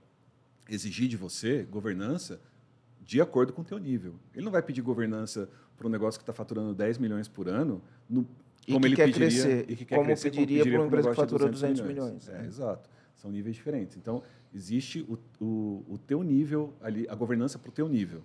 exigir 0.69 1.09
de 1.09 1.17
você 1.17 1.63
governança 1.63 2.39
de 3.01 3.19
acordo 3.19 3.51
com 3.51 3.61
o 3.61 3.65
teu 3.65 3.77
nível. 3.77 4.15
Ele 4.33 4.45
não 4.45 4.51
vai 4.51 4.61
pedir 4.61 4.81
governança 4.81 5.49
para 5.77 5.87
um 5.87 5.89
negócio 5.89 6.19
que 6.19 6.23
está 6.23 6.33
faturando 6.33 6.73
10 6.73 6.97
milhões 6.97 7.27
por 7.27 7.47
ano, 7.47 7.81
no, 8.09 8.25
E 8.67 8.73
como 8.73 8.81
que 8.81 8.87
ele 8.87 8.95
quer 8.95 9.05
pediria, 9.05 9.27
crescer, 9.27 9.65
e 9.69 9.75
que 9.75 9.85
quer 9.85 9.95
como 9.95 10.07
crescer, 10.07 10.31
pediria 10.31 10.63
para 10.63 10.73
uma 10.73 10.83
um 10.83 10.87
empresa 10.87 11.09
que 11.09 11.15
fatura 11.15 11.49
200 11.49 11.81
milhões, 11.81 12.29
É, 12.29 12.33
né? 12.39 12.45
exato. 12.45 12.89
São 13.15 13.31
níveis 13.31 13.55
diferentes. 13.55 13.97
Então, 13.97 14.21
existe 14.53 15.01
o, 15.07 15.17
o, 15.43 15.85
o 15.89 15.97
teu 15.97 16.21
nível 16.23 16.73
ali, 16.81 17.07
a 17.09 17.15
governança 17.15 17.57
para 17.57 17.69
o 17.69 17.71
teu 17.71 17.87
nível. 17.87 18.21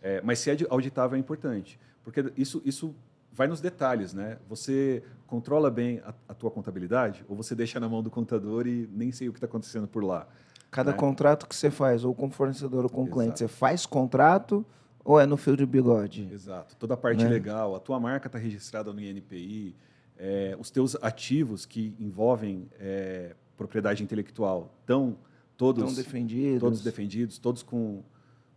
É, 0.00 0.20
mas 0.22 0.38
ser 0.40 0.50
audi- 0.50 0.66
auditável 0.68 1.16
é 1.16 1.18
importante, 1.20 1.78
porque 2.02 2.32
isso, 2.36 2.60
isso 2.64 2.94
vai 3.32 3.46
nos 3.46 3.60
detalhes, 3.60 4.12
né? 4.12 4.38
Você 4.48 5.02
controla 5.26 5.70
bem 5.70 6.00
a, 6.04 6.12
a 6.28 6.34
tua 6.34 6.50
contabilidade 6.50 7.24
ou 7.28 7.36
você 7.36 7.54
deixa 7.54 7.78
na 7.80 7.88
mão 7.88 8.02
do 8.02 8.10
contador 8.10 8.66
e 8.66 8.88
nem 8.92 9.12
sei 9.12 9.28
o 9.28 9.32
que 9.32 9.38
está 9.38 9.46
acontecendo 9.46 9.86
por 9.86 10.02
lá? 10.04 10.26
Cada 10.70 10.90
né? 10.90 10.96
contrato 10.96 11.46
que 11.46 11.54
você 11.54 11.70
faz, 11.70 12.04
ou 12.04 12.14
com 12.14 12.30
fornecedor 12.30 12.84
ou 12.84 12.90
com 12.90 13.02
Exato. 13.02 13.16
cliente, 13.16 13.38
você 13.38 13.48
faz 13.48 13.86
contrato 13.86 14.66
ou 15.04 15.18
é 15.20 15.26
no 15.26 15.36
fio 15.36 15.56
de 15.56 15.66
bigode? 15.66 16.28
Exato. 16.32 16.76
Toda 16.76 16.94
a 16.94 16.96
parte 16.96 17.24
Né? 17.24 17.30
legal, 17.30 17.74
a 17.74 17.80
tua 17.80 17.98
marca 17.98 18.26
está 18.28 18.38
registrada 18.38 18.92
no 18.92 19.00
INPI, 19.00 19.74
é, 20.18 20.56
os 20.58 20.70
teus 20.70 20.96
ativos 21.02 21.66
que 21.66 21.94
envolvem 21.98 22.68
é, 22.78 23.34
propriedade 23.56 24.02
intelectual 24.02 24.72
estão 24.80 25.16
todos 25.56 25.96
defendidos. 25.96 26.60
todos 26.60 26.82
defendidos, 26.82 27.38
todos 27.38 27.62
com, 27.62 28.02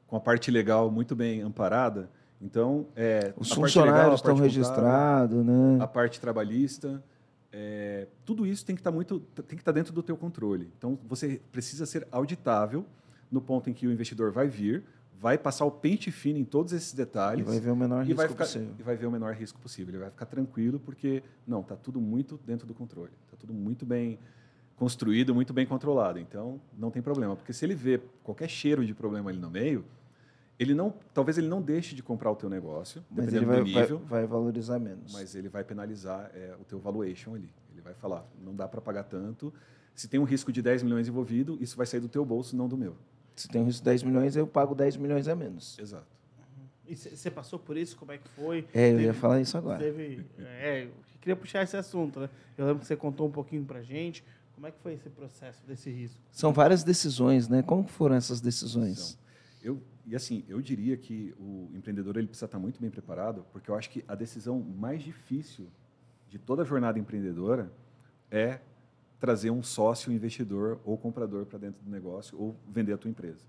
com 0.07 0.15
a 0.15 0.19
parte 0.19 0.49
legal 0.51 0.89
muito 0.91 1.15
bem 1.15 1.41
amparada. 1.41 2.09
Então, 2.41 2.87
é, 2.95 3.33
Os 3.37 3.49
legal, 3.49 3.63
funcionários 3.63 4.15
estão 4.15 4.35
registrados, 4.35 5.43
né? 5.43 5.77
a 5.79 5.87
parte 5.87 6.19
trabalhista, 6.19 7.03
é, 7.51 8.07
tudo 8.25 8.45
isso 8.45 8.65
tem 8.65 8.75
que 8.75 8.81
estar 8.81 8.91
muito, 8.91 9.19
tem 9.19 9.55
que 9.55 9.61
estar 9.61 9.71
dentro 9.71 9.93
do 9.93 10.03
teu 10.03 10.17
controle. 10.17 10.69
Então, 10.77 10.99
você 11.07 11.41
precisa 11.51 11.85
ser 11.85 12.05
auditável 12.11 12.85
no 13.31 13.41
ponto 13.41 13.69
em 13.69 13.73
que 13.73 13.87
o 13.87 13.91
investidor 13.91 14.31
vai 14.31 14.47
vir, 14.47 14.83
vai 15.19 15.37
passar 15.37 15.65
o 15.65 15.71
pente 15.71 16.11
fino 16.11 16.37
em 16.37 16.45
todos 16.45 16.73
esses 16.73 16.93
E 16.93 16.95
detalhes 16.95 17.45
vai 17.45 17.59
ver 17.59 17.71
o 17.71 17.75
menor 17.75 18.03
e 18.03 18.07
risco 18.07 18.17
vai, 18.17 18.27
ficar, 18.27 18.43
possível. 18.45 18.75
e 18.77 18.83
vai 18.83 18.95
ver 18.95 19.05
o 19.05 19.11
menor 19.11 19.33
risco 19.33 19.59
possível. 19.59 19.91
Ele 19.91 19.99
vai 20.01 20.09
ficar 20.11 20.25
tranquilo 20.25 20.79
porque, 20.79 21.23
não, 21.47 21.61
está 21.61 21.75
tudo 21.75 21.99
muito 21.99 22.39
dentro 22.45 22.67
do 22.67 22.73
controle. 22.73 23.11
Está 23.25 23.37
tudo 23.37 23.53
muito 23.53 23.85
bem 23.85 24.19
construído, 24.75 25.33
muito 25.33 25.53
bem 25.53 25.65
controlado. 25.65 26.19
Então, 26.19 26.59
não 26.77 26.91
tem 26.91 27.01
problema. 27.01 27.35
Porque 27.35 27.53
se 27.53 27.65
ele 27.65 27.75
vê 27.75 27.99
qualquer 28.23 28.49
cheiro 28.49 28.85
de 28.85 28.93
problema 28.93 29.29
ali 29.29 29.39
no 29.39 29.49
meio, 29.49 29.85
ele 30.59 30.73
não, 30.73 30.93
talvez 31.13 31.37
ele 31.37 31.47
não 31.47 31.61
deixe 31.61 31.95
de 31.95 32.03
comprar 32.03 32.31
o 32.31 32.35
teu 32.35 32.49
negócio, 32.49 33.03
Mas 33.09 33.25
dependendo 33.25 33.53
ele 33.53 33.63
vai, 33.63 33.63
do 33.63 33.73
vai, 33.73 33.81
nível, 33.83 33.99
vai 33.99 34.25
valorizar 34.27 34.79
menos. 34.79 35.11
mas 35.13 35.35
ele 35.35 35.49
vai 35.49 35.63
penalizar 35.63 36.29
é, 36.33 36.55
o 36.59 36.63
teu 36.63 36.79
valuation 36.79 37.35
ali. 37.35 37.49
Ele 37.71 37.81
vai 37.81 37.93
falar, 37.93 38.25
não 38.43 38.55
dá 38.55 38.67
para 38.67 38.79
pagar 38.81 39.03
tanto. 39.03 39.53
Se 39.93 40.07
tem 40.07 40.19
um 40.19 40.23
risco 40.23 40.51
de 40.51 40.61
10 40.61 40.83
milhões 40.83 41.07
envolvido, 41.07 41.57
isso 41.61 41.75
vai 41.77 41.85
sair 41.85 41.99
do 41.99 42.09
teu 42.09 42.25
bolso, 42.25 42.55
não 42.55 42.67
do 42.67 42.77
meu. 42.77 42.95
Se 43.35 43.47
tem 43.47 43.61
um 43.61 43.65
risco 43.65 43.81
de 43.81 43.85
10 43.85 44.03
milhões, 44.03 44.35
eu 44.35 44.47
pago 44.47 44.73
10 44.73 44.97
milhões 44.97 45.27
a 45.27 45.35
menos. 45.35 45.77
Exato. 45.79 46.05
E 46.87 46.95
você 46.95 47.31
passou 47.31 47.57
por 47.57 47.75
isso? 47.75 47.97
Como 47.97 48.11
é 48.11 48.17
que 48.17 48.27
foi? 48.29 48.59
É, 48.73 48.89
eu 48.91 48.91
Teve- 48.97 49.03
ia 49.03 49.13
falar 49.13 49.41
isso 49.41 49.57
agora. 49.57 49.79
Teve, 49.79 50.23
é, 50.39 50.83
eu 50.85 50.91
queria 51.19 51.35
puxar 51.35 51.63
esse 51.63 51.75
assunto, 51.75 52.19
né? 52.19 52.29
Eu 52.57 52.65
lembro 52.65 52.81
que 52.81 52.87
você 52.87 52.95
contou 52.95 53.27
um 53.27 53.31
pouquinho 53.31 53.65
pra 53.65 53.81
gente 53.81 54.23
Como 54.53 54.67
é 54.67 54.71
que 54.71 54.79
foi 54.79 54.93
esse 54.93 55.09
processo 55.09 55.65
desse 55.67 55.89
risco? 55.89 56.17
São 56.31 56.53
várias 56.53 56.81
decisões, 56.83 57.49
né? 57.49 57.61
Como 57.61 57.85
foram 57.87 58.15
essas 58.15 58.39
decisões? 58.39 59.17
Eu, 59.61 59.81
e 60.05 60.15
assim, 60.15 60.45
eu 60.47 60.61
diria 60.61 60.95
que 60.95 61.35
o 61.37 61.69
empreendedor 61.73 62.15
ele 62.15 62.27
precisa 62.27 62.45
estar 62.45 62.57
muito 62.59 62.79
bem 62.79 62.89
preparado, 62.89 63.45
porque 63.51 63.69
eu 63.69 63.75
acho 63.75 63.89
que 63.89 64.05
a 64.07 64.15
decisão 64.15 64.59
mais 64.61 65.03
difícil 65.03 65.67
de 66.29 66.37
toda 66.39 66.61
a 66.61 66.65
jornada 66.65 66.97
empreendedora 66.97 67.69
é 68.31 68.59
trazer 69.19 69.49
um 69.49 69.63
sócio 69.63 70.11
investidor 70.11 70.79
ou 70.83 70.97
comprador 70.97 71.45
para 71.45 71.57
dentro 71.57 71.83
do 71.83 71.89
negócio 71.89 72.39
ou 72.39 72.55
vender 72.67 72.93
a 72.93 72.97
tua 72.97 73.09
empresa. 73.09 73.45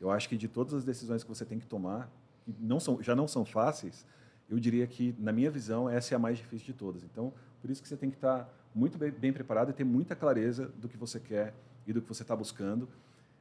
Eu 0.00 0.10
acho 0.10 0.28
que 0.28 0.36
de 0.36 0.48
todas 0.48 0.72
as 0.72 0.84
decisões 0.84 1.22
que 1.22 1.28
você 1.28 1.44
tem 1.44 1.58
que 1.58 1.66
tomar, 1.66 2.10
que 2.44 2.54
não 2.58 2.80
são, 2.80 3.02
já 3.02 3.14
não 3.14 3.28
são 3.28 3.44
fáceis, 3.44 4.06
eu 4.48 4.58
diria 4.58 4.86
que, 4.86 5.14
na 5.18 5.30
minha 5.30 5.50
visão, 5.50 5.88
essa 5.88 6.14
é 6.14 6.16
a 6.16 6.18
mais 6.18 6.38
difícil 6.38 6.66
de 6.66 6.72
todas. 6.72 7.04
Então, 7.04 7.32
por 7.60 7.70
isso 7.70 7.80
que 7.80 7.88
você 7.88 7.96
tem 7.96 8.10
que 8.10 8.16
estar 8.16 8.52
muito 8.74 8.98
bem, 8.98 9.10
bem 9.10 9.32
preparado 9.32 9.70
e 9.70 9.72
ter 9.72 9.84
muita 9.84 10.16
clareza 10.16 10.66
do 10.78 10.88
que 10.88 10.96
você 10.96 11.20
quer 11.20 11.54
e 11.86 11.92
do 11.92 12.02
que 12.02 12.08
você 12.08 12.22
está 12.22 12.34
buscando. 12.34 12.88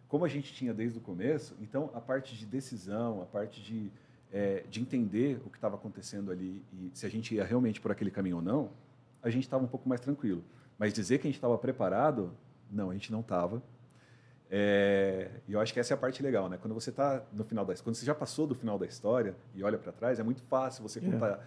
Como 0.08 0.26
a 0.26 0.28
gente 0.28 0.54
tinha 0.54 0.74
desde 0.74 0.98
o 0.98 1.02
começo, 1.02 1.56
então 1.62 1.90
a 1.94 2.02
parte 2.02 2.36
de 2.36 2.46
decisão, 2.46 3.22
a 3.22 3.26
parte 3.26 3.62
de, 3.62 3.92
é, 4.32 4.64
de 4.70 4.82
entender 4.82 5.42
o 5.46 5.50
que 5.50 5.58
estava 5.58 5.76
acontecendo 5.76 6.32
ali 6.32 6.64
e 6.74 6.92
se 6.94 7.06
a 7.06 7.10
gente 7.10 7.34
ia 7.34 7.44
realmente 7.44 7.80
por 7.80 7.92
aquele 7.92 8.12
caminho 8.12 8.38
ou 8.38 8.42
não, 8.42 8.72
a 9.22 9.30
gente 9.30 9.44
estava 9.44 9.64
um 9.64 9.68
pouco 9.68 9.88
mais 9.88 10.02
tranquilo. 10.02 10.44
Mas 10.80 10.94
dizer 10.94 11.18
que 11.18 11.28
a 11.28 11.30
gente 11.30 11.36
estava 11.36 11.58
preparado, 11.58 12.32
não, 12.72 12.90
a 12.90 12.94
gente 12.94 13.12
não 13.12 13.20
estava. 13.20 13.62
É, 14.50 15.30
e 15.48 15.54
eu 15.54 15.60
acho 15.60 15.74
que 15.74 15.80
essa 15.80 15.94
é 15.94 15.96
a 15.96 15.98
parte 15.98 16.24
legal, 16.24 16.50
né? 16.50 16.58
Quando 16.60 16.74
você 16.74 16.90
está 16.90 17.22
no 17.32 17.44
final 17.44 17.66
da, 17.66 17.76
quando 17.76 17.96
você 17.96 18.06
já 18.06 18.16
passou 18.16 18.48
do 18.48 18.56
final 18.56 18.80
da 18.80 18.86
história 18.86 19.36
e 19.54 19.62
olha 19.62 19.78
para 19.78 19.92
trás, 19.92 20.20
é 20.20 20.24
muito 20.24 20.42
fácil 20.44 20.82
você 20.82 20.98
é. 20.98 21.02
contar 21.04 21.28
é. 21.28 21.40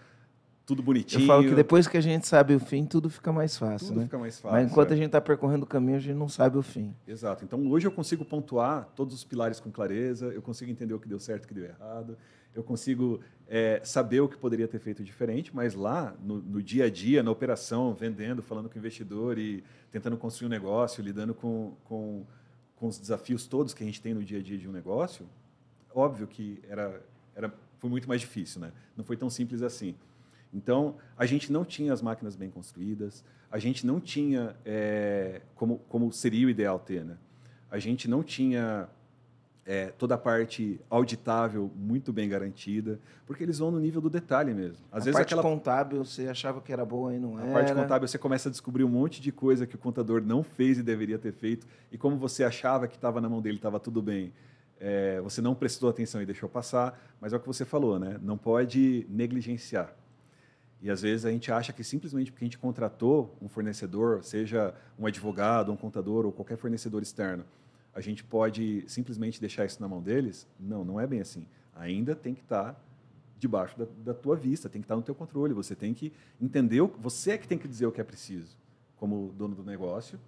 tudo 0.65 0.83
bonitinho. 0.83 1.23
Eu 1.23 1.27
falo 1.27 1.43
que 1.43 1.55
depois 1.55 1.89
que 1.89 1.97
a 1.97 2.01
gente 2.01 2.29
sabe 2.29 2.55
o 2.55 2.61
fim, 2.61 2.85
tudo 2.85 3.11
fica 3.11 3.33
mais 3.33 3.57
fácil, 3.57 3.89
tudo 3.89 3.99
né? 4.01 4.05
fica 4.05 4.19
mais 4.19 4.39
fácil. 4.39 4.57
Mas 4.57 4.71
enquanto 4.71 4.91
é. 4.91 4.93
a 4.93 4.97
gente 4.97 5.07
está 5.07 5.21
percorrendo 5.21 5.65
o 5.65 5.67
caminho, 5.67 5.97
a 5.97 6.01
gente 6.01 6.15
não 6.15 6.29
sabe 6.29 6.59
o 6.59 6.63
fim. 6.63 6.95
Exato. 7.09 7.43
Então 7.43 7.67
hoje 7.69 7.89
eu 7.89 7.91
consigo 7.91 8.25
pontuar 8.25 8.89
todos 8.95 9.15
os 9.15 9.25
pilares 9.25 9.59
com 9.59 9.71
clareza, 9.73 10.27
eu 10.27 10.43
consigo 10.43 10.71
entender 10.71 10.95
o 10.95 11.01
que 11.01 11.09
deu 11.09 11.19
certo, 11.19 11.47
o 11.47 11.49
que 11.49 11.55
deu 11.55 11.65
errado, 11.65 12.17
eu 12.55 12.63
consigo 12.63 13.21
é, 13.49 13.81
saber 13.85 14.21
o 14.21 14.29
que 14.29 14.37
poderia 14.37 14.69
ter 14.69 14.79
feito 14.79 15.03
diferente, 15.03 15.55
mas 15.55 15.75
lá 15.75 16.15
no, 16.23 16.41
no, 16.41 16.63
dia 16.63 16.85
a 16.87 16.91
dia, 16.91 17.23
na 17.23 17.31
operação, 17.31 17.95
vendendo, 17.95 18.43
falando 18.43 18.69
com 18.69 18.75
o 18.77 18.79
investidor 18.79 19.39
e 19.39 19.65
tentando 19.91 20.17
construir 20.17 20.47
um 20.47 20.51
negócio, 20.51 21.03
lidando 21.03 21.35
com, 21.35 21.75
com 21.85 22.25
com 22.83 22.89
os 22.89 22.99
desafios 22.99 23.47
todos 23.47 23.73
que 23.73 23.85
a 23.85 23.87
gente 23.87 24.03
tem 24.03 24.13
no 24.13 24.25
dia 24.25 24.41
a 24.41 24.43
dia 24.43 24.59
de 24.59 24.69
um 24.69 24.73
negócio, 24.73 25.25
óbvio 25.95 26.27
que 26.27 26.61
era, 26.69 27.01
era, 27.33 27.55
foi 27.79 27.89
muito 27.89 28.09
mais 28.09 28.21
difícil, 28.21 28.61
né? 28.61 28.73
Não 28.97 29.05
foi 29.05 29.17
tão 29.17 29.31
simples 29.31 29.63
assim. 29.63 29.95
Então, 30.53 30.97
a 31.17 31.25
gente 31.25 31.53
não 31.53 31.65
tinha 31.65 31.93
as 31.93 32.03
máquinas 32.03 32.35
bem 32.35 32.51
construídas, 32.51 33.25
a 33.53 33.57
gente 33.61 33.87
não 33.87 34.01
tinha, 34.01 34.57
é, 34.65 35.43
como, 35.55 35.79
como 35.89 36.11
seria 36.11 36.45
o 36.45 36.51
ideal 36.51 36.77
ter, 36.81 37.05
né? 37.05 37.17
A 37.71 37.79
gente 37.79 38.11
não 38.11 38.21
tinha 38.21 38.89
é, 39.65 39.87
toda 39.87 40.17
a 40.17 40.19
parte 40.19 40.81
auditável 40.91 41.71
muito 41.77 42.13
bem 42.13 42.29
garantida, 42.29 42.99
porque 43.27 43.43
eles 43.45 43.59
vão 43.59 43.71
no 43.71 43.79
nível 43.79 44.01
do 44.01 44.11
detalhe 44.11 44.53
mesmo. 44.53 44.79
Às 44.91 45.03
a 45.03 45.05
vezes 45.05 45.13
parte 45.13 45.35
aquela 45.35 45.43
contábil 45.43 46.05
você 46.05 46.29
achava 46.29 46.61
que 46.61 46.73
era 46.73 46.85
boa 46.85 47.15
e 47.15 47.19
não 47.19 47.37
a 47.37 47.43
era. 47.43 47.51
A 47.51 47.53
parte 47.53 47.75
contábil 47.75 48.09
você 48.09 48.19
começa 48.19 48.49
a 48.49 48.53
descobrir 48.53 48.83
um 48.83 48.89
monte 48.89 49.21
de 49.21 49.31
coisa 49.31 49.67
que 49.67 49.77
o 49.77 49.79
contador 49.79 50.21
não 50.21 50.43
fez 50.43 50.79
e 50.79 50.83
deveria 50.83 51.19
ter 51.19 51.33
feito, 51.33 51.67
e 51.91 51.99
como 51.99 52.17
você 52.17 52.43
achava 52.43 52.89
que 52.89 52.97
estava 52.97 53.21
na 53.21 53.29
mão 53.29 53.41
dele, 53.41 53.57
estava 53.57 53.79
tudo 53.79 54.03
bem. 54.03 54.33
É, 54.81 55.21
você 55.21 55.41
não 55.41 55.55
prestou 55.55 55.89
atenção 55.89 56.21
e 56.21 56.27
deixou 56.27 56.49
passar, 56.49 57.01
mas 57.21 57.33
é 57.33 57.37
o 57.37 57.41
que 57.41 57.47
você 57.47 57.65
falou, 57.65 58.01
né? 58.01 58.19
Não 58.21 58.37
pode 58.37 59.07
negligenciar. 59.09 59.95
E 60.83 60.91
às 60.91 61.03
vezes 61.03 61.25
a 61.25 61.31
gente 61.31 61.53
acha 61.53 61.73
que 61.73 61.85
simplesmente 61.85 62.33
porque 62.33 62.45
a 62.45 62.47
gente 62.49 62.59
contratou 62.59 63.37
um 63.41 63.49
fornecedor, 63.49 64.25
seja 64.25 64.75
um 64.99 65.07
advogado, 65.07 65.71
um 65.71 65.77
contador 65.77 66.27
ou 66.27 66.33
qualquer 66.33 66.57
fornecedor 66.57 67.01
externo, 67.01 67.45
a 67.95 68.01
gente 68.01 68.25
pode 68.25 68.85
simplesmente 68.87 69.41
deixar 69.41 69.65
isso 69.65 69.81
na 69.81 69.89
mão 69.89 70.01
deles? 70.01 70.47
Não, 70.59 70.85
não 70.85 71.01
é 71.01 71.07
bem 71.07 71.21
assim. 71.21 71.47
Ainda 71.75 72.15
tem 72.15 72.35
que 72.35 72.41
estar 72.41 72.73
tá 72.73 72.81
debaixo 73.39 73.77
da, 73.79 73.87
da 74.05 74.15
tua 74.15 74.37
vista, 74.37 74.69
tem 74.69 74.81
que 74.81 74.85
estar 74.85 74.95
tá 74.95 74.99
no 74.99 75.03
teu 75.03 75.15
controle. 75.15 75.53
Você 75.53 75.75
tem 75.75 75.93
que 75.93 76.13
entender, 76.41 76.81
o, 76.81 76.87
você 76.87 77.33
é 77.33 77.39
que 77.39 77.47
tem 77.47 77.59
que 77.59 77.69
dizer 77.69 77.87
o 77.87 77.93
que 77.93 78.01
é 78.01 78.05
preciso, 78.05 78.57
como 78.97 79.33
dono 79.37 79.55
do 79.55 79.65
negócio, 79.65 80.19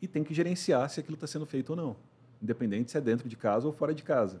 e 0.00 0.08
tem 0.08 0.24
que 0.24 0.32
gerenciar 0.32 0.88
se 0.88 1.00
aquilo 1.00 1.14
está 1.14 1.26
sendo 1.26 1.44
feito 1.44 1.70
ou 1.70 1.76
não, 1.76 1.96
independente 2.40 2.90
se 2.90 2.98
é 2.98 3.00
dentro 3.00 3.28
de 3.28 3.36
casa 3.36 3.66
ou 3.66 3.72
fora 3.72 3.94
de 3.94 4.02
casa. 4.02 4.40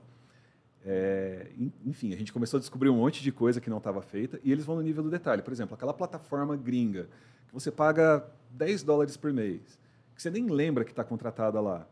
É, 0.84 1.46
enfim, 1.86 2.12
a 2.12 2.16
gente 2.16 2.32
começou 2.32 2.58
a 2.58 2.60
descobrir 2.60 2.88
um 2.88 2.96
monte 2.96 3.22
de 3.22 3.30
coisa 3.30 3.60
que 3.60 3.70
não 3.70 3.78
estava 3.78 4.02
feita 4.02 4.40
e 4.42 4.50
eles 4.50 4.64
vão 4.64 4.76
no 4.76 4.82
nível 4.82 5.02
do 5.02 5.10
detalhe. 5.10 5.42
Por 5.42 5.52
exemplo, 5.52 5.74
aquela 5.74 5.94
plataforma 5.94 6.56
gringa 6.56 7.08
que 7.46 7.54
você 7.54 7.70
paga 7.70 8.26
10 8.50 8.82
dólares 8.82 9.16
por 9.16 9.32
mês, 9.32 9.78
que 10.14 10.22
você 10.22 10.30
nem 10.30 10.48
lembra 10.48 10.84
que 10.84 10.90
está 10.90 11.04
contratada 11.04 11.60
lá. 11.60 11.86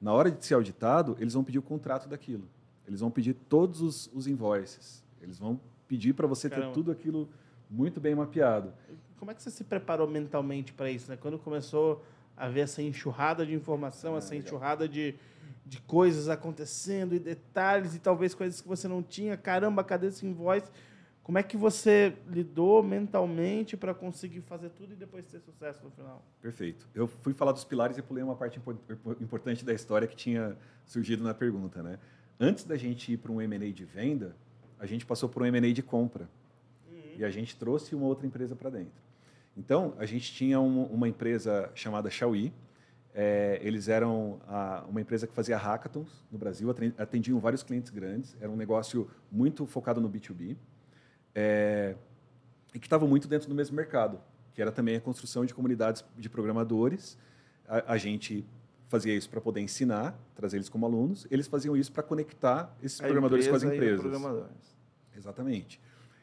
Na 0.00 0.12
hora 0.12 0.30
de 0.30 0.44
ser 0.44 0.54
auditado, 0.54 1.16
eles 1.18 1.34
vão 1.34 1.42
pedir 1.42 1.58
o 1.58 1.62
contrato 1.62 2.08
daquilo. 2.08 2.48
Eles 2.86 3.00
vão 3.00 3.10
pedir 3.10 3.34
todos 3.34 3.80
os, 3.80 4.10
os 4.14 4.26
invoices. 4.26 5.02
Eles 5.20 5.38
vão 5.38 5.60
pedir 5.88 6.12
para 6.12 6.26
você 6.26 6.48
Caramba. 6.48 6.68
ter 6.68 6.74
tudo 6.74 6.92
aquilo 6.92 7.28
muito 7.70 8.00
bem 8.00 8.14
mapeado. 8.14 8.72
Como 9.18 9.30
é 9.30 9.34
que 9.34 9.42
você 9.42 9.50
se 9.50 9.64
preparou 9.64 10.06
mentalmente 10.06 10.72
para 10.72 10.90
isso? 10.90 11.10
Né? 11.10 11.16
Quando 11.16 11.38
começou 11.38 12.04
a 12.36 12.48
ver 12.48 12.60
essa 12.60 12.82
enxurrada 12.82 13.46
de 13.46 13.54
informação, 13.54 14.14
ah, 14.14 14.18
essa 14.18 14.30
legal. 14.30 14.46
enxurrada 14.46 14.88
de, 14.88 15.14
de 15.64 15.80
coisas 15.80 16.28
acontecendo 16.28 17.14
e 17.14 17.18
detalhes 17.18 17.94
e 17.94 17.98
talvez 17.98 18.34
coisas 18.34 18.60
que 18.60 18.68
você 18.68 18.86
não 18.86 19.02
tinha. 19.02 19.36
Caramba, 19.36 19.82
cadê 19.82 20.08
esse 20.08 20.26
invoice? 20.26 20.70
Como 21.26 21.38
é 21.38 21.42
que 21.42 21.56
você 21.56 22.14
lidou 22.28 22.84
mentalmente 22.84 23.76
para 23.76 23.92
conseguir 23.92 24.42
fazer 24.42 24.70
tudo 24.70 24.92
e 24.92 24.94
depois 24.94 25.26
ter 25.26 25.40
sucesso 25.40 25.82
no 25.82 25.90
final? 25.90 26.24
Perfeito. 26.40 26.86
Eu 26.94 27.08
fui 27.08 27.32
falar 27.32 27.50
dos 27.50 27.64
pilares 27.64 27.98
e 27.98 28.02
pulei 28.02 28.22
uma 28.22 28.36
parte 28.36 28.60
importante 29.20 29.64
da 29.64 29.74
história 29.74 30.06
que 30.06 30.14
tinha 30.14 30.56
surgido 30.84 31.24
na 31.24 31.34
pergunta. 31.34 31.82
Né? 31.82 31.98
Antes 32.38 32.62
da 32.62 32.76
gente 32.76 33.12
ir 33.12 33.16
para 33.16 33.32
um 33.32 33.42
M&A 33.42 33.72
de 33.72 33.84
venda, 33.84 34.36
a 34.78 34.86
gente 34.86 35.04
passou 35.04 35.28
por 35.28 35.42
um 35.42 35.46
M&A 35.46 35.72
de 35.72 35.82
compra. 35.82 36.30
Uhum. 36.88 37.16
E 37.16 37.24
a 37.24 37.30
gente 37.30 37.56
trouxe 37.56 37.96
uma 37.96 38.06
outra 38.06 38.24
empresa 38.24 38.54
para 38.54 38.70
dentro. 38.70 39.02
Então, 39.56 39.94
a 39.98 40.06
gente 40.06 40.32
tinha 40.32 40.60
um, 40.60 40.84
uma 40.84 41.08
empresa 41.08 41.72
chamada 41.74 42.08
Xiaoyi. 42.08 42.52
É, 43.12 43.58
eles 43.64 43.88
eram 43.88 44.38
a, 44.46 44.84
uma 44.88 45.00
empresa 45.00 45.26
que 45.26 45.34
fazia 45.34 45.58
hackathons 45.58 46.24
no 46.30 46.38
Brasil, 46.38 46.72
atendiam 46.96 47.40
vários 47.40 47.64
clientes 47.64 47.90
grandes. 47.90 48.36
Era 48.40 48.48
um 48.48 48.56
negócio 48.56 49.10
muito 49.28 49.66
focado 49.66 50.00
no 50.00 50.08
B2B 50.08 50.56
é, 51.36 51.94
e 52.74 52.78
que 52.78 52.86
estavam 52.86 53.06
muito 53.06 53.28
dentro 53.28 53.46
do 53.46 53.54
mesmo 53.54 53.76
mercado, 53.76 54.18
que 54.54 54.62
era 54.62 54.72
também 54.72 54.96
a 54.96 55.00
construção 55.00 55.44
de 55.44 55.52
comunidades 55.52 56.02
de 56.16 56.30
programadores. 56.30 57.18
A, 57.68 57.92
a 57.92 57.98
gente 57.98 58.42
fazia 58.88 59.14
isso 59.14 59.28
para 59.28 59.40
poder 59.40 59.60
ensinar, 59.60 60.18
trazer 60.34 60.56
eles 60.56 60.70
como 60.70 60.86
alunos. 60.86 61.26
Eles 61.30 61.46
faziam 61.46 61.76
isso 61.76 61.92
para 61.92 62.02
conectar 62.02 62.74
esses 62.82 63.00
a 63.00 63.04
programadores 63.04 63.46
com 63.46 63.54
as 63.54 63.62
empresas. 63.62 64.06
Exatamente. 65.14 65.78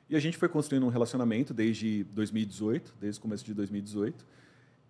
E 0.09 0.15
a 0.15 0.19
gente 0.19 0.35
foi 0.37 0.49
construindo 0.49 0.85
um 0.85 0.89
relacionamento 0.89 1.53
desde 1.53 2.03
2018, 2.05 2.95
desde 2.99 3.19
o 3.19 3.21
começo 3.21 3.45
de 3.45 3.53
2018. 3.53 4.25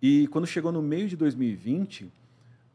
E 0.00 0.26
quando 0.28 0.46
chegou 0.46 0.72
no 0.72 0.82
meio 0.82 1.08
de 1.08 1.16
2020, 1.16 2.10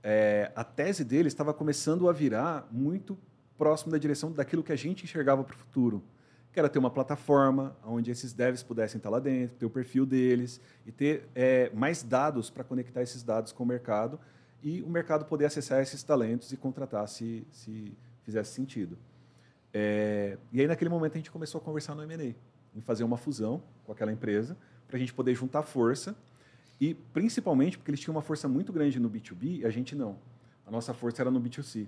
é, 0.04 0.52
a 0.56 0.64
tese 0.64 1.04
deles 1.04 1.34
estava 1.34 1.54
começando 1.54 2.08
a 2.08 2.14
virar 2.14 2.68
muito 2.72 3.18
próximo 3.58 3.92
da 3.92 3.98
direção 3.98 4.32
daquilo 4.32 4.64
que 4.64 4.72
a 4.72 4.76
gente 4.76 5.04
enxergava 5.04 5.44
para 5.44 5.56
o 5.56 5.58
futuro 5.58 6.04
que 6.52 6.60
era 6.60 6.68
ter 6.68 6.80
uma 6.80 6.90
plataforma 6.90 7.76
onde 7.86 8.10
esses 8.10 8.34
devs 8.34 8.64
pudessem 8.64 8.98
estar 8.98 9.10
lá 9.10 9.20
dentro, 9.20 9.58
ter 9.58 9.66
o 9.66 9.70
perfil 9.70 10.06
deles 10.06 10.60
e 10.86 10.92
ter 10.92 11.30
é, 11.36 11.70
mais 11.74 12.02
dados 12.02 12.50
para 12.50 12.64
conectar 12.64 13.02
esses 13.02 13.22
dados 13.22 13.52
com 13.52 13.64
o 13.64 13.68
mercado 13.68 14.20
e 14.64 14.82
o 14.82 14.90
mercado 14.90 15.26
poder 15.26 15.46
acessar 15.46 15.82
esses 15.82 16.02
talentos 16.04 16.52
e 16.52 16.58
contratar 16.58 17.08
se, 17.08 17.46
se 17.52 17.94
fizesse 18.24 18.54
sentido. 18.54 18.98
É, 19.74 20.38
e 20.52 20.60
aí, 20.60 20.68
naquele 20.68 20.90
momento, 20.90 21.14
a 21.14 21.18
gente 21.18 21.32
começou 21.32 21.60
a 21.62 21.64
conversar 21.64 21.96
no 21.96 22.04
M&A, 22.04 22.36
em 22.78 22.82
fazer 22.82 23.04
uma 23.04 23.18
fusão 23.18 23.62
com 23.86 23.92
aquela 23.92 24.12
empresa, 24.12 24.58
para 24.88 24.98
a 24.98 25.00
gente 25.00 25.14
poder 25.14 25.36
juntar 25.36 25.62
força, 25.62 26.16
e 26.82 26.94
principalmente 26.94 27.78
porque 27.78 27.92
eles 27.92 28.00
tinham 28.00 28.16
uma 28.16 28.22
força 28.22 28.48
muito 28.48 28.74
grande 28.74 29.00
no 29.00 29.10
B2B 29.10 29.60
e 29.60 29.66
a 29.66 29.70
gente 29.70 29.96
não. 29.96 30.18
A 30.66 30.72
nossa 30.72 30.94
força 30.94 31.22
era 31.22 31.30
no 31.30 31.40
B2C. 31.42 31.88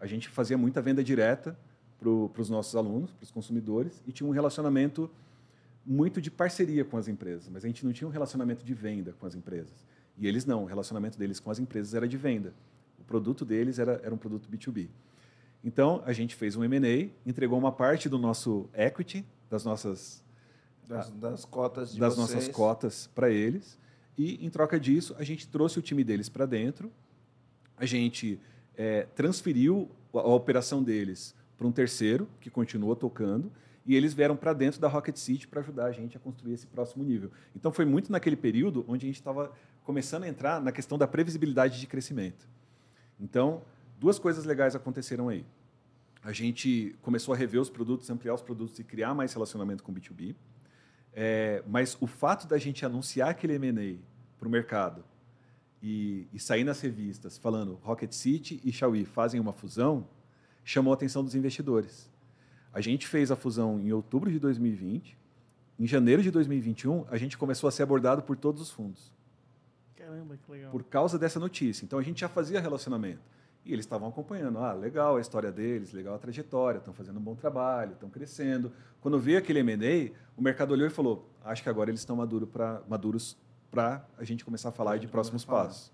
A 0.00 0.06
gente 0.06 0.28
fazia 0.28 0.56
muita 0.56 0.80
venda 0.80 1.04
direta, 1.04 1.56
para 2.00 2.40
os 2.40 2.48
nossos 2.48 2.74
alunos, 2.74 3.12
para 3.12 3.24
os 3.24 3.30
consumidores, 3.30 4.02
e 4.06 4.12
tinha 4.12 4.26
um 4.26 4.32
relacionamento 4.32 5.10
muito 5.84 6.20
de 6.20 6.30
parceria 6.30 6.84
com 6.84 6.96
as 6.96 7.08
empresas, 7.08 7.48
mas 7.48 7.64
a 7.64 7.68
gente 7.68 7.84
não 7.84 7.92
tinha 7.92 8.08
um 8.08 8.10
relacionamento 8.10 8.64
de 8.64 8.74
venda 8.74 9.14
com 9.18 9.26
as 9.26 9.34
empresas. 9.34 9.86
E 10.16 10.26
eles 10.26 10.44
não, 10.44 10.64
o 10.64 10.66
relacionamento 10.66 11.18
deles 11.18 11.38
com 11.40 11.50
as 11.50 11.58
empresas 11.58 11.94
era 11.94 12.08
de 12.08 12.16
venda. 12.16 12.54
O 12.98 13.04
produto 13.04 13.44
deles 13.44 13.78
era, 13.78 14.00
era 14.02 14.14
um 14.14 14.18
produto 14.18 14.48
B2B. 14.50 14.88
Então, 15.62 16.02
a 16.06 16.12
gente 16.12 16.34
fez 16.34 16.56
um 16.56 16.64
M&A, 16.64 17.10
entregou 17.28 17.58
uma 17.58 17.72
parte 17.72 18.08
do 18.08 18.18
nosso 18.18 18.68
equity, 18.74 19.24
das 19.48 19.64
nossas 19.64 20.22
das, 20.86 21.10
das 21.10 21.44
cotas 21.44 21.94
das 21.94 22.16
vocês. 22.16 22.34
nossas 22.34 22.48
cotas 22.48 23.08
para 23.14 23.30
eles, 23.30 23.78
e 24.16 24.44
em 24.44 24.50
troca 24.50 24.78
disso, 24.78 25.14
a 25.18 25.24
gente 25.24 25.46
trouxe 25.48 25.78
o 25.78 25.82
time 25.82 26.02
deles 26.02 26.28
para 26.28 26.46
dentro, 26.46 26.90
a 27.76 27.86
gente 27.86 28.40
é, 28.76 29.06
transferiu 29.14 29.90
a, 30.14 30.18
a 30.18 30.34
operação 30.34 30.82
deles 30.82 31.34
para 31.60 31.66
um 31.66 31.72
terceiro, 31.72 32.26
que 32.40 32.48
continua 32.48 32.96
tocando, 32.96 33.52
e 33.84 33.94
eles 33.94 34.14
vieram 34.14 34.34
para 34.34 34.54
dentro 34.54 34.80
da 34.80 34.88
Rocket 34.88 35.14
City 35.18 35.46
para 35.46 35.60
ajudar 35.60 35.84
a 35.84 35.92
gente 35.92 36.16
a 36.16 36.20
construir 36.20 36.54
esse 36.54 36.66
próximo 36.66 37.04
nível. 37.04 37.30
Então 37.54 37.70
foi 37.70 37.84
muito 37.84 38.10
naquele 38.10 38.34
período 38.34 38.82
onde 38.88 39.04
a 39.04 39.08
gente 39.08 39.16
estava 39.16 39.52
começando 39.84 40.22
a 40.22 40.28
entrar 40.28 40.58
na 40.58 40.72
questão 40.72 40.96
da 40.96 41.06
previsibilidade 41.06 41.78
de 41.78 41.86
crescimento. 41.86 42.48
Então, 43.20 43.60
duas 43.98 44.18
coisas 44.18 44.46
legais 44.46 44.74
aconteceram 44.74 45.28
aí. 45.28 45.44
A 46.24 46.32
gente 46.32 46.96
começou 47.02 47.34
a 47.34 47.36
rever 47.36 47.60
os 47.60 47.68
produtos, 47.68 48.08
ampliar 48.08 48.32
os 48.32 48.40
produtos 48.40 48.78
e 48.78 48.84
criar 48.84 49.12
mais 49.12 49.34
relacionamento 49.34 49.82
com 49.82 49.92
o 49.92 49.94
B2B. 49.94 50.34
É, 51.12 51.62
mas 51.66 51.94
o 52.00 52.06
fato 52.06 52.48
da 52.48 52.56
gente 52.56 52.86
anunciar 52.86 53.28
aquele 53.28 53.56
M&A 53.56 53.98
para 54.38 54.48
o 54.48 54.50
mercado 54.50 55.04
e, 55.82 56.26
e, 56.32 56.38
sair 56.40 56.64
nas 56.64 56.80
revistas 56.80 57.36
falando 57.36 57.74
Rocket 57.82 58.12
City 58.12 58.62
e 58.64 58.72
Xiaomi 58.72 59.04
fazem 59.04 59.38
uma 59.38 59.52
fusão, 59.52 60.08
chamou 60.64 60.92
a 60.92 60.94
atenção 60.94 61.24
dos 61.24 61.34
investidores. 61.34 62.10
A 62.72 62.80
gente 62.80 63.06
fez 63.06 63.30
a 63.30 63.36
fusão 63.36 63.80
em 63.80 63.92
outubro 63.92 64.30
de 64.30 64.38
2020. 64.38 65.18
Em 65.78 65.86
janeiro 65.86 66.22
de 66.22 66.30
2021, 66.30 67.06
a 67.10 67.16
gente 67.16 67.36
começou 67.36 67.68
a 67.68 67.70
ser 67.70 67.82
abordado 67.82 68.22
por 68.22 68.36
todos 68.36 68.60
os 68.60 68.70
fundos. 68.70 69.12
Caramba, 69.96 70.36
que 70.36 70.50
legal. 70.50 70.70
Por 70.70 70.84
causa 70.84 71.18
dessa 71.18 71.40
notícia. 71.40 71.84
Então 71.84 71.98
a 71.98 72.02
gente 72.02 72.20
já 72.20 72.28
fazia 72.28 72.60
relacionamento. 72.60 73.20
E 73.64 73.72
eles 73.72 73.84
estavam 73.84 74.08
acompanhando. 74.08 74.58
Ah, 74.58 74.72
legal 74.72 75.16
a 75.16 75.20
história 75.20 75.52
deles, 75.52 75.92
legal 75.92 76.14
a 76.14 76.18
trajetória, 76.18 76.78
estão 76.78 76.94
fazendo 76.94 77.18
um 77.18 77.22
bom 77.22 77.34
trabalho, 77.34 77.92
estão 77.92 78.08
crescendo. 78.08 78.72
Quando 79.00 79.18
veio 79.18 79.38
aquele 79.38 79.60
M&A, 79.60 80.12
o 80.36 80.42
mercado 80.42 80.72
olhou 80.72 80.86
e 80.86 80.90
falou: 80.90 81.28
acho 81.44 81.62
que 81.62 81.68
agora 81.68 81.90
eles 81.90 82.00
estão 82.00 82.16
maduro 82.16 82.46
pra, 82.46 82.82
maduros 82.88 83.36
para 83.70 84.06
a 84.18 84.24
gente 84.24 84.44
começar 84.44 84.70
a 84.70 84.72
falar 84.72 84.96
de 84.98 85.06
próximos 85.06 85.44
passos. 85.44 85.92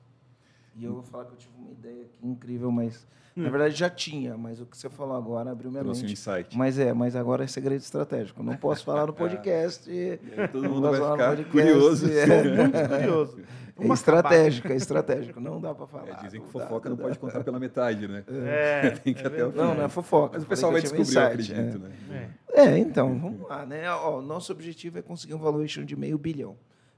E 0.78 0.84
eu 0.84 0.92
vou 0.92 1.02
falar 1.02 1.24
que 1.24 1.32
eu 1.32 1.36
tive 1.36 1.52
uma 1.58 1.70
ideia 1.70 2.02
aqui 2.02 2.26
incrível, 2.26 2.70
mas 2.70 3.06
hum. 3.36 3.42
na 3.42 3.48
verdade 3.48 3.74
já 3.74 3.88
tinha, 3.88 4.36
mas 4.36 4.60
o 4.60 4.66
que 4.66 4.76
você 4.76 4.90
falou 4.90 5.16
agora 5.16 5.50
abriu 5.50 5.70
minha 5.70 5.82
Trouxe 5.82 6.02
mente. 6.02 6.10
Um 6.10 6.12
insight. 6.12 6.56
Mas 6.56 6.78
é, 6.78 6.92
mas 6.92 7.16
agora 7.16 7.44
é 7.44 7.46
segredo 7.46 7.80
estratégico. 7.80 8.42
Não 8.42 8.56
posso 8.56 8.84
falar 8.84 9.06
no 9.06 9.12
podcast. 9.14 9.90
é. 9.90 10.46
todo 10.48 10.68
mundo 10.68 10.90
vai 10.90 11.00
ficar 11.00 11.50
curioso. 11.50 12.10
É. 12.10 12.26
Muito 12.56 12.88
curioso. 12.88 13.40
É 13.78 13.92
estratégico, 13.92 14.68
é 14.72 14.76
estratégico. 14.76 15.38
Não 15.38 15.60
dá 15.60 15.74
para 15.74 15.86
falar. 15.86 16.08
É, 16.08 16.14
dizem 16.22 16.40
que 16.40 16.48
fofoca 16.48 16.88
não, 16.88 16.96
não 16.96 17.04
pode 17.04 17.18
contar 17.18 17.44
pela 17.44 17.58
metade, 17.58 18.08
né? 18.08 18.24
É, 18.26 18.90
Tem 18.90 19.12
que 19.12 19.22
é 19.22 19.26
até 19.26 19.44
o 19.44 19.52
Não, 19.52 19.74
não 19.74 19.84
é 19.84 19.88
fofoca. 19.88 20.38
Mas 20.38 20.44
o 20.44 20.46
pessoal 20.46 20.72
vai 20.72 20.80
descobrir, 20.80 21.02
insight, 21.02 21.26
acredito, 21.26 21.58
é. 21.58 21.78
né? 21.78 22.30
É. 22.54 22.60
é, 22.62 22.78
então, 22.78 23.18
vamos 23.18 23.46
lá, 23.46 23.66
né? 23.66 23.90
Ó, 23.90 24.22
nosso 24.22 24.50
objetivo 24.50 24.98
é 24.98 25.02
conseguir 25.02 25.34
um 25.34 25.38
valuation 25.38 25.84
de 25.84 25.94
meio 25.94 26.16
bilhão, 26.16 26.56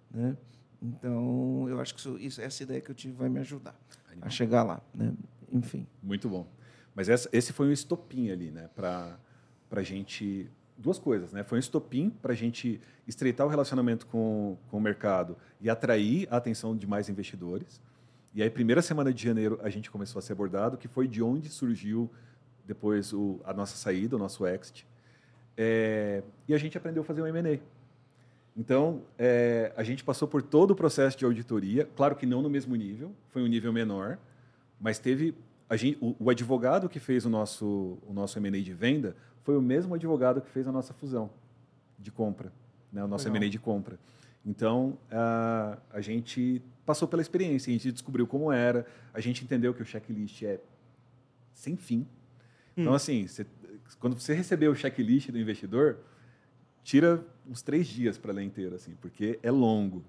né? 0.09 0.37
Então, 0.81 1.67
eu 1.69 1.81
acho 1.81 1.95
que 1.95 2.01
isso, 2.01 2.19
isso, 2.19 2.41
essa 2.41 2.63
ideia 2.63 2.81
que 2.81 2.91
eu 2.91 2.95
tive 2.95 3.15
vai 3.15 3.29
me 3.29 3.41
ajudar 3.41 3.75
Animal. 4.07 4.27
a 4.27 4.31
chegar 4.31 4.63
lá, 4.63 4.81
né? 4.95 5.13
Enfim. 5.53 5.87
Muito 6.03 6.29
bom. 6.29 6.47
Mas 6.95 7.09
essa, 7.09 7.29
esse 7.33 7.53
foi 7.53 7.69
um 7.69 7.73
estopim 7.73 8.31
ali, 8.31 8.51
né? 8.51 8.69
Para 8.75 9.19
a 9.71 9.83
gente 9.83 10.51
duas 10.77 10.99
coisas, 10.99 11.33
né? 11.33 11.43
Foi 11.43 11.59
um 11.59 11.61
estopim 11.61 12.11
para 12.11 12.33
a 12.33 12.37
gente 12.37 12.81
estreitar 13.07 13.47
o 13.47 13.51
relacionamento 13.51 14.07
com, 14.07 14.57
com 14.71 14.79
o 14.79 14.81
mercado 14.81 15.37
e 15.61 15.69
atrair 15.69 16.29
a 16.31 16.37
atenção 16.37 16.77
de 16.77 16.87
mais 16.87 17.09
investidores. 17.09 17.81
E 18.33 18.43
aí, 18.43 18.49
primeira 18.49 18.81
semana 18.81 19.13
de 19.13 19.23
janeiro, 19.23 19.59
a 19.63 19.69
gente 19.69 19.91
começou 19.91 20.21
a 20.21 20.23
ser 20.23 20.33
abordado, 20.33 20.77
que 20.77 20.87
foi 20.87 21.09
de 21.09 21.21
onde 21.23 21.49
surgiu 21.49 22.09
depois 22.65 23.13
o, 23.13 23.41
a 23.45 23.53
nossa 23.53 23.77
saída, 23.77 24.15
o 24.15 24.19
nosso 24.19 24.47
exit. 24.47 24.87
É, 25.57 26.23
e 26.47 26.55
a 26.55 26.59
gente 26.59 26.79
aprendeu 26.79 27.03
a 27.03 27.05
fazer 27.05 27.23
um 27.23 27.27
M&A. 27.27 27.59
Então, 28.59 29.03
é, 29.17 29.73
a 29.77 29.85
gente 29.85 30.03
passou 30.03 30.27
por 30.27 30.43
todo 30.43 30.73
o 30.73 30.75
processo 30.75 31.17
de 31.17 31.25
auditoria, 31.25 31.89
claro 31.95 32.17
que 32.17 32.27
não 32.27 32.43
no 32.43 32.51
mesmo 32.51 32.75
nível, 32.75 33.13
foi 33.31 33.41
um 33.41 33.47
nível 33.47 33.73
menor, 33.73 34.19
mas 34.81 34.99
teve 34.99 35.33
gente, 35.77 35.97
o, 36.01 36.17
o, 36.19 36.29
advogado 36.29 36.89
que 36.89 36.99
fez 36.99 37.25
o 37.25 37.31
nosso, 37.31 37.99
o 38.05 38.13
nosso 38.13 38.37
M&A 38.37 38.61
de 38.61 38.75
venda 38.75 39.15
foi 39.45 39.57
o 39.57 39.63
mesmo 39.63 39.95
advogado 39.95 40.41
que 40.41 40.51
fez 40.51 40.67
a 40.67 40.73
nossa 40.73 40.93
fusão 40.93 41.31
de 42.01 42.11
compra, 42.11 42.53
né? 42.93 43.05
o 43.05 43.07
nosso 43.07 43.29
M&A 43.29 43.49
de 43.49 43.61
compra. 43.61 43.97
Então, 44.45 44.99
a, 45.09 45.79
a 45.93 46.01
gente 46.01 46.61
passou 46.85 47.07
pela 47.07 47.23
experiência, 47.23 47.71
a 47.71 47.73
gente 47.73 47.93
descobriu 47.93 48.27
como 48.27 48.51
era, 48.51 48.85
a 49.15 49.21
gente 49.21 49.45
entendeu 49.45 49.73
que 49.73 49.83
o 49.83 49.85
checklist 49.85 50.43
é 50.43 50.59
sem 51.55 51.77
fim. 51.77 52.05
Então, 52.77 52.93
hum. 52.93 52.97
Assim, 52.97 53.25
você, 53.25 53.47
quando 54.01 54.19
você 54.19 54.35
receber 54.35 54.67
o 54.67 54.75
checklist 54.75 55.31
do 55.31 55.39
investidor, 55.39 55.99
tira 56.89 57.23
uns 57.47 57.61
três 57.61 57.87
dias 57.87 58.17
para 58.17 58.33
ler 58.33 58.45
inteiro, 58.45 58.75
assim, 58.75 58.95
porque 58.99 59.39
é 59.43 59.51
longo. 59.51 60.03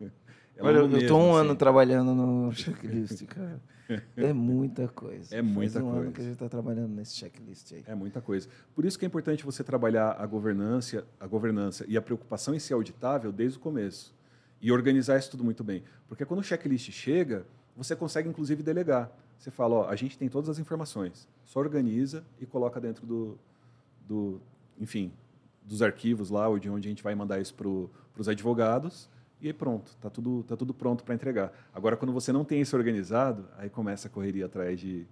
É 0.58 0.62
Olha, 0.62 0.78
eu 0.78 0.96
estou 0.96 1.20
um 1.20 1.36
assim. 1.36 1.44
ano 1.48 1.54
trabalhando 1.54 2.14
no 2.14 2.50
checklist, 2.50 3.26
cara. 3.26 3.60
É 4.16 4.32
muita 4.32 4.88
coisa. 4.88 5.36
É 5.36 5.42
muita 5.42 5.74
Faz 5.74 5.84
um 5.84 5.90
coisa. 5.90 6.02
ano 6.06 6.12
que 6.12 6.20
a 6.22 6.24
gente 6.24 6.32
está 6.32 6.48
trabalhando 6.48 6.94
nesse 6.94 7.14
checklist 7.14 7.74
aí. 7.74 7.84
É 7.86 7.94
muita 7.94 8.22
coisa. 8.22 8.48
Por 8.74 8.86
isso 8.86 8.98
que 8.98 9.04
é 9.04 9.06
importante 9.06 9.44
você 9.44 9.62
trabalhar 9.62 10.12
a 10.12 10.24
governança, 10.24 11.06
a 11.20 11.26
governança 11.26 11.84
e 11.86 11.94
a 11.94 12.00
preocupação 12.00 12.54
em 12.54 12.58
ser 12.58 12.72
auditável 12.72 13.30
desde 13.30 13.58
o 13.58 13.60
começo. 13.60 14.14
E 14.58 14.72
organizar 14.72 15.18
isso 15.18 15.30
tudo 15.30 15.44
muito 15.44 15.62
bem. 15.62 15.84
Porque 16.08 16.24
quando 16.24 16.40
o 16.40 16.42
checklist 16.42 16.90
chega, 16.90 17.44
você 17.76 17.94
consegue, 17.94 18.30
inclusive, 18.30 18.62
delegar. 18.62 19.12
Você 19.36 19.50
fala, 19.50 19.74
ó, 19.74 19.90
a 19.90 19.94
gente 19.94 20.16
tem 20.16 20.26
todas 20.26 20.48
as 20.48 20.58
informações. 20.58 21.28
Só 21.44 21.60
organiza 21.60 22.24
e 22.40 22.46
coloca 22.46 22.80
dentro 22.80 23.06
do, 23.06 23.38
do 24.08 24.40
enfim, 24.80 25.12
dos 25.66 25.82
arquivos 25.82 26.30
lá, 26.30 26.48
ou 26.48 26.58
de 26.58 26.70
onde 26.70 26.88
a 26.88 26.90
gente 26.90 27.02
vai 27.02 27.14
mandar 27.14 27.40
isso 27.40 27.54
para 27.54 27.68
os 27.68 28.28
advogados 28.28 29.10
e 29.40 29.48
aí 29.48 29.52
pronto, 29.52 29.94
tá 30.00 30.08
tudo, 30.08 30.42
tá 30.44 30.56
tudo 30.56 30.72
pronto 30.72 31.04
para 31.04 31.14
entregar. 31.14 31.52
Agora, 31.74 31.96
quando 31.96 32.12
você 32.12 32.32
não 32.32 32.44
tem 32.44 32.60
isso 32.60 32.76
organizado, 32.76 33.46
aí 33.58 33.68
começa 33.68 34.08
a 34.08 34.10
correria 34.10 34.46
atrás 34.46 34.80
de, 34.80 35.06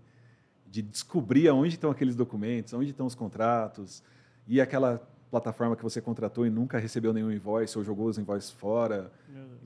de 0.71 0.81
descobrir 0.83 1.49
aonde 1.49 1.75
estão 1.75 1.91
aqueles 1.91 2.17
documentos, 2.17 2.73
onde 2.73 2.91
estão 2.91 3.07
os 3.07 3.15
contratos, 3.15 4.03
e 4.47 4.61
aquela 4.61 5.07
plataforma 5.31 5.77
que 5.77 5.83
você 5.83 6.01
contratou 6.01 6.47
e 6.47 6.51
nunca 6.51 6.79
recebeu 6.79 7.13
nenhum 7.13 7.31
invoice 7.31 7.77
ou 7.77 7.85
jogou 7.85 8.07
os 8.07 8.19
invoices 8.19 8.51
fora. 8.51 9.13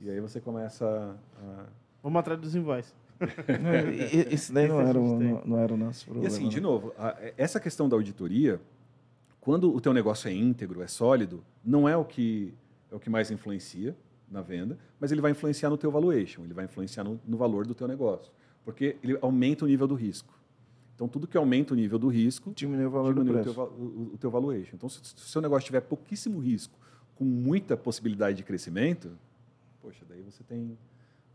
E 0.01 0.09
aí 0.09 0.19
você 0.19 0.41
começa 0.41 1.15
a... 1.41 1.65
Vamos 2.01 2.19
atrás 2.19 2.39
dos 2.39 2.55
invoices. 2.55 2.93
Isso 4.31 4.53
daí 4.53 4.67
não 4.67 4.79
era, 4.81 4.99
o, 4.99 5.19
não, 5.19 5.41
não 5.45 5.59
era 5.59 5.73
o 5.73 5.77
nosso 5.77 6.05
problema. 6.05 6.27
E 6.29 6.33
assim, 6.33 6.47
de 6.47 6.57
né? 6.57 6.61
novo, 6.61 6.93
a, 6.97 7.17
essa 7.37 7.59
questão 7.59 7.87
da 7.89 7.95
auditoria, 7.95 8.59
quando 9.49 9.73
o 9.73 9.81
teu 9.81 9.91
negócio 9.91 10.29
é 10.29 10.31
íntegro, 10.31 10.79
é 10.83 10.85
sólido, 10.85 11.43
não 11.65 11.89
é 11.89 11.97
o 11.97 12.05
que, 12.05 12.53
é 12.91 12.95
o 12.95 12.99
que 12.99 13.09
mais 13.09 13.31
influencia 13.31 13.97
na 14.29 14.43
venda, 14.43 14.77
mas 14.99 15.11
ele 15.11 15.21
vai 15.21 15.31
influenciar 15.31 15.71
no 15.71 15.75
teu 15.75 15.89
valuation, 15.89 16.43
ele 16.43 16.53
vai 16.53 16.65
influenciar 16.65 17.03
no, 17.03 17.19
no 17.25 17.35
valor 17.35 17.65
do 17.65 17.73
teu 17.73 17.87
negócio, 17.87 18.31
porque 18.63 18.97
ele 19.01 19.17
aumenta 19.23 19.65
o 19.65 19.67
nível 19.67 19.87
do 19.87 19.95
risco. 19.95 20.37
Então, 20.93 21.07
tudo 21.07 21.25
que 21.25 21.35
aumenta 21.35 21.73
o 21.73 21.75
nível 21.75 21.97
do 21.97 22.09
risco 22.09 22.53
diminui 22.55 22.85
o 22.85 22.91
valor 22.91 23.15
diminui 23.15 23.41
do 23.41 23.49
o, 23.49 23.53
teu, 23.55 23.63
o, 23.63 24.11
o 24.13 24.17
teu 24.19 24.29
valuation. 24.29 24.75
Então, 24.75 24.87
se, 24.87 24.99
se 25.03 25.15
o 25.15 25.27
seu 25.27 25.41
negócio 25.41 25.65
tiver 25.65 25.81
pouquíssimo 25.81 26.37
risco, 26.37 26.77
com 27.15 27.25
muita 27.25 27.75
possibilidade 27.75 28.37
de 28.37 28.43
crescimento, 28.43 29.09
poxa, 29.81 30.05
daí 30.07 30.21
você 30.21 30.43
tem, 30.43 30.77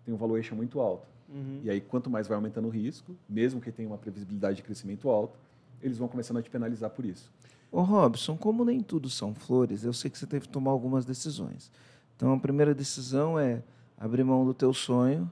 tem 0.05 0.15
um 0.15 0.17
valuation 0.17 0.55
muito 0.55 0.79
alto. 0.79 1.09
Uhum. 1.29 1.63
E 1.65 1.69
aí, 1.69 1.81
quanto 1.81 2.09
mais 2.09 2.29
vai 2.29 2.37
aumentando 2.37 2.69
o 2.69 2.71
risco, 2.71 3.17
mesmo 3.29 3.61
que 3.61 3.73
tenha 3.73 3.89
uma 3.89 3.99
previsibilidade 3.99 4.59
de 4.59 4.63
crescimento 4.63 5.09
alto, 5.09 5.37
eles 5.83 5.99
vão 5.99 6.07
começando 6.07 6.37
a 6.37 6.43
te 6.43 6.49
penalizar 6.49 6.91
por 6.91 7.05
isso. 7.05 7.29
Ô 7.75 7.83
Robson, 7.83 8.37
como 8.37 8.65
nem 8.65 8.81
tudo 8.81 9.11
são 9.11 9.35
flores, 9.35 9.83
eu 9.83 9.93
sei 9.93 10.09
que 10.09 10.17
você 10.17 10.29
teve 10.29 10.47
que 10.47 10.53
tomar 10.53 10.71
algumas 10.71 11.05
decisões. 11.05 11.73
Então, 12.15 12.33
a 12.33 12.39
primeira 12.39 12.73
decisão 12.73 13.37
é 13.37 13.65
abrir 13.99 14.23
mão 14.23 14.45
do 14.45 14.55
teu 14.55 14.73
sonho 14.73 15.29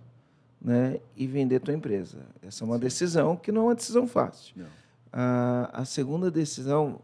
né, 0.61 0.99
e 1.17 1.25
vender 1.25 1.61
tua 1.61 1.73
empresa. 1.73 2.19
Essa 2.43 2.65
é 2.65 2.67
uma 2.67 2.75
Sim. 2.75 2.81
decisão 2.81 3.37
que 3.37 3.53
não 3.53 3.63
é 3.63 3.65
uma 3.67 3.75
decisão 3.77 4.09
fácil. 4.09 4.57
A, 5.13 5.71
a, 5.73 5.85
segunda 5.85 6.33
decisão 6.33 6.99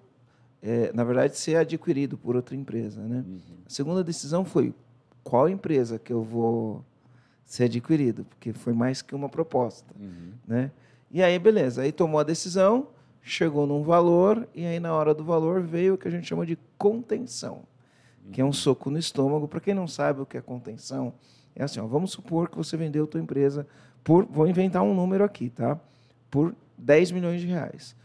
é, 0.60 0.92
na 0.92 1.04
verdade, 1.04 1.36
ser 1.36 1.54
adquirido 1.54 2.18
por 2.18 2.34
outra 2.34 2.56
empresa. 2.56 3.00
Né? 3.00 3.24
Uhum. 3.24 3.38
A 3.64 3.70
segunda 3.70 4.02
decisão 4.02 4.44
foi 4.44 4.74
qual 5.22 5.48
empresa 5.48 6.00
que 6.00 6.12
eu 6.12 6.24
vou 6.24 6.84
ser 7.44 7.64
adquirido, 7.64 8.24
porque 8.24 8.52
foi 8.52 8.72
mais 8.72 9.02
que 9.02 9.14
uma 9.14 9.28
proposta. 9.28 9.94
Uhum. 10.00 10.32
Né? 10.48 10.72
E 11.12 11.22
aí, 11.22 11.38
beleza, 11.38 11.82
aí 11.82 11.92
tomou 11.92 12.18
a 12.18 12.24
decisão, 12.24 12.88
chegou 13.30 13.66
num 13.66 13.82
valor, 13.82 14.48
e 14.54 14.64
aí 14.64 14.80
na 14.80 14.94
hora 14.94 15.14
do 15.14 15.24
valor 15.24 15.62
veio 15.62 15.94
o 15.94 15.98
que 15.98 16.08
a 16.08 16.10
gente 16.10 16.26
chama 16.26 16.46
de 16.46 16.58
contenção 16.76 17.62
que 18.30 18.40
é 18.40 18.44
um 18.44 18.52
soco 18.52 18.90
no 18.90 18.98
estômago. 18.98 19.48
Para 19.48 19.60
quem 19.60 19.74
não 19.74 19.86
sabe 19.86 20.20
o 20.20 20.26
que 20.26 20.36
é 20.36 20.40
contenção, 20.40 21.14
é 21.54 21.64
assim, 21.64 21.80
ó, 21.80 21.86
vamos 21.86 22.12
supor 22.12 22.48
que 22.48 22.56
você 22.56 22.76
vendeu 22.76 23.04
a 23.04 23.06
tua 23.06 23.20
empresa 23.20 23.66
por, 24.04 24.24
vou 24.26 24.46
inventar 24.46 24.82
um 24.82 24.94
número 24.94 25.24
aqui, 25.24 25.50
tá? 25.50 25.78
Por 26.30 26.54
10 26.76 27.12
milhões 27.12 27.40
de 27.40 27.46
reais. 27.46 27.96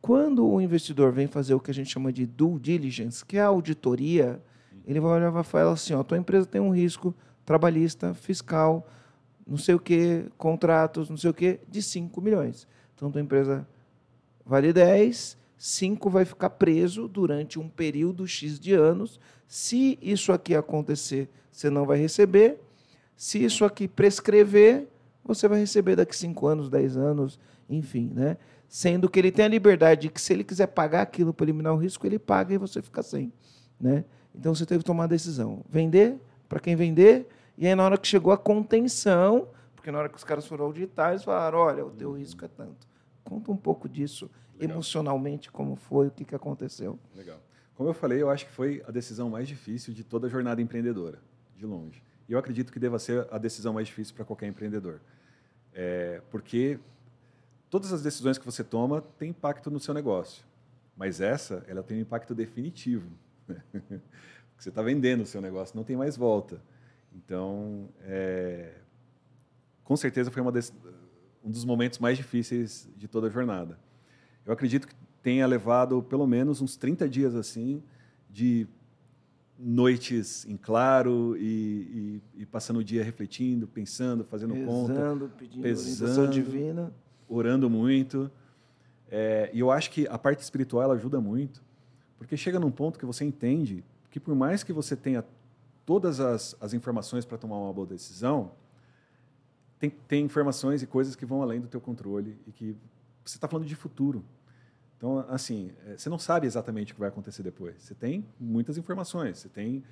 Quando 0.00 0.48
o 0.48 0.60
investidor 0.60 1.12
vem 1.12 1.26
fazer 1.26 1.54
o 1.54 1.60
que 1.60 1.70
a 1.70 1.74
gente 1.74 1.90
chama 1.90 2.12
de 2.12 2.26
due 2.26 2.58
diligence, 2.58 3.24
que 3.24 3.36
é 3.36 3.42
a 3.42 3.46
auditoria, 3.46 4.40
ele 4.86 4.98
vai 4.98 5.12
olhar 5.12 5.28
e 5.28 5.44
falar 5.44 5.72
assim, 5.72 5.92
ó, 5.92 6.02
tua 6.02 6.16
empresa 6.16 6.46
tem 6.46 6.60
um 6.60 6.74
risco 6.74 7.14
trabalhista, 7.44 8.14
fiscal, 8.14 8.88
não 9.46 9.58
sei 9.58 9.74
o 9.74 9.78
que, 9.78 10.26
contratos, 10.38 11.10
não 11.10 11.16
sei 11.16 11.30
o 11.30 11.34
que, 11.34 11.60
de 11.68 11.82
5 11.82 12.20
milhões. 12.22 12.66
Então, 12.94 13.10
tua 13.10 13.20
empresa 13.20 13.66
vale 14.44 14.72
10, 14.72 15.38
5 15.56 16.08
vai 16.08 16.24
ficar 16.24 16.50
preso 16.50 17.06
durante 17.06 17.58
um 17.58 17.68
período 17.68 18.26
X 18.26 18.58
de 18.58 18.72
anos. 18.72 19.20
Se 19.46 19.98
isso 20.00 20.32
aqui 20.32 20.54
acontecer, 20.54 21.28
você 21.50 21.68
não 21.68 21.84
vai 21.84 21.98
receber. 21.98 22.60
Se 23.16 23.42
isso 23.44 23.64
aqui 23.64 23.86
prescrever, 23.86 24.88
você 25.24 25.46
vai 25.46 25.60
receber 25.60 25.96
daqui 25.96 26.16
5 26.16 26.46
anos, 26.46 26.70
10 26.70 26.96
anos, 26.96 27.38
enfim, 27.68 28.10
né? 28.14 28.38
Sendo 28.68 29.08
que 29.08 29.18
ele 29.18 29.30
tem 29.30 29.44
a 29.44 29.48
liberdade 29.48 30.02
de 30.02 30.08
que 30.08 30.20
se 30.20 30.32
ele 30.32 30.44
quiser 30.44 30.68
pagar 30.68 31.02
aquilo 31.02 31.34
para 31.34 31.44
eliminar 31.44 31.74
o 31.74 31.76
risco, 31.76 32.06
ele 32.06 32.18
paga 32.18 32.54
e 32.54 32.58
você 32.58 32.80
fica 32.80 33.02
sem, 33.02 33.32
né? 33.80 34.04
Então 34.34 34.54
você 34.54 34.64
teve 34.64 34.78
que 34.78 34.86
tomar 34.86 35.04
a 35.04 35.08
decisão, 35.08 35.64
vender 35.68 36.16
para 36.48 36.60
quem 36.60 36.74
vender 36.74 37.28
E 37.58 37.66
aí, 37.66 37.74
na 37.74 37.84
hora 37.84 37.98
que 37.98 38.06
chegou 38.06 38.32
a 38.32 38.38
contenção, 38.38 39.48
porque 39.76 39.90
na 39.90 39.98
hora 39.98 40.08
que 40.08 40.16
os 40.16 40.24
caras 40.24 40.46
foram 40.46 40.64
auditar, 40.64 41.10
eles 41.10 41.24
falaram: 41.24 41.58
olha, 41.58 41.84
o 41.84 41.90
teu 41.90 42.12
risco 42.12 42.44
é 42.44 42.48
tanto. 42.48 42.89
Conta 43.24 43.50
um 43.50 43.56
pouco 43.56 43.88
disso, 43.88 44.30
Legal. 44.54 44.74
emocionalmente, 44.76 45.50
como 45.50 45.76
foi, 45.76 46.08
o 46.08 46.10
que, 46.10 46.24
que 46.24 46.34
aconteceu. 46.34 46.98
Legal. 47.14 47.38
Como 47.74 47.88
eu 47.88 47.94
falei, 47.94 48.20
eu 48.20 48.28
acho 48.28 48.46
que 48.46 48.52
foi 48.52 48.82
a 48.86 48.90
decisão 48.90 49.30
mais 49.30 49.48
difícil 49.48 49.94
de 49.94 50.04
toda 50.04 50.26
a 50.26 50.30
jornada 50.30 50.60
empreendedora, 50.60 51.18
de 51.56 51.64
longe. 51.64 52.02
E 52.28 52.32
eu 52.32 52.38
acredito 52.38 52.72
que 52.72 52.78
deva 52.78 52.98
ser 52.98 53.26
a 53.30 53.38
decisão 53.38 53.72
mais 53.72 53.88
difícil 53.88 54.14
para 54.14 54.24
qualquer 54.24 54.46
empreendedor. 54.46 55.00
É, 55.72 56.20
porque 56.30 56.78
todas 57.68 57.92
as 57.92 58.02
decisões 58.02 58.36
que 58.38 58.44
você 58.44 58.62
toma 58.62 59.00
têm 59.18 59.30
impacto 59.30 59.70
no 59.70 59.80
seu 59.80 59.94
negócio. 59.94 60.44
Mas 60.96 61.20
essa, 61.20 61.64
ela 61.66 61.82
tem 61.82 61.96
um 61.96 62.00
impacto 62.00 62.34
definitivo. 62.34 63.10
Porque 63.48 64.64
você 64.64 64.68
está 64.68 64.82
vendendo 64.82 65.22
o 65.22 65.26
seu 65.26 65.40
negócio, 65.40 65.74
não 65.74 65.82
tem 65.82 65.96
mais 65.96 66.16
volta. 66.16 66.62
Então, 67.14 67.88
é, 68.02 68.74
com 69.82 69.96
certeza 69.96 70.30
foi 70.30 70.52
des, 70.52 70.72
um 71.44 71.50
dos 71.50 71.64
momentos 71.64 71.98
mais 71.98 72.16
difíceis 72.16 72.88
de 72.96 73.08
toda 73.08 73.28
a 73.28 73.30
jornada. 73.30 73.78
Eu 74.44 74.52
acredito 74.52 74.86
que 74.86 74.94
tenha 75.22 75.46
levado 75.46 76.02
pelo 76.02 76.26
menos 76.26 76.60
uns 76.60 76.76
30 76.76 77.08
dias 77.08 77.34
assim 77.34 77.82
de 78.28 78.66
noites 79.58 80.46
em 80.46 80.56
claro 80.56 81.36
e, 81.36 82.22
e, 82.34 82.42
e 82.42 82.46
passando 82.46 82.78
o 82.78 82.84
dia 82.84 83.04
refletindo, 83.04 83.66
pensando, 83.66 84.24
fazendo 84.24 84.54
pesando, 84.54 85.20
conta, 85.20 85.34
pedindo 85.36 85.62
pesando, 85.62 86.32
divina, 86.32 86.92
orando 87.28 87.68
muito. 87.68 88.30
É, 89.10 89.50
e 89.52 89.60
eu 89.60 89.70
acho 89.70 89.90
que 89.90 90.06
a 90.08 90.16
parte 90.16 90.40
espiritual 90.40 90.90
ajuda 90.92 91.20
muito, 91.20 91.62
porque 92.16 92.36
chega 92.36 92.58
num 92.58 92.70
ponto 92.70 92.98
que 92.98 93.04
você 93.04 93.24
entende 93.24 93.84
que 94.10 94.18
por 94.18 94.34
mais 94.34 94.62
que 94.62 94.72
você 94.72 94.96
tenha 94.96 95.24
todas 95.84 96.20
as, 96.20 96.56
as 96.60 96.72
informações 96.72 97.24
para 97.24 97.36
tomar 97.36 97.58
uma 97.58 97.72
boa 97.72 97.86
decisão, 97.86 98.52
tem, 99.80 99.90
tem 99.90 100.24
informações 100.24 100.82
e 100.82 100.86
coisas 100.86 101.16
que 101.16 101.24
vão 101.24 101.42
além 101.42 101.58
do 101.58 101.66
teu 101.66 101.80
controle 101.80 102.36
e 102.46 102.52
que 102.52 102.76
você 103.24 103.38
está 103.38 103.48
falando 103.48 103.66
de 103.66 103.74
futuro. 103.74 104.22
Então, 104.98 105.24
assim, 105.30 105.72
é, 105.86 105.96
você 105.96 106.10
não 106.10 106.18
sabe 106.18 106.46
exatamente 106.46 106.92
o 106.92 106.94
que 106.94 107.00
vai 107.00 107.08
acontecer 107.08 107.42
depois. 107.42 107.82
Você 107.82 107.94
tem 107.94 108.26
muitas 108.38 108.76
informações, 108.76 109.38
você 109.38 109.48
tem 109.48 109.82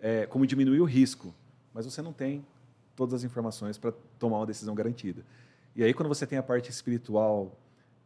é, 0.00 0.26
como 0.26 0.44
diminuir 0.44 0.80
o 0.80 0.84
risco, 0.84 1.32
mas 1.72 1.84
você 1.84 2.02
não 2.02 2.12
tem 2.12 2.44
todas 2.96 3.14
as 3.14 3.22
informações 3.22 3.78
para 3.78 3.92
tomar 4.18 4.38
uma 4.38 4.46
decisão 4.46 4.74
garantida. 4.74 5.22
E 5.76 5.84
aí, 5.84 5.94
quando 5.94 6.08
você 6.08 6.26
tem 6.26 6.36
a 6.36 6.42
parte 6.42 6.68
espiritual 6.68 7.56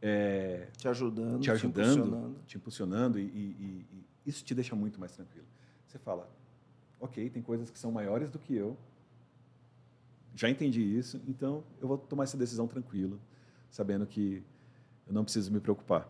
é, 0.02 0.68
te 0.76 0.88
ajudando, 0.88 1.40
te, 1.40 1.50
ajudando, 1.50 1.86
te 1.86 1.96
impulsionando, 1.96 2.36
te 2.46 2.56
impulsionando 2.58 3.18
e, 3.18 3.22
e, 3.22 3.86
e, 3.92 4.04
isso 4.26 4.44
te 4.44 4.54
deixa 4.54 4.76
muito 4.76 5.00
mais 5.00 5.12
tranquilo. 5.12 5.46
Você 5.86 5.98
fala, 5.98 6.28
ok, 7.00 7.30
tem 7.30 7.42
coisas 7.42 7.70
que 7.70 7.78
são 7.78 7.90
maiores 7.90 8.30
do 8.30 8.38
que 8.38 8.54
eu, 8.54 8.76
já 10.34 10.48
entendi 10.48 10.82
isso, 10.82 11.20
então 11.26 11.62
eu 11.80 11.88
vou 11.88 11.98
tomar 11.98 12.24
essa 12.24 12.36
decisão 12.36 12.66
tranquilo, 12.66 13.20
sabendo 13.70 14.06
que 14.06 14.42
eu 15.06 15.12
não 15.12 15.24
preciso 15.24 15.52
me 15.52 15.60
preocupar. 15.60 16.08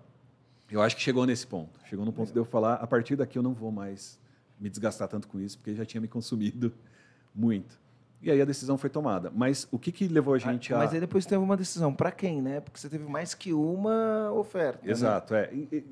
Eu 0.70 0.80
acho 0.80 0.94
que 0.96 1.02
chegou 1.02 1.26
nesse 1.26 1.46
ponto. 1.46 1.80
Chegou 1.86 2.04
no 2.04 2.12
ponto 2.12 2.30
é. 2.30 2.32
de 2.32 2.38
eu 2.38 2.44
falar, 2.44 2.74
a 2.74 2.86
partir 2.86 3.16
daqui 3.16 3.36
eu 3.36 3.42
não 3.42 3.52
vou 3.52 3.72
mais 3.72 4.18
me 4.58 4.68
desgastar 4.68 5.08
tanto 5.08 5.26
com 5.26 5.40
isso, 5.40 5.58
porque 5.58 5.74
já 5.74 5.84
tinha 5.84 6.00
me 6.00 6.08
consumido 6.08 6.72
muito. 7.34 7.80
E 8.22 8.30
aí 8.30 8.40
a 8.40 8.44
decisão 8.44 8.76
foi 8.76 8.90
tomada. 8.90 9.32
Mas 9.34 9.66
o 9.70 9.78
que, 9.78 9.90
que 9.90 10.06
levou 10.06 10.34
a 10.34 10.36
ah, 10.36 10.40
gente 10.40 10.72
ah, 10.72 10.76
a. 10.76 10.78
Mas 10.80 10.92
aí 10.92 11.00
depois 11.00 11.24
teve 11.24 11.42
uma 11.42 11.56
decisão. 11.56 11.92
Para 11.92 12.12
quem, 12.12 12.42
né? 12.42 12.60
Porque 12.60 12.78
você 12.78 12.88
teve 12.88 13.04
mais 13.04 13.32
que 13.32 13.52
uma 13.52 14.30
oferta. 14.32 14.84
Né? 14.84 14.92
Exato, 14.92 15.32
né? 15.32 15.48
é. 15.72 15.82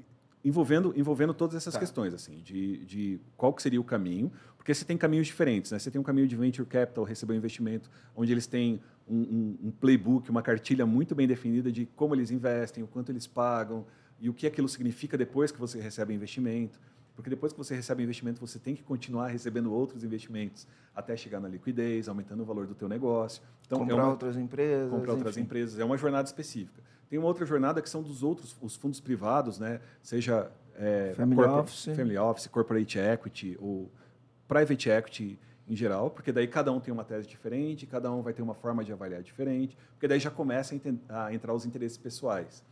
Envolvendo, 0.49 0.95
envolvendo 0.97 1.35
todas 1.35 1.57
essas 1.57 1.75
tá. 1.75 1.81
questões, 1.81 2.15
assim, 2.15 2.41
de, 2.43 2.85
de 2.87 3.21
qual 3.37 3.53
que 3.53 3.63
seria 3.63 3.81
o 3.81 3.85
caminho, 3.85 4.33
porque 4.57 4.73
você 4.73 4.85
tem 4.85 4.97
caminhos 4.97 5.27
diferentes, 5.27 5.73
né? 5.73 5.79
Você 5.79 5.91
tem 5.91 6.01
um 6.01 6.05
caminho 6.05 6.27
de 6.27 6.37
venture 6.37 6.67
capital, 6.67 7.05
receber 7.05 7.35
um 7.35 7.37
investimento, 7.37 7.91
onde 8.17 8.33
eles 8.33 8.47
têm 8.47 8.81
um, 9.07 9.17
um, 9.17 9.59
um 9.65 9.71
playbook, 9.71 10.31
uma 10.31 10.41
cartilha 10.43 10.87
muito 10.87 11.15
bem 11.15 11.27
definida 11.27 11.71
de 11.71 11.85
como 11.85 12.15
eles 12.15 12.31
investem, 12.31 12.83
o 12.83 12.87
quanto 12.87 13.13
eles 13.13 13.27
pagam, 13.27 13.85
e 14.19 14.29
o 14.29 14.35
que 14.35 14.47
aquilo 14.47 14.69
significa 14.69 15.19
depois 15.19 15.53
que 15.53 15.59
você 15.59 15.81
recebe 15.81 16.15
investimento. 16.15 16.81
Porque 17.15 17.29
depois 17.29 17.53
que 17.53 17.59
você 17.59 17.75
recebe 17.75 18.03
investimento, 18.03 18.41
você 18.41 18.61
tem 18.61 18.77
que 18.77 18.83
continuar 18.85 19.27
recebendo 19.27 19.73
outros 19.73 20.05
investimentos 20.05 20.69
até 20.95 21.17
chegar 21.17 21.41
na 21.41 21.49
liquidez, 21.49 22.09
aumentando 22.09 22.43
o 22.43 22.47
valor 22.47 22.65
do 22.67 22.77
teu 22.77 22.89
negócio. 22.89 23.43
Então, 23.67 23.81
comprar 23.81 23.97
é 23.97 24.01
uma, 24.01 24.11
outras 24.11 24.37
empresas. 24.37 24.91
Comprar 24.91 25.13
outras 25.15 25.37
enfim. 25.37 25.45
empresas. 25.45 25.81
É 25.81 25.85
uma 25.85 25.99
jornada 25.99 26.27
específica. 26.29 26.81
Tem 27.09 27.19
uma 27.19 27.29
outra 27.29 27.47
jornada 27.47 27.81
que 27.81 27.89
são 27.89 28.03
dos 28.03 28.23
outros, 28.23 28.57
os 28.61 28.77
fundos 28.77 29.01
privados, 29.01 29.59
né? 29.59 29.81
seja 30.03 30.51
é, 30.79 31.13
family, 31.17 31.41
office. 31.41 31.85
family 31.85 32.19
Office, 32.19 32.47
Corporate 32.47 32.99
Equity 32.99 33.57
ou 33.61 33.91
Private 34.47 34.91
Equity 34.91 35.39
em 35.69 35.77
geral, 35.77 36.11
porque 36.11 36.33
daí 36.33 36.47
cada 36.47 36.73
um 36.73 36.81
tem 36.81 36.93
uma 36.93 37.05
tese 37.05 37.29
diferente, 37.29 37.87
cada 37.87 38.11
um 38.11 38.23
vai 38.23 38.33
ter 38.33 38.41
uma 38.41 38.55
forma 38.55 38.83
de 38.83 38.93
avaliar 38.93 39.23
diferente, 39.23 39.77
porque 39.93 40.09
daí 40.09 40.19
já 40.19 40.31
começa 40.31 40.75
a, 41.09 41.27
a 41.27 41.35
entrar 41.35 41.53
os 41.53 41.67
interesses 41.67 41.99
pessoais. 41.99 42.65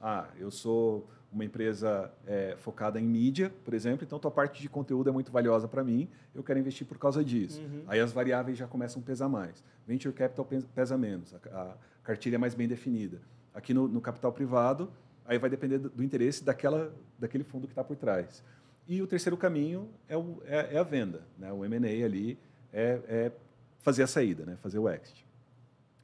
Ah, 0.00 0.26
eu 0.38 0.50
sou 0.50 1.08
uma 1.32 1.44
empresa 1.46 2.12
é, 2.26 2.54
focada 2.58 3.00
em 3.00 3.06
mídia, 3.06 3.50
por 3.64 3.72
exemplo, 3.72 4.04
então 4.04 4.18
tua 4.18 4.30
parte 4.30 4.60
de 4.60 4.68
conteúdo 4.68 5.08
é 5.08 5.12
muito 5.12 5.32
valiosa 5.32 5.66
para 5.66 5.82
mim, 5.82 6.08
eu 6.34 6.42
quero 6.42 6.58
investir 6.58 6.86
por 6.86 6.98
causa 6.98 7.24
disso. 7.24 7.62
Uhum. 7.62 7.84
Aí 7.86 8.00
as 8.00 8.12
variáveis 8.12 8.58
já 8.58 8.66
começam 8.66 9.00
a 9.00 9.04
pesar 9.04 9.30
mais. 9.30 9.64
Venture 9.86 10.14
capital 10.14 10.46
pesa 10.74 10.98
menos, 10.98 11.34
a, 11.34 11.38
a 11.58 11.76
cartilha 12.04 12.34
é 12.34 12.38
mais 12.38 12.54
bem 12.54 12.68
definida. 12.68 13.18
Aqui 13.54 13.74
no, 13.74 13.86
no, 13.88 14.00
capital 14.00 14.32
privado, 14.32 14.90
aí 15.24 15.38
vai 15.38 15.50
depender 15.50 15.78
do, 15.78 15.90
do 15.90 16.02
interesse 16.02 16.42
daquela, 16.42 16.94
daquele 17.18 17.44
fundo 17.44 17.66
que 17.66 17.72
está 17.72 17.84
por 17.84 17.96
trás. 17.96 18.42
E 18.88 19.00
o 19.00 19.06
terceiro 19.06 19.36
caminho 19.36 19.88
é, 20.08 20.16
o, 20.16 20.42
é, 20.44 20.74
é 20.74 20.78
a 20.78 20.82
venda, 20.82 21.22
né? 21.38 21.52
o 21.52 21.64
M&A 21.64 22.04
ali 22.04 22.38
é, 22.72 23.00
é 23.06 23.32
fazer 23.80 24.02
a 24.02 24.06
saída, 24.06 24.44
né? 24.44 24.56
fazer 24.62 24.78
o 24.78 24.88
exit. 24.88 25.26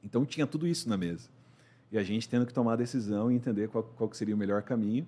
Então 0.03 0.25
tinha 0.25 0.47
tudo 0.47 0.67
isso 0.67 0.87
na 0.87 0.97
mesa 0.97 1.29
e 1.91 1.97
a 1.97 2.03
gente 2.03 2.29
tendo 2.29 2.45
que 2.45 2.53
tomar 2.53 2.73
a 2.73 2.75
decisão 2.75 3.31
e 3.31 3.35
entender 3.35 3.67
qual, 3.69 3.83
qual 3.83 4.11
seria 4.13 4.35
o 4.35 4.37
melhor 4.37 4.61
caminho. 4.61 5.07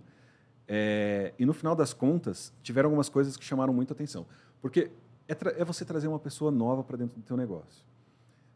É, 0.68 1.34
e 1.38 1.46
no 1.46 1.54
final 1.54 1.76
das 1.76 1.94
contas, 1.94 2.52
tiveram 2.64 2.88
algumas 2.88 3.10
coisas 3.10 3.38
que 3.38 3.46
chamaram 3.46 3.74
muito 3.74 3.94
atenção. 3.94 4.26
Porque 4.62 4.92
é, 5.28 5.62
é 5.62 5.66
você 5.66 5.86
trazer 5.86 6.08
uma 6.08 6.20
pessoa 6.20 6.52
nova 6.52 6.84
para 6.84 6.98
dentro 6.98 7.20
do 7.20 7.24
teu 7.24 7.38
negócio. 7.38 7.86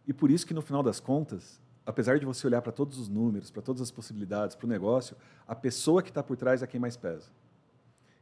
E 0.08 0.14
por 0.14 0.32
isso 0.32 0.46
que 0.46 0.54
no 0.54 0.62
final 0.62 0.82
das 0.82 1.00
contas, 1.00 1.60
apesar 1.86 2.20
de 2.20 2.26
você 2.26 2.48
olhar 2.48 2.62
para 2.62 2.72
todos 2.72 2.98
os 2.98 3.08
números, 3.08 3.52
para 3.52 3.62
todas 3.62 3.82
as 3.82 3.92
possibilidades, 3.92 4.56
para 4.56 4.66
o 4.66 4.70
negócio, 4.70 5.16
a 5.48 5.54
pessoa 5.54 6.02
que 6.02 6.10
está 6.10 6.24
por 6.24 6.36
trás 6.36 6.64
é 6.64 6.68
quem 6.68 6.80
mais 6.80 6.98
pesa. 6.98 7.30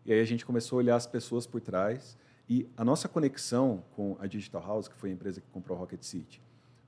E 0.05 0.11
aí 0.11 0.19
a 0.19 0.25
gente 0.25 0.45
começou 0.45 0.77
a 0.77 0.81
olhar 0.81 0.95
as 0.95 1.07
pessoas 1.07 1.47
por 1.47 1.61
trás 1.61 2.17
e 2.49 2.69
a 2.75 2.83
nossa 2.83 3.07
conexão 3.07 3.83
com 3.95 4.17
a 4.19 4.27
Digital 4.27 4.61
House, 4.61 4.87
que 4.87 4.95
foi 4.95 5.09
a 5.09 5.13
empresa 5.13 5.39
que 5.39 5.47
comprou 5.47 5.77
a 5.77 5.79
Rocket 5.79 6.03
City, 6.03 6.41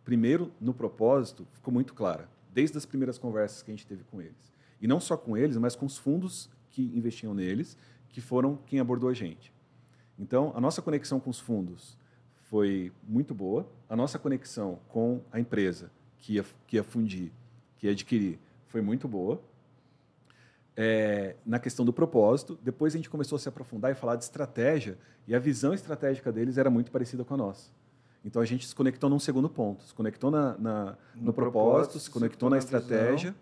primeiro, 0.03 0.51
no 0.59 0.73
propósito, 0.73 1.47
ficou 1.53 1.73
muito 1.73 1.93
clara 1.93 2.29
desde 2.53 2.77
as 2.77 2.85
primeiras 2.85 3.17
conversas 3.17 3.61
que 3.61 3.71
a 3.71 3.73
gente 3.73 3.87
teve 3.87 4.03
com 4.05 4.21
eles. 4.21 4.53
E 4.81 4.87
não 4.87 4.99
só 4.99 5.17
com 5.17 5.35
eles, 5.35 5.57
mas 5.57 5.75
com 5.75 5.85
os 5.85 5.97
fundos 5.97 6.49
que 6.69 6.83
investiam 6.95 7.33
neles, 7.33 7.77
que 8.09 8.21
foram 8.21 8.57
quem 8.65 8.79
abordou 8.79 9.09
a 9.09 9.13
gente. 9.13 9.53
Então, 10.17 10.53
a 10.55 10.61
nossa 10.61 10.81
conexão 10.81 11.19
com 11.19 11.29
os 11.29 11.39
fundos 11.39 11.97
foi 12.43 12.91
muito 13.05 13.33
boa, 13.33 13.67
a 13.89 13.95
nossa 13.95 14.17
conexão 14.19 14.79
com 14.87 15.21
a 15.31 15.39
empresa 15.39 15.91
que 16.25 16.33
ia, 16.33 16.45
que 16.65 16.75
ia 16.75 16.83
fundir, 16.83 17.31
que 17.77 17.85
ia 17.85 17.93
adquirir, 17.93 18.39
foi 18.65 18.81
muito 18.81 19.07
boa. 19.07 19.39
É, 20.75 21.35
na 21.45 21.59
questão 21.59 21.85
do 21.85 21.93
propósito, 21.93 22.57
depois 22.63 22.95
a 22.95 22.97
gente 22.97 23.11
começou 23.11 23.35
a 23.35 23.39
se 23.39 23.47
aprofundar 23.47 23.91
e 23.91 23.95
falar 23.95 24.15
de 24.15 24.23
estratégia, 24.23 24.97
e 25.27 25.35
a 25.35 25.39
visão 25.39 25.71
estratégica 25.71 26.31
deles 26.31 26.57
era 26.57 26.67
muito 26.67 26.91
parecida 26.91 27.23
com 27.23 27.35
a 27.35 27.37
nossa. 27.37 27.69
Então 28.23 28.41
a 28.41 28.45
gente 28.45 28.67
se 28.67 28.73
conectou 28.73 29.07
num 29.07 29.19
segundo 29.19 29.47
ponto, 29.47 29.83
se 29.83 29.93
conectou 29.93 30.31
na, 30.31 30.57
na 30.57 30.97
no, 31.13 31.25
no, 31.25 31.33
propósito, 31.33 31.91
propósito 31.91 31.99
se 31.99 32.09
conectou 32.09 32.49
na, 32.49 32.55
na 32.55 32.59
estratégia 32.59 33.29
visão. 33.29 33.35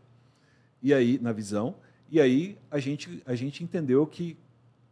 e 0.81 0.93
aí 0.93 1.17
na 1.21 1.31
visão 1.31 1.75
e 2.11 2.19
aí 2.19 2.57
a 2.69 2.79
gente 2.79 3.23
a 3.25 3.33
gente 3.33 3.63
entendeu 3.63 4.05
que 4.05 4.37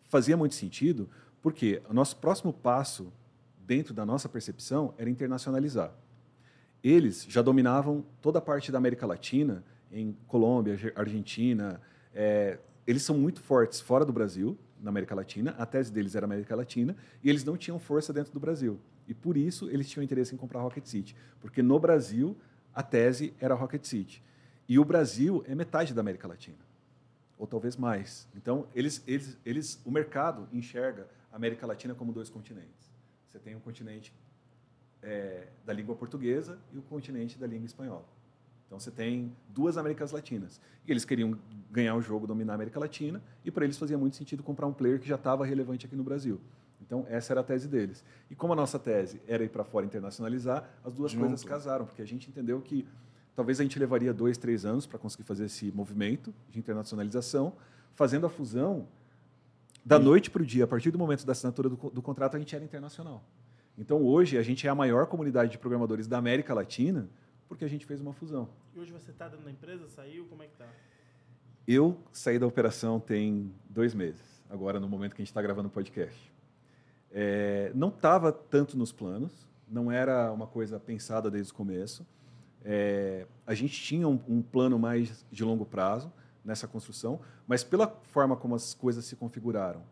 fazia 0.04 0.38
muito 0.38 0.56
sentido 0.56 1.10
porque 1.42 1.82
o 1.90 1.94
nosso 1.94 2.16
próximo 2.16 2.54
passo 2.54 3.12
dentro 3.60 3.94
da 3.94 4.06
nossa 4.06 4.30
percepção 4.30 4.94
era 4.98 5.10
internacionalizar. 5.10 5.94
Eles 6.84 7.26
já 7.30 7.42
dominavam 7.42 8.04
toda 8.22 8.40
a 8.40 8.42
parte 8.42 8.72
da 8.72 8.78
América 8.78 9.06
Latina, 9.06 9.64
em 9.92 10.16
Colômbia, 10.28 10.78
Argentina. 10.96 11.82
É, 12.14 12.58
eles 12.88 13.04
são 13.04 13.18
muito 13.18 13.42
fortes 13.42 13.80
fora 13.80 14.04
do 14.06 14.12
Brasil, 14.12 14.58
na 14.82 14.90
América 14.90 15.14
Latina. 15.14 15.56
A 15.58 15.66
tese 15.66 15.92
deles 15.92 16.16
era 16.16 16.26
América 16.26 16.56
Latina 16.56 16.96
e 17.24 17.30
eles 17.30 17.44
não 17.44 17.56
tinham 17.56 17.80
força 17.80 18.12
dentro 18.12 18.34
do 18.34 18.40
Brasil. 18.40 18.80
E 19.08 19.14
por 19.14 19.38
isso 19.38 19.70
eles 19.70 19.90
tinham 19.90 20.04
interesse 20.04 20.34
em 20.34 20.38
comprar 20.38 20.62
Rocket 20.62 20.86
City, 20.86 21.16
porque 21.40 21.62
no 21.62 21.80
Brasil 21.80 22.36
a 22.74 22.82
tese 22.82 23.34
era 23.40 23.54
Rocket 23.54 23.84
City. 23.86 24.24
E 24.68 24.80
o 24.80 24.86
Brasil 24.86 25.44
é 25.48 25.54
metade 25.54 25.94
da 25.94 26.02
América 26.02 26.28
Latina, 26.28 26.58
ou 27.38 27.46
talvez 27.46 27.76
mais. 27.76 28.28
Então, 28.36 28.68
eles, 28.74 29.04
eles, 29.06 29.38
eles, 29.46 29.82
o 29.84 29.92
mercado 29.92 30.48
enxerga 30.54 31.08
a 31.32 31.36
América 31.36 31.68
Latina 31.68 31.94
como 31.94 32.14
dois 32.14 32.30
continentes. 32.30 32.90
Você 33.28 33.38
tem 33.40 33.56
um 33.56 33.60
continente 33.60 34.14
é, 35.04 35.48
da 35.66 35.74
língua 35.74 35.96
portuguesa 35.96 36.60
e 36.74 36.78
o 36.78 36.82
continente 36.82 37.38
da 37.38 37.48
língua 37.48 37.66
espanhola. 37.66 38.06
Então 38.66 38.80
você 38.80 38.90
tem 38.90 39.36
duas 39.50 39.78
Américas 39.78 40.12
Latinas. 40.12 40.62
E 40.88 40.92
eles 40.92 41.04
queriam 41.04 41.38
ganhar 41.70 41.94
o 41.96 42.02
jogo, 42.02 42.26
dominar 42.26 42.54
a 42.54 42.56
América 42.56 42.80
Latina, 42.80 43.22
e 43.44 43.52
para 43.52 43.66
eles 43.66 43.78
fazia 43.78 43.98
muito 43.98 44.16
sentido 44.16 44.42
comprar 44.42 44.66
um 44.66 44.74
player 44.74 45.00
que 45.00 45.08
já 45.08 45.16
estava 45.16 45.46
relevante 45.46 45.86
aqui 45.86 45.96
no 45.96 46.04
Brasil. 46.04 46.40
Então, 46.82 47.06
essa 47.10 47.34
era 47.34 47.42
a 47.42 47.44
tese 47.44 47.68
deles. 47.68 48.04
E 48.30 48.36
como 48.36 48.54
a 48.54 48.56
nossa 48.56 48.80
tese 48.80 49.22
era 49.28 49.44
ir 49.44 49.50
para 49.50 49.64
fora 49.64 49.86
internacionalizar, 49.86 50.70
as 50.84 50.94
duas 50.94 51.12
Junto. 51.12 51.22
coisas 51.22 51.44
casaram, 51.44 51.86
porque 51.86 52.02
a 52.02 52.08
gente 52.08 52.30
entendeu 52.30 52.60
que 52.62 52.88
talvez 53.36 53.60
a 53.60 53.64
gente 53.64 53.78
levaria 53.78 54.14
dois, 54.14 54.38
três 54.38 54.66
anos 54.66 54.86
para 54.86 54.98
conseguir 54.98 55.24
fazer 55.24 55.46
esse 55.46 55.72
movimento 55.72 56.34
de 56.50 56.58
internacionalização. 56.58 57.54
Fazendo 57.94 58.26
a 58.26 58.30
fusão, 58.30 58.88
da 59.84 60.00
noite 60.00 60.30
para 60.30 60.42
o 60.42 60.46
dia, 60.46 60.64
a 60.64 60.68
partir 60.68 60.92
do 60.92 60.98
momento 60.98 61.26
da 61.26 61.32
assinatura 61.34 61.70
do, 61.70 61.76
do 61.76 62.02
contrato, 62.02 62.36
a 62.36 62.40
gente 62.40 62.56
era 62.56 62.64
internacional. 62.64 63.24
Então, 63.78 64.02
hoje, 64.02 64.38
a 64.38 64.44
gente 64.44 64.68
é 64.68 64.70
a 64.70 64.76
maior 64.76 65.08
comunidade 65.08 65.52
de 65.52 65.58
programadores 65.58 66.08
da 66.08 66.18
América 66.18 66.54
Latina 66.54 67.10
porque 67.52 67.66
a 67.66 67.68
gente 67.68 67.86
fez 67.86 68.00
uma 68.00 68.14
fusão. 68.14 68.48
E 68.74 68.80
hoje 68.80 68.94
você 68.94 69.12
está 69.12 69.28
dentro 69.28 69.44
da 69.44 69.52
empresa? 69.52 69.86
Saiu? 69.90 70.26
Como 70.28 70.42
é 70.42 70.48
que 70.48 70.56
tá? 70.56 70.66
Eu 71.68 71.98
saí 72.10 72.40
da 72.40 72.48
operação 72.48 72.98
tem 72.98 73.54
dois 73.70 73.94
meses, 73.94 74.42
agora 74.50 74.80
no 74.80 74.88
momento 74.88 75.14
que 75.14 75.22
a 75.22 75.24
gente 75.24 75.32
está 75.32 75.42
gravando 75.42 75.68
o 75.68 75.72
podcast. 75.72 76.34
É, 77.12 77.70
não 77.76 77.90
estava 77.90 78.32
tanto 78.32 78.78
nos 78.78 78.94
planos, 78.94 79.50
não 79.68 79.92
era 79.92 80.32
uma 80.32 80.48
coisa 80.48 80.80
pensada 80.80 81.30
desde 81.30 81.52
o 81.52 81.56
começo. 81.56 82.08
É, 82.64 83.28
a 83.46 83.54
gente 83.54 83.74
tinha 83.82 84.08
um, 84.08 84.18
um 84.30 84.42
plano 84.42 84.80
mais 84.80 85.26
de 85.30 85.44
longo 85.44 85.66
prazo 85.66 86.10
nessa 86.46 86.70
construção, 86.70 87.20
mas 87.46 87.66
pela 87.66 87.86
forma 88.04 88.38
como 88.38 88.56
as 88.56 88.74
coisas 88.74 89.04
se 89.04 89.18
configuraram 89.18 89.84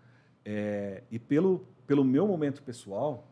é, 0.45 1.03
e 1.11 1.19
pelo, 1.19 1.68
pelo 1.85 2.06
meu 2.06 2.26
momento 2.26 2.64
pessoal, 2.64 3.27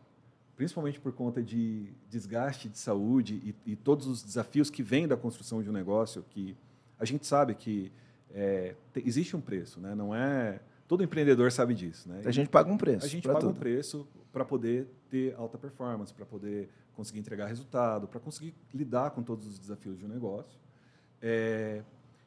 principalmente 0.58 0.98
por 0.98 1.12
conta 1.12 1.40
de 1.40 1.86
desgaste 2.10 2.68
de 2.68 2.76
saúde 2.76 3.54
e, 3.64 3.72
e 3.72 3.76
todos 3.76 4.08
os 4.08 4.24
desafios 4.24 4.68
que 4.68 4.82
vêm 4.82 5.06
da 5.06 5.16
construção 5.16 5.62
de 5.62 5.70
um 5.70 5.72
negócio, 5.72 6.24
que 6.30 6.56
a 6.98 7.04
gente 7.04 7.24
sabe 7.24 7.54
que 7.54 7.92
é, 8.34 8.74
te- 8.92 9.04
existe 9.06 9.36
um 9.36 9.40
preço, 9.40 9.78
né? 9.80 9.94
Não 9.94 10.12
é 10.12 10.58
todo 10.88 11.04
empreendedor 11.04 11.52
sabe 11.52 11.74
disso, 11.74 12.08
né? 12.08 12.22
A 12.24 12.32
gente 12.32 12.50
paga 12.50 12.72
um 12.72 12.76
preço. 12.76 13.06
A 13.06 13.08
gente 13.08 13.24
paga 13.28 13.38
um 13.38 13.52
tudo. 13.52 13.60
preço 13.60 14.04
para 14.32 14.44
poder 14.44 14.88
ter 15.08 15.32
alta 15.36 15.56
performance, 15.56 16.12
para 16.12 16.26
poder 16.26 16.68
conseguir 16.96 17.20
entregar 17.20 17.46
resultado, 17.46 18.08
para 18.08 18.18
conseguir 18.18 18.52
lidar 18.74 19.12
com 19.12 19.22
todos 19.22 19.46
os 19.46 19.60
desafios 19.60 19.96
de 19.96 20.04
um 20.04 20.08
negócio. 20.08 20.58
É, 21.22 21.82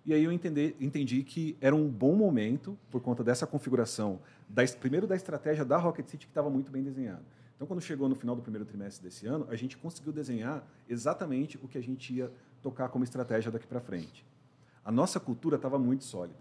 e 0.05 0.13
aí 0.13 0.23
eu 0.23 0.31
entendi, 0.31 0.73
entendi 0.79 1.21
que 1.21 1.57
era 1.59 1.75
um 1.75 1.89
bom 1.89 2.15
momento, 2.15 2.77
por 2.89 3.01
conta 3.01 3.25
dessa 3.25 3.45
configuração, 3.45 4.21
da, 4.47 4.63
primeiro 4.79 5.05
da 5.05 5.17
estratégia 5.17 5.65
da 5.65 5.75
Rocket 5.75 6.07
City, 6.07 6.25
que 6.27 6.31
estava 6.31 6.49
muito 6.49 6.71
bem 6.71 6.81
desenhada. 6.81 7.40
Então, 7.61 7.67
quando 7.67 7.81
chegou 7.83 8.09
no 8.09 8.15
final 8.15 8.35
do 8.35 8.41
primeiro 8.41 8.65
trimestre 8.65 9.03
desse 9.03 9.27
ano, 9.27 9.45
a 9.47 9.55
gente 9.55 9.77
conseguiu 9.77 10.11
desenhar 10.11 10.67
exatamente 10.89 11.59
o 11.61 11.67
que 11.67 11.77
a 11.77 11.81
gente 11.81 12.11
ia 12.11 12.31
tocar 12.59 12.89
como 12.89 13.03
estratégia 13.03 13.51
daqui 13.51 13.67
para 13.67 13.79
frente. 13.79 14.25
A 14.83 14.91
nossa 14.91 15.19
cultura 15.19 15.57
estava 15.57 15.77
muito 15.77 16.03
sólida. 16.03 16.39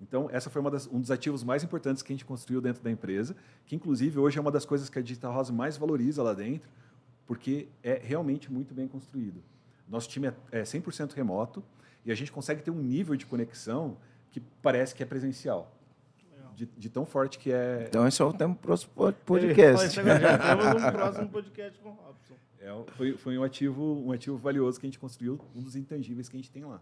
Então, 0.00 0.28
essa 0.32 0.50
foi 0.50 0.60
das, 0.68 0.88
um 0.88 1.00
dos 1.00 1.12
ativos 1.12 1.44
mais 1.44 1.62
importantes 1.62 2.02
que 2.02 2.12
a 2.12 2.16
gente 2.16 2.24
construiu 2.24 2.60
dentro 2.60 2.82
da 2.82 2.90
empresa, 2.90 3.36
que 3.64 3.76
inclusive 3.76 4.18
hoje 4.18 4.38
é 4.38 4.40
uma 4.40 4.50
das 4.50 4.64
coisas 4.64 4.90
que 4.90 4.98
a 4.98 5.02
Digital 5.02 5.32
House 5.32 5.50
mais 5.50 5.76
valoriza 5.76 6.20
lá 6.20 6.34
dentro, 6.34 6.68
porque 7.28 7.68
é 7.80 8.00
realmente 8.02 8.50
muito 8.50 8.74
bem 8.74 8.88
construído. 8.88 9.40
Nosso 9.88 10.08
time 10.08 10.26
é, 10.26 10.34
é 10.50 10.62
100% 10.64 11.12
remoto 11.12 11.62
e 12.04 12.10
a 12.10 12.14
gente 12.16 12.32
consegue 12.32 12.60
ter 12.60 12.72
um 12.72 12.82
nível 12.82 13.14
de 13.14 13.24
conexão 13.24 13.96
que 14.32 14.40
parece 14.60 14.96
que 14.96 15.02
é 15.04 15.06
presencial. 15.06 15.72
De, 16.60 16.66
de 16.76 16.90
tão 16.90 17.06
forte 17.06 17.38
que 17.38 17.50
é. 17.50 17.86
Então, 17.88 18.06
esse 18.06 18.20
é 18.20 18.24
o 18.24 18.32
tempo 18.32 18.54
para 18.56 18.74
o 18.74 19.12
podcast. 19.12 19.86
isso 19.86 20.00
agora, 20.00 20.20
Já 20.20 20.38
temos 20.56 20.82
um 20.82 20.92
próximo 20.92 21.28
podcast 21.30 21.78
com 21.80 21.88
o 21.88 21.92
Robson. 21.92 22.34
É, 22.60 22.84
foi, 22.96 23.16
foi 23.16 23.38
um 23.38 23.42
ativo 23.42 23.82
um 24.06 24.12
ativo 24.12 24.36
valioso 24.36 24.78
que 24.78 24.86
a 24.86 24.88
gente 24.88 24.98
construiu, 24.98 25.40
um 25.56 25.62
dos 25.62 25.74
intangíveis 25.74 26.28
que 26.28 26.36
a 26.36 26.38
gente 26.40 26.50
tem 26.50 26.64
lá. 26.64 26.80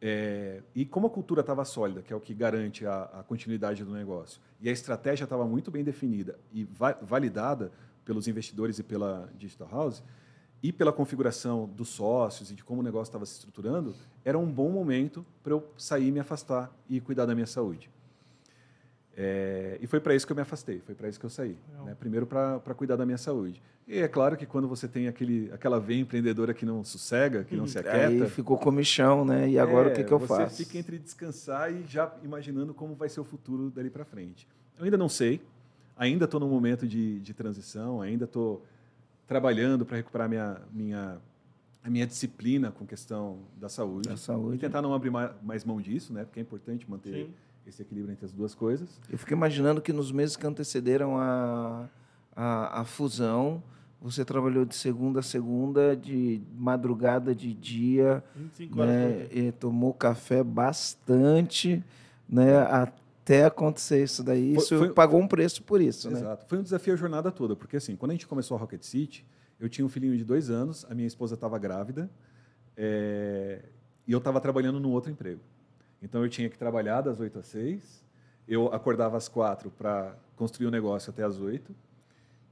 É, 0.00 0.62
e 0.74 0.84
como 0.84 1.06
a 1.06 1.10
cultura 1.10 1.40
estava 1.40 1.64
sólida, 1.64 2.02
que 2.02 2.12
é 2.12 2.16
o 2.16 2.20
que 2.20 2.34
garante 2.34 2.86
a, 2.86 3.04
a 3.04 3.22
continuidade 3.22 3.82
do 3.84 3.92
negócio, 3.92 4.40
e 4.60 4.68
a 4.68 4.72
estratégia 4.72 5.24
estava 5.24 5.44
muito 5.46 5.70
bem 5.70 5.82
definida 5.82 6.38
e 6.52 6.64
va- 6.64 6.98
validada 7.02 7.72
pelos 8.04 8.28
investidores 8.28 8.78
e 8.78 8.82
pela 8.82 9.28
Digital 9.36 9.68
House, 9.70 10.02
e 10.62 10.72
pela 10.72 10.92
configuração 10.92 11.66
dos 11.66 11.88
sócios 11.88 12.50
e 12.50 12.54
de 12.54 12.62
como 12.64 12.80
o 12.80 12.84
negócio 12.84 13.10
estava 13.10 13.26
se 13.26 13.32
estruturando, 13.34 13.94
era 14.24 14.38
um 14.38 14.50
bom 14.50 14.70
momento 14.70 15.24
para 15.42 15.52
eu 15.52 15.66
sair, 15.76 16.10
me 16.10 16.20
afastar 16.20 16.70
e 16.88 17.00
cuidar 17.00 17.26
da 17.26 17.34
minha 17.34 17.46
saúde. 17.46 17.90
É, 19.16 19.78
e 19.80 19.86
foi 19.86 20.00
para 20.00 20.14
isso 20.14 20.26
que 20.26 20.32
eu 20.32 20.36
me 20.36 20.42
afastei, 20.42 20.80
foi 20.80 20.94
para 20.94 21.08
isso 21.08 21.20
que 21.20 21.26
eu 21.26 21.30
saí. 21.30 21.56
Né? 21.84 21.94
Primeiro 21.98 22.26
para 22.26 22.58
cuidar 22.74 22.96
da 22.96 23.06
minha 23.06 23.18
saúde. 23.18 23.62
E 23.86 23.98
é 23.98 24.08
claro 24.08 24.36
que 24.36 24.44
quando 24.46 24.66
você 24.66 24.88
tem 24.88 25.06
aquele, 25.08 25.50
aquela 25.52 25.78
veia 25.78 26.00
empreendedora 26.00 26.52
que 26.54 26.64
não 26.66 26.82
sossega, 26.82 27.44
que 27.44 27.54
não 27.54 27.66
se 27.66 27.78
aquieta, 27.78 28.24
Aí 28.24 28.30
ficou 28.30 28.56
comichão, 28.58 29.24
né? 29.24 29.48
E 29.48 29.58
agora 29.58 29.90
é, 29.90 29.92
o 29.92 29.94
que, 29.96 30.04
que 30.04 30.12
eu 30.12 30.18
você 30.18 30.26
faço? 30.26 30.56
fica 30.56 30.78
entre 30.78 30.98
descansar 30.98 31.70
e 31.72 31.84
já 31.86 32.12
imaginando 32.24 32.72
como 32.74 32.94
vai 32.94 33.08
ser 33.08 33.20
o 33.20 33.24
futuro 33.24 33.70
dali 33.70 33.90
para 33.90 34.04
frente. 34.04 34.48
Eu 34.78 34.84
ainda 34.84 34.96
não 34.96 35.08
sei, 35.08 35.40
ainda 35.96 36.24
estou 36.24 36.40
num 36.40 36.48
momento 36.48 36.86
de, 36.88 37.20
de 37.20 37.34
transição, 37.34 38.00
ainda 38.00 38.24
estou 38.24 38.64
trabalhando 39.26 39.84
para 39.84 39.96
recuperar 39.98 40.28
minha, 40.28 40.60
minha, 40.72 41.18
a 41.82 41.90
minha 41.90 42.06
disciplina 42.06 42.70
com 42.72 42.86
questão 42.86 43.38
da 43.56 43.68
saúde. 43.68 44.08
Da 44.08 44.16
saúde. 44.16 44.56
E 44.56 44.58
tentar 44.58 44.82
não 44.82 44.94
abrir 44.94 45.10
ma- 45.10 45.34
mais 45.42 45.64
mão 45.64 45.80
disso, 45.80 46.12
né? 46.12 46.24
porque 46.24 46.40
é 46.40 46.42
importante 46.42 46.90
manter 46.90 47.26
Sim. 47.26 47.34
Esse 47.66 47.82
equilíbrio 47.82 48.12
entre 48.12 48.24
as 48.26 48.32
duas 48.32 48.54
coisas. 48.54 49.00
Eu 49.10 49.18
fico 49.18 49.32
imaginando 49.32 49.80
que 49.80 49.92
nos 49.92 50.12
meses 50.12 50.36
que 50.36 50.46
antecederam 50.46 51.16
a, 51.18 51.88
a, 52.36 52.80
a 52.80 52.84
fusão, 52.84 53.62
você 54.00 54.24
trabalhou 54.24 54.64
de 54.64 54.74
segunda 54.74 55.20
a 55.20 55.22
segunda, 55.22 55.96
de 55.96 56.42
madrugada, 56.56 57.34
de 57.34 57.54
dia, 57.54 58.22
25 58.36 58.80
horas 58.80 58.92
né? 58.94 59.28
E 59.32 59.52
tomou 59.52 59.94
café 59.94 60.42
bastante, 60.44 61.82
né? 62.28 62.58
Até 62.58 63.46
acontecer 63.46 64.02
isso 64.04 64.22
daí. 64.22 64.54
Foi- 64.54 64.62
Isso 64.62 64.78
foi- 64.78 64.92
pagou 64.92 65.18
um 65.20 65.26
preço 65.26 65.62
por 65.62 65.80
isso, 65.80 66.10
né? 66.10 66.18
Exato. 66.18 66.46
Foi 66.46 66.58
um 66.58 66.62
desafio 66.62 66.92
a 66.92 66.96
jornada 66.96 67.32
toda, 67.32 67.56
porque 67.56 67.78
assim, 67.78 67.96
quando 67.96 68.10
a 68.10 68.14
gente 68.14 68.26
começou 68.26 68.56
a 68.56 68.60
Rocket 68.60 68.82
City, 68.82 69.24
eu 69.58 69.68
tinha 69.68 69.84
um 69.86 69.88
filhinho 69.88 70.16
de 70.16 70.24
dois 70.24 70.50
anos, 70.50 70.84
a 70.90 70.94
minha 70.94 71.06
esposa 71.06 71.34
estava 71.34 71.58
grávida, 71.58 72.10
é, 72.76 73.60
e 74.06 74.12
eu 74.12 74.18
estava 74.18 74.40
trabalhando 74.40 74.78
num 74.78 74.90
outro 74.90 75.10
emprego. 75.10 75.40
Então 76.04 76.22
eu 76.22 76.28
tinha 76.28 76.48
que 76.50 76.58
trabalhar 76.58 77.00
das 77.00 77.18
8 77.18 77.38
às 77.38 77.46
6, 77.46 78.04
eu 78.46 78.66
acordava 78.72 79.16
às 79.16 79.26
4 79.26 79.70
para 79.70 80.14
construir 80.36 80.66
o 80.66 80.70
negócio 80.70 81.10
até 81.10 81.22
às 81.24 81.40
8, 81.40 81.74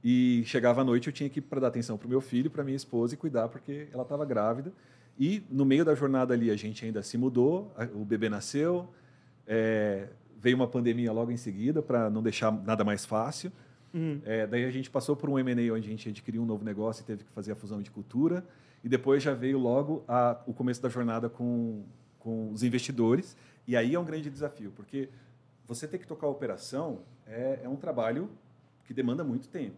e 0.03 0.43
chegava 0.45 0.81
à 0.81 0.83
noite 0.83 1.07
eu 1.07 1.13
tinha 1.13 1.29
que 1.29 1.39
ir 1.39 1.43
para 1.43 1.61
dar 1.61 1.67
atenção 1.67 1.97
para 1.97 2.07
o 2.07 2.09
meu 2.09 2.19
filho, 2.19 2.49
para 2.49 2.63
minha 2.63 2.75
esposa 2.75 3.13
e 3.13 3.17
cuidar 3.17 3.47
porque 3.47 3.87
ela 3.93 4.03
estava 4.03 4.25
grávida. 4.25 4.73
E 5.17 5.43
no 5.49 5.63
meio 5.63 5.85
da 5.85 5.93
jornada 5.95 6.33
ali 6.33 6.49
a 6.49 6.55
gente 6.55 6.83
ainda 6.83 7.01
se 7.03 7.17
mudou, 7.17 7.71
o 7.93 8.03
bebê 8.03 8.27
nasceu, 8.27 8.89
é, 9.47 10.09
veio 10.41 10.55
uma 10.55 10.67
pandemia 10.67 11.11
logo 11.13 11.31
em 11.31 11.37
seguida 11.37 11.81
para 11.81 12.09
não 12.09 12.21
deixar 12.23 12.51
nada 12.51 12.83
mais 12.83 13.05
fácil. 13.05 13.51
Uhum. 13.93 14.19
É, 14.25 14.47
daí 14.47 14.65
a 14.65 14.71
gente 14.71 14.89
passou 14.89 15.15
por 15.15 15.29
um 15.29 15.37
M&A 15.37 15.71
onde 15.73 15.87
a 15.87 15.91
gente 15.91 16.09
adquiriu 16.09 16.41
um 16.41 16.45
novo 16.45 16.65
negócio 16.65 17.03
e 17.03 17.05
teve 17.05 17.23
que 17.23 17.31
fazer 17.31 17.51
a 17.51 17.55
fusão 17.55 17.81
de 17.81 17.91
cultura. 17.91 18.43
E 18.83 18.89
depois 18.89 19.21
já 19.23 19.33
veio 19.33 19.57
logo 19.59 20.03
a- 20.07 20.41
o 20.47 20.53
começo 20.53 20.81
da 20.81 20.89
jornada 20.89 21.29
com, 21.29 21.83
com 22.23 22.51
os 22.51 22.63
investidores. 22.63 23.35
E 23.67 23.75
aí 23.75 23.93
é 23.93 23.99
um 23.99 24.05
grande 24.05 24.29
desafio, 24.29 24.71
porque 24.75 25.09
você 25.67 25.87
ter 25.87 25.97
que 25.97 26.07
tocar 26.07 26.27
a 26.27 26.29
operação 26.29 26.99
é, 27.27 27.59
é 27.63 27.69
um 27.69 27.75
trabalho 27.75 28.29
que 28.85 28.93
demanda 28.93 29.23
muito 29.23 29.47
tempo. 29.49 29.75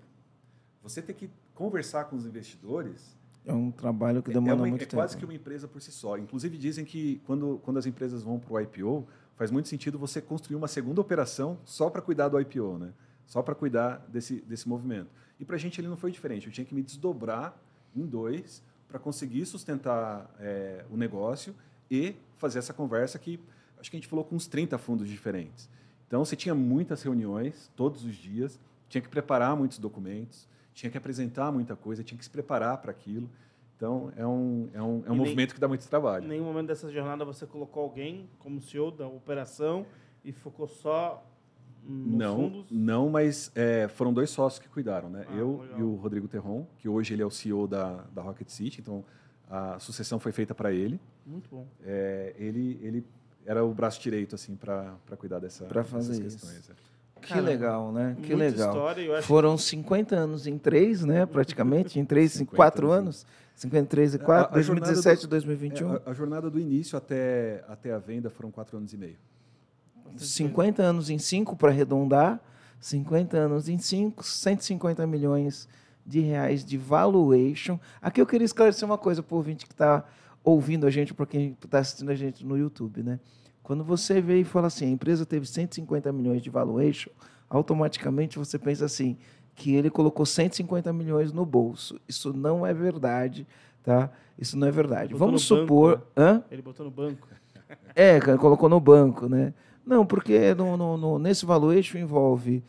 Você 0.84 1.02
ter 1.02 1.14
que 1.14 1.30
conversar 1.54 2.06
com 2.06 2.16
os 2.16 2.26
investidores 2.26 3.16
É 3.46 3.54
um 3.54 3.72
trabalho 3.72 4.22
que 4.24 4.32
é, 4.32 4.34
demanda 4.34 4.56
uma- 4.56 4.68
muito 4.68 4.82
é 4.84 4.86
tempo. 4.86 4.96
quase 4.98 5.18
que 5.18 5.26
uma 5.26 5.34
empresa 5.34 5.68
por 5.68 5.82
si 5.82 5.92
só. 5.92 6.18
Inclusive 6.18 6.58
dizem 6.58 6.86
que 6.86 7.22
quando, 7.26 7.60
quando 7.64 7.78
as 7.78 7.86
empresas 7.86 8.24
vão 8.24 8.40
para 8.40 8.54
o 8.54 8.60
IPO, 8.60 9.08
faz 9.36 9.52
muito 9.52 9.68
sentido 9.68 9.98
você 10.00 10.22
construir 10.22 10.56
uma 10.56 10.68
segunda 10.68 11.02
operação 11.02 11.58
só 11.66 11.90
para 11.90 12.02
cuidar 12.02 12.30
do 12.30 12.40
IPO, 12.40 12.78
né? 12.80 12.94
Só 13.28 13.42
para 13.42 13.54
cuidar 13.56 13.98
desse, 14.08 14.42
desse 14.42 14.68
movimento. 14.70 15.10
E 15.40 15.46
para 15.46 15.56
a 15.56 15.60
gente 15.60 15.80
ele 15.82 15.88
não 15.88 15.98
foi 15.98 16.12
diferente. 16.12 16.48
Eu 16.48 16.54
tinha 16.54 16.66
que 16.66 16.74
me 16.74 16.82
desdobrar 16.82 17.56
em 17.96 18.06
dois 18.06 18.64
para 18.88 18.98
conseguir 19.00 19.46
sustentar 19.46 20.34
é, 20.40 20.86
o 20.92 20.98
negócio 20.98 21.56
e 21.90 22.16
fazer 22.38 22.60
essa 22.60 22.74
conversa 22.74 23.18
que 23.20 23.40
acho 23.80 23.90
que 23.92 23.98
a 23.98 24.00
gente 24.00 24.08
falou 24.08 24.24
com 24.26 24.36
uns 24.36 24.48
30 24.48 24.78
fundos 24.78 25.08
diferentes. 25.10 25.70
Então 26.08 26.24
você 26.24 26.36
tinha 26.36 26.54
muitas 26.56 27.02
reuniões 27.04 27.72
todos 27.76 28.04
os 28.06 28.16
dias, 28.16 28.60
tinha 28.90 29.02
que 29.02 29.10
preparar 29.10 29.56
muitos 29.56 29.78
documentos, 29.80 30.48
tinha 30.74 30.90
que 30.90 30.98
apresentar 30.98 31.52
muita 31.52 31.76
coisa, 31.76 32.04
tinha 32.04 32.18
que 32.18 32.24
se 32.24 32.30
preparar 32.30 32.78
para 32.80 32.92
aquilo. 32.92 33.30
Então 33.76 34.12
é 34.16 34.26
um, 34.26 34.70
é 34.74 34.82
um, 34.82 35.04
é 35.06 35.08
um 35.08 35.10
nem- 35.10 35.18
movimento 35.18 35.54
que 35.54 35.60
dá 35.60 35.68
muito 35.68 35.86
Em 35.86 35.90
trabalho. 35.90 36.28
nenhum 36.28 36.46
momento 36.46 36.68
dessa 36.68 36.92
jornada 36.92 37.26
você 37.26 37.46
colocou 37.46 37.84
alguém 37.84 38.30
como 38.40 38.62
CEO 38.62 38.92
da 38.92 39.08
operação 39.08 39.86
e 40.24 40.32
focou 40.32 40.68
só 40.68 41.24
nos 41.84 42.18
Não, 42.18 42.36
fundos? 42.38 42.66
não, 42.72 43.10
mas 43.10 43.52
é, 43.54 43.88
foram 43.88 44.12
dois 44.14 44.30
sócios 44.30 44.60
que 44.60 44.68
cuidaram, 44.70 45.10
né? 45.10 45.26
Ah, 45.30 45.36
Eu 45.36 45.60
legal. 45.62 45.80
e 45.80 45.84
o 45.84 45.96
Rodrigo 45.96 46.28
Terron, 46.28 46.66
que 46.80 46.90
hoje 46.90 47.14
ele 47.14 47.22
é 47.22 47.26
o 47.26 47.30
CEO 47.30 47.68
da, 47.68 47.98
da 48.14 48.22
Rocket 48.24 48.48
City, 48.50 48.82
então 48.82 49.04
a 49.50 49.78
sucessão 49.80 50.20
foi 50.20 50.32
feita 50.32 50.56
para 50.56 50.72
ele. 50.72 51.00
Muito 51.26 51.50
bom. 51.50 51.66
É, 51.84 52.34
ele, 52.38 52.80
ele 52.84 53.06
era 53.46 53.64
o 53.66 53.74
braço 53.74 54.00
direito 54.02 54.36
assim 54.36 54.56
para 54.56 54.96
cuidar 55.18 55.40
dessa, 55.40 55.66
Pra 55.66 55.84
fazer 55.84 56.22
dessas 56.22 56.34
isso. 56.36 56.46
questões. 56.48 56.70
é. 56.70 56.86
Que 57.22 57.30
Caramba, 57.30 57.50
legal, 57.50 57.92
né? 57.92 58.16
Que 58.22 58.36
legal. 58.36 58.70
história. 58.70 59.02
Eu 59.02 59.16
acho 59.16 59.28
Foram 59.28 59.58
50 59.58 60.16
anos 60.16 60.46
em 60.46 60.58
três, 60.60 61.04
né? 61.04 61.26
Praticamente, 61.28 62.00
em 62.00 62.06
três, 62.06 62.36
em 62.36 62.40
50 62.40 62.56
quatro 62.56 62.92
anos. 62.92 63.26
anos. 63.26 63.46
53 63.56 64.16
e 64.16 64.20
4, 64.20 64.54
A- 64.54 64.60
a 64.60 64.62
jornada 64.62 64.86
2017 64.92 65.24
e 65.24 65.28
do- 65.28 65.30
2021. 65.30 65.94
É, 65.96 66.02
a, 66.06 66.10
a 66.12 66.14
jornada 66.14 66.50
do 66.50 66.60
início 66.60 66.98
até, 66.98 67.64
até 67.70 67.94
a 67.94 67.98
venda 67.98 68.30
foram 68.30 68.52
quatro 68.52 68.78
anos 68.78 68.94
e 68.94 68.98
meio. 68.98 69.16
50 70.18 70.84
anos 70.84 71.10
em 71.10 71.18
cinco 71.18 71.56
para 71.56 71.72
arredondar, 71.72 72.40
50 72.80 73.38
anos 73.38 73.68
em 73.70 73.78
5, 73.78 74.24
150 74.24 75.06
milhões 75.08 75.68
de 76.06 76.20
reais 76.20 76.64
de 76.64 76.78
valuation. 76.78 77.80
Aqui 78.02 78.22
eu 78.22 78.26
queria 78.28 78.46
esclarecer 78.46 78.86
uma 78.88 78.98
coisa 78.98 79.24
para 79.24 79.34
o 79.34 79.38
ouvinte 79.38 79.66
que 79.66 79.74
está 79.74 80.04
ouvindo 80.46 80.86
a 80.88 80.90
gente, 80.92 81.14
para 81.14 81.26
quem 81.26 81.58
está 81.64 81.80
assistindo 81.80 82.12
a 82.12 82.16
gente 82.16 82.46
no 82.46 82.58
YouTube, 82.58 83.04
né? 83.04 83.20
Quando 83.64 83.84
você 83.84 84.22
vê 84.22 84.40
e 84.42 84.44
fala 84.44 84.68
assim, 84.68 84.86
a 84.86 84.90
empresa 84.90 85.26
teve 85.26 85.46
150 85.48 86.12
milhões 86.14 86.42
de 86.42 86.50
valuation, 86.52 87.10
automaticamente 87.50 88.38
você 88.38 88.60
pensa 88.60 88.86
assim, 88.86 89.18
que 89.56 89.74
ele 89.74 89.90
colocou 89.90 90.26
150 90.26 90.94
milhões 90.94 91.32
no 91.34 91.46
bolso. 91.46 92.00
Isso 92.08 92.32
não 92.32 92.66
é 92.66 92.74
verdade, 92.74 93.48
tá? 93.84 94.12
Isso 94.38 94.56
não 94.58 94.68
é 94.68 94.72
verdade. 94.72 95.14
Vamos 95.16 95.48
banco, 95.50 95.62
supor... 95.64 95.98
né? 95.98 96.24
Hã? 96.24 96.44
Ele 96.52 96.62
botou 96.62 96.86
no 96.86 96.92
banco. 96.92 97.28
É, 97.96 98.20
colocou 98.38 98.70
no 98.70 98.80
banco, 98.80 99.28
né? 99.28 99.52
Não, 99.84 100.06
porque 100.06 100.54
no, 100.54 100.78
no- 100.78 100.98
no- 100.98 101.18
nesse 101.18 101.48
valuation 101.48 101.98
envolve 101.98 102.64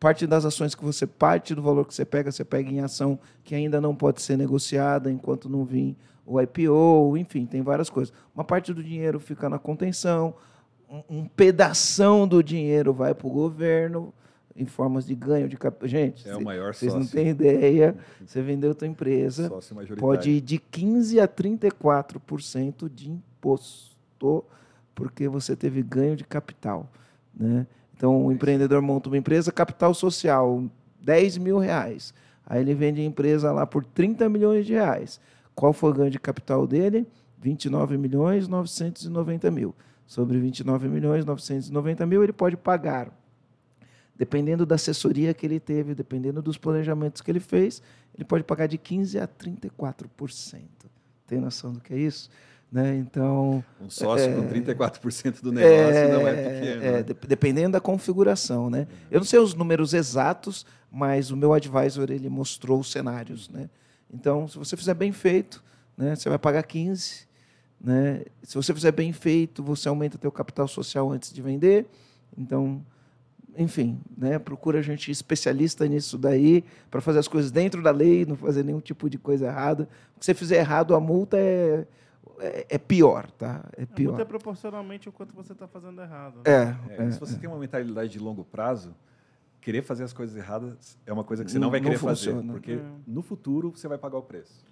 parte 0.00 0.26
das 0.26 0.44
ações 0.44 0.74
que 0.74 0.84
você, 0.84 1.06
parte 1.06 1.54
do 1.54 1.62
valor 1.62 1.86
que 1.86 1.94
você 1.94 2.04
pega, 2.04 2.32
você 2.32 2.44
pega 2.44 2.68
em 2.68 2.80
ação 2.80 3.16
que 3.44 3.54
ainda 3.54 3.80
não 3.80 3.94
pode 3.94 4.20
ser 4.20 4.36
negociada 4.36 5.08
enquanto 5.10 5.48
não 5.48 5.64
vir 5.64 5.96
o 6.26 6.40
IPO, 6.40 7.16
enfim, 7.16 7.46
tem 7.46 7.62
várias 7.62 7.90
coisas. 7.90 8.12
Uma 8.34 8.44
parte 8.44 8.72
do 8.72 8.82
dinheiro 8.82 9.20
fica 9.20 9.48
na 9.48 9.58
contenção, 9.58 10.34
um, 10.90 11.02
um 11.18 11.24
pedação 11.26 12.26
do 12.26 12.42
dinheiro 12.42 12.92
vai 12.92 13.14
para 13.14 13.26
o 13.26 13.30
governo 13.30 14.12
em 14.56 14.66
formas 14.66 15.04
de 15.04 15.14
ganho 15.14 15.48
de 15.48 15.56
capital. 15.56 15.88
Gente, 15.88 16.28
É 16.28 16.32
vocês 16.72 16.94
não 16.94 17.02
sócio. 17.02 17.16
têm 17.16 17.28
ideia. 17.30 17.96
Você 18.24 18.40
vendeu 18.40 18.74
tua 18.74 18.86
empresa, 18.86 19.50
pode 19.98 20.30
ir 20.30 20.40
de 20.40 20.58
15% 20.58 21.20
a 21.22 21.28
34% 21.28 22.88
de 22.88 23.10
imposto, 23.10 24.44
porque 24.94 25.28
você 25.28 25.56
teve 25.56 25.82
ganho 25.82 26.14
de 26.16 26.24
capital. 26.24 26.88
Né? 27.34 27.66
Então, 27.96 28.26
o 28.26 28.32
empreendedor 28.32 28.80
monta 28.80 29.08
uma 29.08 29.18
empresa, 29.18 29.50
capital 29.52 29.92
social, 29.92 30.64
10 31.00 31.38
mil 31.38 31.58
reais. 31.58 32.14
Aí 32.46 32.60
ele 32.60 32.74
vende 32.74 33.00
a 33.00 33.04
empresa 33.04 33.50
lá 33.50 33.66
por 33.66 33.84
30 33.84 34.28
milhões 34.28 34.66
de 34.66 34.74
reais. 34.74 35.20
Qual 35.54 35.72
foi 35.72 35.90
o 35.90 35.94
ganho 35.94 36.10
de 36.10 36.18
capital 36.18 36.66
dele? 36.66 37.06
29 37.40 37.96
milhões 37.96 38.48
990 38.48 39.50
mil. 39.50 39.74
Sobre 40.06 40.38
29 40.38 40.88
milhões 40.88 41.24
990 41.24 42.06
mil, 42.06 42.22
ele 42.22 42.32
pode 42.32 42.56
pagar 42.56 43.10
dependendo 44.16 44.64
da 44.64 44.76
assessoria 44.76 45.34
que 45.34 45.44
ele 45.44 45.58
teve, 45.58 45.94
dependendo 45.94 46.40
dos 46.40 46.56
planejamentos 46.56 47.20
que 47.20 47.30
ele 47.30 47.40
fez, 47.40 47.82
ele 48.14 48.24
pode 48.24 48.44
pagar 48.44 48.66
de 48.68 48.78
15% 48.78 49.20
a 49.20 49.26
34%. 49.26 50.60
Tem 51.26 51.40
noção 51.40 51.72
do 51.72 51.80
que 51.80 51.92
é 51.94 51.98
isso? 51.98 52.30
Né? 52.70 52.96
Então, 52.96 53.62
Um 53.80 53.90
sócio 53.90 54.32
com 54.34 54.48
34% 54.48 55.40
do 55.42 55.52
negócio 55.52 56.08
não 56.12 56.26
é 56.28 56.34
pequeno. 56.34 56.82
é, 56.82 56.92
né? 56.92 57.02
de- 57.02 57.14
dependendo 57.26 57.72
da 57.72 57.80
configuração. 57.80 58.68
Né? 58.70 58.86
Eu 59.10 59.18
não 59.20 59.24
sei 59.24 59.38
os 59.38 59.54
números 59.54 59.94
exatos, 59.94 60.64
mas 60.90 61.30
o 61.30 61.36
meu 61.36 61.52
advisor 61.52 62.10
ele 62.10 62.28
mostrou 62.28 62.78
os 62.80 62.90
cenários. 62.90 63.48
Né? 63.48 63.68
Então, 64.14 64.46
se 64.46 64.56
você 64.56 64.76
fizer 64.76 64.94
bem 64.94 65.12
feito, 65.12 65.62
né, 65.96 66.14
você 66.14 66.28
vai 66.28 66.38
pagar 66.38 66.62
15%. 66.62 67.26
Né? 67.80 68.22
Se 68.42 68.54
você 68.54 68.72
fizer 68.72 68.92
bem 68.92 69.12
feito, 69.12 69.62
você 69.62 69.88
aumenta 69.88 70.16
teu 70.16 70.32
capital 70.32 70.66
social 70.66 71.10
antes 71.10 71.32
de 71.32 71.42
vender. 71.42 71.86
Então, 72.38 72.82
enfim, 73.58 74.00
né, 74.16 74.38
procura 74.38 74.82
gente 74.82 75.10
especialista 75.10 75.86
nisso 75.86 76.16
daí 76.16 76.64
para 76.90 77.00
fazer 77.00 77.18
as 77.18 77.28
coisas 77.28 77.50
dentro 77.50 77.82
da 77.82 77.90
lei, 77.90 78.24
não 78.24 78.36
fazer 78.36 78.64
nenhum 78.64 78.80
tipo 78.80 79.10
de 79.10 79.18
coisa 79.18 79.46
errada. 79.46 79.88
Se 80.18 80.26
você 80.26 80.34
fizer 80.34 80.56
errado, 80.58 80.94
a 80.94 81.00
multa 81.00 81.36
é, 81.36 81.86
é, 82.38 82.66
é 82.70 82.78
pior, 82.78 83.30
tá? 83.32 83.64
É 83.76 83.82
A 83.82 83.86
pior. 83.86 84.08
multa 84.08 84.22
é 84.22 84.24
proporcionalmente 84.24 85.08
o 85.08 85.12
quanto 85.12 85.34
você 85.34 85.52
está 85.52 85.68
fazendo 85.68 86.00
errado. 86.00 86.36
né? 86.36 86.42
É, 86.46 87.02
É, 87.02 87.06
é, 87.06 87.10
se 87.10 87.20
você 87.20 87.36
tem 87.36 87.48
uma 87.50 87.58
mentalidade 87.58 88.10
de 88.12 88.18
longo 88.18 88.44
prazo, 88.44 88.94
querer 89.64 89.80
fazer 89.80 90.04
as 90.04 90.12
coisas 90.12 90.36
erradas 90.36 90.98
é 91.06 91.12
uma 91.12 91.24
coisa 91.24 91.42
que 91.42 91.50
você 91.50 91.58
Não- 91.58 91.64
não 91.66 91.70
vai 91.70 91.80
não 91.80 91.86
querer 91.86 91.98
funciona. 91.98 92.40
fazer, 92.42 92.52
porque 92.52 92.72
É. 92.72 92.82
no 93.06 93.22
futuro 93.22 93.70
você 93.70 93.88
vai 93.88 93.96
pagar 93.96 94.18
o 94.18 94.22
preço. 94.22 94.62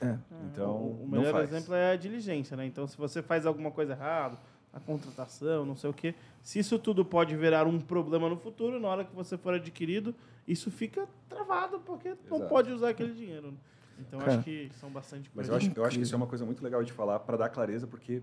é. 0.00 0.18
Então, 0.50 0.70
o, 0.76 1.02
o 1.04 1.08
não 1.08 1.18
melhor 1.20 1.32
faz. 1.32 1.48
exemplo 1.52 1.74
é 1.74 1.92
a 1.92 1.96
diligência, 1.96 2.56
né? 2.56 2.66
Então, 2.66 2.86
se 2.88 2.96
você 2.98 3.22
faz 3.22 3.46
alguma 3.46 3.70
coisa 3.70 3.92
errada, 3.92 4.36
a 4.72 4.80
contratação, 4.80 5.64
não 5.64 5.76
sei 5.76 5.90
o 5.90 5.92
quê, 5.92 6.12
se 6.42 6.58
isso 6.58 6.76
tudo 6.78 7.04
pode 7.04 7.36
virar 7.36 7.66
um 7.68 7.80
problema 7.80 8.28
no 8.28 8.36
futuro, 8.36 8.80
na 8.80 8.88
hora 8.88 9.04
que 9.04 9.14
você 9.14 9.38
for 9.38 9.54
adquirido, 9.54 10.12
isso 10.46 10.70
fica 10.72 11.08
travado, 11.28 11.78
porque 11.80 12.10
não 12.28 12.38
Exato. 12.38 12.48
pode 12.48 12.72
usar 12.72 12.88
aquele 12.90 13.12
dinheiro. 13.14 13.52
né? 13.52 13.56
Então, 14.00 14.18
Cara. 14.20 14.34
acho 14.34 14.42
que 14.44 14.70
são 14.80 14.90
bastante 14.90 15.30
Mas 15.34 15.48
coisas. 15.48 15.50
eu 15.66 15.70
acho, 15.70 15.80
eu 15.80 15.84
acho 15.84 15.96
que 15.98 16.02
isso 16.02 16.14
é 16.14 16.16
uma 16.16 16.26
coisa 16.26 16.44
muito 16.44 16.62
legal 16.64 16.82
de 16.84 16.92
falar 16.92 17.18
para 17.20 17.36
dar 17.36 17.48
clareza, 17.48 17.86
porque 17.86 18.22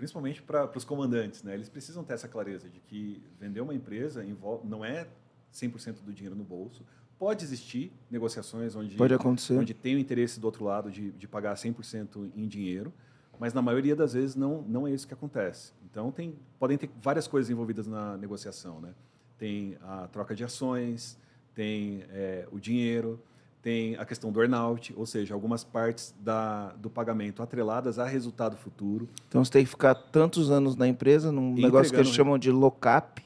principalmente 0.00 0.40
para 0.40 0.70
os 0.74 0.82
comandantes, 0.82 1.42
né? 1.42 1.52
Eles 1.52 1.68
precisam 1.68 2.02
ter 2.02 2.14
essa 2.14 2.26
clareza 2.26 2.70
de 2.70 2.80
que 2.80 3.22
vender 3.38 3.60
uma 3.60 3.74
empresa 3.74 4.24
não 4.64 4.82
é 4.82 5.06
100% 5.52 6.02
do 6.02 6.10
dinheiro 6.10 6.34
no 6.34 6.42
bolso. 6.42 6.86
Pode 7.18 7.44
existir 7.44 7.92
negociações 8.10 8.74
onde 8.74 8.96
Pode 8.96 9.12
acontecer. 9.12 9.58
onde 9.58 9.74
tem 9.74 9.96
o 9.96 9.98
interesse 9.98 10.40
do 10.40 10.46
outro 10.46 10.64
lado 10.64 10.90
de, 10.90 11.10
de 11.12 11.28
pagar 11.28 11.54
100% 11.54 12.30
em 12.34 12.48
dinheiro, 12.48 12.90
mas 13.38 13.52
na 13.52 13.60
maioria 13.60 13.94
das 13.94 14.14
vezes 14.14 14.34
não, 14.34 14.62
não 14.62 14.86
é 14.86 14.90
isso 14.90 15.06
que 15.06 15.12
acontece. 15.12 15.74
Então, 15.84 16.10
tem, 16.10 16.34
podem 16.58 16.78
ter 16.78 16.88
várias 17.02 17.28
coisas 17.28 17.50
envolvidas 17.50 17.86
na 17.86 18.16
negociação. 18.16 18.80
Né? 18.80 18.94
Tem 19.36 19.76
a 19.82 20.08
troca 20.08 20.34
de 20.34 20.42
ações, 20.42 21.18
tem 21.54 22.04
é, 22.08 22.48
o 22.50 22.58
dinheiro, 22.58 23.20
tem 23.62 23.94
a 23.96 24.04
questão 24.06 24.32
do 24.32 24.40
earnout, 24.40 24.94
ou 24.96 25.04
seja, 25.04 25.34
algumas 25.34 25.62
partes 25.62 26.14
da, 26.20 26.68
do 26.80 26.88
pagamento 26.88 27.42
atreladas 27.42 27.98
a 27.98 28.06
resultado 28.06 28.56
futuro. 28.56 29.08
Então 29.28 29.44
você 29.44 29.50
tem 29.50 29.64
que 29.64 29.70
ficar 29.70 29.94
tantos 29.94 30.50
anos 30.50 30.76
na 30.76 30.88
empresa, 30.88 31.30
num 31.30 31.56
E 31.58 31.62
negócio 31.62 31.70
que 31.92 31.96
eles 31.96 32.08
entregando, 32.08 32.08
né? 32.08 32.14
chamam 32.14 32.38
de 32.38 32.50
lock-up. 32.50 33.22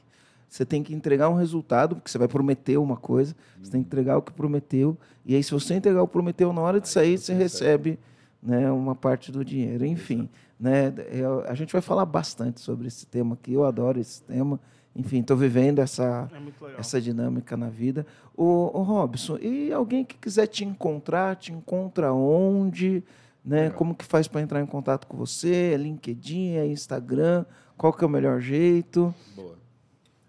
Você 0.48 0.64
tem 0.64 0.82
que 0.82 0.94
entregar 0.94 1.28
um 1.28 1.34
resultado, 1.34 1.96
porque 1.96 2.10
você 2.10 2.18
vai 2.18 2.28
prometer 2.28 2.76
uma 2.78 2.96
coisa, 2.96 3.34
você 3.60 3.70
tem 3.72 3.80
que 3.82 3.86
entregar 3.86 4.16
o 4.18 4.22
que 4.22 4.32
prometeu. 4.32 4.96
E 5.26 5.34
aí, 5.34 5.42
se 5.42 5.50
você 5.52 5.74
entregar 5.74 6.02
o 6.02 6.06
que 6.06 6.12
prometeu 6.12 6.52
na 6.52 6.60
hora 6.60 6.80
de 6.80 6.88
sair, 6.88 7.18
você 7.18 7.32
recebe 7.34 7.98
né, 8.42 8.70
uma 8.70 8.94
parte 8.94 9.32
do 9.32 9.44
dinheiro. 9.44 9.84
Enfim, 9.84 10.28
né, 10.60 10.92
eu- 11.10 11.40
a 11.48 11.54
gente 11.54 11.72
vai 11.72 11.80
falar 11.82 12.04
bastante 12.04 12.60
sobre 12.60 12.86
esse 12.86 13.06
tema 13.06 13.34
aqui. 13.34 13.52
Eu 13.52 13.64
adoro 13.64 13.98
esse 13.98 14.22
tema. 14.22 14.60
Enfim, 14.96 15.20
estou 15.20 15.36
vivendo 15.36 15.80
essa, 15.80 16.30
É 16.76 16.80
essa 16.80 17.00
dinâmica 17.00 17.56
na 17.56 17.68
vida. 17.68 18.06
O, 18.36 18.66
Robson, 18.82 19.36
e 19.38 19.72
alguém 19.72 20.04
que 20.04 20.16
quiser 20.16 20.46
te 20.46 20.64
encontrar, 20.64 21.34
te 21.36 21.52
encontra 21.52 22.12
onde? 22.12 23.02
Né? 23.44 23.62
Legal. 23.64 23.76
Como 23.78 23.92
que 23.94 24.04
faz 24.04 24.28
para 24.28 24.40
entrar 24.40 24.60
em 24.60 24.66
contato 24.66 25.06
com 25.08 25.16
você? 25.16 25.72
É 25.74 25.76
LinkedIn, 25.76 26.52
é 26.54 26.64
Instagram? 26.66 27.44
Qual 27.76 27.92
que 27.92 28.04
é 28.04 28.06
o 28.06 28.10
melhor 28.10 28.40
jeito? 28.40 29.12
Boa. 29.34 29.58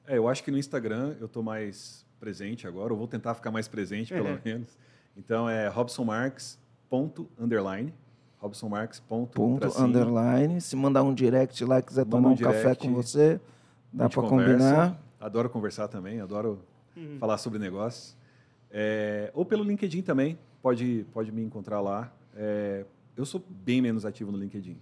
É, 0.07 0.17
eu 0.17 0.27
acho 0.27 0.43
que 0.43 0.49
no 0.51 0.57
Instagram 0.57 1.15
eu 1.19 1.27
estou 1.27 1.43
mais 1.43 2.03
presente 2.19 2.67
agora, 2.67 2.91
ou 2.91 2.97
vou 2.97 3.07
tentar 3.07 3.35
ficar 3.35 3.51
mais 3.51 3.67
presente, 3.67 4.11
pelo 4.13 4.27
É. 4.29 4.39
menos. 4.43 4.75
Então 5.15 5.47
é 5.47 5.67
robsonmarks.underline. 5.67 7.93
robsonmarks.tracinho. 8.39 9.27
Ponto, 9.27 9.67
underline. 9.79 10.59
Se 10.61 10.75
mandar 10.75 11.03
um 11.03 11.13
direct 11.13 11.63
lá, 11.65 11.79
quiser 11.81 12.03
Manda 12.05 12.17
tomar 12.17 12.29
um 12.29 12.33
um 12.33 12.37
café 12.37 12.73
com 12.75 12.93
você, 12.93 13.39
dá 13.95 14.09
para 14.09 14.22
conversa. 14.23 14.53
combinar. 14.53 15.01
Adoro 15.19 15.49
conversar 15.49 15.88
também, 15.88 16.19
adoro 16.22 16.59
Uhum. 16.95 17.17
falar 17.19 17.38
sobre 17.38 17.59
negócios. 17.59 18.15
É, 18.72 19.31
ou 19.34 19.45
pelo 19.45 19.63
LinkedIn 19.63 20.01
também, 20.01 20.38
pode, 20.61 21.05
pode 21.13 21.31
me 21.31 21.41
encontrar 21.43 21.81
lá. 21.81 22.11
É, 22.35 22.85
eu 23.17 23.26
sou 23.26 23.43
bem 23.49 23.81
menos 23.81 24.05
ativo 24.05 24.31
no 24.31 24.38
LinkedIn. 24.38 24.77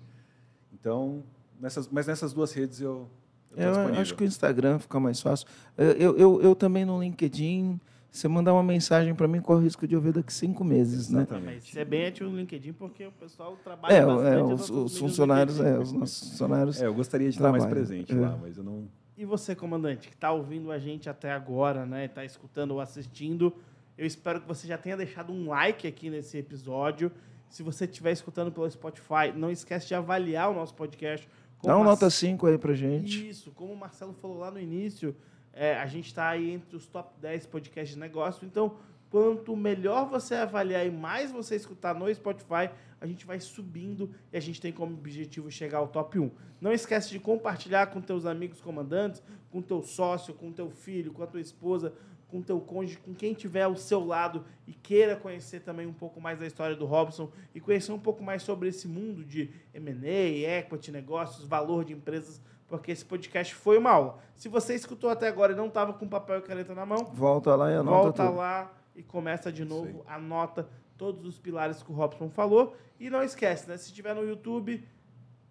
Então, 0.73 1.23
nessas, 1.59 1.87
mas 1.87 2.07
nessas 2.07 2.33
duas 2.33 2.51
redes 2.53 2.81
eu, 2.81 3.07
eu 3.55 3.73
tô 3.73 3.79
Eu 3.79 3.99
acho 3.99 4.15
que 4.15 4.23
o 4.23 4.25
Instagram 4.27 4.79
fica 4.79 4.99
mais 4.99 5.21
fácil. 5.21 5.47
Eu, 5.77 5.91
eu, 5.91 6.17
eu, 6.17 6.41
eu 6.41 6.55
também 6.55 6.83
no 6.85 6.99
LinkedIn, 7.01 7.79
você 8.11 8.27
mandar 8.27 8.53
uma 8.53 8.63
mensagem 8.63 9.13
para 9.15 9.27
mim, 9.27 9.39
corre 9.41 9.61
o 9.61 9.63
risco 9.63 9.87
de 9.87 9.95
eu 9.95 10.01
ver 10.01 10.13
daqui 10.13 10.33
cinco 10.33 10.63
meses, 10.63 11.09
né? 11.09 11.21
Exatamente. 11.21 11.55
Mas 11.55 11.63
você 11.69 11.79
é 11.79 11.85
bem 11.85 12.05
ativo 12.07 12.29
no 12.29 12.37
LinkedIn 12.37 12.73
porque 12.73 13.05
o 13.07 13.11
pessoal 13.11 13.57
trabalha 13.63 13.93
É, 13.93 14.05
bastante. 14.05 14.27
é, 14.35 14.43
os, 14.43 14.49
nossos 14.49 14.69
os 14.93 14.97
funcionários, 14.97 15.59
é, 15.59 15.77
os 15.79 15.91
nossos 15.93 16.29
funcionários. 16.29 16.81
É, 16.81 16.85
eu 16.87 16.93
gostaria 16.93 17.29
de 17.29 17.35
estar 17.37 17.51
mais 17.51 17.65
presente 17.65 18.11
é. 18.13 18.15
lá, 18.19 18.37
mas 18.41 18.57
eu 18.57 18.63
não... 18.63 18.87
E 19.15 19.25
você, 19.25 19.55
comandante, 19.55 20.07
que 20.07 20.15
está 20.15 20.31
ouvindo 20.31 20.71
a 20.71 20.79
gente 20.79 21.09
até 21.09 21.31
agora, 21.31 21.85
né? 21.85 22.05
Está 22.05 22.25
escutando 22.25 22.71
ou 22.71 22.81
assistindo, 22.81 23.53
eu 23.97 24.05
espero 24.05 24.41
que 24.41 24.47
você 24.47 24.67
já 24.67 24.77
tenha 24.77 24.97
deixado 24.97 25.31
um 25.31 25.49
like 25.49 25.87
aqui 25.87 26.09
nesse 26.09 26.37
episódio. 26.37 27.11
Se 27.47 27.61
você 27.61 27.85
estiver 27.85 28.11
escutando 28.11 28.51
pelo 28.51 28.69
Spotify, 28.69 29.31
não 29.35 29.51
esquece 29.51 29.87
de 29.87 29.93
avaliar 29.93 30.49
o 30.49 30.53
nosso 30.53 30.73
podcast. 30.73 31.29
Dá 31.63 31.75
uma 31.75 31.83
uma 31.83 31.91
nota 31.91 32.09
5 32.09 32.47
aí 32.47 32.57
pra 32.57 32.73
gente. 32.73 33.29
Isso, 33.29 33.51
como 33.51 33.71
o 33.71 33.77
Marcelo 33.77 34.13
falou 34.13 34.39
lá 34.39 34.49
no 34.49 34.59
início, 34.59 35.15
é, 35.53 35.75
a 35.75 35.85
gente 35.85 36.07
está 36.07 36.29
aí 36.29 36.51
entre 36.51 36.75
os 36.75 36.87
top 36.87 37.13
10 37.21 37.45
podcasts 37.45 37.93
de 37.93 37.99
negócio. 37.99 38.45
Então, 38.45 38.75
quanto 39.11 39.55
melhor 39.55 40.09
você 40.09 40.33
avaliar 40.33 40.85
e 40.85 40.89
mais 40.89 41.31
você 41.31 41.55
escutar 41.55 41.93
no 41.93 42.13
Spotify, 42.13 42.71
a 43.03 43.05
gente 43.05 43.25
vai 43.25 43.37
subindo 43.37 44.09
e 44.31 44.37
a 44.37 44.39
gente 44.39 44.61
tem 44.61 44.71
como 44.71 44.93
objetivo 44.93 45.51
chegar 45.51 45.79
ao 45.79 45.89
top 45.89 46.17
1. 46.17 46.31
Não 46.61 46.71
esquece 46.71 47.09
de 47.09 47.19
compartilhar 47.19 47.87
com 47.87 47.99
teus 47.99 48.25
amigos 48.25 48.61
comandantes, 48.61 49.21
com 49.51 49.61
teu 49.61 49.83
sócio, 49.83 50.33
com 50.33 50.53
teu 50.53 50.71
filho, 50.71 51.11
com 51.11 51.21
a 51.21 51.27
tua 51.27 51.41
esposa, 51.41 51.93
com 52.29 52.41
teu 52.41 52.61
cônjuge, 52.61 52.97
com 52.99 53.13
quem 53.13 53.33
tiver 53.33 53.63
ao 53.63 53.75
seu 53.75 54.05
lado 54.05 54.45
e 54.65 54.71
queira 54.71 55.17
conhecer 55.17 55.59
também 55.59 55.85
um 55.85 55.91
pouco 55.91 56.21
mais 56.21 56.39
da 56.39 56.47
história 56.47 56.77
do 56.77 56.85
Robson 56.85 57.29
e 57.53 57.59
conhecer 57.59 57.91
um 57.91 57.99
pouco 57.99 58.23
mais 58.23 58.41
sobre 58.41 58.69
esse 58.69 58.87
mundo 58.87 59.25
de 59.25 59.51
M&A, 59.73 60.59
equity, 60.59 60.89
negócios, 60.89 61.45
valor 61.45 61.83
de 61.83 61.91
empresas, 61.91 62.41
porque 62.69 62.93
esse 62.93 63.03
podcast 63.03 63.53
foi 63.53 63.77
uma 63.77 63.91
aula. 63.91 64.17
Se 64.33 64.47
você 64.47 64.75
escutou 64.75 65.09
até 65.09 65.27
agora 65.27 65.51
e 65.51 65.55
não 65.57 65.67
estava 65.67 65.91
com 65.91 66.07
papel 66.07 66.37
e 66.37 66.41
caneta 66.41 66.73
na 66.73 66.85
mão, 66.85 67.03
volta 67.13 67.53
lá 67.53 67.69
e 67.69 67.73
anota 67.73 67.97
volta 67.97 68.25
tudo. 68.27 68.37
lá 68.37 68.71
e 68.95 69.03
começa 69.03 69.51
de 69.51 69.65
novo, 69.65 70.05
anota 70.07 70.69
todos 70.97 71.25
os 71.25 71.37
pilares 71.37 71.83
que 71.83 71.91
o 71.91 71.95
Robson 71.95 72.29
falou 72.29 72.77
e 73.03 73.09
não 73.09 73.21
esquece, 73.21 73.67
né? 73.67 73.75
Se 73.75 73.87
estiver 73.87 74.15
no 74.15 74.23
YouTube, 74.23 74.81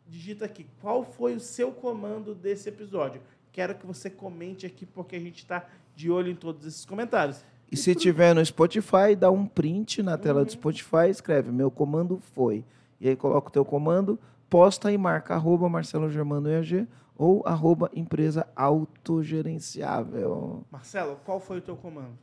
digita 0.09 0.47
aqui 0.47 0.67
qual 0.81 1.05
foi 1.05 1.35
o 1.35 1.41
seu 1.41 1.71
comando 1.71 2.35
desse 2.35 2.71
episódio. 2.71 3.21
Quero 3.53 3.75
que 3.75 3.87
você 3.87 4.09
comente 4.09 4.65
aqui 4.65 4.87
porque 4.87 5.17
a 5.17 5.21
gente 5.21 5.41
está 5.41 5.67
de 5.95 6.11
olho 6.11 6.31
em 6.31 6.35
todos 6.35 6.67
esses 6.67 6.87
comentários. 6.87 7.45
E 7.71 7.77
se 7.77 7.95
tiver 7.95 8.35
no 8.35 8.45
Spotify, 8.45 9.15
dá 9.15 9.31
um 9.31 9.47
print 9.47 10.03
na 10.03 10.17
tela 10.17 10.47
do 10.47 10.51
Spotify, 10.51 11.11
escreve 11.11 11.53
meu 11.53 11.71
comando 11.71 12.19
foi. 12.35 12.65
E 12.99 13.09
aí 13.09 13.17
coloca 13.17 13.49
o 13.49 13.53
teu 13.53 13.67
comando, 13.67 14.19
posta 14.49 14.91
e 14.91 14.97
marca 14.97 15.35
arroba 15.35 15.69
Marcelo 15.69 16.11
Germano 16.11 16.49
EAG 16.49 16.89
ou 17.19 17.43
arroba 17.47 17.91
empresa 17.95 18.49
autogerenciável. 18.57 20.65
Marcelo, 20.71 21.21
qual 21.25 21.39
foi 21.39 21.59
o 21.59 21.63
teu 21.63 21.77
comando? 21.77 22.17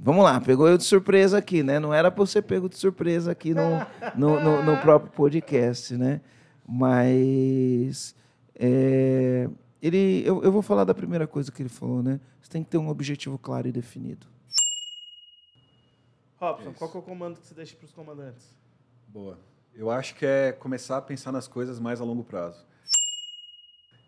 Vamos 0.00 0.24
lá, 0.24 0.40
pegou 0.40 0.68
eu 0.68 0.78
de 0.78 0.84
surpresa 0.84 1.38
aqui, 1.38 1.62
né? 1.62 1.80
Não 1.80 1.92
era 1.92 2.10
para 2.10 2.24
você 2.24 2.40
pego 2.40 2.68
de 2.68 2.76
surpresa 2.76 3.32
aqui 3.32 3.52
no, 3.52 3.78
no, 4.16 4.40
no, 4.40 4.62
no 4.62 4.80
próprio 4.80 5.10
podcast, 5.12 5.96
né? 5.96 6.20
Mas 6.66 8.14
é, 8.54 9.48
ele, 9.82 10.22
eu, 10.24 10.42
eu 10.42 10.52
vou 10.52 10.62
falar 10.62 10.84
da 10.84 10.94
primeira 10.94 11.26
coisa 11.26 11.50
que 11.50 11.60
ele 11.60 11.68
falou, 11.68 12.02
né? 12.02 12.20
Você 12.40 12.50
tem 12.50 12.62
que 12.62 12.70
ter 12.70 12.78
um 12.78 12.88
objetivo 12.88 13.36
claro 13.38 13.66
e 13.66 13.72
definido. 13.72 14.26
Robson, 16.36 16.70
Isso. 16.70 16.78
qual 16.78 16.90
que 16.90 16.96
é 16.96 17.00
o 17.00 17.02
comando 17.02 17.40
que 17.40 17.46
você 17.46 17.54
deixa 17.54 17.74
para 17.76 17.86
os 17.86 17.92
comandantes? 17.92 18.56
Boa. 19.08 19.38
Eu 19.74 19.90
acho 19.90 20.14
que 20.14 20.24
é 20.24 20.52
começar 20.52 20.98
a 20.98 21.02
pensar 21.02 21.32
nas 21.32 21.48
coisas 21.48 21.80
mais 21.80 22.00
a 22.00 22.04
longo 22.04 22.22
prazo. 22.22 22.64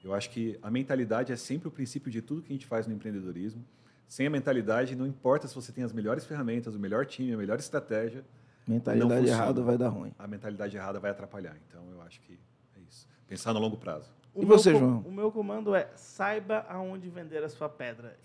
Eu 0.03 0.15
acho 0.15 0.31
que 0.31 0.59
a 0.63 0.71
mentalidade 0.71 1.33
é 1.33 1.37
sempre 1.37 1.69
o 1.69 1.71
princípio 1.71 2.11
de 2.11 2.23
tudo 2.23 2.43
que 2.43 2.53
a 2.53 2.55
gente 2.55 2.67
faz 2.67 2.87
no 2.87 2.95
empreendedorismo. 2.95 3.65
Sem 4.11 4.27
a 4.27 4.31
mentalidade, 4.31 4.97
não 4.97 5.07
importa 5.07 5.47
se 5.47 5.55
você 5.55 5.71
tem 5.71 5.85
as 5.85 5.93
melhores 5.93 6.27
ferramentas, 6.27 6.75
o 6.75 6.81
melhor 6.81 7.07
time, 7.07 7.33
a 7.33 7.37
melhor 7.37 7.61
estratégia, 7.61 8.25
Mentalidade 8.67 9.29
errada 9.29 9.63
vai 9.63 9.79
dar 9.79 9.89
ruim. 9.89 10.13
a 10.19 10.27
mentalidade 10.27 10.77
errada 10.77 10.99
vai 10.99 11.13
atrapalhar. 11.13 11.57
Então, 11.69 11.89
eu 11.93 12.03
acho 12.03 12.21
que 12.23 12.37
é 12.77 12.81
isso. 12.89 13.07
Pensar 13.29 13.53
no 13.55 13.61
longo 13.61 13.77
prazo. 13.77 14.13
O 14.35 14.43
E 14.43 14.45
você, 14.45 14.73
João? 14.75 14.99
O 15.07 15.13
meu 15.13 15.31
comando 15.31 15.77
é 15.77 15.89
saiba 15.95 16.67
aonde 16.69 17.09
vender 17.09 17.45
a 17.45 17.49
sua 17.49 17.69
pedra. 17.69 18.17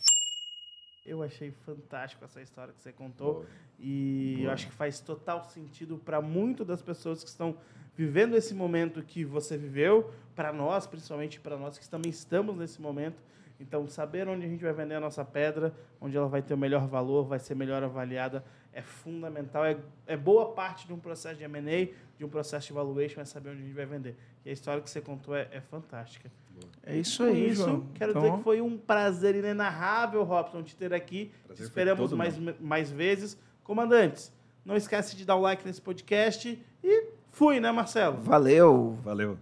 Eu 1.06 1.22
achei 1.22 1.52
fantástico 1.52 2.26
essa 2.26 2.41
história 2.41 2.74
que 2.74 2.82
você 2.82 2.91
contou. 2.91 3.36
Boa. 3.36 3.45
E 3.80 4.38
eu 4.38 4.41
Boa. 4.45 4.53
acho 4.53 4.66
que 4.66 4.74
faz 4.74 4.99
total 4.99 5.44
sentido 5.44 5.99
para 6.03 6.20
muito 6.20 6.66
das 6.66 6.82
pessoas 6.82 7.24
que 7.24 7.30
estão 7.30 7.56
vivendo 7.95 8.36
esse 8.36 8.56
momento 8.56 9.03
que 9.03 9.24
você 9.24 9.56
viveu, 9.56 10.12
para 10.36 10.52
nós, 10.52 10.88
principalmente 10.88 11.40
para 11.40 11.57
nós 11.57 11.78
que 11.78 11.88
também 11.88 12.10
estamos 12.10 12.57
nesse 12.57 12.82
momento. 12.82 13.22
Então, 13.60 13.88
saber 13.88 14.27
onde 14.27 14.45
a 14.45 14.49
gente 14.49 14.64
vai 14.64 14.73
vender 14.73 14.95
a 14.95 14.99
nossa 14.99 15.23
pedra, 15.23 15.73
onde 16.02 16.15
ela 16.18 16.27
vai 16.27 16.41
ter 16.41 16.53
o 16.53 16.57
melhor 16.57 16.88
valor, 16.88 17.26
vai 17.26 17.40
ser 17.40 17.56
melhor 17.56 17.84
avaliada, 17.84 18.44
é 18.73 18.82
fundamental. 18.82 19.64
É, 19.64 19.77
é 20.06 20.18
boa 20.18 20.52
parte 20.52 20.86
de 20.86 20.94
um 20.94 20.99
processo 20.99 21.38
de 21.38 21.44
M&A, 21.45 21.88
de 22.18 22.26
um 22.26 22.30
processo 22.30 22.68
de 22.68 22.73
valuation, 22.73 23.22
é 23.22 23.26
saber 23.26 23.52
onde 23.52 23.61
a 23.61 23.65
gente 23.65 23.73
vai 23.76 23.86
vender. 23.86 24.15
E 24.45 24.49
a 24.49 24.53
história 24.53 24.82
que 24.82 24.90
você 24.90 24.99
contou 24.99 25.36
é, 25.36 25.48
é 25.52 25.61
fantástica. 25.61 26.30
É 26.84 26.95
isso 26.95 27.23
Com 27.23 27.30
aí, 27.30 27.49
isso, 27.49 27.64
João. 27.64 27.88
quero 27.94 28.11
Então, 28.11 28.22
dizer 28.22 28.38
que 28.38 28.44
foi 28.44 28.61
um 28.61 28.77
prazer 28.77 29.36
inenarrável, 29.36 30.23
Robson, 30.23 30.61
te 30.64 30.76
ter 30.76 30.94
aqui. 30.94 31.32
Prazer 31.45 31.65
Esperamos 31.65 32.14
mais, 32.14 32.38
mais 32.60 32.91
vezes. 32.91 33.38
Comandantes, 33.64 34.32
não 34.64 34.76
esquece 34.76 35.15
de 35.15 35.26
dar 35.26 35.36
o 35.36 35.41
like 35.41 35.65
nesse 35.65 35.82
podcast 35.82 36.61
e 36.84 37.07
fui, 37.32 37.60
né, 37.60 37.72
Marcelo? 37.72 38.18
Valeu. 38.22 38.98
Valeu. 39.03 39.38